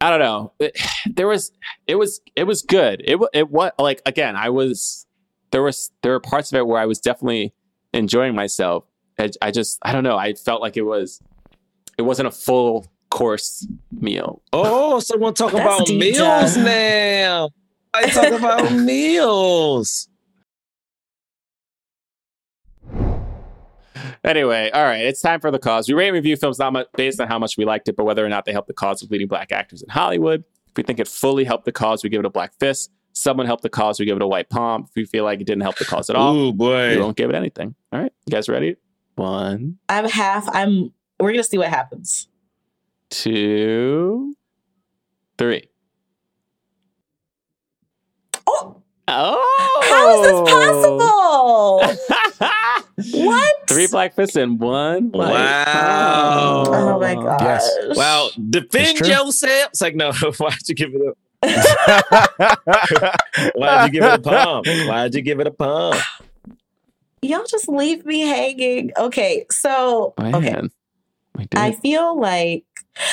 i 0.00 0.10
don't 0.10 0.18
know 0.20 0.52
it, 0.58 0.76
there 1.06 1.26
was 1.28 1.52
it 1.86 1.94
was 1.94 2.20
it 2.36 2.44
was 2.44 2.62
good 2.62 3.00
it 3.04 3.18
it 3.32 3.50
was 3.50 3.72
like 3.78 4.02
again 4.06 4.36
i 4.36 4.48
was 4.50 5.06
there 5.50 5.62
was 5.62 5.90
there 6.02 6.12
were 6.12 6.20
parts 6.20 6.52
of 6.52 6.58
it 6.58 6.66
where 6.66 6.80
i 6.80 6.86
was 6.86 6.98
definitely 7.00 7.54
enjoying 7.94 8.34
myself 8.34 8.84
i, 9.18 9.30
I 9.40 9.50
just 9.50 9.78
i 9.82 9.92
don't 9.92 10.04
know 10.04 10.16
i 10.16 10.34
felt 10.34 10.60
like 10.60 10.76
it 10.76 10.82
was 10.82 11.22
it 11.96 12.02
wasn't 12.02 12.28
a 12.28 12.32
full 12.32 12.86
course 13.10 13.66
meal 13.92 14.42
Oh, 14.52 15.00
someone 15.00 15.34
talk 15.34 15.52
That's 15.52 15.64
about 15.64 15.86
deep 15.86 15.98
meals 16.00 16.54
dive. 16.54 16.64
now. 16.64 17.50
I 17.92 18.06
talk 18.08 18.30
about 18.32 18.72
meals. 18.90 20.08
Anyway, 24.24 24.70
all 24.72 24.84
right, 24.84 25.04
it's 25.04 25.20
time 25.20 25.40
for 25.40 25.50
the 25.50 25.58
cause. 25.58 25.88
We 25.88 25.94
rate 25.94 26.08
and 26.08 26.14
review 26.14 26.36
films 26.36 26.58
not 26.58 26.72
much 26.72 26.86
based 26.96 27.20
on 27.20 27.28
how 27.28 27.38
much 27.38 27.56
we 27.56 27.64
liked 27.64 27.88
it, 27.88 27.96
but 27.96 28.04
whether 28.04 28.24
or 28.24 28.28
not 28.28 28.44
they 28.44 28.52
help 28.52 28.66
the 28.66 28.72
cause 28.74 29.02
of 29.02 29.10
leading 29.10 29.28
black 29.28 29.52
actors 29.52 29.82
in 29.82 29.88
Hollywood. 29.88 30.44
If 30.68 30.76
we 30.76 30.82
think 30.82 31.00
it 31.00 31.08
fully 31.08 31.44
helped 31.44 31.64
the 31.64 31.72
cause, 31.72 32.02
we 32.04 32.10
give 32.10 32.20
it 32.20 32.26
a 32.26 32.30
black 32.30 32.52
fist. 32.60 32.90
Someone 33.12 33.46
helped 33.46 33.62
the 33.64 33.68
cause, 33.68 33.98
we 33.98 34.06
give 34.06 34.16
it 34.16 34.22
a 34.22 34.26
white 34.26 34.48
palm. 34.50 34.84
If 34.88 34.90
we 34.94 35.04
feel 35.04 35.24
like 35.24 35.40
it 35.40 35.46
didn't 35.46 35.62
help 35.62 35.76
the 35.78 35.84
cause 35.84 36.08
at 36.10 36.16
all, 36.16 36.34
Oh 36.36 36.46
we 36.50 36.52
boy. 36.52 37.00
won't 37.00 37.16
give 37.16 37.28
it 37.30 37.34
anything. 37.36 37.74
All 37.92 38.00
right, 38.00 38.12
you 38.26 38.30
guys 38.30 38.48
ready? 38.48 38.76
One, 39.16 39.78
I'm 39.88 40.08
half. 40.08 40.48
I'm. 40.54 40.92
We're 41.18 41.32
gonna 41.32 41.42
see 41.42 41.58
what 41.58 41.68
happens. 41.68 42.28
two, 43.10 44.34
three. 45.38 45.68
Oh, 48.46 48.76
Oh, 49.12 49.82
how 49.90 50.14
is 50.14 50.22
this 50.30 50.40
possible? 53.10 53.20
what? 53.26 53.49
Three 53.70 53.86
black 53.86 54.14
fists 54.14 54.36
and 54.36 54.60
one. 54.60 55.10
white 55.10 55.30
Wow. 55.30 56.64
palm. 56.66 56.74
Oh 56.74 57.00
my 57.00 57.14
gosh. 57.14 57.40
Yes. 57.62 57.96
Wow, 57.96 58.28
defend 58.50 58.98
yourself. 59.00 59.68
It's 59.70 59.80
like, 59.80 59.94
no, 59.96 60.12
why'd 60.38 60.68
you 60.68 60.74
give 60.74 60.90
it 60.94 61.00
a 61.02 61.14
why'd 63.54 63.86
you 63.86 63.92
give 64.00 64.04
it 64.04 64.14
a 64.14 64.18
pump? 64.22 64.66
Why'd 64.66 65.14
you 65.14 65.22
give 65.22 65.40
it 65.40 65.46
a 65.46 65.50
pump? 65.50 66.00
Y'all 67.22 67.44
just 67.48 67.68
leave 67.68 68.04
me 68.06 68.20
hanging. 68.20 68.92
Okay, 68.96 69.46
so 69.50 70.14
Man, 70.18 70.34
okay. 70.34 70.62
I 71.54 71.72
feel 71.72 72.18
like 72.18 72.64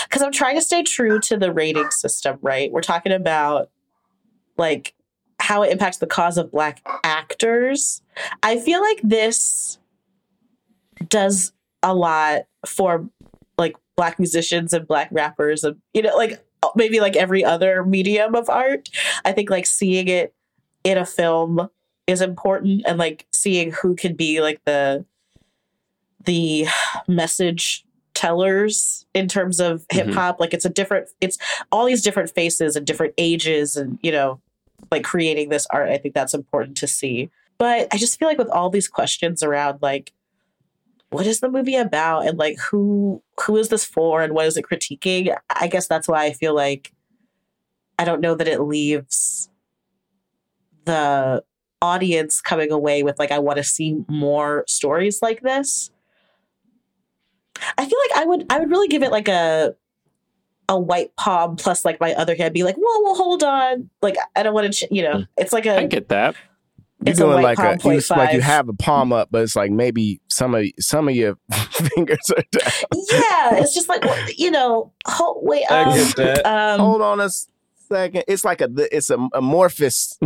because 0.03 0.21
I'm 0.21 0.31
trying 0.31 0.55
to 0.55 0.61
stay 0.61 0.83
true 0.83 1.19
to 1.21 1.37
the 1.37 1.51
rating 1.53 1.89
system, 1.91 2.37
right? 2.41 2.71
We're 2.71 2.81
talking 2.81 3.11
about 3.11 3.69
like 4.57 4.93
how 5.39 5.63
it 5.63 5.71
impacts 5.71 5.97
the 5.97 6.07
cause 6.07 6.37
of 6.37 6.51
black 6.51 6.81
actors. 7.03 8.01
I 8.43 8.59
feel 8.59 8.81
like 8.81 8.99
this 9.03 9.77
does 11.09 11.51
a 11.83 11.93
lot 11.93 12.43
for 12.65 13.07
like 13.57 13.75
black 13.95 14.19
musicians 14.19 14.73
and 14.73 14.87
black 14.87 15.09
rappers 15.11 15.63
and 15.63 15.81
you 15.93 16.01
know 16.01 16.15
like 16.15 16.43
maybe 16.75 16.99
like 16.99 17.15
every 17.15 17.43
other 17.43 17.83
medium 17.83 18.35
of 18.35 18.49
art. 18.49 18.89
I 19.25 19.31
think 19.31 19.49
like 19.49 19.65
seeing 19.65 20.07
it 20.07 20.33
in 20.83 20.97
a 20.97 21.05
film 21.05 21.69
is 22.07 22.21
important 22.21 22.83
and 22.87 22.97
like 22.97 23.27
seeing 23.31 23.71
who 23.71 23.95
can 23.95 24.15
be 24.15 24.41
like 24.41 24.63
the 24.65 25.05
the 26.25 26.65
message 27.07 27.85
tellers 28.13 29.05
in 29.13 29.27
terms 29.27 29.59
of 29.59 29.81
mm-hmm. 29.87 30.07
hip 30.07 30.15
hop 30.15 30.39
like 30.39 30.53
it's 30.53 30.65
a 30.65 30.69
different 30.69 31.07
it's 31.21 31.37
all 31.71 31.85
these 31.85 32.01
different 32.01 32.29
faces 32.29 32.75
and 32.75 32.87
different 32.87 33.13
ages 33.17 33.75
and 33.75 33.99
you 34.01 34.11
know 34.11 34.39
like 34.91 35.03
creating 35.03 35.49
this 35.49 35.67
art. 35.71 35.89
I 35.89 35.97
think 35.97 36.13
that's 36.13 36.33
important 36.33 36.77
to 36.77 36.87
see. 36.87 37.29
But 37.57 37.87
i 37.91 37.97
just 37.97 38.19
feel 38.19 38.27
like 38.27 38.37
with 38.37 38.49
all 38.49 38.69
these 38.69 38.87
questions 38.87 39.41
around 39.41 39.79
like 39.81 40.13
what 41.09 41.25
is 41.25 41.39
the 41.39 41.49
movie 41.49 41.75
about? 41.75 42.27
And 42.27 42.37
like 42.37 42.57
who 42.59 43.21
who 43.45 43.57
is 43.57 43.69
this 43.69 43.85
for? 43.85 44.21
And 44.21 44.33
what 44.33 44.45
is 44.45 44.57
it 44.57 44.65
critiquing? 44.65 45.35
I 45.49 45.67
guess 45.67 45.87
that's 45.87 46.07
why 46.07 46.25
i 46.25 46.33
feel 46.33 46.55
like 46.55 46.93
i 47.99 48.05
don't 48.05 48.21
know 48.21 48.35
that 48.35 48.47
it 48.47 48.61
leaves 48.61 49.49
the 50.85 51.43
audience 51.81 52.41
coming 52.41 52.71
away 52.71 53.03
with 53.03 53.19
like 53.19 53.31
i 53.31 53.39
want 53.39 53.57
to 53.57 53.63
see 53.63 53.97
more 54.07 54.63
stories 54.67 55.19
like 55.21 55.41
this. 55.41 55.91
I 57.77 57.85
feel 57.85 57.99
like 58.09 58.21
i 58.21 58.25
would 58.25 58.45
i 58.51 58.59
would 58.59 58.69
really 58.69 58.87
give 58.87 59.03
it 59.03 59.11
like 59.11 59.27
a 59.27 59.75
a 60.69 60.77
white 60.77 61.15
palm 61.15 61.55
plus 61.55 61.85
like 61.85 61.99
my 62.01 62.13
other 62.15 62.35
hand 62.35 62.53
be 62.53 62.63
like 62.63 62.75
whoa 62.75 63.03
well 63.03 63.15
hold 63.15 63.43
on. 63.43 63.89
Like 64.01 64.17
i 64.35 64.43
don't 64.43 64.53
want 64.53 64.73
to 64.73 64.87
ch- 64.87 64.91
you 64.91 65.03
know 65.03 65.19
hmm. 65.19 65.23
it's 65.37 65.53
like 65.53 65.65
a 65.65 65.77
I 65.77 65.85
get 65.85 66.09
that. 66.09 66.35
You're 67.05 67.11
it's 67.11 67.19
a 67.19 67.23
doing 67.23 67.35
white 67.35 67.57
like 67.57 67.79
palm 67.79 67.91
a 67.91 67.95
you, 67.95 68.01
like 68.09 68.33
you 68.33 68.41
have 68.41 68.69
a 68.69 68.73
palm 68.73 69.13
up, 69.13 69.29
but 69.31 69.43
it's 69.43 69.55
like 69.55 69.71
maybe 69.71 70.19
some 70.29 70.55
of 70.55 70.65
some 70.79 71.07
of 71.07 71.15
your 71.15 71.37
fingers 71.51 72.31
are 72.35 72.43
down. 72.51 72.71
yeah 73.11 73.55
it's 73.61 73.73
just 73.75 73.87
like 73.87 74.03
you 74.37 74.49
know 74.51 74.91
hold, 75.05 75.37
wait 75.45 75.63
I 75.69 75.83
um, 75.83 75.93
get 75.95 76.15
that. 76.15 76.45
um 76.45 76.79
Hold 76.79 77.01
on 77.03 77.19
a 77.21 77.29
second. 77.87 78.23
It's 78.27 78.43
like 78.43 78.61
a 78.61 78.69
it's 78.95 79.09
a 79.11 79.17
amorphous. 79.33 80.17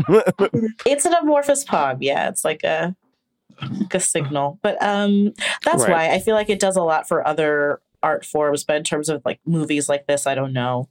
it's 0.86 1.06
an 1.06 1.14
amorphous 1.14 1.64
palm 1.66 1.98
yeah 2.02 2.30
it's 2.30 2.46
like 2.46 2.64
a 2.64 2.96
like 3.80 3.94
a 3.94 4.00
signal 4.00 4.58
but 4.64 4.82
um 4.82 5.34
that's 5.64 5.84
Right. 5.84 5.90
why 5.92 6.10
i 6.16 6.20
feel 6.20 6.34
like 6.34 6.50
it 6.50 6.60
does 6.60 6.78
a 6.78 6.82
lot 6.82 7.08
for 7.08 7.28
other 7.28 7.80
art 8.02 8.26
forms 8.26 8.64
but 8.64 8.78
in 8.78 8.84
terms 8.84 9.08
of 9.10 9.22
like 9.24 9.40
movies 9.46 9.88
like 9.88 10.08
this 10.08 10.26
i 10.26 10.34
don't 10.34 10.54
know 10.54 10.90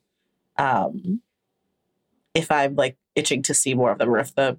um 0.57 1.20
if 2.35 2.52
i'm 2.52 2.77
like 2.77 2.97
itching 3.16 3.43
to 3.43 3.55
see 3.55 3.74
more 3.74 3.90
of 3.90 3.98
them 3.98 4.09
or 4.11 4.19
if 4.19 4.32
the 4.36 4.57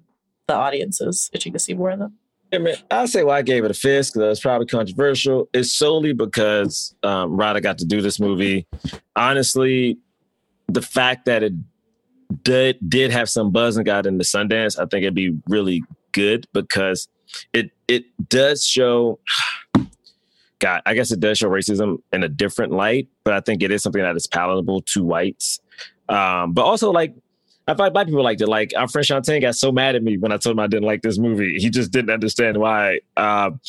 the 0.52 0.58
audience 0.58 1.00
is 1.00 1.30
itching 1.32 1.52
to 1.52 1.58
see 1.58 1.74
more 1.74 1.90
of 1.90 1.98
them 1.98 2.18
I 2.52 2.58
mean, 2.58 2.74
I'll 2.90 3.06
say 3.06 3.24
why 3.24 3.38
I 3.38 3.42
gave 3.42 3.64
it 3.64 3.70
a 3.70 3.74
fist 3.74 4.12
because 4.12 4.32
it's 4.32 4.40
probably 4.40 4.66
controversial. 4.66 5.48
It's 5.54 5.72
solely 5.72 6.12
because 6.12 6.94
um, 7.02 7.34
Radha 7.34 7.62
got 7.62 7.78
to 7.78 7.86
do 7.86 8.02
this 8.02 8.20
movie. 8.20 8.66
Honestly, 9.16 9.98
the 10.68 10.82
fact 10.82 11.24
that 11.24 11.42
it 11.42 11.54
did 12.42 12.78
did 12.86 13.10
have 13.10 13.30
some 13.30 13.52
buzz 13.52 13.76
and 13.76 13.86
got 13.86 14.06
into 14.06 14.24
Sundance, 14.24 14.78
I 14.78 14.84
think 14.84 15.02
it'd 15.02 15.14
be 15.14 15.38
really 15.48 15.82
good 16.12 16.46
because 16.52 17.08
it 17.54 17.70
it 17.88 18.04
does 18.28 18.66
show. 18.66 19.18
God, 20.58 20.80
I 20.86 20.94
guess 20.94 21.10
it 21.10 21.18
does 21.18 21.38
show 21.38 21.48
racism 21.48 21.96
in 22.12 22.22
a 22.22 22.28
different 22.28 22.70
light, 22.70 23.08
but 23.24 23.34
I 23.34 23.40
think 23.40 23.64
it 23.64 23.72
is 23.72 23.82
something 23.82 24.00
that 24.00 24.14
is 24.14 24.28
palatable 24.28 24.82
to 24.92 25.02
whites. 25.02 25.58
Um, 26.08 26.52
but 26.52 26.62
also, 26.62 26.92
like, 26.92 27.16
I 27.66 27.74
find 27.74 27.92
black 27.92 28.06
people 28.06 28.22
liked 28.22 28.40
it. 28.40 28.48
Like 28.48 28.72
our 28.76 28.88
friend 28.88 29.06
Shantae 29.06 29.40
got 29.40 29.54
so 29.54 29.70
mad 29.70 29.94
at 29.94 30.02
me 30.02 30.18
when 30.18 30.32
I 30.32 30.36
told 30.36 30.54
him 30.54 30.60
I 30.60 30.66
didn't 30.66 30.86
like 30.86 31.02
this 31.02 31.18
movie. 31.18 31.58
He 31.58 31.70
just 31.70 31.92
didn't 31.92 32.10
understand 32.10 32.56
why. 32.58 33.00
Um, 33.16 33.60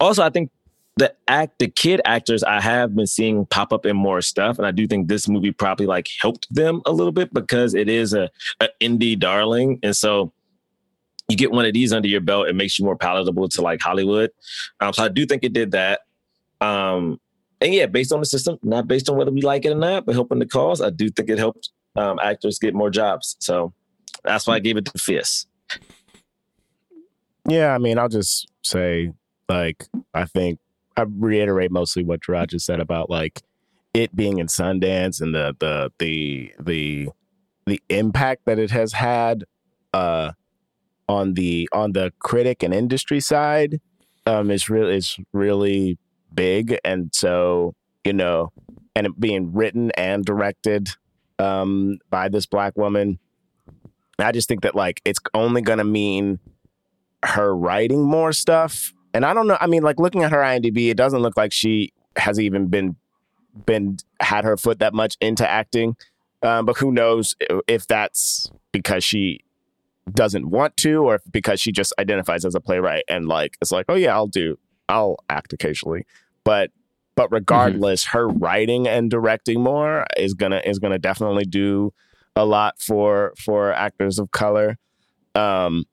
also, 0.00 0.22
I 0.22 0.30
think 0.30 0.50
the 0.96 1.14
act, 1.28 1.58
the 1.58 1.68
kid 1.68 2.00
actors, 2.06 2.42
I 2.42 2.60
have 2.60 2.96
been 2.96 3.06
seeing 3.06 3.44
pop 3.46 3.72
up 3.72 3.84
in 3.84 3.96
more 3.96 4.22
stuff, 4.22 4.56
and 4.58 4.66
I 4.66 4.70
do 4.70 4.86
think 4.86 5.08
this 5.08 5.28
movie 5.28 5.52
probably 5.52 5.86
like 5.86 6.08
helped 6.20 6.46
them 6.50 6.80
a 6.86 6.92
little 6.92 7.12
bit 7.12 7.34
because 7.34 7.74
it 7.74 7.88
is 7.88 8.14
a, 8.14 8.30
a 8.60 8.68
indie 8.80 9.18
darling, 9.18 9.78
and 9.82 9.94
so 9.94 10.32
you 11.28 11.36
get 11.36 11.50
one 11.50 11.66
of 11.66 11.74
these 11.74 11.92
under 11.92 12.08
your 12.08 12.20
belt, 12.20 12.48
it 12.48 12.54
makes 12.54 12.78
you 12.78 12.84
more 12.84 12.96
palatable 12.96 13.48
to 13.48 13.60
like 13.60 13.80
Hollywood. 13.80 14.30
Um, 14.80 14.92
so 14.92 15.04
I 15.04 15.08
do 15.08 15.26
think 15.26 15.42
it 15.44 15.52
did 15.52 15.72
that. 15.72 16.00
Um, 16.60 17.20
and 17.60 17.74
yeah, 17.74 17.86
based 17.86 18.12
on 18.12 18.20
the 18.20 18.26
system, 18.26 18.58
not 18.62 18.86
based 18.86 19.08
on 19.08 19.16
whether 19.16 19.32
we 19.32 19.40
like 19.40 19.64
it 19.64 19.72
or 19.72 19.76
not, 19.76 20.06
but 20.06 20.14
helping 20.14 20.38
the 20.38 20.46
cause, 20.46 20.80
I 20.80 20.90
do 20.90 21.10
think 21.10 21.28
it 21.28 21.38
helped 21.38 21.70
um, 21.96 22.18
actors 22.22 22.58
get 22.58 22.74
more 22.74 22.90
jobs. 22.90 23.36
So 23.40 23.72
that's 24.24 24.46
why 24.46 24.54
I 24.54 24.58
gave 24.60 24.76
it 24.76 24.84
to 24.86 24.98
fist. 24.98 25.48
yeah, 27.48 27.74
I 27.74 27.78
mean, 27.78 27.98
I'll 27.98 28.08
just 28.08 28.48
say 28.62 29.12
like 29.48 29.84
I 30.14 30.24
think 30.24 30.58
I 30.96 31.02
reiterate 31.02 31.70
mostly 31.70 32.02
what 32.04 32.20
Jerah 32.20 32.46
just 32.46 32.66
said 32.66 32.80
about 32.80 33.10
like 33.10 33.42
it 33.94 34.14
being 34.14 34.38
in 34.38 34.46
Sundance 34.46 35.20
and 35.20 35.34
the 35.34 35.54
the 35.58 35.90
the 35.98 36.52
the 36.60 37.08
the 37.66 37.82
impact 37.88 38.42
that 38.46 38.58
it 38.58 38.70
has 38.70 38.92
had 38.92 39.44
uh 39.92 40.32
on 41.08 41.34
the 41.34 41.68
on 41.72 41.92
the 41.92 42.12
critic 42.18 42.62
and 42.62 42.74
industry 42.74 43.20
side 43.20 43.80
um 44.26 44.50
is 44.50 44.68
really 44.68 44.96
is 44.96 45.16
really 45.32 45.98
big 46.34 46.78
and 46.84 47.10
so 47.14 47.74
you 48.04 48.12
know 48.12 48.52
and 48.94 49.06
it 49.06 49.18
being 49.18 49.52
written 49.52 49.90
and 49.92 50.24
directed 50.24 50.90
um 51.38 51.98
by 52.10 52.28
this 52.28 52.46
black 52.46 52.76
woman 52.76 53.18
I 54.18 54.32
just 54.32 54.48
think 54.48 54.62
that 54.62 54.74
like 54.74 55.02
it's 55.04 55.20
only 55.34 55.62
to 55.62 55.84
mean 55.84 56.38
her 57.24 57.54
writing 57.54 58.02
more 58.02 58.32
stuff. 58.32 58.92
And 59.12 59.24
I 59.24 59.34
don't 59.34 59.46
know. 59.46 59.58
I 59.60 59.66
mean, 59.66 59.82
like 59.82 59.98
looking 59.98 60.22
at 60.22 60.30
her 60.30 60.38
IMDb, 60.38 60.90
it 60.90 60.96
doesn't 60.96 61.20
look 61.20 61.36
like 61.36 61.52
she 61.52 61.92
has 62.16 62.40
even 62.40 62.68
been 62.68 62.96
been 63.64 63.98
had 64.20 64.44
her 64.44 64.56
foot 64.56 64.78
that 64.78 64.94
much 64.94 65.16
into 65.20 65.48
acting. 65.48 65.96
Um, 66.42 66.66
but 66.66 66.76
who 66.76 66.92
knows 66.92 67.34
if 67.66 67.86
that's 67.86 68.50
because 68.72 69.02
she 69.02 69.40
doesn't 70.12 70.50
want 70.50 70.76
to, 70.78 71.02
or 71.02 71.16
if 71.16 71.22
because 71.30 71.60
she 71.60 71.72
just 71.72 71.92
identifies 71.98 72.44
as 72.44 72.54
a 72.54 72.60
playwright 72.60 73.04
and 73.08 73.26
like 73.26 73.56
it's 73.60 73.72
like, 73.72 73.86
oh 73.88 73.94
yeah, 73.94 74.14
I'll 74.14 74.26
do, 74.26 74.58
I'll 74.88 75.16
act 75.28 75.52
occasionally. 75.52 76.06
But 76.44 76.70
but 77.16 77.32
regardless, 77.32 78.04
her 78.06 78.28
writing 78.28 78.86
and 78.86 79.10
directing 79.10 79.62
more 79.62 80.06
is 80.16 80.34
gonna 80.34 80.62
is 80.64 80.78
gonna 80.78 80.98
definitely 80.98 81.44
do 81.44 81.92
a 82.36 82.44
lot 82.44 82.80
for 82.80 83.32
for 83.42 83.72
actors 83.72 84.18
of 84.18 84.30
color. 84.30 84.78
Um, 85.34 85.84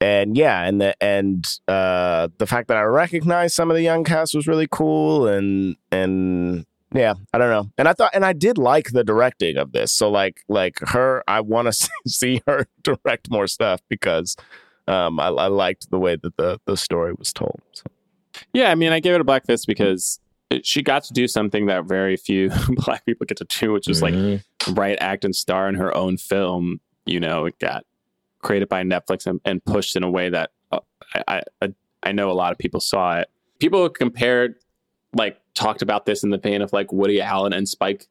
and 0.00 0.36
yeah, 0.36 0.64
and 0.64 0.80
the 0.80 1.02
and 1.02 1.44
uh, 1.68 2.28
the 2.38 2.46
fact 2.46 2.68
that 2.68 2.76
I 2.76 2.82
recognize 2.82 3.54
some 3.54 3.70
of 3.70 3.76
the 3.76 3.82
young 3.82 4.04
cast 4.04 4.34
was 4.34 4.46
really 4.46 4.68
cool, 4.70 5.28
and 5.28 5.76
and 5.90 6.66
yeah, 6.92 7.14
I 7.32 7.38
don't 7.38 7.50
know, 7.50 7.70
and 7.78 7.88
I 7.88 7.92
thought, 7.92 8.10
and 8.12 8.24
I 8.24 8.32
did 8.32 8.58
like 8.58 8.90
the 8.90 9.04
directing 9.04 9.56
of 9.56 9.72
this. 9.72 9.92
So 9.92 10.10
like 10.10 10.42
like 10.48 10.78
her, 10.80 11.22
I 11.28 11.40
want 11.40 11.72
to 11.72 11.88
see 12.08 12.42
her 12.46 12.66
direct 12.82 13.30
more 13.30 13.46
stuff 13.46 13.80
because 13.88 14.36
um, 14.88 15.18
I, 15.20 15.28
I 15.28 15.46
liked 15.46 15.90
the 15.90 15.98
way 15.98 16.16
that 16.16 16.36
the 16.36 16.58
the 16.66 16.76
story 16.76 17.14
was 17.16 17.32
told. 17.32 17.60
So. 17.72 17.84
Yeah, 18.52 18.70
I 18.70 18.74
mean, 18.74 18.92
I 18.92 19.00
gave 19.00 19.14
it 19.14 19.20
a 19.20 19.24
black 19.24 19.46
fist 19.46 19.66
because 19.66 20.18
she 20.62 20.82
got 20.82 21.04
to 21.04 21.12
do 21.12 21.26
something 21.26 21.66
that 21.66 21.84
very 21.84 22.16
few 22.16 22.50
black 22.84 23.04
people 23.06 23.26
get 23.26 23.38
to 23.38 23.44
do, 23.44 23.72
which 23.72 23.88
is 23.88 24.02
like 24.02 24.14
Mhm. 24.14 24.42
write, 24.76 24.98
act, 25.00 25.24
and 25.24 25.34
star 25.34 25.68
in 25.68 25.74
her 25.76 25.94
own 25.96 26.16
film. 26.16 26.80
You 27.06 27.20
know, 27.20 27.46
it 27.46 27.58
got 27.58 27.84
created 28.42 28.68
by 28.68 28.82
Netflix 28.82 29.26
and, 29.26 29.40
and 29.44 29.64
pushed 29.64 29.96
in 29.96 30.02
a 30.04 30.10
way 30.10 30.28
that 30.30 30.50
uh, 30.72 30.80
I, 31.28 31.42
I 31.62 31.68
I 32.02 32.12
know 32.12 32.30
a 32.30 32.32
lot 32.34 32.52
of 32.52 32.58
people 32.58 32.80
saw 32.80 33.18
it. 33.20 33.28
People 33.58 33.88
compared, 33.88 34.56
like, 35.14 35.40
talked 35.54 35.80
about 35.80 36.04
this 36.04 36.22
in 36.22 36.30
the 36.30 36.38
vein 36.38 36.60
of 36.60 36.72
like 36.72 36.92
Woody 36.92 37.20
Allen 37.22 37.52
and 37.54 37.66
Spike 37.68 38.06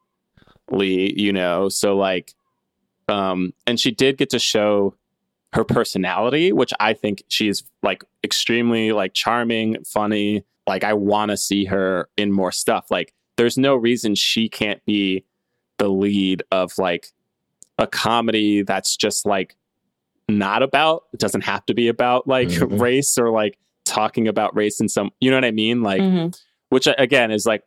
Lee. 0.71 1.13
You 1.15 1.31
know, 1.33 1.69
so 1.69 1.95
like, 1.95 2.33
um, 3.07 3.53
and 3.67 3.79
she 3.79 3.91
did 3.91 4.17
get 4.17 4.29
to 4.31 4.39
show 4.39 4.95
her 5.53 5.63
personality, 5.63 6.51
which 6.51 6.73
I 6.79 6.93
think 6.93 7.23
she's 7.27 7.63
like 7.83 8.03
extremely 8.23 8.91
like 8.91 9.13
charming, 9.13 9.83
funny. 9.83 10.43
Like 10.67 10.83
I 10.83 10.93
want 10.93 11.31
to 11.31 11.37
see 11.37 11.65
her 11.65 12.09
in 12.17 12.31
more 12.31 12.51
stuff. 12.51 12.87
Like 12.89 13.13
there's 13.37 13.57
no 13.57 13.75
reason 13.75 14.15
she 14.15 14.47
can't 14.49 14.83
be 14.85 15.25
the 15.77 15.89
lead 15.89 16.43
of 16.51 16.77
like 16.77 17.07
a 17.77 17.87
comedy 17.87 18.61
that's 18.61 18.95
just 18.95 19.25
like 19.25 19.55
not 20.29 20.63
about 20.63 21.03
it 21.11 21.19
doesn't 21.19 21.41
have 21.41 21.65
to 21.65 21.73
be 21.73 21.87
about 21.87 22.27
like 22.27 22.47
Mhm. 22.49 22.79
race 22.79 23.17
or 23.17 23.29
like 23.29 23.57
talking 23.85 24.27
about 24.27 24.55
race 24.55 24.79
in 24.79 24.87
some 24.87 25.11
you 25.19 25.29
know 25.29 25.37
what 25.37 25.45
I 25.45 25.51
mean? 25.51 25.81
Like 25.81 26.01
Mhm. 26.01 26.39
which 26.69 26.87
uh, 26.87 26.95
again 26.97 27.31
is 27.31 27.45
like 27.45 27.63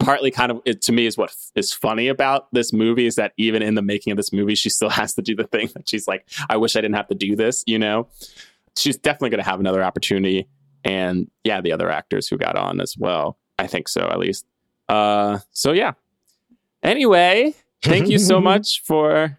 partly 0.00 0.30
kind 0.30 0.50
of 0.50 0.60
it 0.64 0.82
to 0.82 0.92
me 0.92 1.06
is 1.06 1.16
what 1.16 1.30
f- 1.30 1.50
is 1.54 1.72
funny 1.72 2.08
about 2.08 2.52
this 2.52 2.72
movie 2.72 3.06
is 3.06 3.14
that 3.14 3.32
even 3.36 3.62
in 3.62 3.74
the 3.74 3.80
making 3.82 4.10
of 4.10 4.16
this 4.16 4.32
movie 4.32 4.54
she 4.56 4.68
still 4.68 4.88
has 5.00 5.14
to 5.14 5.22
do 5.22 5.36
the 5.36 5.44
thing 5.46 5.68
that 5.74 5.88
she's 5.88 6.08
like 6.08 6.28
i 6.50 6.56
wish 6.56 6.74
i 6.74 6.80
didn't 6.80 6.96
have 6.96 7.06
to 7.06 7.14
do 7.14 7.36
this 7.36 7.62
you 7.66 7.78
know 7.78 8.08
she's 8.76 8.96
definitely 8.98 9.30
going 9.30 9.42
to 9.42 9.48
have 9.48 9.60
another 9.60 9.82
opportunity 9.84 10.48
and 10.84 11.30
yeah 11.42 11.60
the 11.60 11.72
other 11.72 11.90
actors 11.90 12.28
who 12.28 12.36
got 12.36 12.56
on 12.56 12.80
as 12.80 12.96
well 12.98 13.38
i 13.58 13.66
think 13.66 13.88
so 13.88 14.08
at 14.08 14.18
least 14.18 14.46
uh 14.88 15.38
so 15.50 15.72
yeah 15.72 15.92
anyway 16.82 17.54
thank 17.82 18.08
you 18.08 18.18
so 18.18 18.40
much 18.50 18.82
for 18.82 19.38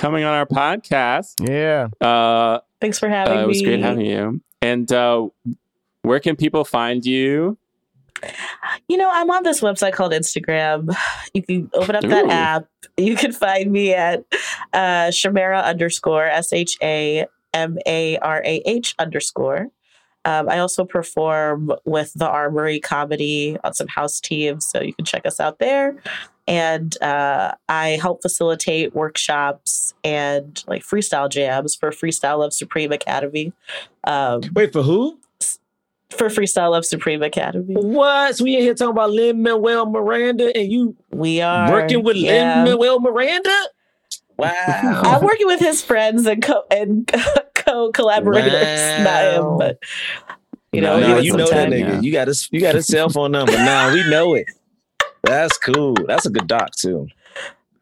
coming 0.00 0.24
on 0.24 0.32
our 0.32 0.46
podcast. 0.46 1.34
Yeah. 1.46 1.88
Uh, 2.00 2.60
Thanks 2.80 2.98
for 2.98 3.08
having 3.08 3.38
uh, 3.38 3.42
it 3.42 3.46
was 3.46 3.58
me. 3.58 3.64
great 3.64 3.80
having 3.80 4.06
you. 4.06 4.40
And 4.62 4.90
uh, 4.90 5.28
where 6.02 6.20
can 6.20 6.36
people 6.36 6.64
find 6.64 7.04
you? 7.04 7.58
You 8.88 8.96
know, 8.96 9.10
I'm 9.12 9.30
on 9.30 9.44
this 9.44 9.60
website 9.60 9.92
called 9.92 10.12
Instagram. 10.12 10.94
You 11.32 11.42
can 11.42 11.70
open 11.74 11.96
up 11.96 12.02
that 12.02 12.24
Ooh. 12.26 12.30
app. 12.30 12.66
You 12.96 13.14
can 13.16 13.32
find 13.32 13.70
me 13.70 13.94
at 13.94 14.24
uh, 14.72 15.08
Shamara 15.08 15.64
underscore 15.64 16.26
S 16.26 16.52
H 16.52 16.76
A 16.82 17.26
M 17.54 17.78
A 17.86 18.18
R 18.18 18.42
A 18.44 18.62
H 18.66 18.94
underscore. 18.98 19.68
Um, 20.24 20.48
I 20.48 20.58
also 20.58 20.84
perform 20.84 21.72
with 21.84 22.12
the 22.14 22.28
Armory 22.28 22.80
Comedy 22.80 23.56
on 23.64 23.74
some 23.74 23.88
house 23.88 24.20
teams, 24.20 24.66
so 24.66 24.80
you 24.80 24.92
can 24.92 25.04
check 25.04 25.24
us 25.24 25.40
out 25.40 25.58
there. 25.58 25.96
And 26.46 27.00
uh, 27.02 27.52
I 27.68 27.90
help 28.00 28.22
facilitate 28.22 28.94
workshops 28.94 29.94
and 30.02 30.62
like 30.66 30.82
freestyle 30.82 31.30
jams 31.30 31.74
for 31.74 31.90
Freestyle 31.90 32.40
Love 32.40 32.52
Supreme 32.52 32.92
Academy. 32.92 33.52
Um, 34.04 34.42
Wait 34.54 34.72
for 34.72 34.82
who? 34.82 35.18
for 36.10 36.28
Freestyle 36.28 36.72
Love 36.72 36.84
Supreme 36.84 37.22
Academy. 37.22 37.74
What? 37.74 38.36
So 38.36 38.44
we 38.44 38.56
in 38.56 38.62
here 38.62 38.74
talking 38.74 38.90
about 38.90 39.10
Lin 39.10 39.42
Manuel 39.42 39.86
Miranda, 39.86 40.54
and 40.56 40.70
you 40.70 40.96
We 41.10 41.40
are 41.40 41.70
working 41.70 42.02
with 42.02 42.16
yeah. 42.16 42.64
Lin 42.64 42.72
Manuel 42.72 43.00
Miranda? 43.00 43.56
Wow. 44.36 44.50
I'm 45.04 45.22
working 45.22 45.46
with 45.46 45.60
his 45.60 45.82
friends 45.82 46.26
and 46.26 46.42
co 46.42 46.64
and 46.70 47.10
co 47.64 47.90
collaborators, 47.92 49.04
not 49.04 49.24
him, 49.34 49.58
but 49.58 49.78
you 50.72 50.80
know, 50.80 51.00
No, 51.00 51.16
he 51.18 51.26
you 51.26 51.36
know 51.36 51.48
that 51.48 51.68
nigga. 51.68 51.78
yeah. 51.94 52.00
You 52.00 52.12
got 52.12 52.28
his 52.28 52.48
you 52.52 52.60
got 52.60 52.74
his 52.74 52.86
cell 52.86 53.08
phone 53.08 53.32
number. 53.32 53.52
Nah, 53.56 53.92
we 53.92 54.08
know 54.10 54.34
it. 54.34 54.46
That's 55.22 55.56
cool. 55.58 55.94
That's 56.06 56.26
a 56.26 56.30
good 56.30 56.46
doc 56.46 56.70
too. 56.76 57.08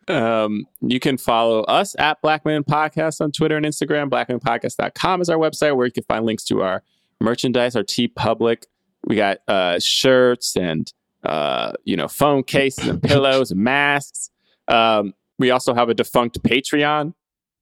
Um, 0.09 0.67
you 0.81 0.99
can 1.01 1.19
follow 1.19 1.63
us 1.65 1.95
at 1.99 2.21
Blackman 2.23 2.65
Podcast 2.65 3.21
on 3.21 3.31
Twitter 3.31 3.57
and 3.59 3.67
Instagram. 3.67 4.09
BlackmanPodcast.com 4.09 5.21
is 5.21 5.29
our 5.29 5.37
website 5.37 5.77
where 5.77 5.85
you 5.87 5.93
can 5.93 6.05
find 6.05 6.25
links 6.25 6.45
to 6.45 6.63
our 6.63 6.83
merchandise, 7.21 7.77
our 7.77 7.83
TeePublic. 7.83 8.65
We 9.07 9.17
got 9.17 9.39
uh, 9.47 9.79
shirts 9.81 10.57
and 10.57 10.91
uh, 11.25 11.73
you 11.85 11.97
know 11.97 12.09
phone 12.09 12.43
cases 12.43 12.89
and 12.89 13.03
pillows 13.11 13.51
and 13.51 13.61
masks. 13.61 14.31
Um, 14.67 15.13
we 15.39 15.51
also 15.51 15.75
have 15.75 15.89
a 15.91 15.95
defunct 15.95 16.43
Patreon. 16.43 17.13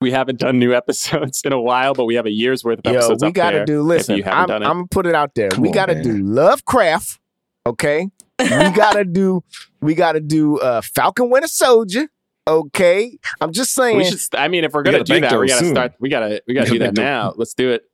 We 0.00 0.10
haven't 0.10 0.38
done 0.40 0.58
new 0.58 0.74
episodes 0.80 1.42
in 1.44 1.52
a 1.52 1.60
while, 1.60 1.94
but 1.94 2.04
we 2.04 2.14
have 2.16 2.26
a 2.26 2.30
year's 2.30 2.62
worth 2.64 2.80
of 2.80 2.92
Yo, 2.92 2.98
episodes. 2.98 3.22
we 3.22 3.28
up 3.28 3.34
gotta 3.34 3.56
there 3.58 3.66
do. 3.66 3.82
Listen, 3.82 4.16
you 4.18 4.24
I'm, 4.24 4.46
done 4.46 4.62
it. 4.62 4.66
I'm 4.66 4.76
gonna 4.78 4.86
put 4.88 5.06
it 5.06 5.14
out 5.14 5.34
there. 5.34 5.48
Come 5.48 5.62
we 5.62 5.68
on, 5.68 5.74
gotta 5.74 5.94
man. 5.94 6.02
do 6.04 6.12
Lovecraft. 6.22 7.18
Okay, 7.66 8.08
we 8.38 8.46
gotta 8.48 9.04
do. 9.04 9.42
We 9.80 9.94
gotta 9.94 10.20
do 10.20 10.58
uh, 10.58 10.82
Falcon 10.82 11.30
Winter 11.30 11.48
Soldier. 11.48 12.08
Okay, 12.48 13.18
I'm 13.40 13.52
just 13.52 13.74
saying. 13.74 13.96
we 13.96 14.04
should. 14.04 14.20
I 14.34 14.48
mean, 14.48 14.64
if 14.64 14.72
we're 14.72 14.82
gonna 14.82 14.98
gotta 14.98 15.14
do 15.14 15.20
that, 15.20 15.40
we 15.40 15.48
gotta 15.48 15.64
soon. 15.64 15.74
start. 15.74 15.94
We 15.98 16.08
gotta. 16.10 16.42
We 16.46 16.54
gotta 16.54 16.70
do 16.70 16.78
that 16.80 16.94
now. 16.94 17.32
Let's 17.36 17.54
do 17.54 17.70
it. 17.70 17.84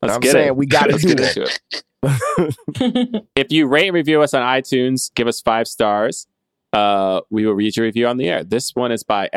Let's 0.00 0.14
I'm 0.14 0.20
get 0.20 0.32
saying 0.32 0.46
it. 0.48 0.56
we 0.56 0.66
gotta 0.66 0.92
do 0.98 1.14
get 1.14 1.36
it. 1.36 1.60
it. 2.02 3.24
if 3.36 3.52
you 3.52 3.66
rate 3.66 3.88
and 3.88 3.94
review 3.94 4.22
us 4.22 4.34
on 4.34 4.42
iTunes, 4.42 5.14
give 5.14 5.28
us 5.28 5.40
five 5.40 5.68
stars. 5.68 6.26
Uh, 6.72 7.20
we 7.30 7.46
will 7.46 7.52
read 7.52 7.76
your 7.76 7.84
review 7.86 8.08
on 8.08 8.16
the 8.16 8.28
air. 8.28 8.42
This 8.42 8.74
one 8.74 8.90
is 8.90 9.04
by 9.04 9.28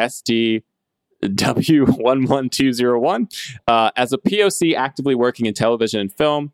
SDW11201. 1.24 3.58
Uh, 3.68 3.92
as 3.96 4.14
a 4.14 4.18
POC 4.18 4.76
actively 4.76 5.16
working 5.16 5.46
in 5.46 5.54
television 5.54 6.00
and 6.00 6.14
film, 6.14 6.52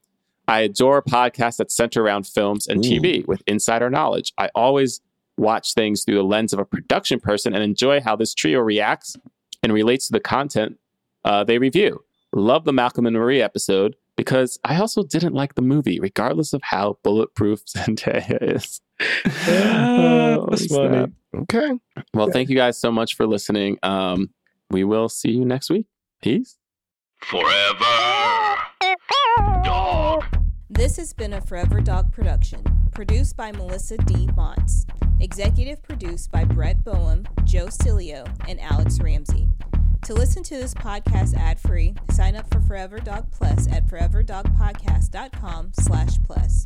I 0.47 0.61
adore 0.61 1.01
podcasts 1.01 1.57
that 1.57 1.71
center 1.71 2.03
around 2.03 2.27
films 2.27 2.67
and 2.67 2.83
TV 2.83 3.25
with 3.27 3.41
insider 3.47 3.89
knowledge. 3.89 4.33
I 4.38 4.49
always 4.55 5.01
watch 5.38 5.73
things 5.73 6.03
through 6.03 6.15
the 6.15 6.23
lens 6.23 6.53
of 6.53 6.59
a 6.59 6.65
production 6.65 7.19
person 7.19 7.53
and 7.53 7.63
enjoy 7.63 8.01
how 8.01 8.15
this 8.15 8.33
trio 8.33 8.59
reacts 8.59 9.15
and 9.63 9.71
relates 9.71 10.07
to 10.07 10.13
the 10.13 10.19
content 10.19 10.77
uh, 11.23 11.43
they 11.43 11.57
review. 11.57 12.03
Love 12.33 12.65
the 12.65 12.73
Malcolm 12.73 13.05
and 13.05 13.15
Marie 13.15 13.41
episode 13.41 13.95
because 14.15 14.59
I 14.63 14.77
also 14.77 15.03
didn't 15.03 15.33
like 15.33 15.55
the 15.55 15.61
movie, 15.61 15.99
regardless 15.99 16.53
of 16.53 16.61
how 16.63 16.97
bulletproof 17.03 17.65
Zendaya 17.65 18.55
is. 18.55 18.81
Oh, 19.47 20.47
That's 20.49 20.65
snap. 20.65 20.91
funny. 20.91 21.11
okay. 21.43 21.71
Well, 22.13 22.29
thank 22.31 22.49
you 22.49 22.55
guys 22.55 22.79
so 22.79 22.91
much 22.91 23.15
for 23.15 23.27
listening. 23.27 23.77
Um, 23.83 24.29
we 24.72 24.84
will 24.84 25.10
see 25.10 25.31
you 25.31 25.45
next 25.45 25.69
week. 25.69 25.85
Peace. 26.22 26.57
Forever. 27.19 27.85
Dog. 29.64 30.23
This 30.69 30.98
has 30.98 31.14
been 31.14 31.34
a 31.34 31.41
Forever 31.41 31.81
Dog 31.81 32.11
production, 32.11 32.64
produced 32.93 33.35
by 33.35 33.52
Melissa 33.52 33.98
D. 33.98 34.27
Montz, 34.38 34.85
executive 35.19 35.84
produced 35.84 36.31
by 36.31 36.45
Brett 36.45 36.84
Boehm, 36.84 37.27
Joe 37.43 37.68
Cilio, 37.68 38.26
and 38.48 38.60
Alex 38.61 38.99
Ramsey. 38.99 39.49
To 40.06 40.14
listen 40.14 40.41
to 40.43 40.56
this 40.56 40.73
podcast 40.73 41.38
ad-free, 41.38 41.93
sign 42.11 42.35
up 42.35 42.52
for 42.52 42.60
Forever 42.61 42.99
Dog 42.99 43.31
Plus 43.31 43.68
at 43.72 43.85
foreverdogpodcast.com 43.85 45.72
slash 45.73 46.23
plus. 46.23 46.65